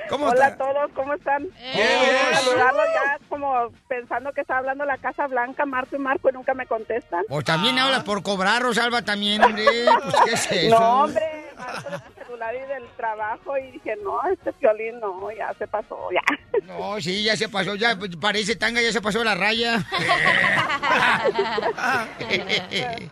¿Cómo 0.09 0.25
Hola 0.27 0.49
está? 0.49 0.65
a 0.65 0.73
todos, 0.73 0.91
¿cómo 0.93 1.13
están? 1.13 1.47
Quiero 1.73 2.35
saludarlos 2.35 2.85
ya 2.93 3.17
como 3.29 3.71
pensando 3.87 4.31
que 4.33 4.41
está 4.41 4.57
hablando 4.57 4.83
la 4.85 4.97
Casa 4.97 5.25
Blanca, 5.27 5.65
Marco 5.65 5.95
y 5.95 5.99
Marco, 5.99 6.29
y 6.29 6.33
nunca 6.33 6.53
me 6.53 6.65
contestan. 6.65 7.23
O 7.29 7.41
también 7.41 7.79
hablas 7.79 8.03
por 8.03 8.21
cobrar, 8.21 8.61
Rosalba, 8.61 9.01
también, 9.03 9.41
hombre. 9.43 9.63
Pues, 9.65 10.15
¿qué 10.25 10.31
es 10.33 10.51
eso? 10.65 10.79
No, 10.79 11.03
hombre, 11.03 11.45
Marco 11.57 11.89
de 11.89 11.97
mi 11.97 12.25
celular 12.25 12.55
y 12.55 12.67
del 12.67 12.83
trabajo, 12.97 13.57
y 13.57 13.71
dije, 13.71 13.95
no, 14.03 14.19
este 14.31 14.51
violín 14.59 14.99
no, 14.99 15.31
ya 15.31 15.53
se 15.57 15.65
pasó, 15.67 15.97
ya. 16.11 16.21
No, 16.63 16.99
sí, 16.99 17.23
ya 17.23 17.37
se 17.37 17.47
pasó, 17.49 17.75
ya 17.75 17.97
parece 18.19 18.55
tanga, 18.57 18.81
ya 18.81 18.91
se 18.91 19.01
pasó 19.01 19.23
la 19.23 19.35
raya. 19.35 19.81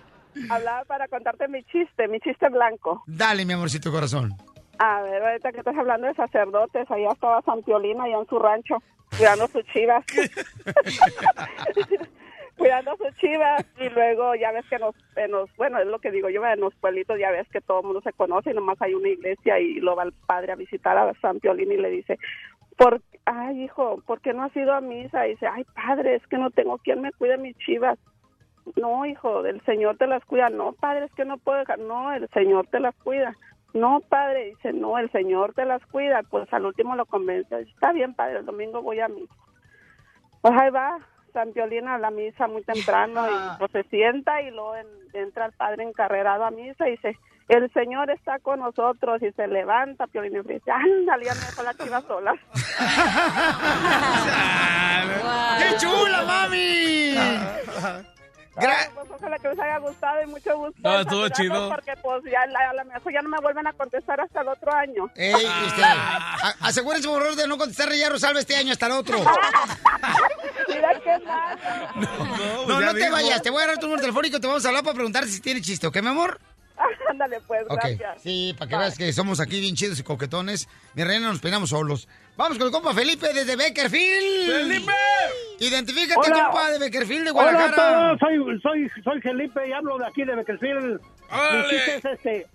Hablaba 0.49 0.85
para 0.85 1.07
contarte 1.07 1.47
mi 1.47 1.63
chiste, 1.63 2.07
mi 2.07 2.19
chiste 2.19 2.49
blanco. 2.49 3.03
Dale, 3.07 3.45
mi 3.45 3.53
amorcito 3.53 3.91
corazón. 3.91 4.33
A 4.79 5.01
ver, 5.01 5.21
ahorita 5.23 5.51
que 5.51 5.59
estás 5.59 5.77
hablando 5.77 6.07
de 6.07 6.13
sacerdotes, 6.13 6.89
allá 6.89 7.09
estaba 7.11 7.41
San 7.41 7.61
Piolín, 7.63 7.99
allá 7.99 8.17
en 8.19 8.27
su 8.27 8.39
rancho, 8.39 8.77
cuidando 9.17 9.47
sus 9.47 9.65
chivas. 9.73 10.05
cuidando 12.57 12.95
sus 12.97 13.15
chivas 13.17 13.65
y 13.79 13.89
luego 13.89 14.35
ya 14.35 14.51
ves 14.51 14.65
que 14.69 14.75
en 14.75 15.31
los- 15.31 15.55
bueno, 15.57 15.79
es 15.79 15.87
lo 15.87 15.99
que 15.99 16.11
digo 16.11 16.29
yo, 16.29 16.45
en 16.45 16.59
los 16.59 16.75
pueblitos 16.75 17.17
ya 17.19 17.31
ves 17.31 17.47
que 17.49 17.61
todo 17.61 17.79
el 17.79 17.85
mundo 17.85 18.01
se 18.01 18.13
conoce 18.13 18.51
y 18.51 18.53
nomás 18.53 18.81
hay 18.81 18.93
una 18.93 19.09
iglesia 19.09 19.59
y 19.59 19.75
lo 19.75 19.95
va 19.95 20.03
el 20.03 20.13
padre 20.13 20.51
a 20.51 20.55
visitar 20.55 20.97
a 20.97 21.13
San 21.21 21.39
Piolín 21.39 21.71
y 21.71 21.77
le 21.77 21.89
dice, 21.89 22.17
por, 22.77 23.01
ay 23.25 23.63
hijo, 23.63 24.01
¿por 24.05 24.19
qué 24.21 24.33
no 24.33 24.43
has 24.43 24.55
ido 24.55 24.73
a 24.73 24.81
misa? 24.81 25.25
Y 25.27 25.31
dice, 25.31 25.47
ay 25.47 25.63
padre, 25.73 26.15
es 26.15 26.27
que 26.27 26.37
no 26.37 26.49
tengo 26.51 26.77
quien 26.79 27.01
me 27.01 27.11
cuide 27.13 27.37
mis 27.37 27.57
chivas. 27.59 27.97
No, 28.75 29.05
hijo, 29.05 29.45
el 29.45 29.61
Señor 29.65 29.97
te 29.97 30.07
las 30.07 30.23
cuida. 30.25 30.49
No, 30.49 30.73
padre, 30.73 31.05
es 31.05 31.13
que 31.13 31.25
no 31.25 31.37
puedo 31.37 31.59
dejar. 31.59 31.79
No, 31.79 32.11
el 32.13 32.27
Señor 32.29 32.67
te 32.67 32.79
las 32.79 32.95
cuida. 32.95 33.35
No, 33.73 33.99
padre, 34.01 34.45
dice, 34.55 34.73
no, 34.73 34.97
el 34.97 35.11
Señor 35.11 35.53
te 35.53 35.65
las 35.65 35.85
cuida. 35.87 36.21
Pues 36.29 36.51
al 36.53 36.65
último 36.65 36.95
lo 36.95 37.05
convence. 37.05 37.59
Está 37.61 37.91
bien, 37.91 38.13
padre, 38.13 38.39
el 38.39 38.45
domingo 38.45 38.81
voy 38.81 38.99
a 38.99 39.07
misa. 39.07 39.33
Pues 40.41 40.53
ahí 40.57 40.69
va, 40.69 40.97
San 41.33 41.51
Piolín 41.51 41.87
a 41.87 41.97
la 41.97 42.11
misa 42.11 42.47
muy 42.47 42.63
temprano 42.63 43.25
y 43.27 43.57
pues 43.59 43.71
se 43.71 43.83
sienta 43.83 44.41
y 44.41 44.51
luego 44.51 44.75
en- 44.75 44.87
entra 45.13 45.45
el 45.47 45.51
padre 45.53 45.83
encarrerado 45.83 46.45
a 46.45 46.51
misa 46.51 46.87
y 46.87 46.91
dice, 46.91 47.17
el 47.49 47.69
Señor 47.73 48.09
está 48.11 48.39
con 48.39 48.59
nosotros 48.59 49.21
y 49.21 49.31
se 49.33 49.47
levanta 49.47 50.07
Piolín 50.07 50.37
y 50.37 50.53
dice, 50.53 50.71
ándale, 50.71 51.25
ya 51.25 51.33
me 51.33 51.39
dejó 51.41 51.63
la 51.63 51.73
chiva 51.73 52.01
sola. 52.01 52.33
¡Qué 55.59 55.75
chula, 55.77 56.21
mami! 56.23 57.15
Ay, 58.67 58.87
pues 58.95 59.07
ojalá 59.11 59.37
que 59.39 59.47
les 59.49 59.59
haya 59.59 59.77
gustado 59.79 60.21
y 60.23 60.27
mucho 60.27 60.57
gusto. 60.57 60.79
No, 60.81 60.99
estuvo 60.99 61.29
chido. 61.29 61.69
Porque 61.69 61.93
pues 62.01 62.23
ya 62.31 62.41
a 62.41 62.73
lo 62.73 62.85
mejor 62.85 63.13
ya 63.13 63.21
no 63.21 63.29
me 63.29 63.39
vuelven 63.39 63.67
a 63.67 63.73
contestar 63.73 64.19
hasta 64.21 64.41
el 64.41 64.47
otro 64.49 64.73
año. 64.73 65.09
Ey, 65.15 65.33
este, 65.67 65.83
a- 65.83 66.55
asegúrense 66.61 67.07
por 67.07 67.21
favor 67.21 67.35
de 67.35 67.47
no 67.47 67.57
contestar 67.57 67.91
ya 67.93 68.09
Rosalba 68.09 68.39
este 68.39 68.55
año 68.55 68.71
hasta 68.71 68.87
el 68.87 68.91
otro. 68.93 69.19
Mira 70.67 70.89
qué 71.03 71.25
mal. 71.25 71.57
No, 71.95 72.07
pues 72.65 72.67
no, 72.67 72.81
ya 72.81 72.91
te 72.93 72.97
dijo. 72.99 73.11
vayas, 73.11 73.41
te 73.41 73.49
voy 73.49 73.63
a 73.63 73.67
dar 73.67 73.77
tu 73.77 73.85
número 73.87 74.01
telefónico 74.01 74.37
y 74.37 74.41
te 74.41 74.47
vamos 74.47 74.65
a 74.65 74.67
hablar 74.69 74.83
para 74.83 74.93
preguntarte 74.95 75.29
si 75.29 75.41
tiene 75.41 75.61
chiste, 75.61 75.87
¿ok, 75.87 76.01
mi 76.01 76.09
amor? 76.09 76.39
Ándale 77.09 77.41
pues, 77.41 77.63
Ok, 77.69 77.79
gracias. 77.83 78.21
sí, 78.21 78.55
para 78.57 78.69
que 78.69 78.77
veas 78.77 78.97
que 78.97 79.11
somos 79.13 79.39
aquí 79.39 79.59
bien 79.59 79.75
chidos 79.75 79.99
y 79.99 80.03
coquetones. 80.03 80.69
Mi 80.93 81.03
reina, 81.03 81.27
nos 81.29 81.39
peinamos 81.39 81.69
solos. 81.71 82.07
Vamos 82.39 82.57
con 82.57 82.67
el 82.67 82.71
compa 82.71 82.93
Felipe 82.93 83.27
desde 83.33 83.57
Beckerfield. 83.57 84.49
¡Felipe! 84.49 84.93
Identifícate, 85.59 86.31
Hola. 86.31 86.43
compa 86.45 86.71
de 86.71 86.79
Beckerfield 86.79 87.25
de 87.25 87.31
Hola 87.31 87.41
a 87.41 87.51
Guadalajara. 87.51 88.17
todos, 88.17 88.19
soy, 88.21 88.61
soy, 88.61 89.03
soy 89.03 89.21
Felipe 89.21 89.67
y 89.67 89.73
hablo 89.73 89.97
de 89.97 90.07
aquí 90.07 90.23
de 90.23 90.35
Beckerfield. 90.35 91.01
Es 91.69 92.05
este. 92.05 92.47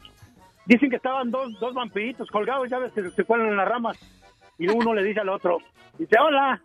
Dicen 0.64 0.88
que 0.88 0.96
estaban 0.96 1.30
dos, 1.30 1.52
dos 1.60 1.74
vampiritos 1.74 2.30
colgados, 2.30 2.70
ya 2.70 2.78
ves 2.78 2.94
que 2.94 3.10
se 3.10 3.24
cuelan 3.24 3.48
en 3.48 3.58
las 3.58 3.68
ramas. 3.68 3.98
Y 4.58 4.68
uno 4.68 4.94
le 4.94 5.04
dice 5.04 5.20
al 5.20 5.28
otro, 5.28 5.58
dice, 5.98 6.16
hola, 6.18 6.62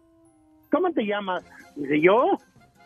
¿cómo 0.71 0.89
te 0.93 1.03
llamas? 1.03 1.43
Dice, 1.75 1.99
¿yo? 1.99 2.37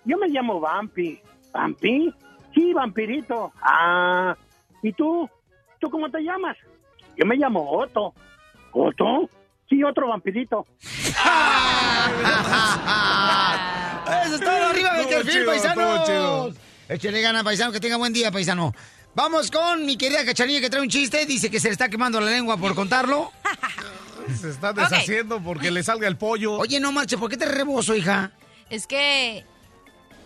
Yo 0.03 0.17
me 0.17 0.29
llamo 0.29 0.59
Vampi. 0.59 1.21
¿Vampi? 1.53 2.11
Sí, 2.55 2.73
vampirito. 2.73 3.53
Ah, 3.61 4.35
¿y 4.81 4.93
tú? 4.93 5.29
¿Tú 5.77 5.91
cómo 5.91 6.09
te 6.09 6.21
llamas? 6.21 6.57
Yo 7.17 7.23
me 7.27 7.35
llamo 7.35 7.69
Otto. 7.69 8.15
¿Otto? 8.71 9.29
Sí, 9.69 9.83
otro 9.83 10.07
vampirito. 10.09 10.65
Eso 14.25 14.35
es 14.35 14.41
todo, 14.41 14.67
arriba 14.67 14.91
chido, 15.23 15.45
paisanos. 15.45 16.55
Échale 16.89 17.21
gana, 17.21 17.43
paisano, 17.43 17.71
que 17.71 17.79
tenga 17.79 17.97
buen 17.97 18.13
día, 18.13 18.31
paisano. 18.31 18.73
Vamos 19.15 19.51
con 19.51 19.85
mi 19.85 19.95
querida 19.95 20.25
Cachanilla 20.25 20.59
que 20.59 20.69
trae 20.69 20.81
un 20.81 20.89
chiste. 20.89 21.25
Dice 21.25 21.49
que 21.49 21.59
se 21.59 21.67
le 21.69 21.73
está 21.73 21.89
quemando 21.89 22.19
la 22.19 22.31
lengua 22.31 22.57
por 22.57 22.75
contarlo. 22.75 23.31
Se 24.39 24.49
está 24.49 24.71
deshaciendo 24.71 25.41
porque 25.43 25.69
le 25.69 25.83
salga 25.83 26.07
el 26.07 26.15
pollo. 26.15 26.53
Oye, 26.53 26.79
no 26.79 26.93
marche, 26.93 27.17
¿por 27.17 27.29
qué 27.29 27.35
te 27.35 27.45
rebozo, 27.45 27.93
hija? 27.93 28.31
Es 28.69 28.87
que 28.87 29.45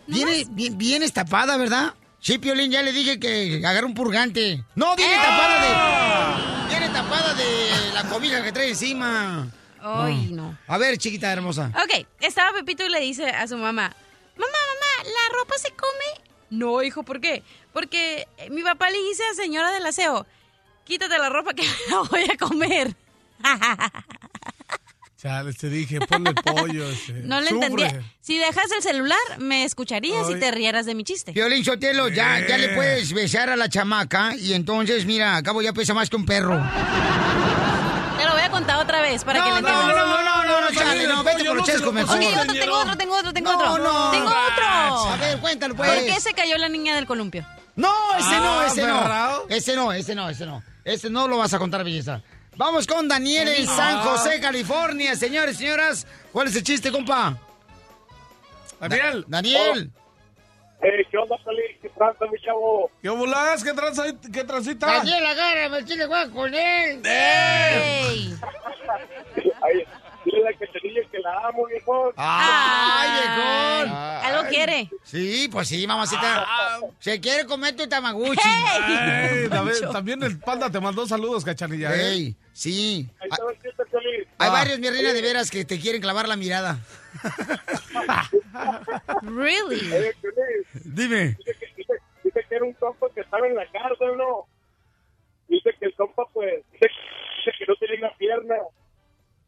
Viene, 0.08 0.46
bien, 0.50 0.78
vienes 0.78 1.14
tapada, 1.14 1.58
¿verdad? 1.58 1.94
Sí, 2.20 2.38
Piolín, 2.38 2.72
ya 2.72 2.82
le 2.82 2.94
dije 2.94 3.20
que 3.20 3.62
agarre 3.66 3.86
un 3.86 3.94
purgante. 3.94 4.64
No, 4.76 4.96
viene 4.96 5.16
tapada 5.16 5.62
de... 5.62 6.47
Tapada 6.98 7.36
de 7.36 7.92
la 7.94 8.04
cobija 8.10 8.44
que 8.44 8.52
trae 8.52 8.70
encima. 8.70 9.48
Ay, 9.80 10.32
no. 10.32 10.58
A 10.66 10.80
ver, 10.80 10.98
chiquita 10.98 11.32
hermosa. 11.32 11.72
Ok, 11.84 12.08
estaba 12.20 12.54
Pepito 12.54 12.84
y 12.84 12.90
le 12.90 13.00
dice 13.02 13.30
a 13.30 13.48
su 13.48 13.56
mamá, 13.56 13.96
mamá, 14.36 14.48
mamá, 14.48 15.04
¿la 15.04 15.38
ropa 15.38 15.60
se 15.60 15.70
come? 15.70 16.26
No, 16.50 16.82
hijo, 16.82 17.04
¿por 17.04 17.22
qué? 17.22 17.44
Porque 17.72 18.28
eh, 18.38 18.50
mi 18.50 18.64
papá 18.64 18.90
le 18.90 18.98
dice 18.98 19.24
a 19.24 19.28
la 19.28 19.34
señora 19.36 19.72
del 19.74 19.86
aseo, 19.86 20.26
quítate 20.86 21.20
la 21.20 21.30
ropa 21.30 21.54
que 21.54 21.62
me 21.62 21.70
la 21.92 22.02
voy 22.02 22.24
a 22.32 22.36
comer. 22.36 22.96
Chale, 25.22 25.52
te 25.54 25.68
dije, 25.70 26.00
ponle 26.02 26.30
el 26.30 26.36
pollo. 26.36 26.90
este, 26.92 27.14
No 27.24 27.42
le 27.42 27.50
entendía. 27.50 28.02
Si 28.22 28.38
dejas 28.38 28.72
el 28.76 28.84
celular, 28.84 29.18
me 29.40 29.64
escucharías 29.64 30.30
y 30.30 30.34
Ay. 30.36 30.40
te 30.40 30.52
rieras 30.52 30.86
de 30.86 30.94
mi 30.94 31.04
chiste. 31.04 31.34
Piolín 31.34 31.66
Sotelo, 31.66 32.08
ya, 32.10 32.46
ya 32.48 32.58
le 32.58 32.70
puedes 32.70 33.12
besar 33.14 33.50
a 33.50 33.56
la 33.56 33.68
chamaca 33.68 34.36
y 34.36 34.54
entonces, 34.54 35.06
mira, 35.06 35.36
acabo 35.36 35.62
ya 35.64 35.74
pesa 35.74 35.94
más 35.96 36.10
que 36.10 36.16
un 36.18 36.26
perro. 36.26 36.56
Te 38.18 38.26
lo 38.26 38.32
voy 38.32 38.42
a 38.42 38.50
contar 38.52 38.78
otra 38.78 39.02
vez 39.02 39.24
para 39.24 39.40
que 39.40 39.46
le 39.46 39.52
no, 39.52 39.58
entiendas. 39.58 39.88
no, 39.88 39.96
no, 39.96 40.24
no, 40.24 40.44
no, 40.44 40.62
no, 40.62 40.72
chale, 40.72 41.08
no, 41.08 41.24
vete 41.24 41.46
por 41.46 41.56
los 41.56 41.66
chescos 41.68 41.94
mejor. 41.94 42.18
Ok, 42.18 42.24
otro, 42.24 42.54
tengo 42.54 42.76
otro, 42.78 42.96
tengo 42.98 43.16
otro, 43.18 43.34
tengo 43.34 43.52
No, 43.54 43.72
otro. 43.74 43.84
no. 43.84 44.12
Tengo 44.12 44.28
otro. 44.28 45.10
A 45.12 45.18
ver, 45.18 45.40
cuéntalo, 45.40 45.76
pues. 45.76 45.90
¿Por 45.90 46.06
qué 46.06 46.20
se 46.22 46.34
cayó 46.34 46.58
la 46.58 46.70
niña 46.70 46.96
del 46.96 47.06
columpio? 47.08 47.46
No, 47.76 47.92
ese 48.18 48.30
no, 48.38 48.60
Ah, 48.60 48.66
ese 48.68 48.82
no. 48.88 49.48
Ese 49.50 49.76
no, 49.76 49.94
ese 49.94 50.16
no, 50.16 50.30
ese 50.30 50.46
no. 50.46 50.64
Ese 50.84 51.10
no 51.10 51.28
lo 51.28 51.38
vas 51.38 51.54
a 51.54 51.60
contar, 51.60 51.84
belleza. 51.84 52.22
Vamos 52.58 52.88
con 52.88 53.08
Daniel 53.08 53.48
en 53.50 53.68
Ah. 53.70 53.76
San 53.76 54.00
José, 54.02 54.40
California. 54.40 55.16
Señores, 55.16 55.58
señoras, 55.58 56.08
¿cuál 56.32 56.48
es 56.48 56.56
el 56.56 56.64
chiste, 56.64 56.92
compa? 56.92 57.38
Daniel. 58.80 59.26
Daniel. 59.28 59.92
Eh, 60.82 61.06
¿Qué 61.10 61.18
onda, 61.18 61.36
Feliz? 61.44 61.78
¿Qué 61.82 61.90
tranza, 61.90 62.26
mi 62.32 62.40
chavo? 62.40 62.92
¿Qué 63.02 63.10
volás? 63.10 63.64
¿Qué, 63.64 63.74
tranza- 63.74 64.14
qué 64.32 64.44
transita? 64.44 64.86
Daniel, 64.88 65.26
agárrame, 65.26 65.78
el 65.80 65.86
chile 65.86 66.06
juega 66.06 66.30
con 66.30 66.54
él. 66.54 67.02
¡Ey! 67.04 68.36
Ay, 69.64 69.86
dile 70.24 70.38
a 70.48 70.52
la 70.52 70.58
cachanilla 70.58 71.02
que 71.12 71.20
la 71.20 71.48
amo, 71.48 71.66
viejo. 71.66 72.14
¡Ay, 72.16 73.10
viejón! 73.12 73.98
Algo 73.98 74.50
quiere. 74.50 74.90
Sí, 75.04 75.50
pues 75.52 75.68
sí, 75.68 75.88
mamacita. 75.88 76.46
Se 77.00 77.20
quiere 77.20 77.46
comer 77.46 77.76
tu 77.76 77.88
tamaguchi. 77.88 78.40
Ey, 78.88 79.50
también, 79.50 79.92
también 79.92 80.24
el 80.24 80.40
panda 80.40 80.70
te 80.70 80.80
mandó 80.80 81.08
saludos, 81.08 81.44
cachanilla. 81.44 81.90
¿eh? 81.96 82.36
Sí. 82.58 83.08
Ahí 83.22 83.30
está 83.30 83.86
Feliz. 83.86 84.28
Hay 84.40 84.50
Ah. 84.50 84.52
varios, 84.52 84.80
mi 84.80 84.90
reina, 84.90 85.14
de 85.14 85.22
veras, 85.22 85.52
que 85.52 85.64
te 85.64 85.80
quieren 85.80 86.02
clavar 86.02 86.28
la 86.28 86.36
mirada. 86.36 86.80
Really? 89.22 89.80
Dime. 90.84 91.36
dice 91.38 91.54
que, 91.60 91.68
dice, 91.78 91.94
dice 92.24 92.46
que 92.50 92.56
era 92.56 92.66
un 92.66 92.74
compa 92.74 93.08
que 93.14 93.22
estaba 93.22 93.46
en 93.48 93.54
la 93.56 93.70
cárcel, 93.70 94.18
¿no? 94.18 94.48
Dice 95.48 95.70
que 95.80 95.86
el 95.86 95.94
compa, 95.94 96.24
pues, 96.34 96.64
dice, 96.72 96.88
dice 97.38 97.52
que 97.60 97.66
no 97.68 97.76
tenía 97.76 98.00
una 98.08 98.18
pierna. 98.18 98.56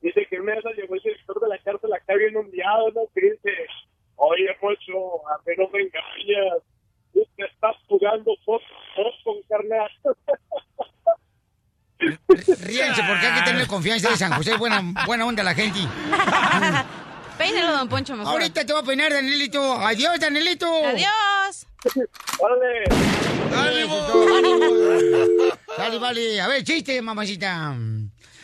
Dice 0.02 0.28
que 0.30 0.40
una 0.40 0.54
de 0.54 0.60
esas 0.60 0.76
llegó 0.76 0.94
el 0.94 1.02
director 1.02 1.42
de 1.42 1.48
la 1.48 1.58
cárcel 1.58 1.92
acá 1.92 2.14
bien 2.14 2.38
ondeado, 2.38 2.92
¿no? 2.92 3.02
Que 3.16 3.22
dice, 3.32 3.52
oye, 4.18 4.56
Pocho, 4.62 5.28
a 5.30 5.40
mí 5.48 5.54
no 5.58 5.68
me 5.70 5.82
engañas. 5.82 6.62
Tú 7.12 7.26
te 7.36 7.46
estás 7.46 7.76
jugando 7.88 8.36
fotos 8.46 9.16
con 9.24 9.42
carnal. 9.50 9.90
Ríense, 12.70 13.04
porque 13.08 13.28
hay 13.28 13.40
que 13.40 13.46
tener 13.50 13.68
confianza 13.68 14.10
de 14.10 14.18
San 14.18 14.32
José. 14.34 14.56
Buena, 14.58 14.82
buena 15.06 15.26
onda 15.26 15.44
la 15.44 15.54
gente. 15.54 15.80
Peínalo, 17.38 17.72
don 17.78 17.88
Poncho, 17.88 18.16
mejor. 18.16 18.34
Ahorita 18.34 18.66
te 18.66 18.74
voy 18.74 18.82
a 18.82 18.86
peinar, 18.86 19.14
Danielito. 19.14 19.74
Adiós, 19.80 20.20
Danielito. 20.20 20.68
Adiós. 20.86 21.66
¡Órale! 22.38 22.84
Dale, 25.78 25.98
vale. 25.98 26.42
A 26.42 26.48
ver, 26.48 26.64
chiste, 26.64 27.02
mamacita. 27.02 27.76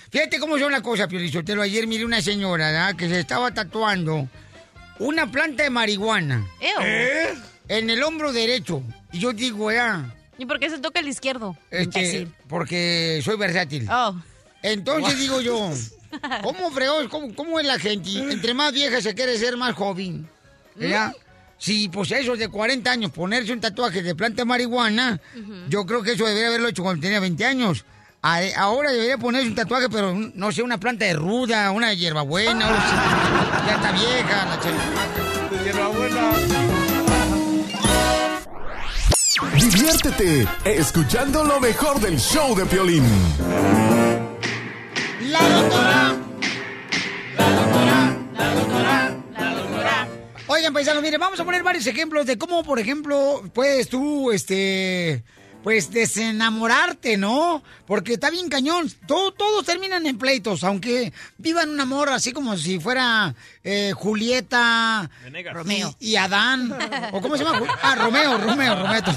Fíjate 0.09 0.39
cómo 0.39 0.57
son 0.57 0.71
las 0.71 0.81
cosas, 0.81 1.07
Piolizotelo. 1.07 1.61
Ayer 1.61 1.87
miré 1.87 2.05
una 2.05 2.21
señora 2.21 2.71
¿verdad? 2.71 2.95
que 2.95 3.09
se 3.09 3.19
estaba 3.19 3.53
tatuando 3.53 4.29
una 4.99 5.29
planta 5.29 5.63
de 5.63 5.69
marihuana 5.69 6.45
Ew. 6.61 7.37
en 7.67 7.89
el 7.89 8.01
hombro 8.01 8.31
derecho. 8.31 8.81
Y 9.11 9.19
yo 9.19 9.33
digo, 9.33 9.71
ya, 9.73 10.05
¿Y 10.37 10.45
por 10.45 10.59
qué 10.59 10.69
se 10.69 10.79
toca 10.79 10.99
el 10.99 11.07
izquierdo? 11.07 11.57
porque 12.49 13.21
soy 13.23 13.37
versátil. 13.37 13.87
Oh. 13.89 14.15
Entonces 14.61 15.17
digo 15.19 15.41
yo, 15.41 15.69
¿cómo 16.43 16.71
fregó? 16.71 17.07
¿Cómo, 17.09 17.33
cómo 17.35 17.59
es 17.59 17.65
la 17.67 17.77
gente? 17.79 18.09
Entre 18.31 18.53
más 18.53 18.73
vieja 18.73 19.01
se 19.01 19.13
quiere 19.13 19.37
ser 19.37 19.57
más 19.57 19.75
joven. 19.75 20.27
¿Verdad? 20.75 21.13
Si 21.57 21.87
pues 21.87 22.11
esos 22.11 22.37
de 22.37 22.49
40 22.49 22.91
años 22.91 23.11
ponerse 23.11 23.53
un 23.53 23.61
tatuaje 23.61 24.03
de 24.03 24.13
planta 24.13 24.41
de 24.41 24.45
marihuana, 24.45 25.21
yo 25.69 25.85
creo 25.85 26.03
que 26.03 26.11
eso 26.11 26.25
debería 26.25 26.47
haberlo 26.49 26.67
hecho 26.67 26.83
cuando 26.83 27.01
tenía 27.01 27.19
20 27.21 27.45
años. 27.45 27.85
A- 28.21 28.41
Ahora 28.57 28.91
debería 28.91 29.17
ponerse 29.17 29.47
un 29.47 29.55
tatuaje, 29.55 29.87
pero 29.89 30.11
un- 30.11 30.33
no 30.35 30.51
sé, 30.51 30.63
una 30.63 30.79
planta 30.79 31.05
de 31.05 31.13
ruda, 31.13 31.71
una 31.71 31.93
hierbabuena, 31.93 32.65
o 32.65 32.75
sea, 32.75 33.63
ya 33.67 33.75
está 33.75 33.91
vieja, 33.93 34.45
la. 34.45 35.63
Hierbabuena. 35.63 36.31
Diviértete 39.41 40.47
escuchando 40.63 41.43
lo 41.43 41.59
mejor 41.59 41.99
del 41.99 42.17
show 42.17 42.55
de 42.55 42.65
Piolín. 42.65 43.03
La 45.23 45.49
doctora. 45.49 46.15
La 47.37 47.49
doctora. 47.49 48.17
La 48.33 48.53
doctora. 48.53 49.17
La 49.37 49.49
doctora. 49.55 50.07
Oigan, 50.47 50.73
paisanos, 50.73 51.03
miren, 51.03 51.19
vamos 51.19 51.37
a 51.37 51.43
poner 51.43 51.63
varios 51.63 51.85
ejemplos 51.85 52.25
de 52.25 52.37
cómo, 52.37 52.63
por 52.63 52.79
ejemplo, 52.79 53.43
puedes 53.53 53.89
tú, 53.89 54.31
este, 54.31 55.25
pues 55.65 55.89
desenamorarte, 55.89 57.17
¿no? 57.17 57.63
Porque 57.87 58.13
está 58.13 58.29
bien 58.29 58.49
cañón. 58.49 58.87
Todo- 59.07 59.31
todos 59.31 59.65
terminan 59.65 60.05
en 60.05 60.15
pleitos, 60.19 60.63
aunque 60.63 61.11
vivan 61.39 61.71
un 61.71 61.79
amor 61.81 62.09
así 62.09 62.31
como 62.33 62.55
si 62.55 62.79
fuera 62.79 63.33
eh, 63.63 63.91
Julieta 63.95 65.09
Venegas. 65.23 65.55
y, 65.99 66.11
y 66.11 66.15
Adán. 66.17 66.71
¿O 67.11 67.19
cómo 67.19 67.35
se 67.35 67.43
llama? 67.43 67.61
Ah, 67.81 67.95
Romeo, 67.95 68.37
Romeo, 68.37 68.75
Rometo. 68.75 69.11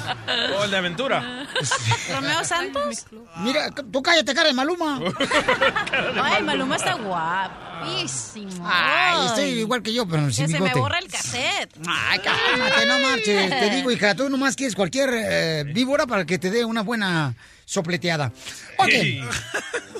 O 0.58 0.64
el 0.64 0.70
de 0.70 0.76
aventura. 0.78 1.46
¿Romeo 2.14 2.42
Santos? 2.44 3.04
Mira, 3.40 3.70
tú 3.70 4.02
cállate, 4.02 4.34
cara 4.34 4.48
de 4.48 4.54
Maluma. 4.54 5.00
Ay, 6.22 6.42
Maluma 6.44 6.76
está 6.76 6.94
guapísimo. 7.78 8.64
Ay, 8.64 9.26
estoy 9.26 9.44
igual 9.60 9.82
que 9.82 9.92
yo, 9.92 10.06
pero 10.06 10.30
sin 10.32 10.46
Que 10.46 10.52
se 10.52 10.58
me 10.58 10.64
bigote. 10.66 10.80
borra 10.80 10.98
el 10.98 11.08
cassette. 11.08 11.70
Ay, 11.86 12.18
cálmate, 12.20 12.86
no 12.86 12.98
marches. 12.98 13.50
Te 13.50 13.70
digo, 13.70 13.90
hija, 13.90 14.14
tú 14.14 14.28
nomás 14.28 14.56
quieres 14.56 14.74
cualquier 14.74 15.10
eh, 15.12 15.64
víbora 15.72 16.06
para 16.06 16.24
que 16.24 16.38
te 16.38 16.50
dé 16.50 16.64
una 16.64 16.82
buena 16.82 17.34
sopleteada. 17.64 18.32
Ok. 18.78 18.88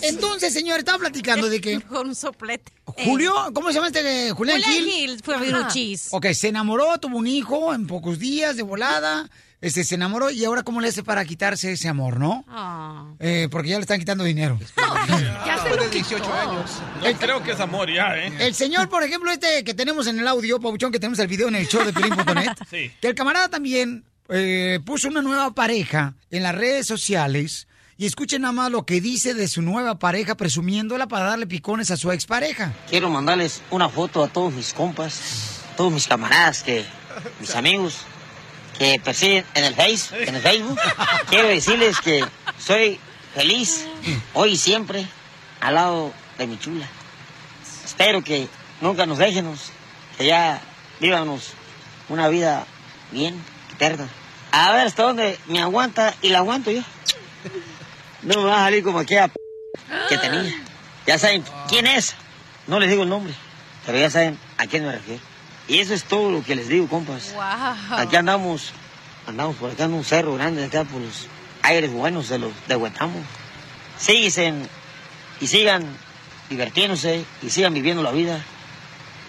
Entonces, 0.02 0.52
señor, 0.52 0.78
estaba 0.78 0.98
platicando 0.98 1.48
de 1.48 1.60
que 1.60 1.80
Con 1.80 2.08
un 2.08 2.14
soplete. 2.14 2.72
Julio, 2.84 3.34
¿cómo 3.52 3.68
se 3.68 3.74
llama 3.74 3.88
este? 3.88 4.30
Julián 4.30 4.62
Julián 4.62 4.62
Gil. 4.62 4.84
Gil 4.90 5.20
fue 5.22 5.38
Viruchis. 5.38 6.08
Ok, 6.12 6.26
se 6.32 6.48
enamoró, 6.48 6.98
tuvo 6.98 7.18
un 7.18 7.26
hijo 7.26 7.74
en 7.74 7.86
pocos 7.86 8.18
días 8.18 8.56
de 8.56 8.62
volada. 8.62 9.28
Este, 9.60 9.82
se 9.82 9.96
enamoró 9.96 10.30
y 10.30 10.44
ahora 10.44 10.62
cómo 10.62 10.80
le 10.80 10.88
hace 10.88 11.02
para 11.02 11.24
quitarse 11.24 11.72
ese 11.72 11.88
amor, 11.88 12.20
¿no? 12.20 12.44
Ah. 12.48 13.06
Eh, 13.18 13.48
porque 13.50 13.70
ya 13.70 13.76
le 13.76 13.82
están 13.82 13.98
quitando 13.98 14.24
dinero. 14.24 14.58
Ya 15.46 15.62
se 15.62 15.76
de 15.76 15.88
18 15.88 16.32
años. 16.34 16.70
No 17.02 17.18
creo 17.18 17.42
que 17.42 17.52
es 17.52 17.60
amor 17.60 17.90
ya, 17.90 18.16
¿eh? 18.16 18.32
El 18.38 18.54
señor, 18.54 18.88
por 18.88 19.02
ejemplo, 19.02 19.30
este 19.30 19.64
que 19.64 19.72
tenemos 19.74 20.06
en 20.06 20.18
el 20.18 20.28
audio, 20.28 20.60
Pabuchón, 20.60 20.92
que 20.92 21.00
tenemos 21.00 21.18
el 21.18 21.26
video 21.28 21.48
en 21.48 21.54
el 21.56 21.66
show 21.66 21.82
de 21.84 21.92
Pelín.net, 21.92 22.50
Sí. 22.70 22.92
que 23.00 23.08
el 23.08 23.14
camarada 23.14 23.48
también 23.48 24.04
eh, 24.28 24.80
puso 24.84 25.08
una 25.08 25.22
nueva 25.22 25.54
pareja 25.54 26.14
en 26.30 26.42
las 26.42 26.54
redes 26.54 26.86
sociales. 26.86 27.66
Y 27.96 28.06
escuchen 28.06 28.42
nada 28.42 28.52
más 28.52 28.70
lo 28.70 28.84
que 28.84 29.00
dice 29.00 29.34
de 29.34 29.48
su 29.48 29.62
nueva 29.62 29.98
pareja, 29.98 30.36
presumiéndola 30.36 31.08
para 31.08 31.24
darle 31.24 31.46
picones 31.46 31.90
a 31.90 31.96
su 31.96 32.12
expareja. 32.12 32.74
Quiero 32.88 33.08
mandarles 33.10 33.62
una 33.70 33.88
foto 33.88 34.22
a 34.22 34.28
todos 34.28 34.52
mis 34.52 34.72
compas, 34.74 35.62
todos 35.76 35.92
mis 35.92 36.06
camaradas, 36.06 36.62
que, 36.62 36.84
mis 37.40 37.54
amigos 37.56 37.96
que 38.78 39.00
persiguen 39.00 39.44
en 39.54 39.64
el 39.64 39.74
Face, 39.74 40.22
en 40.26 40.36
el 40.36 40.42
Facebook. 40.42 40.78
Quiero 41.28 41.48
decirles 41.48 42.00
que 42.00 42.24
soy 42.58 42.98
feliz 43.34 43.86
hoy 44.34 44.52
y 44.52 44.56
siempre 44.56 45.06
al 45.60 45.74
lado 45.74 46.12
de 46.38 46.46
mi 46.46 46.58
chula. 46.58 46.86
Espero 47.84 48.22
que 48.22 48.48
nunca 48.80 49.06
nos 49.06 49.18
déjenos, 49.18 49.72
que 50.16 50.26
ya 50.26 50.60
vivamos 51.00 51.50
una 52.08 52.28
vida 52.28 52.66
bien, 53.10 53.42
eterna. 53.72 54.08
A 54.52 54.72
ver 54.72 54.86
hasta 54.86 55.02
dónde 55.02 55.38
me 55.46 55.60
aguanta 55.60 56.14
y 56.22 56.30
la 56.30 56.38
aguanto 56.38 56.70
yo. 56.70 56.82
No 58.22 58.42
me 58.42 58.48
va 58.48 58.60
a 58.60 58.64
salir 58.64 58.84
como 58.84 59.00
aquella 59.00 59.28
p 59.28 59.34
que 60.08 60.18
tenía. 60.18 60.52
Ya 61.06 61.18
saben 61.18 61.44
quién 61.68 61.86
es. 61.86 62.14
No 62.66 62.78
les 62.78 62.90
digo 62.90 63.02
el 63.02 63.08
nombre, 63.08 63.34
pero 63.86 63.98
ya 63.98 64.10
saben 64.10 64.38
a 64.58 64.66
quién 64.66 64.84
me 64.84 64.92
refiero. 64.92 65.22
Y 65.68 65.80
eso 65.80 65.94
es 65.94 66.04
todo 66.04 66.30
lo 66.32 66.42
que 66.42 66.56
les 66.56 66.68
digo, 66.68 66.88
compas. 66.88 67.34
Aquí 67.90 68.16
andamos, 68.16 68.72
andamos 69.26 69.56
por 69.56 69.70
acá 69.70 69.84
en 69.84 69.92
un 69.92 70.04
cerro 70.04 70.34
grande, 70.34 70.64
acá 70.64 70.84
por 70.84 71.00
los 71.00 71.26
aires 71.62 71.92
buenos 71.92 72.30
de 72.30 72.38
los 72.38 72.52
de 72.66 72.76
Huetamo. 72.76 73.22
Y 74.08 74.30
sigan 75.46 75.84
divirtiéndose 76.48 77.24
y 77.42 77.50
sigan 77.50 77.74
viviendo 77.74 78.02
la 78.02 78.12
vida, 78.12 78.42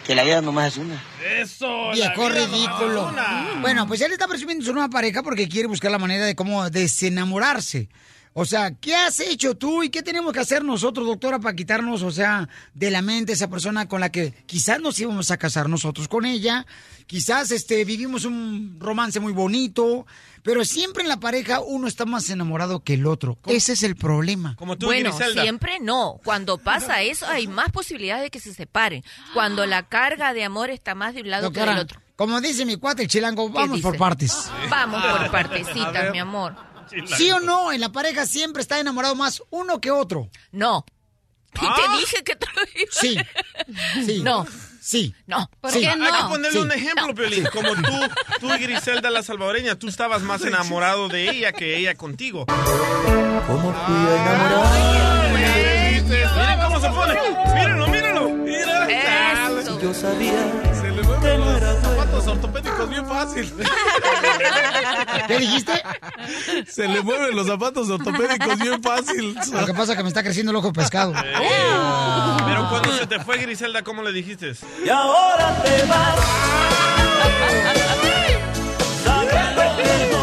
que 0.07 0.15
la 0.15 0.23
vida 0.23 0.41
nomás 0.41 0.73
es 0.73 0.77
una. 0.77 1.03
Eso. 1.37 1.91
Viejo 1.91 2.29
ridículo. 2.29 3.13
Bueno, 3.59 3.85
pues 3.87 3.99
él 4.01 4.13
está 4.13 4.27
presumiendo 4.27 4.65
su 4.65 4.71
nueva 4.71 4.89
pareja 4.89 5.21
porque 5.21 5.49
quiere 5.49 5.67
buscar 5.67 5.91
la 5.91 5.99
manera 5.99 6.25
de 6.25 6.35
cómo 6.35 6.69
desenamorarse. 6.69 7.89
O 8.33 8.45
sea, 8.45 8.71
¿qué 8.75 8.95
has 8.95 9.19
hecho 9.19 9.55
tú 9.55 9.83
y 9.83 9.89
qué 9.89 10.03
tenemos 10.03 10.31
que 10.33 10.39
hacer 10.39 10.63
nosotros, 10.63 11.05
doctora, 11.07 11.39
para 11.39 11.55
quitarnos, 11.55 12.03
o 12.03 12.11
sea, 12.11 12.47
de 12.73 12.91
la 12.91 13.01
mente 13.01 13.33
esa 13.33 13.49
persona 13.49 13.87
con 13.87 13.99
la 14.01 14.11
que 14.11 14.33
quizás 14.45 14.79
nos 14.79 14.99
íbamos 14.99 15.31
a 15.31 15.37
casar 15.37 15.67
nosotros 15.67 16.07
con 16.07 16.25
ella? 16.25 16.65
Quizás 17.07 17.49
este 17.51 17.83
vivimos 17.85 18.25
un 18.25 18.77
romance 18.79 19.19
muy 19.19 19.33
bonito, 19.33 20.05
pero 20.43 20.63
siempre 20.63 21.01
en 21.01 21.09
la 21.09 21.19
pareja 21.19 21.59
uno 21.59 21.87
está 21.87 22.05
más 22.05 22.29
enamorado 22.29 22.83
que 22.83 22.93
el 22.93 23.07
otro. 23.07 23.37
Ese 23.47 23.73
es 23.73 23.81
el 23.81 23.95
problema. 23.95 24.55
Como 24.57 24.77
tú, 24.77 24.85
Bueno, 24.85 25.09
Griselda. 25.09 25.41
siempre 25.41 25.79
no. 25.81 26.19
Cuando 26.23 26.59
pasa 26.59 27.01
eso, 27.01 27.25
hay 27.27 27.47
más 27.47 27.71
posibilidades 27.71 28.23
de 28.23 28.29
que 28.29 28.39
se 28.39 28.53
separen. 28.53 29.03
Cuando 29.33 29.65
la 29.65 29.87
carga 29.89 30.33
de 30.33 30.43
amor 30.43 30.69
está 30.69 30.93
más 30.93 31.15
de 31.15 31.21
un 31.21 31.31
lado 31.31 31.51
que 31.51 31.59
del 31.61 31.79
otro. 31.79 31.99
como 32.15 32.39
dice 32.41 32.63
mi 32.63 32.77
cuate 32.77 33.01
el 33.01 33.07
chilango, 33.09 33.49
vamos 33.49 33.81
por 33.81 33.97
partes. 33.97 34.49
Vamos 34.69 35.03
por 35.03 35.31
partecitas, 35.31 36.11
mi 36.11 36.19
amor. 36.19 36.55
¿Sí 37.17 37.31
o 37.31 37.39
no? 37.39 37.71
En 37.71 37.81
la 37.81 37.91
pareja 37.91 38.25
siempre 38.25 38.61
está 38.61 38.79
enamorado 38.79 39.15
más 39.15 39.41
uno 39.49 39.79
que 39.81 39.91
otro. 39.91 40.29
No. 40.51 40.85
¿Ah? 41.59 41.75
Te 41.75 41.97
dije 41.99 42.23
que 42.23 42.35
te 42.35 42.45
lo 42.55 42.61
iba 42.75 42.91
Sí. 42.91 43.17
Sí. 44.05 44.21
No. 44.23 44.45
Sí. 44.81 45.13
No. 45.27 45.49
¿Por 45.61 45.71
Sí. 45.71 45.81
qué 45.81 45.95
no? 45.95 46.05
Hay 46.05 46.11
que 46.23 46.27
ponerle 46.29 46.51
Sí. 46.59 46.65
un 46.65 46.71
ejemplo, 46.71 47.13
Piolín. 47.13 47.45
Como 47.51 47.73
tú, 47.75 47.91
tú 48.39 48.53
y 48.53 48.57
Griselda 48.59 49.09
la 49.09 49.23
salvadoreña, 49.23 49.75
tú 49.75 49.87
estabas 49.87 50.21
más 50.21 50.41
enamorado 50.43 51.09
de 51.09 51.29
ella 51.29 51.51
que 51.51 51.77
ella 51.77 51.95
contigo. 51.95 52.45
¿Cómo 52.45 53.73
fui 53.73 53.95
a 53.95 55.29
Miren 55.33 56.59
cómo 56.61 56.79
se 56.79 56.89
pone. 56.89 57.13
Mírenlo, 57.53 57.87
mírenlo. 57.87 58.29
Mira. 58.29 59.49
Si 59.63 59.81
yo 59.81 59.93
sabía 59.93 60.68
Los 61.21 61.81
zapatos 61.81 62.27
ortopédicos 62.27 62.89
bien 62.89 63.05
fácil. 63.05 63.53
¿Qué 65.27 65.37
dijiste? 65.37 65.73
Se 66.67 66.87
le 66.87 67.01
mueven 67.01 67.35
los 67.35 67.47
zapatos 67.47 67.89
ortopédicos 67.89 68.57
bien 68.59 68.81
fácil. 68.81 69.35
Lo 69.51 69.65
que 69.65 69.73
pasa 69.73 69.91
es 69.91 69.97
que 69.97 70.03
me 70.03 70.09
está 70.09 70.23
creciendo 70.23 70.51
el 70.51 70.55
ojo 70.55 70.71
pescado. 70.71 71.13
Pero 71.13 72.69
cuando 72.69 72.97
se 72.97 73.05
te 73.05 73.19
fue 73.19 73.37
Griselda, 73.37 73.83
¿cómo 73.83 74.01
le 74.01 74.13
dijiste? 74.13 74.53
Y 74.85 74.89
ahora 74.89 75.61
te 75.61 75.85
vas. 75.87 76.19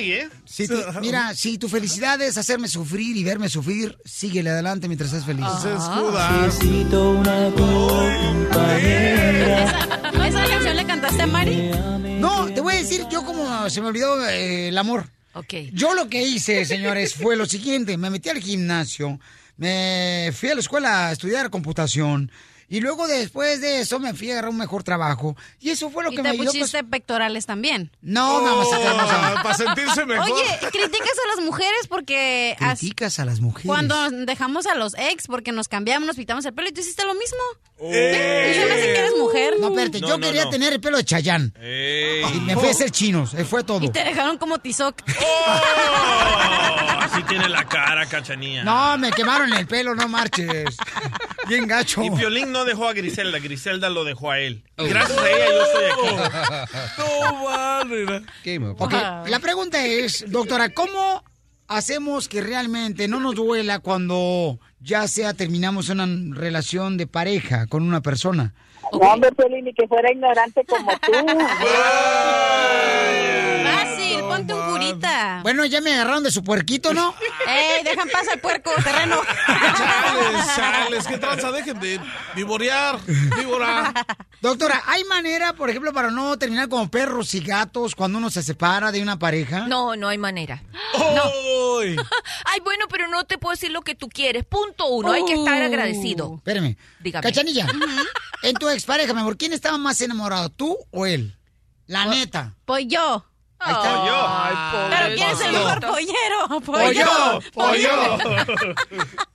Te 0.00 0.06
Mari, 0.06 0.12
¿eh? 0.12 0.28
Si 0.46 0.66
tu- 0.66 0.74
mira, 1.00 1.34
si 1.34 1.58
tu 1.58 1.68
felicidad 1.68 2.20
es 2.22 2.36
hacerme 2.38 2.68
sufrir 2.68 3.16
y 3.16 3.24
verme 3.24 3.48
sufrir, 3.48 3.96
síguele 4.04 4.50
adelante 4.50 4.88
mientras 4.88 5.10
seas 5.10 5.24
feliz. 5.24 5.44
Necesito 6.42 7.10
una 7.12 7.50
compañera. 7.54 9.64
¿Esa, 9.64 10.26
esa 10.28 10.46
canción 10.48 10.76
le 10.76 10.86
cantaste 10.86 11.22
a 11.22 11.26
Mari? 11.26 11.70
No, 12.18 12.46
te 12.52 12.60
voy 12.60 12.74
a 12.74 12.78
decir 12.78 13.06
yo 13.10 13.24
como 13.24 13.68
se 13.70 13.80
me 13.80 13.88
olvidó 13.88 14.26
eh, 14.28 14.68
el 14.68 14.78
amor. 14.78 15.06
Ok. 15.34 15.54
Yo 15.72 15.94
lo 15.94 16.08
que 16.08 16.22
hice, 16.22 16.64
señores, 16.64 17.14
fue 17.14 17.36
lo 17.36 17.46
siguiente. 17.46 17.96
Me 17.96 18.10
metí 18.10 18.28
al 18.28 18.40
gimnasio, 18.40 19.20
me 19.56 20.32
fui 20.34 20.48
a 20.48 20.54
la 20.54 20.60
escuela 20.60 21.08
a 21.08 21.12
estudiar 21.12 21.50
computación 21.50 22.30
y 22.70 22.80
luego 22.80 23.06
después 23.06 23.60
de 23.60 23.80
eso 23.80 23.98
me 23.98 24.14
fui 24.14 24.30
a 24.30 24.34
agarrar 24.34 24.50
un 24.52 24.56
mejor 24.56 24.82
trabajo. 24.82 25.36
Y 25.60 25.68
eso 25.70 25.90
fue 25.90 26.04
lo 26.04 26.12
Y 26.12 26.16
que 26.16 26.22
me 26.22 26.30
te 26.30 26.34
ayudó. 26.36 26.44
pues, 26.52 26.58
pusiste 26.58 26.84
pectorales 26.84 27.44
también. 27.44 27.90
No, 28.00 28.40
mamá, 28.40 28.62
hermosa. 28.62 29.40
Para 29.42 29.54
sentirse 29.54 30.06
mejor. 30.06 30.30
Oye, 30.30 30.44
criticas 30.70 31.16
a 31.24 31.36
las 31.36 31.44
mujeres 31.44 31.86
porque 31.88 32.56
as- 32.60 32.78
Criticas 32.78 33.18
a 33.18 33.24
las 33.26 33.40
mujeres. 33.40 33.66
cuando 33.66 34.08
dejamos 34.10 34.66
a 34.66 34.74
los 34.76 34.94
ex 34.96 35.26
porque 35.26 35.52
nos 35.52 35.68
cambiamos, 35.68 36.06
nos 36.06 36.16
pintamos 36.16 36.44
el 36.46 36.54
pelo 36.54 36.68
y 36.68 36.72
tú 36.72 36.80
hiciste 36.80 37.04
lo 37.04 37.14
mismo. 37.14 37.38
Eh. 37.82 38.50
Y 38.52 38.54
se 38.60 38.66
me 38.66 38.72
hace 38.72 38.82
que 38.84 38.98
eres 38.98 39.12
mujer. 39.18 39.54
No, 39.60 39.68
espérate, 39.70 40.00
No, 40.00 40.08
yo 40.08 40.18
no, 40.18 40.26
quería 40.26 40.44
no. 40.44 40.50
tener 40.50 40.72
el 40.72 40.80
pelo 40.80 40.96
de 40.98 41.04
Chayán. 41.04 41.52
Ey. 41.60 42.22
Y 42.34 42.40
me 42.40 42.54
fui 42.54 42.68
a 42.68 42.70
hacer 42.70 42.90
chinos, 42.90 43.34
eh, 43.34 43.44
fue 43.44 43.64
todo. 43.64 43.82
Y 43.84 43.88
te 43.90 44.04
dejaron 44.04 44.38
como 44.38 44.58
tizoc. 44.58 45.02
Oh, 45.06 46.98
así 47.00 47.22
tiene 47.24 47.48
la 47.48 47.64
cara, 47.66 48.06
cachanía. 48.06 48.62
No, 48.64 48.96
me 48.98 49.10
quemaron 49.10 49.52
el 49.54 49.66
pelo, 49.66 49.94
no 49.94 50.08
marches. 50.08 50.76
Bien 51.48 51.66
gacho. 51.66 52.02
Y 52.02 52.10
Piolín 52.10 52.52
no 52.52 52.59
dejó 52.64 52.88
a 52.88 52.92
Griselda, 52.92 53.38
Griselda 53.38 53.88
lo 53.88 54.04
dejó 54.04 54.30
a 54.30 54.38
él. 54.38 54.64
Y 54.78 54.88
gracias 54.88 55.18
a 55.18 55.30
ella 55.30 55.46
yo 55.48 55.62
estoy 55.62 55.84
aquí. 55.84 56.16
No, 56.98 57.44
vale. 57.44 58.22
Ok, 58.78 58.92
la 59.28 59.38
pregunta 59.40 59.84
es, 59.86 60.24
doctora, 60.30 60.70
¿cómo 60.70 61.24
hacemos 61.68 62.28
que 62.28 62.40
realmente 62.40 63.08
no 63.08 63.20
nos 63.20 63.34
duela 63.34 63.78
cuando 63.78 64.58
ya 64.80 65.06
sea 65.08 65.34
terminamos 65.34 65.88
una 65.88 66.06
relación 66.34 66.96
de 66.96 67.06
pareja 67.06 67.66
con 67.66 67.82
una 67.82 68.00
persona? 68.00 68.54
No, 68.92 68.98
hombre, 68.98 69.30
Piolín, 69.32 69.64
ni 69.66 69.74
que 69.74 69.86
fuera 69.86 70.10
ignorante 70.10 70.64
como 70.64 70.90
tú. 70.90 71.12
Ponte 74.36 74.54
un 74.54 74.70
curita. 74.72 75.40
Bueno, 75.42 75.64
ya 75.64 75.80
me 75.80 75.92
agarraron 75.94 76.22
de 76.22 76.30
su 76.30 76.42
puerquito, 76.44 76.92
¿no? 76.94 77.14
¡Ey, 77.46 77.82
dejan 77.84 78.08
pasar 78.08 78.34
el 78.34 78.40
puerco, 78.40 78.70
terreno! 78.82 79.16
Chales, 79.76 80.46
chales, 80.56 81.06
qué 81.06 81.18
tranza, 81.18 81.50
dejen 81.52 81.78
de 81.80 82.00
vivorear, 82.34 82.98
víbora. 83.06 83.92
Doctora, 84.40 84.82
¿hay 84.86 85.04
manera, 85.04 85.52
por 85.54 85.68
ejemplo, 85.70 85.92
para 85.92 86.10
no 86.10 86.38
terminar 86.38 86.68
como 86.68 86.90
perros 86.90 87.34
y 87.34 87.40
gatos 87.40 87.94
cuando 87.94 88.18
uno 88.18 88.30
se 88.30 88.42
separa 88.42 88.90
de 88.92 89.02
una 89.02 89.18
pareja? 89.18 89.66
No, 89.66 89.96
no 89.96 90.08
hay 90.08 90.18
manera. 90.18 90.62
¡Ay! 90.94 91.96
Ay, 92.44 92.60
bueno, 92.64 92.86
pero 92.90 93.08
no 93.08 93.24
te 93.24 93.38
puedo 93.38 93.52
decir 93.54 93.70
lo 93.70 93.82
que 93.82 93.94
tú 93.94 94.08
quieres. 94.08 94.44
Punto 94.44 94.86
uno, 94.88 95.12
hay 95.12 95.24
que 95.24 95.34
estar 95.34 95.60
Oh. 95.60 95.64
agradecido. 95.66 96.34
Espérame. 96.36 96.76
Dígame. 97.00 97.22
Cachanilla, 97.22 97.66
en 98.42 98.54
tu 98.56 98.68
expareja, 98.68 99.12
mi 99.12 99.20
amor, 99.20 99.36
¿quién 99.36 99.52
estaba 99.52 99.76
más 99.78 100.00
enamorado, 100.00 100.48
tú 100.50 100.76
o 100.90 101.06
él? 101.06 101.36
La 101.86 102.04
Pues- 102.04 102.18
neta. 102.18 102.54
Pues 102.64 102.86
yo. 102.88 103.24
Ahí 103.60 104.52
está. 104.52 104.88
Pero 104.90 105.14
¿quién 105.16 105.30
es 105.30 105.40
el 105.40 105.52
mejor 105.52 105.80
pollero? 105.80 106.60
Pollo, 106.60 107.40
pollo. 107.52 108.18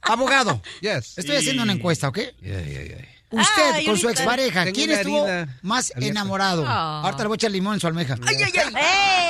Abogado. 0.02 0.61
Yes. 0.81 1.18
Estoy 1.18 1.38
haciendo 1.38 1.64
una 1.64 1.73
encuesta, 1.73 2.07
¿ok? 2.10 2.18
Yeah, 2.41 2.61
yeah, 2.61 2.84
yeah. 2.84 3.07
Usted 3.31 3.72
Ay, 3.73 3.85
con 3.85 3.97
su 3.97 4.07
expareja, 4.10 4.64
Tengo 4.64 4.76
¿quién 4.76 4.91
estuvo 4.91 5.27
más 5.61 5.91
abierta. 5.95 6.11
enamorado? 6.11 6.64
Ah. 6.65 7.02
Ahorita 7.03 7.23
le 7.23 7.27
voy 7.27 7.35
a 7.35 7.38
echar 7.38 7.52
limón 7.52 7.73
en 7.73 7.80
su 7.80 7.88
almeja. 7.88 8.15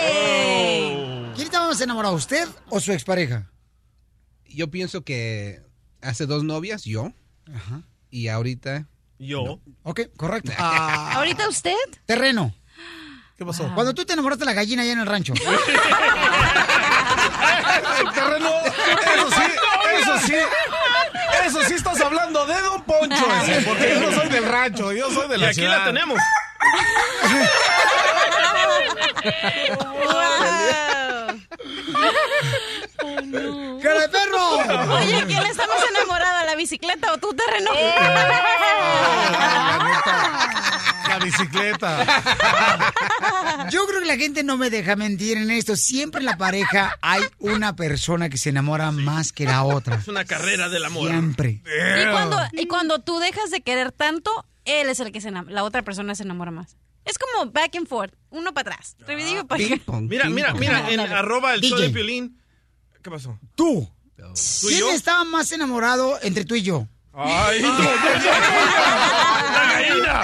¡Ey! 0.05 1.31
¿Quién 1.35 1.45
estaba 1.47 1.67
más 1.67 1.81
enamorado, 1.81 2.13
usted 2.15 2.47
o 2.69 2.79
su 2.79 2.91
expareja? 2.91 3.49
Yo 4.47 4.69
pienso 4.69 5.03
que 5.03 5.61
hace 6.01 6.25
dos 6.25 6.43
novias, 6.43 6.83
yo. 6.83 7.13
Y 8.09 8.27
ahorita. 8.27 8.87
Yo. 9.17 9.59
Ok, 9.83 10.01
correcto. 10.17 10.51
Ah, 10.57 11.13
¿Ahorita 11.15 11.47
usted? 11.49 11.73
terreno. 12.05 12.53
¿Qué 13.37 13.45
pasó? 13.45 13.69
Cuando 13.75 13.93
tú 13.93 14.05
te 14.05 14.13
enamoraste 14.13 14.45
de 14.45 14.51
la 14.51 14.53
gallina 14.53 14.83
allá 14.83 14.93
en 14.93 14.99
el 14.99 15.05
rancho. 15.05 15.33
terreno, 18.13 18.49
eso 19.15 19.29
sí, 19.31 19.43
eso 20.01 20.17
sí. 20.25 20.35
Eso 21.45 21.61
sí 21.63 21.73
estás 21.73 21.99
hablando 22.01 22.45
de 22.45 22.59
Don 22.61 22.81
Poncho, 22.83 23.25
ese, 23.43 23.61
porque 23.63 23.89
yo 23.93 23.99
no 23.99 24.11
soy 24.17 24.29
del 24.29 24.45
rancho, 24.45 24.93
yo 24.93 25.11
soy 25.11 25.27
de 25.27 25.35
Y 25.35 25.39
la 25.39 25.47
aquí 25.47 25.55
ciudad. 25.55 25.79
la 25.79 25.85
tenemos. 25.85 26.17
¡Cara 33.81 34.01
de 34.01 34.09
perro! 34.09 34.95
Oye, 34.95 35.23
¿quién 35.27 35.43
está 35.45 35.67
más 35.67 35.77
enamorada, 35.95 36.45
la 36.45 36.55
bicicleta 36.55 37.13
o 37.13 37.17
tú, 37.17 37.33
terreno? 37.33 37.71
La 41.07 41.19
bicicleta. 41.23 42.05
Yo 43.69 43.85
creo 43.87 43.99
que 44.01 44.05
la 44.07 44.17
gente 44.17 44.43
no 44.43 44.57
me 44.57 44.69
deja 44.69 44.95
mentir 44.95 45.37
en 45.37 45.51
esto. 45.51 45.75
Siempre 45.75 46.19
en 46.19 46.25
la 46.25 46.37
pareja 46.37 46.97
hay 47.01 47.21
una 47.39 47.75
persona 47.75 48.29
que 48.29 48.37
se 48.37 48.49
enamora 48.49 48.91
más 48.91 49.31
que 49.31 49.45
la 49.45 49.63
otra. 49.63 49.95
Es 49.95 50.07
una 50.07 50.25
carrera 50.25 50.67
del 50.69 50.83
amor. 50.85 51.09
Siempre. 51.09 51.61
Y 52.01 52.11
cuando, 52.11 52.39
y 52.53 52.67
cuando 52.67 52.99
tú 52.99 53.19
dejas 53.19 53.51
de 53.51 53.61
querer 53.61 53.91
tanto, 53.91 54.45
él 54.65 54.89
es 54.89 54.99
el 54.99 55.11
que 55.11 55.21
se 55.21 55.29
enam- 55.31 55.47
la 55.47 55.63
otra 55.63 55.83
persona 55.83 56.15
se 56.15 56.23
enamora 56.23 56.51
más. 56.51 56.75
Es 57.05 57.17
como 57.19 57.51
back 57.51 57.75
and 57.75 57.87
forth, 57.87 58.13
uno 58.31 58.53
para 58.53 58.71
atrás. 58.71 58.97
Revidido 59.05 59.45
para. 59.47 59.63
Mira, 60.01 60.29
mira, 60.29 60.53
mira, 60.53 60.91
en 60.91 60.99
arroba 60.99 61.53
el 61.53 61.61
show 61.61 61.77
de 61.79 61.89
Piolín. 61.91 62.41
¿Qué 63.01 63.11
pasó? 63.11 63.39
Tú. 63.53 63.89
¿Tú 64.15 64.69
y 64.69 64.75
¿Quién 64.75 64.95
estaba 64.95 65.23
más 65.23 65.51
enamorado 65.51 66.19
entre 66.23 66.45
tú 66.45 66.55
y 66.55 66.63
yo? 66.63 66.87
¡Ay, 67.13 67.61
no, 67.61 67.67
no, 67.71 67.79
no, 67.79 67.85
no, 67.85 67.95
¡La 69.53 69.69
gallina! 69.71 70.23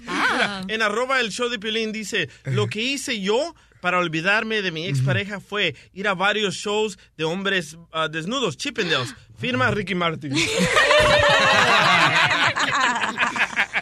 Mira, 0.00 0.64
en 0.68 0.82
arroba 0.82 1.20
el 1.20 1.30
show 1.30 1.48
de 1.48 1.58
Piolín 1.58 1.92
dice, 1.92 2.28
lo 2.44 2.66
que 2.66 2.82
hice 2.82 3.20
yo 3.20 3.54
para 3.80 3.98
olvidarme 3.98 4.62
de 4.62 4.72
mi 4.72 4.86
expareja 4.86 5.38
fue 5.40 5.76
ir 5.92 6.08
a 6.08 6.14
varios 6.14 6.54
shows 6.56 6.98
de 7.16 7.24
hombres 7.24 7.76
ah, 7.92 8.08
desnudos, 8.08 8.56
Chippendales. 8.56 9.14
Firma 9.38 9.70
Ricky 9.70 9.94
Martin. 9.94 10.34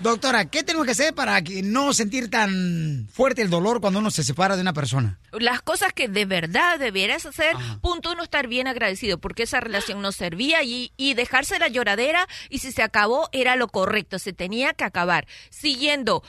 Doctora, 0.04 0.44
¿qué 0.44 0.62
tenemos 0.62 0.84
que 0.84 0.92
hacer 0.92 1.14
para 1.14 1.40
que 1.40 1.62
no 1.62 1.94
sentir 1.94 2.28
tan 2.28 3.08
fuerte 3.10 3.40
el 3.40 3.48
dolor 3.48 3.80
cuando 3.80 4.00
uno 4.00 4.10
se 4.10 4.22
separa 4.22 4.54
de 4.54 4.60
una 4.60 4.74
persona? 4.74 5.18
Las 5.32 5.62
cosas 5.62 5.94
que 5.94 6.08
de 6.08 6.26
verdad 6.26 6.78
debieras 6.78 7.24
hacer, 7.24 7.56
punto 7.80 8.12
uno, 8.12 8.22
estar 8.22 8.46
bien 8.46 8.66
agradecido, 8.66 9.16
porque 9.16 9.44
esa 9.44 9.60
relación 9.60 10.02
no 10.02 10.12
servía 10.12 10.62
y, 10.62 10.92
y 10.98 11.14
dejarse 11.14 11.58
la 11.58 11.68
lloradera 11.68 12.28
y 12.50 12.58
si 12.58 12.70
se 12.70 12.82
acabó 12.82 13.30
era 13.32 13.56
lo 13.56 13.66
correcto, 13.68 14.18
se 14.18 14.34
tenía 14.34 14.74
que 14.74 14.84
acabar. 14.84 15.26
Siguiendo, 15.48 16.22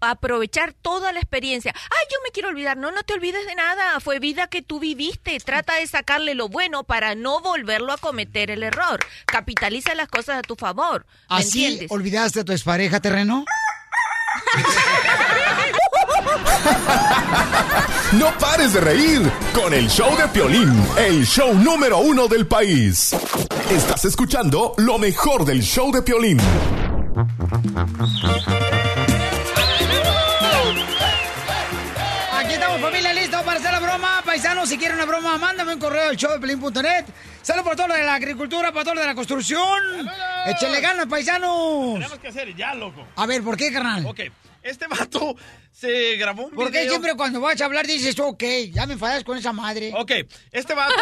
aprovechar 0.00 0.72
toda 0.72 1.12
la 1.12 1.20
experiencia. 1.20 1.72
Ay, 1.72 2.06
yo 2.10 2.16
me 2.24 2.32
quiero 2.32 2.48
olvidar, 2.48 2.78
no, 2.78 2.90
no 2.90 3.04
te 3.04 3.12
olvides 3.14 3.46
de 3.46 3.54
nada, 3.54 4.00
fue 4.00 4.18
vida 4.18 4.48
que 4.48 4.60
tú 4.60 4.80
viviste, 4.80 5.38
trata 5.38 5.76
de 5.76 5.86
sacarle 5.86 6.34
lo 6.34 6.48
bueno 6.48 6.82
para 6.82 7.14
no 7.14 7.40
volverlo 7.40 7.92
a 7.92 7.96
cometer 7.96 8.50
el 8.50 8.64
error. 8.64 8.98
Capitaliza 9.26 9.94
las 9.94 10.08
cosas 10.08 10.40
a 10.40 10.42
tu 10.42 10.56
favor. 10.56 11.06
¿Me 11.30 11.36
¿Así 11.36 11.64
entiendes? 11.64 11.92
olvidaste 11.92 12.40
a 12.40 12.44
tu 12.44 12.50
expareja, 12.50 12.98
terreno? 13.20 13.44
No 18.12 18.32
pares 18.38 18.72
de 18.72 18.80
reír 18.80 19.32
con 19.54 19.72
el 19.72 19.88
show 19.88 20.16
de 20.16 20.26
Piolín, 20.28 20.84
el 20.96 21.24
show 21.26 21.54
número 21.54 21.98
uno 21.98 22.28
del 22.28 22.46
país. 22.46 23.14
Estás 23.70 24.04
escuchando 24.04 24.74
lo 24.78 24.98
mejor 24.98 25.44
del 25.44 25.62
show 25.62 25.92
de 25.92 26.02
Piolín. 26.02 26.40
Aquí 32.32 32.54
estamos, 32.54 32.80
familia, 32.80 33.12
listo 33.12 33.42
para 33.44 33.60
hacer 33.60 33.72
la 33.72 33.80
broma. 33.80 34.22
Paisanos, 34.24 34.68
si 34.68 34.78
quieren 34.78 34.96
una 34.96 35.06
broma, 35.06 35.38
mándame 35.38 35.74
un 35.74 35.80
correo 35.80 36.10
al 36.10 36.16
showdepelín.net. 36.16 37.04
Saludos 37.42 37.64
para 37.64 37.76
todos 37.76 37.88
los 37.88 37.98
de 37.98 38.04
la 38.04 38.14
agricultura, 38.14 38.72
para 38.72 38.84
todos 38.84 38.96
los 38.96 39.02
de 39.02 39.08
la 39.08 39.14
construcción. 39.14 39.82
Échenle 40.46 40.80
ganas, 40.80 41.06
paisanos. 41.06 41.94
Tenemos 41.94 42.18
que 42.18 42.28
hacer 42.28 42.54
ya, 42.54 42.74
loco. 42.74 43.06
A 43.16 43.26
ver, 43.26 43.42
¿por 43.42 43.56
qué, 43.56 43.72
carnal? 43.72 44.04
Ok, 44.06 44.20
este 44.62 44.86
vato 44.88 45.36
se 45.72 46.16
grabó 46.16 46.46
un 46.46 46.50
¿Por 46.52 46.66
qué 46.70 46.78
video. 46.80 46.90
siempre 46.90 47.14
cuando 47.16 47.40
vas 47.40 47.60
a 47.60 47.64
hablar 47.64 47.86
dices, 47.86 48.18
ok, 48.18 48.42
ya 48.72 48.86
me 48.86 48.94
enfadas 48.94 49.24
con 49.24 49.38
esa 49.38 49.52
madre? 49.52 49.92
Ok, 49.96 50.12
este 50.52 50.74
vato 50.74 50.94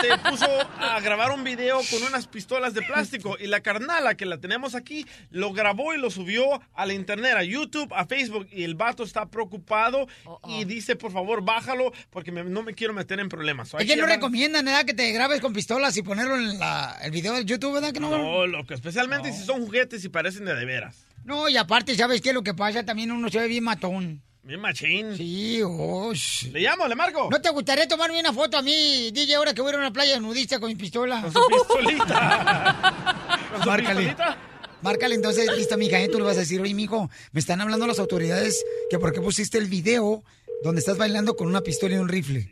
se 0.00 0.18
puso 0.30 0.46
a 0.78 1.00
grabar 1.00 1.32
un 1.32 1.42
video 1.44 1.80
con 1.90 2.02
unas 2.04 2.26
pistolas 2.26 2.74
de 2.74 2.82
plástico 2.82 3.36
y 3.40 3.46
la 3.46 3.60
carnala 3.60 4.14
que 4.16 4.26
la 4.26 4.38
tenemos 4.38 4.74
aquí 4.74 5.06
lo 5.30 5.52
grabó 5.52 5.94
y 5.94 5.98
lo 5.98 6.10
subió 6.10 6.60
a 6.74 6.86
la 6.86 6.92
internet, 6.92 7.34
a 7.36 7.42
YouTube, 7.42 7.92
a 7.94 8.06
Facebook 8.06 8.46
y 8.52 8.64
el 8.64 8.74
vato 8.74 9.02
está 9.02 9.26
preocupado 9.26 10.06
y 10.46 10.64
dice, 10.64 10.96
por 10.96 11.12
favor, 11.12 11.42
bájalo 11.42 11.92
porque 12.10 12.30
me- 12.32 12.44
no 12.44 12.62
me 12.62 12.74
quiero 12.74 12.92
meter 12.92 13.18
en 13.20 13.28
problemas. 13.28 13.68
So, 13.70 13.78
Es 13.78 13.86
que 13.86 13.96
no 13.96 14.06
recomiendan, 14.06 14.64
¿verdad? 14.64 14.84
Que 14.84 14.94
te 14.94 15.10
grabes 15.12 15.40
con 15.40 15.52
pistolas 15.52 15.96
y 15.96 16.02
ponerlo 16.02 16.36
en 16.36 16.58
la- 16.58 16.96
el 17.02 17.10
video 17.10 17.32
del 17.34 17.44
YouTube, 17.46 17.74
¿verdad? 17.74 17.92
Que 17.92 18.00
no. 18.00 18.10
No, 18.10 18.46
loco, 18.46 18.74
especialmente 18.74 19.32
si 19.32 19.44
son 19.44 19.64
juguetes 19.64 20.04
y 20.04 20.08
parecen 20.08 20.44
de 20.44 20.54
de 20.54 20.64
veras. 20.64 21.06
No, 21.26 21.48
y 21.48 21.56
aparte, 21.56 21.96
¿sabes 21.96 22.20
qué? 22.20 22.32
Lo 22.32 22.44
que 22.44 22.54
pasa 22.54 22.84
también 22.84 23.10
uno 23.10 23.28
se 23.28 23.40
ve 23.40 23.48
bien 23.48 23.64
matón. 23.64 24.22
Bien 24.44 24.60
machín. 24.60 25.16
Sí, 25.16 25.60
oh, 25.64 26.12
¿Le 26.52 26.60
llamo, 26.60 26.86
le 26.86 26.94
marco? 26.94 27.28
¿No 27.28 27.42
te 27.42 27.50
gustaría 27.50 27.88
tomarme 27.88 28.20
una 28.20 28.32
foto 28.32 28.56
a 28.56 28.62
mí, 28.62 29.10
DJ, 29.10 29.34
ahora 29.34 29.52
que 29.52 29.60
voy 29.60 29.70
a 29.70 29.72
ir 29.72 29.76
a 29.76 29.80
una 29.80 29.92
playa 29.92 30.20
nudista 30.20 30.60
con 30.60 30.68
mi 30.68 30.76
pistola? 30.76 31.22
Con 31.22 31.32
su 31.32 31.40
pistolita. 31.48 33.38
¿Con 33.52 33.62
su 33.62 33.68
Márcale. 33.68 34.06
pistolita? 34.06 34.38
Márcale 34.82 35.14
entonces, 35.16 35.50
listo, 35.56 35.76
mija, 35.76 35.98
¿eh? 35.98 36.08
tú 36.08 36.18
le 36.18 36.24
vas 36.24 36.36
a 36.36 36.40
decir, 36.40 36.60
oye, 36.60 36.74
mijo, 36.74 37.10
me 37.32 37.40
están 37.40 37.60
hablando 37.60 37.88
las 37.88 37.98
autoridades 37.98 38.64
que 38.88 39.00
por 39.00 39.12
qué 39.12 39.20
pusiste 39.20 39.58
el 39.58 39.66
video 39.66 40.22
donde 40.62 40.78
estás 40.78 40.96
bailando 40.96 41.34
con 41.34 41.48
una 41.48 41.62
pistola 41.62 41.96
y 41.96 41.98
un 41.98 42.08
rifle. 42.08 42.48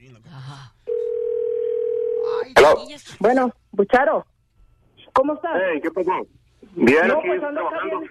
Bueno, 3.21 3.53
Bucharo, 3.71 4.27
¿cómo 5.13 5.35
estás? 5.35 5.53
¿qué 5.83 5.91
pasó? 5.93 6.27
Bien, 6.75 7.07
No, 7.09 7.19
aquí 7.19 7.29
pues 7.29 7.41
trabajando. 7.41 8.01
bien. 8.01 8.11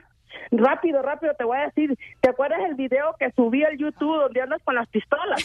Rápido, 0.52 1.02
rápido, 1.02 1.34
te 1.36 1.44
voy 1.44 1.58
a 1.58 1.66
decir. 1.66 1.98
¿Te 2.22 2.30
acuerdas 2.30 2.60
el 2.68 2.76
video 2.76 3.16
que 3.20 3.32
subí 3.32 3.64
al 3.64 3.78
YouTube 3.78 4.18
donde 4.22 4.42
andas 4.42 4.62
con 4.64 4.76
las 4.76 4.88
pistolas? 4.90 5.44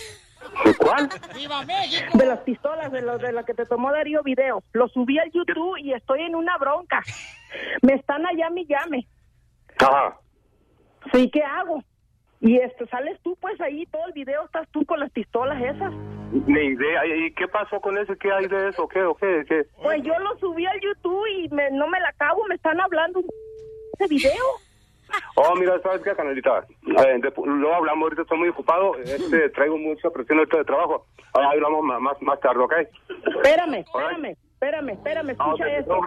¿De 0.64 0.74
cuál? 0.74 1.08
¡Viva 1.34 1.64
México! 1.64 2.16
De 2.16 2.26
las 2.26 2.40
pistolas, 2.40 2.92
de, 2.92 3.02
lo, 3.02 3.18
de 3.18 3.32
la 3.32 3.42
que 3.44 3.54
te 3.54 3.66
tomó 3.66 3.90
Darío 3.92 4.22
video. 4.22 4.62
Lo 4.72 4.88
subí 4.88 5.18
al 5.18 5.30
YouTube 5.32 5.76
y 5.78 5.92
estoy 5.92 6.22
en 6.22 6.34
una 6.34 6.56
bronca. 6.58 7.02
Me 7.82 7.94
están 7.94 8.24
allá 8.26 8.50
mi 8.50 8.66
llame. 8.66 9.06
Ajá. 9.80 10.16
Sí, 11.12 11.30
¿qué 11.30 11.42
hago? 11.42 11.82
Y 12.40 12.56
esto, 12.58 12.86
sales 12.86 13.18
tú, 13.22 13.36
pues 13.40 13.60
ahí, 13.60 13.84
todo 13.86 14.06
el 14.06 14.12
video 14.12 14.44
estás 14.44 14.68
tú 14.70 14.84
con 14.86 15.00
las 15.00 15.10
pistolas 15.10 15.60
esas. 15.60 15.92
Ni 16.46 16.60
idea. 16.60 17.06
¿Y 17.06 17.32
qué 17.34 17.48
pasó 17.48 17.80
con 17.80 17.96
eso? 17.98 18.14
¿Qué 18.20 18.30
hay 18.30 18.46
de 18.46 18.68
eso? 18.68 18.86
¿Qué? 18.86 19.02
¿O 19.02 19.14
qué? 19.16 19.44
¿Qué? 19.48 19.62
Pues 19.82 20.02
yo 20.02 20.16
lo 20.20 20.38
subí 20.38 20.66
al 20.66 20.78
YouTube 20.80 21.26
y 21.36 21.48
me- 21.48 21.70
no 21.70 21.88
me 21.88 21.98
la 22.00 22.10
acabo, 22.10 22.44
me 22.46 22.54
están 22.54 22.80
hablando 22.80 23.20
ese 23.98 24.08
video. 24.08 24.44
Oh, 25.36 25.54
mira, 25.56 25.80
¿sabes 25.82 26.02
qué, 26.02 26.14
canalita? 26.14 26.64
Eh, 26.86 27.18
de- 27.20 27.32
luego 27.44 27.74
hablamos, 27.74 28.02
ahorita 28.04 28.22
estoy 28.22 28.38
muy 28.38 28.48
ocupado. 28.48 28.96
Este, 28.96 29.48
traigo 29.50 29.76
mucha 29.78 30.10
presión 30.10 30.38
ahorita 30.38 30.58
de 30.58 30.64
trabajo. 30.64 31.06
Ahora 31.32 31.50
hablamos 31.50 31.82
más, 31.84 32.00
más, 32.00 32.22
más 32.22 32.40
tarde, 32.40 32.60
¿ok? 32.62 32.72
Espérame, 33.26 33.74
espérame, 33.84 34.36
espérame, 34.60 34.88
espérame, 34.90 35.28
Ah, 35.30 35.32
escucha 35.32 35.68
esto. 35.78 36.00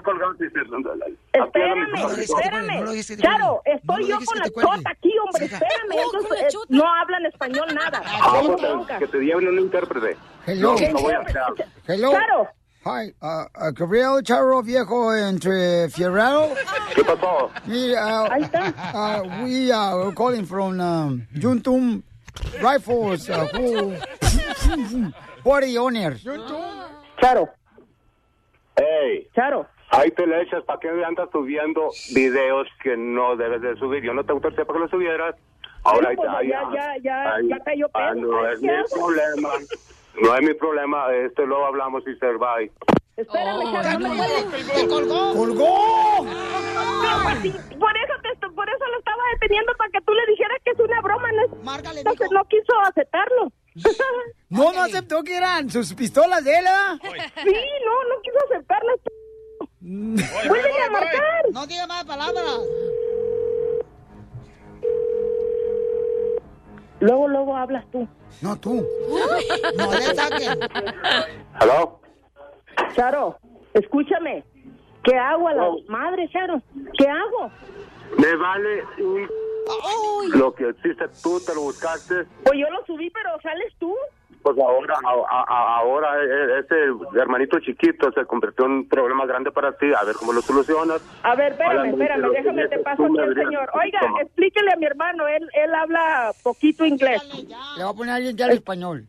Espérame, 1.33 1.95
espérame. 2.23 3.03
Charo, 3.21 3.61
estoy 3.65 4.07
yo 4.07 4.17
con 4.25 4.37
la 4.39 4.49
chota 4.49 4.89
aquí, 4.91 5.13
hombre, 5.19 5.45
espérame. 5.45 5.91
entonces, 6.05 6.53
eh, 6.53 6.57
no 6.69 6.83
hablan 6.93 7.25
español 7.25 7.67
nada. 7.73 8.01
Ah, 8.05 8.39
Tengo 8.41 8.57
pues, 8.85 8.99
que 8.99 9.07
te 9.07 9.17
lleven 9.19 9.47
un 9.47 9.59
intérprete. 9.59 10.17
Hello. 10.45 10.75
No, 10.77 12.47
no. 12.85 12.91
Hi, 12.91 13.13
uh, 13.21 13.45
uh, 13.55 13.71
Gabriel 13.71 14.21
Charo 14.21 14.61
Viejo 14.63 15.11
entre 15.13 15.87
Fierro. 15.89 16.53
¿Qué 16.95 17.03
pasó? 17.03 17.51
Uh, 17.67 18.29
Ahí 18.31 18.41
está. 18.43 18.73
Uh, 18.93 19.43
we 19.43 19.71
are 19.71 20.11
calling 20.13 20.45
from 20.45 20.79
um, 20.79 21.27
Juntum 21.35 22.03
Rifles. 22.61 23.29
Uh, 23.29 23.45
who, 23.47 23.91
who 25.43 25.51
are 25.51 25.61
the 25.61 25.77
owners? 25.77 26.23
Charo. 27.21 27.47
Hey. 28.77 29.27
Charo. 29.35 29.67
Ahí 29.91 30.09
te 30.11 30.25
le 30.25 30.41
echas, 30.41 30.63
¿para 30.63 30.79
qué 30.79 30.87
andas 31.05 31.27
subiendo 31.33 31.89
videos 32.15 32.65
que 32.81 32.95
no 32.95 33.35
debes 33.35 33.61
de 33.61 33.75
subir? 33.75 34.01
Yo 34.01 34.13
no 34.13 34.23
te 34.23 34.31
autoricé 34.31 34.63
para 34.63 34.77
que 34.77 34.81
los 34.83 34.89
subieras. 34.91 35.35
Ahora 35.83 36.13
Bueno, 36.15 36.31
pues 36.39 36.47
ya, 36.47 36.61
ya, 36.63 36.73
ya, 36.73 36.97
ya, 37.03 37.33
Ay, 37.33 37.49
ya 37.49 37.59
cayó 37.59 37.87
ah, 37.93 38.11
pedo. 38.13 38.21
no 38.27 38.45
Ay, 38.45 38.53
es 38.53 38.59
¿qué 38.61 38.67
mi 38.67 38.83
problema. 39.01 39.49
No 40.21 40.35
es 40.35 40.41
mi 40.41 40.53
problema. 40.55 41.13
Este 41.13 41.45
luego 41.45 41.65
hablamos 41.65 42.03
y 42.07 42.15
se 42.17 42.25
va. 42.37 42.55
Espérame, 43.17 43.71
Charo, 43.71 43.99
no 43.99 44.09
me 44.09 44.17
cuelgues. 44.17 44.73
¡Te 44.73 44.87
colgó! 44.87 45.33
¡Colgó! 45.33 46.25
No, 46.25 47.23
pues 47.23 47.39
sí, 47.41 47.51
por 47.77 47.95
eso 47.97 48.13
te 48.23 48.29
esto- 48.31 48.51
por 48.55 48.67
eso 48.69 48.85
lo 48.91 48.97
estaba 48.99 49.21
deteniendo 49.33 49.73
para 49.77 49.89
que 49.91 49.99
tú 50.01 50.13
le 50.13 50.25
dijeras 50.27 50.57
que 50.63 50.71
es 50.71 50.79
una 50.79 51.01
broma, 51.01 51.29
¿no? 51.33 51.43
Entonces 51.97 52.27
no 52.31 52.43
quiso 52.45 52.79
aceptarlo. 52.87 53.51
No, 54.49 54.73
no 54.73 54.81
aceptó 54.81 55.23
que 55.23 55.37
eran 55.37 55.69
sus 55.69 55.93
pistolas 55.93 56.43
de 56.43 56.51
él. 56.57 56.65
Sí, 57.01 57.55
no, 57.85 58.03
no 58.09 58.21
quiso 58.21 58.37
aceptarlo. 58.49 58.91
Vuélvele 59.79 60.81
a 60.85 60.89
marcar. 60.91 61.45
No 61.53 61.65
diga 61.67 61.87
más 61.87 62.03
palabras. 62.03 62.43
Luego, 67.01 67.27
luego 67.27 67.55
hablas 67.55 67.85
tú. 67.91 68.07
No, 68.41 68.57
tú. 68.59 68.85
No 69.77 69.91
le 69.91 70.15
saquen. 70.15 70.59
¿Aló? 71.55 71.99
Charo, 72.95 73.37
escúchame. 73.73 74.43
¿Qué 75.03 75.17
hago 75.17 75.47
a 75.47 75.53
la 75.53 75.69
madre, 75.87 76.29
Charo? 76.29 76.61
¿Qué 76.97 77.07
hago? 77.07 77.51
Me 78.17 78.35
vale 78.35 78.83
un... 78.99 79.27
Lo 80.39 80.53
que 80.53 80.69
hiciste 80.69 81.05
tú, 81.23 81.39
te 81.39 81.55
lo 81.55 81.61
buscaste. 81.61 82.25
Pues 82.43 82.59
yo 82.59 82.69
lo 82.69 82.85
subí, 82.85 83.09
pero 83.09 83.29
sales 83.41 83.73
tú. 83.79 83.95
Pues 84.43 84.57
ahora, 84.57 84.95
a- 85.05 85.45
a- 85.47 85.77
ahora 85.77 86.09
eh, 86.23 86.59
ese 86.65 86.75
hermanito 87.19 87.59
chiquito 87.59 88.11
se 88.11 88.25
convirtió 88.25 88.65
en 88.65 88.71
un 88.71 88.89
problema 88.89 89.25
grande 89.25 89.51
para 89.51 89.71
ti. 89.77 89.87
A 89.93 90.03
ver 90.03 90.15
cómo 90.15 90.33
lo 90.33 90.41
solucionas. 90.41 91.01
A 91.23 91.35
ver, 91.35 91.51
espérame, 91.51 91.89
espérame, 91.89 92.31
déjame, 92.31 92.67
te 92.67 92.79
paso 92.79 93.03
aquí 93.03 93.11
me 93.13 93.23
al 93.23 93.35
señor. 93.35 93.69
Oiga, 93.73 93.99
Toma. 94.01 94.21
explíquele 94.21 94.71
a 94.73 94.77
mi 94.77 94.85
hermano, 94.85 95.27
él, 95.27 95.47
él 95.53 95.75
habla 95.75 96.31
poquito 96.43 96.85
inglés. 96.85 97.21
Le 97.77 97.83
voy 97.83 97.93
a 97.93 97.95
poner 97.95 98.13
a 98.13 98.15
alguien 98.15 98.35
que 98.35 98.43
hable 98.43 98.55
español. 98.55 99.05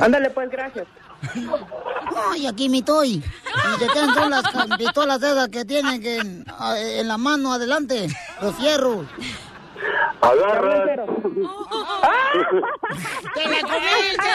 Ándale, 0.00 0.30
pues, 0.30 0.50
gracias. 0.50 0.86
Ay, 2.32 2.46
aquí 2.46 2.68
mi 2.70 2.82
toy. 2.82 3.22
¿Y 3.22 3.80
de 3.80 3.86
qué 3.92 3.98
son 4.14 4.30
las 4.30 4.42
pistolas 4.78 5.22
esas 5.22 5.48
que 5.48 5.64
tienen 5.66 6.00
que 6.00 6.16
en, 6.16 6.44
en 6.74 7.08
la 7.08 7.18
mano 7.18 7.52
adelante? 7.52 8.06
Los 8.40 8.54
fierros. 8.56 9.06
Agarra. 10.20 10.84
¡Te 13.34 13.48
la 13.48 13.60
comiste! 13.60 14.32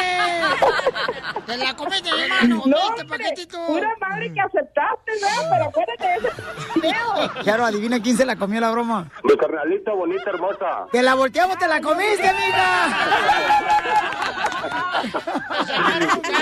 ¡Te 1.45 1.57
la 1.57 1.75
comiste, 1.75 2.09
hermano! 2.09 2.63
No, 2.65 2.77
¡Este 2.77 3.01
hombre, 3.01 3.17
paquetito! 3.17 3.57
pura 3.67 3.89
madre 3.99 4.33
que 4.33 4.41
aceptaste, 4.41 5.11
¿verdad? 5.11 5.49
Pero 5.51 5.65
acuérdate 5.65 6.07
de 6.07 6.15
ese 6.15 6.31
video. 6.79 7.43
Claro, 7.43 7.65
adivina 7.65 8.01
quién 8.01 8.17
se 8.17 8.25
la 8.25 8.35
comió 8.35 8.59
la 8.61 8.71
broma. 8.71 9.07
Mi 9.23 9.35
carnalita 9.37 9.91
bonita, 9.93 10.29
hermosa. 10.29 10.87
Te 10.91 11.01
la 11.01 11.13
volteamos, 11.15 11.57
te 11.57 11.67
la 11.67 11.81
comiste, 11.81 12.27
amiga. 12.27 12.87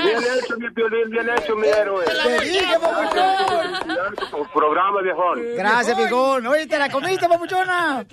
Bien 0.04 0.18
hecho, 0.38 0.58
mi 0.58 0.68
violín, 0.70 1.10
bien 1.10 1.30
hecho, 1.30 1.56
mi 1.56 1.68
héroe. 1.68 2.06
Te 2.06 2.40
dije, 2.46 2.80
papuchón. 2.80 4.48
Programa, 4.54 5.02
viejón. 5.02 5.40
Gracias, 5.58 5.98
pijón. 5.98 6.48
Oye, 6.48 6.68
te 6.68 6.78
la 6.78 6.90
comiste, 6.90 7.28
papuchona. 7.28 8.06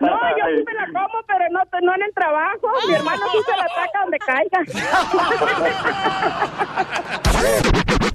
No, 0.00 0.08
yo 0.08 0.64
me 0.66 0.74
la 0.74 0.86
como, 0.86 1.22
pero 1.26 1.44
no, 1.50 1.60
no 1.82 1.94
en 1.94 2.02
el 2.02 2.12
trabajo. 2.14 2.68
Mi 2.88 2.94
hermano 2.94 3.24
sí 3.32 3.38
se 3.46 3.56
la 3.56 3.64
ataca 3.64 4.00
donde 4.02 4.18
caiga. 4.18 4.60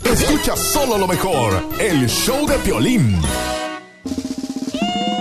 Escucha 0.04 0.56
solo 0.58 0.98
lo 0.98 1.08
mejor, 1.08 1.54
el 1.80 2.08
show 2.10 2.46
de 2.46 2.58
Piolín. 2.60 3.22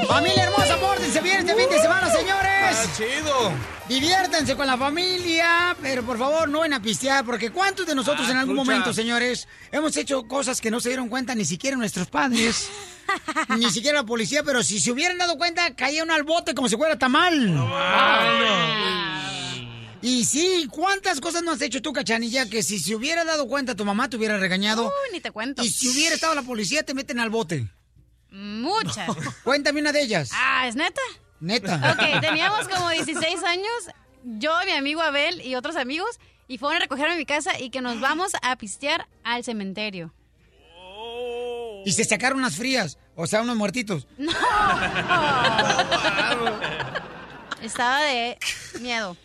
Familia 0.08 0.44
hermosa, 0.44 0.76
pórtense 0.78 1.20
bien 1.20 1.38
este 1.38 1.54
fin 1.54 1.70
de 1.70 1.78
semana, 1.78 2.08
señores. 2.10 2.49
Chido. 2.96 3.52
Diviértanse 3.88 4.56
con 4.56 4.66
la 4.66 4.76
familia, 4.76 5.76
pero 5.80 6.04
por 6.04 6.18
favor 6.18 6.48
no 6.48 6.64
en 6.64 6.72
a 6.72 6.80
pistear, 6.82 7.24
porque 7.24 7.50
¿cuántos 7.50 7.86
de 7.86 7.94
nosotros 7.94 8.26
Ah, 8.28 8.32
en 8.32 8.36
algún 8.38 8.56
momento, 8.56 8.92
señores, 8.92 9.48
hemos 9.72 9.96
hecho 9.96 10.26
cosas 10.28 10.60
que 10.60 10.70
no 10.70 10.80
se 10.80 10.90
dieron 10.90 11.08
cuenta 11.08 11.34
ni 11.34 11.44
siquiera 11.44 11.76
nuestros 11.76 12.08
padres, 12.08 12.68
ni 13.58 13.70
siquiera 13.70 13.98
la 13.98 14.06
policía, 14.06 14.42
pero 14.42 14.62
si 14.62 14.80
se 14.80 14.92
hubieran 14.92 15.18
dado 15.18 15.36
cuenta, 15.38 15.74
caía 15.74 16.02
uno 16.04 16.14
al 16.14 16.22
bote 16.22 16.54
como 16.54 16.68
si 16.68 16.76
fuera 16.76 16.98
tamal. 16.98 17.56
Y 20.02 20.24
sí, 20.24 20.66
¿cuántas 20.70 21.20
cosas 21.20 21.42
no 21.42 21.52
has 21.52 21.60
hecho 21.60 21.82
tú, 21.82 21.92
cachanilla? 21.92 22.48
Que 22.48 22.62
si 22.62 22.78
se 22.78 22.94
hubiera 22.94 23.24
dado 23.24 23.46
cuenta, 23.48 23.74
tu 23.74 23.84
mamá 23.84 24.08
te 24.08 24.16
hubiera 24.16 24.38
regañado. 24.38 24.86
Uy, 24.86 25.12
ni 25.12 25.20
te 25.20 25.30
cuento. 25.30 25.62
Y 25.62 25.68
si 25.68 25.88
hubiera 25.88 26.14
estado 26.14 26.34
la 26.34 26.42
policía, 26.42 26.82
te 26.84 26.94
meten 26.94 27.20
al 27.20 27.28
bote. 27.28 27.68
Muchas. 28.30 29.14
Cuéntame 29.44 29.80
una 29.80 29.92
de 29.92 30.02
ellas. 30.02 30.30
Ah, 30.32 30.66
¿es 30.68 30.76
neta? 30.76 31.02
Neta. 31.40 31.94
Ok, 31.94 32.20
teníamos 32.20 32.68
como 32.68 32.88
16 32.90 33.42
años, 33.44 33.66
yo, 34.24 34.52
mi 34.66 34.72
amigo 34.72 35.00
Abel 35.00 35.40
y 35.44 35.54
otros 35.54 35.76
amigos, 35.76 36.18
y 36.48 36.58
fueron 36.58 36.76
a 36.76 36.80
recogerme 36.80 37.14
a 37.14 37.16
mi 37.16 37.24
casa 37.26 37.58
y 37.58 37.70
que 37.70 37.80
nos 37.80 38.00
vamos 38.00 38.32
a 38.42 38.56
pistear 38.56 39.06
al 39.24 39.42
cementerio. 39.44 40.12
Y 41.84 41.92
se 41.92 42.04
sacaron 42.04 42.38
unas 42.40 42.56
frías, 42.56 42.98
o 43.16 43.26
sea, 43.26 43.40
unos 43.42 43.56
muertitos. 43.56 44.06
No. 44.18 44.32
Estaba 47.62 48.00
de 48.02 48.38
miedo. 48.80 49.16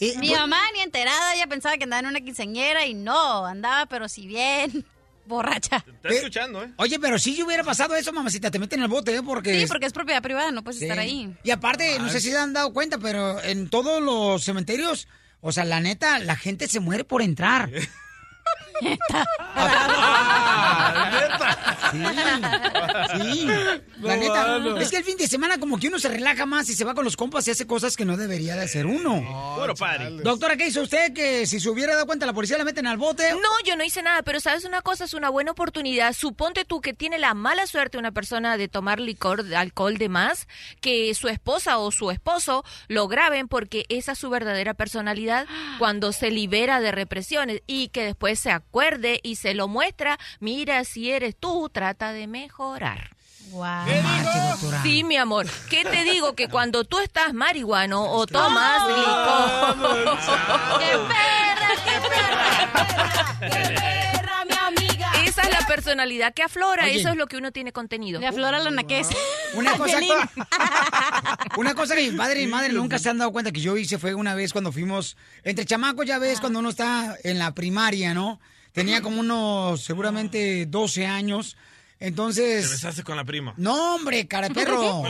Mi 0.00 0.30
bu- 0.30 0.36
mamá 0.36 0.58
ni 0.74 0.80
enterada, 0.80 1.34
ella 1.34 1.46
pensaba 1.46 1.76
que 1.76 1.84
andaba 1.84 2.00
en 2.00 2.06
una 2.06 2.20
quinceañera 2.20 2.86
y 2.86 2.94
no, 2.94 3.44
andaba 3.46 3.86
pero 3.86 4.08
si 4.08 4.26
bien 4.26 4.84
borracha. 5.26 5.84
Está 5.86 6.08
escuchando, 6.08 6.62
¿eh? 6.64 6.72
Oye, 6.76 6.98
pero 6.98 7.18
si 7.18 7.40
hubiera 7.42 7.62
pasado 7.64 7.94
eso, 7.96 8.12
mamacita, 8.12 8.50
te 8.50 8.58
meten 8.58 8.82
al 8.82 8.88
bote, 8.88 9.14
¿eh? 9.16 9.22
Porque... 9.22 9.60
Sí, 9.60 9.66
porque 9.66 9.86
es 9.86 9.92
propiedad 9.92 10.22
privada, 10.22 10.50
no 10.52 10.62
puedes 10.64 10.78
Sí. 10.78 10.84
estar 10.84 10.98
ahí. 10.98 11.34
Y 11.44 11.50
aparte, 11.50 11.98
no 11.98 12.08
sé 12.08 12.20
si 12.20 12.30
se 12.30 12.38
han 12.38 12.52
dado 12.52 12.72
cuenta, 12.72 12.98
pero 12.98 13.42
en 13.42 13.68
todos 13.68 14.02
los 14.02 14.42
cementerios, 14.44 15.08
o 15.40 15.52
sea, 15.52 15.64
la 15.64 15.80
neta, 15.80 16.18
la 16.18 16.36
gente 16.36 16.68
se 16.68 16.80
muere 16.80 17.04
por 17.04 17.22
entrar. 17.22 17.70
Sí, 21.92 23.46
la 24.00 24.16
neta. 24.16 24.58
Es 24.80 24.90
que 24.90 24.96
el 24.98 25.04
fin 25.04 25.16
de 25.16 25.26
semana 25.26 25.58
como 25.58 25.78
que 25.78 25.88
uno 25.88 25.98
se 25.98 26.08
relaja 26.08 26.46
más 26.46 26.68
y 26.68 26.74
se 26.74 26.84
va 26.84 26.94
con 26.94 27.04
los 27.04 27.16
compas 27.16 27.46
y 27.48 27.50
hace 27.50 27.66
cosas 27.66 27.96
que 27.96 28.04
no 28.04 28.16
debería 28.16 28.56
de 28.56 28.62
hacer 28.62 28.86
uno. 28.86 29.56
Puro 29.56 29.74
party. 29.74 30.18
Doctora, 30.22 30.56
¿qué 30.56 30.68
hizo 30.68 30.82
usted 30.82 31.12
que 31.12 31.46
si 31.46 31.60
se 31.60 31.68
hubiera 31.68 31.94
dado 31.94 32.06
cuenta 32.06 32.26
la 32.26 32.32
policía 32.32 32.58
la 32.58 32.64
meten 32.64 32.86
al 32.86 32.96
bote? 32.96 33.32
No, 33.32 33.50
yo 33.64 33.76
no 33.76 33.84
hice 33.84 34.02
nada, 34.02 34.22
pero 34.22 34.40
sabes 34.40 34.64
una 34.64 34.82
cosa, 34.82 35.04
es 35.04 35.14
una 35.14 35.28
buena 35.28 35.52
oportunidad. 35.52 36.12
Suponte 36.14 36.64
tú 36.64 36.80
que 36.80 36.94
tiene 36.94 37.18
la 37.18 37.34
mala 37.34 37.66
suerte 37.66 37.98
una 37.98 38.12
persona 38.12 38.56
de 38.56 38.68
tomar 38.68 39.00
licor, 39.00 39.44
de 39.44 39.56
alcohol 39.56 39.98
de 39.98 40.08
más, 40.08 40.48
que 40.80 41.14
su 41.14 41.28
esposa 41.28 41.78
o 41.78 41.90
su 41.90 42.10
esposo 42.10 42.64
lo 42.88 43.08
graben 43.08 43.48
porque 43.48 43.84
esa 43.88 44.12
es 44.12 44.18
su 44.18 44.30
verdadera 44.30 44.74
personalidad 44.74 45.46
cuando 45.78 46.12
se 46.12 46.30
libera 46.30 46.80
de 46.80 46.92
represiones 46.92 47.62
y 47.66 47.88
que 47.88 48.04
después 48.04 48.38
se 48.38 48.50
acuerde 48.72 49.20
y 49.22 49.36
se 49.36 49.52
lo 49.52 49.68
muestra, 49.68 50.18
mira 50.40 50.82
si 50.84 51.10
eres 51.10 51.36
tú, 51.36 51.68
trata 51.70 52.14
de 52.14 52.26
mejorar. 52.26 53.10
Wow. 53.50 53.84
Sí, 54.82 55.04
mi 55.04 55.18
amor. 55.18 55.46
¿Qué 55.68 55.84
te 55.84 56.04
digo? 56.04 56.34
Que 56.34 56.48
cuando 56.48 56.84
tú 56.84 56.98
estás 57.00 57.34
marihuano 57.34 58.10
o 58.10 58.26
tomas 58.26 58.88
licor... 58.88 59.76
¡Qué 60.80 60.96
perra, 61.06 61.68
qué 61.84 62.08
perra! 62.08 63.38
¡Qué 63.40 63.74
perra, 63.74 64.44
mi 64.46 64.54
amiga! 64.56 65.12
Esa 65.26 65.42
es 65.42 65.50
la 65.50 65.66
personalidad 65.66 66.32
que 66.32 66.42
aflora, 66.42 66.84
Oye. 66.84 66.98
eso 66.98 67.10
es 67.10 67.16
lo 67.16 67.26
que 67.26 67.36
uno 67.36 67.52
tiene 67.52 67.72
contenido. 67.72 68.20
Le 68.20 68.26
aflora 68.26 68.58
la 68.58 68.70
naquez. 68.70 69.08
Una 69.52 69.76
cosa, 69.76 69.98
una 71.58 71.74
cosa 71.74 71.94
que 71.94 72.10
mi 72.10 72.16
padre 72.16 72.40
y 72.40 72.46
mi 72.46 72.52
madre 72.52 72.72
nunca 72.72 72.98
se 72.98 73.10
han 73.10 73.18
dado 73.18 73.32
cuenta 73.32 73.52
que 73.52 73.60
yo 73.60 73.76
hice 73.76 73.98
fue 73.98 74.14
una 74.14 74.34
vez 74.34 74.52
cuando 74.52 74.72
fuimos, 74.72 75.18
entre 75.44 75.66
chamacos 75.66 76.06
ya 76.06 76.18
ves, 76.18 76.40
cuando 76.40 76.60
uno 76.60 76.70
está 76.70 77.18
en 77.22 77.38
la 77.38 77.52
primaria, 77.52 78.14
¿no? 78.14 78.40
Tenía 78.72 79.02
como 79.02 79.20
unos, 79.20 79.82
seguramente 79.82 80.66
12 80.66 81.06
años. 81.06 81.56
Te 81.98 82.08
Entonces, 82.08 82.68
besaste 82.68 83.04
con 83.04 83.16
la 83.16 83.24
prima. 83.24 83.54
no, 83.56 83.94
hombre, 83.94 84.26
cara 84.26 84.48
perro. 84.48 85.02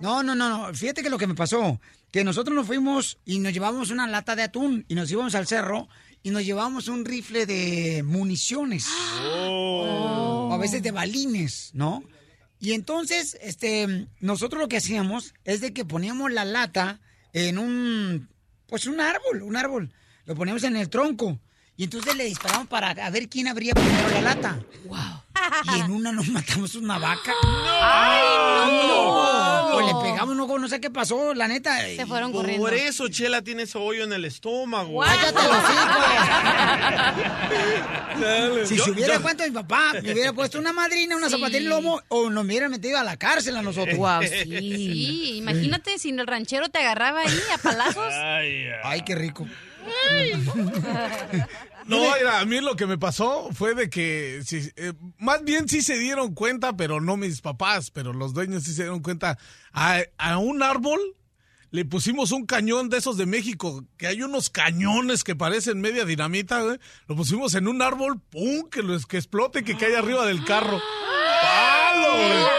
No, 0.00 0.22
no, 0.22 0.34
no, 0.34 0.34
no. 0.34 0.74
Fíjate 0.74 1.02
que 1.02 1.08
lo 1.08 1.16
que 1.16 1.26
me 1.26 1.34
pasó, 1.34 1.80
que 2.10 2.24
nosotros 2.24 2.54
nos 2.54 2.66
fuimos 2.66 3.18
y 3.24 3.38
nos 3.38 3.52
llevamos 3.52 3.90
una 3.90 4.06
lata 4.06 4.36
de 4.36 4.42
atún 4.42 4.84
y 4.88 4.94
nos 4.94 5.10
íbamos 5.10 5.34
al 5.34 5.46
cerro 5.46 5.88
y 6.22 6.30
nos 6.30 6.44
llevamos 6.44 6.88
un 6.88 7.04
rifle 7.04 7.46
de 7.46 8.02
municiones. 8.02 8.86
Oh. 9.22 10.48
O 10.50 10.52
a 10.52 10.58
veces 10.58 10.82
de 10.82 10.90
balines, 10.90 11.70
¿no? 11.74 12.02
Y 12.60 12.72
entonces, 12.72 13.36
este, 13.42 14.08
nosotros 14.20 14.60
lo 14.60 14.68
que 14.68 14.78
hacíamos 14.78 15.34
es 15.44 15.60
de 15.60 15.72
que 15.72 15.84
poníamos 15.84 16.32
la 16.32 16.44
lata 16.44 17.00
en 17.32 17.58
un, 17.58 18.28
pues 18.66 18.86
un 18.86 19.00
árbol, 19.00 19.42
un 19.42 19.56
árbol. 19.56 19.92
Lo 20.24 20.34
poníamos 20.34 20.64
en 20.64 20.76
el 20.76 20.88
tronco. 20.88 21.38
Y 21.76 21.84
entonces 21.84 22.14
le 22.14 22.24
disparamos 22.24 22.68
para 22.68 22.90
a 22.90 23.10
ver 23.10 23.28
quién 23.28 23.48
abría 23.48 23.74
primero 23.74 24.08
la 24.10 24.20
lata. 24.20 24.58
Y 25.76 25.80
en 25.80 25.90
una 25.90 26.12
nos 26.12 26.28
matamos 26.28 26.76
una 26.76 26.98
vaca. 26.98 27.32
¡Ay, 27.82 28.86
no! 28.88 29.70
Pues 29.72 29.86
le 29.86 29.92
pegamos, 30.02 30.36
no, 30.36 30.46
no 30.58 30.68
sé 30.68 30.80
qué 30.80 30.88
pasó, 30.90 31.34
la 31.34 31.48
neta. 31.48 31.76
Se 31.80 32.06
fueron 32.06 32.30
Por 32.32 32.48
eso 32.74 33.08
Chela 33.08 33.42
tiene 33.42 33.64
ese 33.64 33.76
hoyo 33.76 34.04
en 34.04 34.12
el 34.12 34.24
estómago. 34.24 35.00
Cállate 35.00 35.32
los 35.42 35.56
Si 38.68 38.76
Yo- 38.76 38.84
se 38.84 38.90
hubiera 38.92 39.14
yo- 39.16 39.22
cuento 39.22 39.42
mi 39.44 39.50
papá, 39.50 39.94
me 40.00 40.12
hubiera 40.12 40.32
puesto 40.32 40.58
una 40.60 40.72
madrina, 40.72 41.16
una 41.16 41.26
Sí. 41.28 41.32
zapatilla 41.32 41.58
en 41.58 41.64
el 41.64 41.70
lomo, 41.70 42.00
o 42.08 42.30
nos 42.30 42.44
hubiera 42.44 42.68
metido 42.68 42.98
a 42.98 43.02
la 43.02 43.16
cárcel 43.16 43.56
a 43.56 43.62
nosotros. 43.62 43.96
Guau, 43.96 44.22
sí. 44.22 44.44
Sí, 44.44 45.36
imagínate 45.38 45.98
si 45.98 46.10
el 46.10 46.24
ranchero 46.26 46.68
te 46.68 46.78
agarraba 46.78 47.20
ahí 47.22 47.38
a 47.52 47.58
palazos. 47.58 48.14
Ay, 48.14 49.02
qué 49.04 49.16
rico. 49.16 49.46
No, 51.86 51.98
mira, 51.98 52.40
a 52.40 52.44
mí 52.46 52.60
lo 52.62 52.76
que 52.76 52.86
me 52.86 52.96
pasó 52.96 53.50
fue 53.52 53.74
de 53.74 53.90
que, 53.90 54.40
sí, 54.42 54.70
eh, 54.76 54.94
más 55.18 55.44
bien 55.44 55.68
sí 55.68 55.82
se 55.82 55.98
dieron 55.98 56.32
cuenta, 56.32 56.74
pero 56.74 56.98
no 56.98 57.18
mis 57.18 57.42
papás, 57.42 57.90
pero 57.90 58.14
los 58.14 58.32
dueños 58.32 58.64
sí 58.64 58.72
se 58.72 58.84
dieron 58.84 59.02
cuenta. 59.02 59.36
A, 59.70 60.00
a 60.16 60.38
un 60.38 60.62
árbol 60.62 60.98
le 61.74 61.84
pusimos 61.84 62.30
un 62.30 62.46
cañón 62.46 62.88
de 62.88 62.98
esos 62.98 63.16
de 63.16 63.26
México, 63.26 63.84
que 63.96 64.06
hay 64.06 64.22
unos 64.22 64.48
cañones 64.48 65.24
que 65.24 65.34
parecen 65.34 65.80
media 65.80 66.04
dinamita. 66.04 66.62
Lo 67.08 67.16
pusimos 67.16 67.52
en 67.54 67.66
un 67.66 67.82
árbol, 67.82 68.20
¡pum! 68.30 68.70
Que, 68.70 68.80
lo, 68.80 68.96
que 69.00 69.16
explote, 69.16 69.64
que 69.64 69.76
caiga 69.76 69.98
arriba 69.98 70.24
del 70.24 70.44
carro. 70.44 70.80
¡Palo, 71.42 72.16
güey! 72.16 72.30
No 72.30 72.53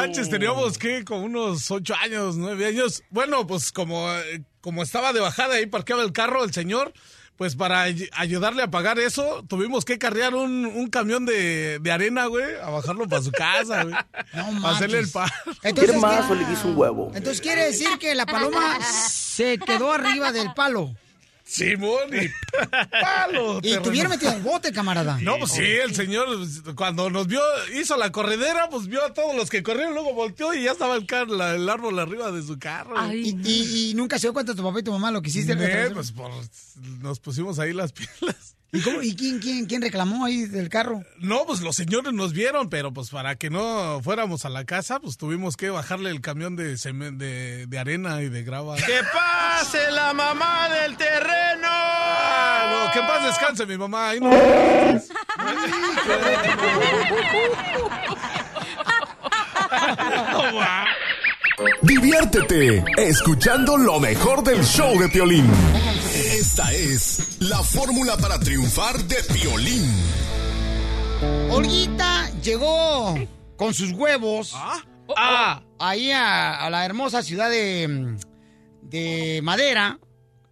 manches, 0.00 0.28
teníamos 0.30 0.78
que 0.78 1.04
como 1.04 1.24
unos 1.24 1.70
ocho 1.70 1.94
años, 1.96 2.36
nueve 2.36 2.66
años. 2.66 3.02
Bueno, 3.10 3.46
pues 3.46 3.72
como, 3.72 4.10
eh, 4.12 4.42
como 4.60 4.82
estaba 4.82 5.12
de 5.12 5.20
bajada 5.20 5.54
ahí 5.56 5.66
parqueaba 5.66 6.02
el 6.02 6.12
carro 6.12 6.42
el 6.44 6.52
señor, 6.52 6.92
pues 7.36 7.56
para 7.56 7.82
ay- 7.82 8.08
ayudarle 8.12 8.62
a 8.62 8.70
pagar 8.70 8.98
eso, 8.98 9.42
tuvimos 9.48 9.84
que 9.86 9.98
carrear 9.98 10.34
un, 10.34 10.66
un 10.66 10.88
camión 10.90 11.24
de, 11.24 11.78
de 11.78 11.90
arena, 11.90 12.26
güey, 12.26 12.44
a 12.62 12.68
bajarlo 12.70 13.08
para 13.08 13.22
su 13.22 13.32
casa, 13.32 13.84
güey. 13.84 13.94
Para 14.62 14.76
hacerle 14.76 14.98
el. 14.98 15.06
Entonces, 15.06 15.72
¿Quiere 15.74 15.98
más 15.98 16.30
le 16.30 16.44
guiso 16.44 16.68
un 16.68 16.76
huevo? 16.76 17.12
Entonces 17.14 17.40
quiere 17.40 17.64
decir 17.64 17.88
que 17.98 18.14
la 18.14 18.26
paloma 18.26 18.78
se 19.10 19.58
quedó 19.58 19.92
arriba 19.92 20.32
del 20.32 20.52
palo. 20.54 20.94
Simón 21.50 22.10
y 22.12 22.28
palo. 22.90 23.58
Y 23.62 23.76
te 23.78 23.88
hubiera 23.88 24.08
metido 24.08 24.30
al 24.30 24.40
bote, 24.42 24.72
camarada. 24.72 25.18
No, 25.20 25.36
pues 25.38 25.52
sí, 25.52 25.62
el 25.62 25.94
señor 25.94 26.28
cuando 26.76 27.10
nos 27.10 27.26
vio, 27.26 27.40
hizo 27.74 27.96
la 27.96 28.12
corredera, 28.12 28.68
pues 28.70 28.86
vio 28.86 29.04
a 29.04 29.12
todos 29.12 29.34
los 29.34 29.50
que 29.50 29.62
corrieron, 29.62 29.94
luego 29.94 30.14
volteó 30.14 30.54
y 30.54 30.62
ya 30.64 30.72
estaba 30.72 30.94
el, 30.94 31.06
car- 31.06 31.28
la- 31.28 31.54
el 31.56 31.68
árbol 31.68 31.98
arriba 31.98 32.30
de 32.30 32.42
su 32.42 32.58
carro. 32.58 32.94
y, 33.12 33.36
y- 33.44 33.90
y 33.90 33.94
nunca 33.94 34.18
se 34.18 34.26
dio 34.28 34.32
cuenta 34.32 34.54
tu 34.54 34.62
papá 34.62 34.78
y 34.80 34.82
tu 34.84 34.92
mamá 34.92 35.10
lo 35.10 35.20
que 35.22 35.30
hiciste. 35.30 35.54
Eh, 35.58 35.90
pues 35.92 36.12
por- 36.12 36.30
nos 37.00 37.18
pusimos 37.20 37.58
ahí 37.58 37.72
las 37.72 37.92
pilas. 38.20 38.56
¿Y, 38.72 38.80
cómo- 38.82 39.02
y 39.02 39.16
quién, 39.16 39.40
quién, 39.40 39.66
quién 39.66 39.82
reclamó 39.82 40.24
ahí 40.24 40.44
del 40.46 40.68
carro? 40.68 41.02
No, 41.18 41.44
pues 41.44 41.60
los 41.60 41.74
señores 41.74 42.12
nos 42.12 42.32
vieron, 42.32 42.68
pero 42.70 42.92
pues 42.92 43.10
para 43.10 43.34
que 43.34 43.50
no 43.50 44.00
fuéramos 44.02 44.44
a 44.44 44.48
la 44.48 44.64
casa, 44.64 45.00
pues 45.00 45.16
tuvimos 45.16 45.56
que 45.56 45.70
bajarle 45.70 46.10
el 46.10 46.20
camión 46.20 46.54
de, 46.54 46.76
de, 46.76 47.66
de 47.66 47.78
arena 47.78 48.22
y 48.22 48.28
de 48.28 48.42
grava. 48.44 48.76
¡Que 48.76 49.00
pase 49.12 49.90
la 49.90 50.12
mamá 50.14 50.68
del 50.68 50.96
terreno! 50.96 51.66
Ah, 51.68 52.84
no, 52.86 52.92
que 52.92 53.00
en 53.00 53.06
paz 53.08 53.24
descanse 53.26 53.66
mi 53.66 53.76
mamá. 53.76 54.10
ahí 54.10 54.20
no- 54.20 54.30
Diviértete 61.82 62.82
escuchando 62.96 63.76
lo 63.76 64.00
mejor 64.00 64.42
del 64.42 64.64
show 64.64 64.98
de 64.98 65.08
Piolín. 65.08 65.46
Esta 66.40 66.72
es 66.72 67.36
la 67.40 67.62
fórmula 67.62 68.16
para 68.16 68.40
triunfar 68.40 69.04
de 69.04 69.16
Piolín. 69.24 69.92
Olguita 71.50 72.30
llegó 72.42 73.14
con 73.56 73.74
sus 73.74 73.92
huevos 73.92 74.54
ah, 74.56 75.62
ahí 75.78 76.10
a, 76.10 76.54
a 76.64 76.70
la 76.70 76.86
hermosa 76.86 77.22
ciudad 77.22 77.50
de, 77.50 78.16
de 78.80 79.40
Madera. 79.42 79.98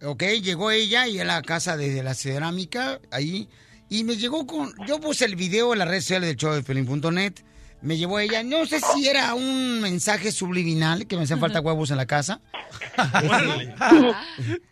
Ok, 0.03 0.25
llegó 0.43 0.69
ella 0.69 1.07
y 1.07 1.19
a 1.19 1.25
la 1.25 1.41
casa 1.41 1.75
de 1.75 2.03
la 2.03 2.13
cerámica 2.13 2.99
ahí. 3.09 3.49
Y 3.89 4.03
me 4.03 4.15
llegó 4.15 4.45
con. 4.45 4.71
Yo 4.85 4.99
puse 4.99 5.25
el 5.25 5.35
video 5.35 5.73
en 5.73 5.79
las 5.79 5.87
redes 5.87 6.03
sociales 6.03 6.29
del 6.29 6.37
show 6.37 6.53
de 6.53 6.61
Pelín.net. 6.61 7.33
Me 7.81 7.97
llevó 7.97 8.19
ella. 8.19 8.43
No 8.43 8.67
sé 8.67 8.79
si 8.79 9.07
era 9.07 9.33
un 9.33 9.81
mensaje 9.81 10.31
subliminal 10.31 11.07
que 11.07 11.17
me 11.17 11.23
hacían 11.23 11.39
falta 11.39 11.61
huevos 11.61 11.89
en 11.89 11.97
la 11.97 12.05
casa. 12.05 12.41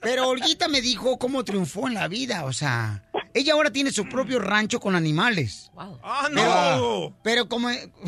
Pero 0.00 0.28
Olguita 0.28 0.68
me 0.68 0.80
dijo 0.80 1.18
cómo 1.18 1.44
triunfó 1.44 1.86
en 1.88 1.94
la 1.94 2.08
vida. 2.08 2.44
O 2.44 2.52
sea, 2.52 3.04
ella 3.34 3.54
ahora 3.54 3.70
tiene 3.70 3.90
su 3.92 4.08
propio 4.08 4.38
rancho 4.40 4.80
con 4.80 4.94
animales. 4.94 5.70
¡Ah, 6.02 6.28
no! 6.30 6.40
Pero, 6.42 7.14
pero 7.22 7.48
como. 7.48 7.68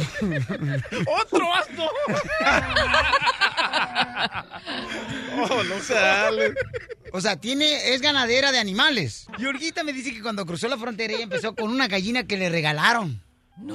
¡Otro 1.23 1.55
asno! 1.55 1.85
Oh, 5.37 5.63
no 5.65 5.79
sale. 5.81 6.55
O 7.13 7.21
sea, 7.21 7.37
tiene, 7.37 7.93
es 7.95 8.01
ganadera 8.01 8.53
de 8.53 8.59
animales. 8.59 9.27
Y 9.39 9.47
Olguita 9.47 9.83
me 9.85 9.93
dice 9.93 10.13
que 10.13 10.23
cuando 10.23 10.45
cruzó 10.47 10.69
la 10.69 10.79
frontera 10.79 11.13
ella 11.15 11.25
empezó 11.25 11.55
con 11.55 11.71
una 11.71 11.87
gallina 11.89 12.25
que 12.25 12.37
le 12.37 12.49
regalaron. 12.49 13.23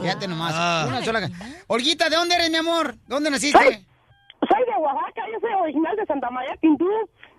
Fíjate 0.02 0.28
nomás, 0.28 0.54
Ah. 0.56 0.86
una 0.90 1.04
sola 1.06 1.22
ga- 1.22 1.32
Olguita, 1.68 2.10
¿de 2.10 2.18
dónde 2.18 2.36
eres, 2.36 2.50
mi 2.50 2.58
amor? 2.58 2.96
¿Dónde 3.08 3.30
naciste? 3.32 3.58
Soy, 3.58 3.72
soy 3.74 4.66
de 4.66 4.76
Oaxaca, 4.78 5.22
yo 5.32 5.40
soy 5.40 5.52
original 5.62 5.96
de 5.96 6.06
Santa 6.06 6.30
María 6.30 6.56
Tindú. 6.60 6.86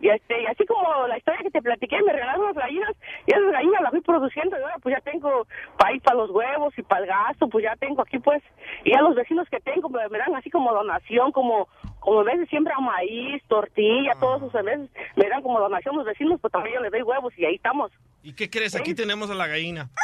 Y, 0.01 0.09
este, 0.09 0.43
y 0.43 0.47
así 0.47 0.65
como 0.67 1.07
la 1.07 1.19
historia 1.19 1.43
que 1.43 1.51
te 1.51 1.61
platiqué, 1.61 2.01
me 2.03 2.13
regalaron 2.13 2.45
unas 2.45 2.57
gallinas 2.57 2.97
y 3.27 3.33
esas 3.33 3.53
gallinas 3.53 3.83
las 3.83 3.91
fui 3.91 4.01
produciendo 4.01 4.59
y 4.59 4.63
ahora 4.63 4.77
pues 4.83 4.97
ya 4.97 5.01
tengo 5.03 5.47
para 5.77 5.95
ir 5.95 6.03
para 6.03 6.17
los 6.17 6.31
huevos 6.31 6.73
y 6.79 6.83
para 6.83 7.03
el 7.03 7.09
gasto, 7.09 7.49
pues 7.49 7.65
ya 7.65 7.77
tengo 7.77 8.03
aquí 8.03 8.19
pues, 8.19 8.43
y 8.85 8.93
ya 8.93 9.03
los 9.03 9.15
vecinos 9.15 9.49
que 9.51 9.61
tengo 9.61 9.89
me, 9.89 10.09
me 10.09 10.19
dan 10.19 10.35
así 10.35 10.51
como 10.51 10.73
donación, 10.73 11.33
como 11.33 11.69
como 12.01 12.21
a 12.21 12.25
veces 12.25 12.49
siembran 12.49 12.83
maíz, 12.83 13.43
tortilla, 13.47 14.13
todos 14.19 14.43
esos 14.43 14.55
a 14.55 14.63
veces 14.63 14.89
me 15.17 15.29
dan 15.29 15.43
como 15.43 15.61
donación 15.61 15.97
los 15.97 16.07
vecinos, 16.07 16.41
pues 16.41 16.51
también 16.51 16.77
yo 16.77 16.81
les 16.81 16.91
doy 16.91 17.03
huevos 17.03 17.33
y 17.37 17.45
ahí 17.45 17.57
estamos. 17.57 17.93
¿Y 18.23 18.33
qué 18.33 18.49
crees? 18.49 18.75
Aquí 18.75 18.95
tenemos 18.95 19.31
a 19.31 19.35
la 19.35 19.47
gallina. 19.47 19.91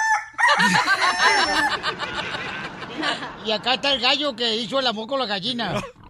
Y 3.44 3.52
acá 3.52 3.74
está 3.74 3.92
el 3.92 4.00
gallo 4.00 4.34
que 4.34 4.56
hizo 4.56 4.80
el 4.80 4.86
amor 4.86 5.06
con 5.06 5.18
la 5.18 5.26
gallina. 5.26 5.74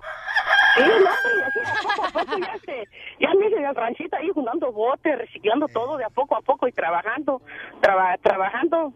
Sí, 0.77 0.83
no, 0.83 1.39
y 1.39 1.43
así 1.43 1.59
de 1.59 1.87
poco 1.95 2.05
a 2.05 2.11
poco 2.13 2.39
ya, 2.39 2.53
este, 2.55 2.89
ya 3.21 3.29
me 3.35 3.47
hice 3.47 3.57
en 3.57 3.65
el 3.67 3.75
ranchito 3.75 4.17
ahí 4.17 4.29
juntando 4.35 4.73
botes, 4.73 5.19
reciclando 5.19 5.69
todo 5.69 5.97
de 5.97 6.05
a 6.05 6.11
poco 6.11 6.37
a 6.37 6.43
poco 6.43 6.69
y 6.69 6.73
trabajando, 6.73 7.41
traba- 7.81 8.17
trabajando. 8.23 8.93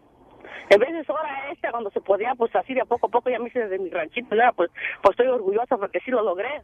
En 0.69 0.79
vez 0.79 0.89
de 0.93 1.13
hora 1.13 1.51
esta, 1.51 1.71
cuando 1.71 1.89
se 1.91 1.99
podía, 2.01 2.33
pues 2.35 2.55
así 2.55 2.73
de 2.73 2.81
a 2.81 2.85
poco 2.85 3.07
a 3.07 3.09
poco 3.09 3.29
ya 3.29 3.39
me 3.39 3.47
hice 3.49 3.59
desde 3.59 3.79
mi 3.79 3.89
ranchito, 3.89 4.35
ya, 4.35 4.51
pues, 4.53 4.69
pues 5.01 5.11
estoy 5.11 5.27
orgullosa 5.27 5.77
porque 5.77 5.99
sí 6.05 6.11
lo 6.11 6.21
logré. 6.23 6.61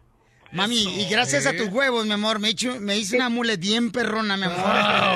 Mami, 0.53 0.77
y 1.01 1.09
gracias 1.11 1.45
a 1.45 1.51
tus 1.51 1.67
huevos, 1.73 2.05
mi 2.05 2.13
amor, 2.13 2.39
me, 2.39 2.47
he 2.47 2.51
hecho- 2.51 2.79
me 2.79 2.95
hice 2.95 3.17
una 3.17 3.27
mule 3.27 3.57
bien 3.57 3.91
perrona, 3.91 4.37
mi 4.37 4.43
amor. 4.45 4.57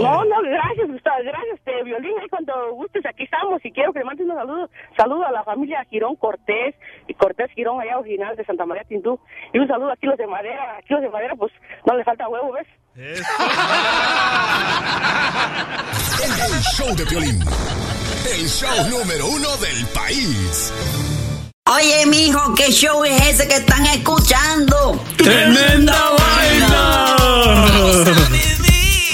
No, 0.02 0.26
no, 0.26 0.41
gracias, 0.41 0.88
Gustavo, 0.90 1.18
gracias, 1.23 1.40
este, 1.72 1.84
Violín, 1.84 2.14
ahí 2.19 2.27
cuando 2.30 2.53
gustes, 2.73 3.06
aquí 3.06 3.23
estamos, 3.23 3.64
y 3.64 3.72
quiero 3.72 3.93
que 3.93 3.99
le 3.99 4.06
mandes 4.06 4.27
un 4.27 4.35
saludo, 4.35 4.69
saludo 4.98 5.26
a 5.26 5.31
la 5.31 5.43
familia 5.43 5.85
Girón 5.89 6.15
Cortés, 6.15 6.76
y 7.07 7.14
Cortés 7.14 7.49
Girón, 7.52 7.80
allá 7.81 7.98
original 7.99 8.35
de 8.35 8.45
Santa 8.45 8.65
María 8.65 8.84
Tindú, 8.84 9.19
y 9.53 9.60
un 9.60 9.68
saludo 9.68 9.91
aquí 9.91 10.07
los 10.07 10.18
de 10.18 10.27
Madera, 10.27 10.77
aquí 10.77 10.93
los 10.93 11.02
de 11.02 11.10
Madera, 11.10 11.35
pues, 11.35 11.52
no 11.85 11.95
le 11.95 12.03
falta 12.03 12.27
huevo, 12.27 12.52
¿ves? 12.52 12.68
El 16.53 16.61
show 16.76 16.95
de 16.95 17.06
Piolín. 17.06 17.39
El 18.30 18.48
show 18.48 18.89
número 18.89 19.27
uno 19.27 19.57
del 19.57 19.85
país. 19.93 20.73
Oye, 21.68 22.06
mijo, 22.07 22.53
¿qué 22.56 22.72
show 22.72 23.03
es 23.06 23.30
ese 23.30 23.48
que 23.48 23.56
están 23.56 23.85
escuchando? 23.85 24.99
¡Tremenda 25.18 25.95
vaina! 26.18 27.15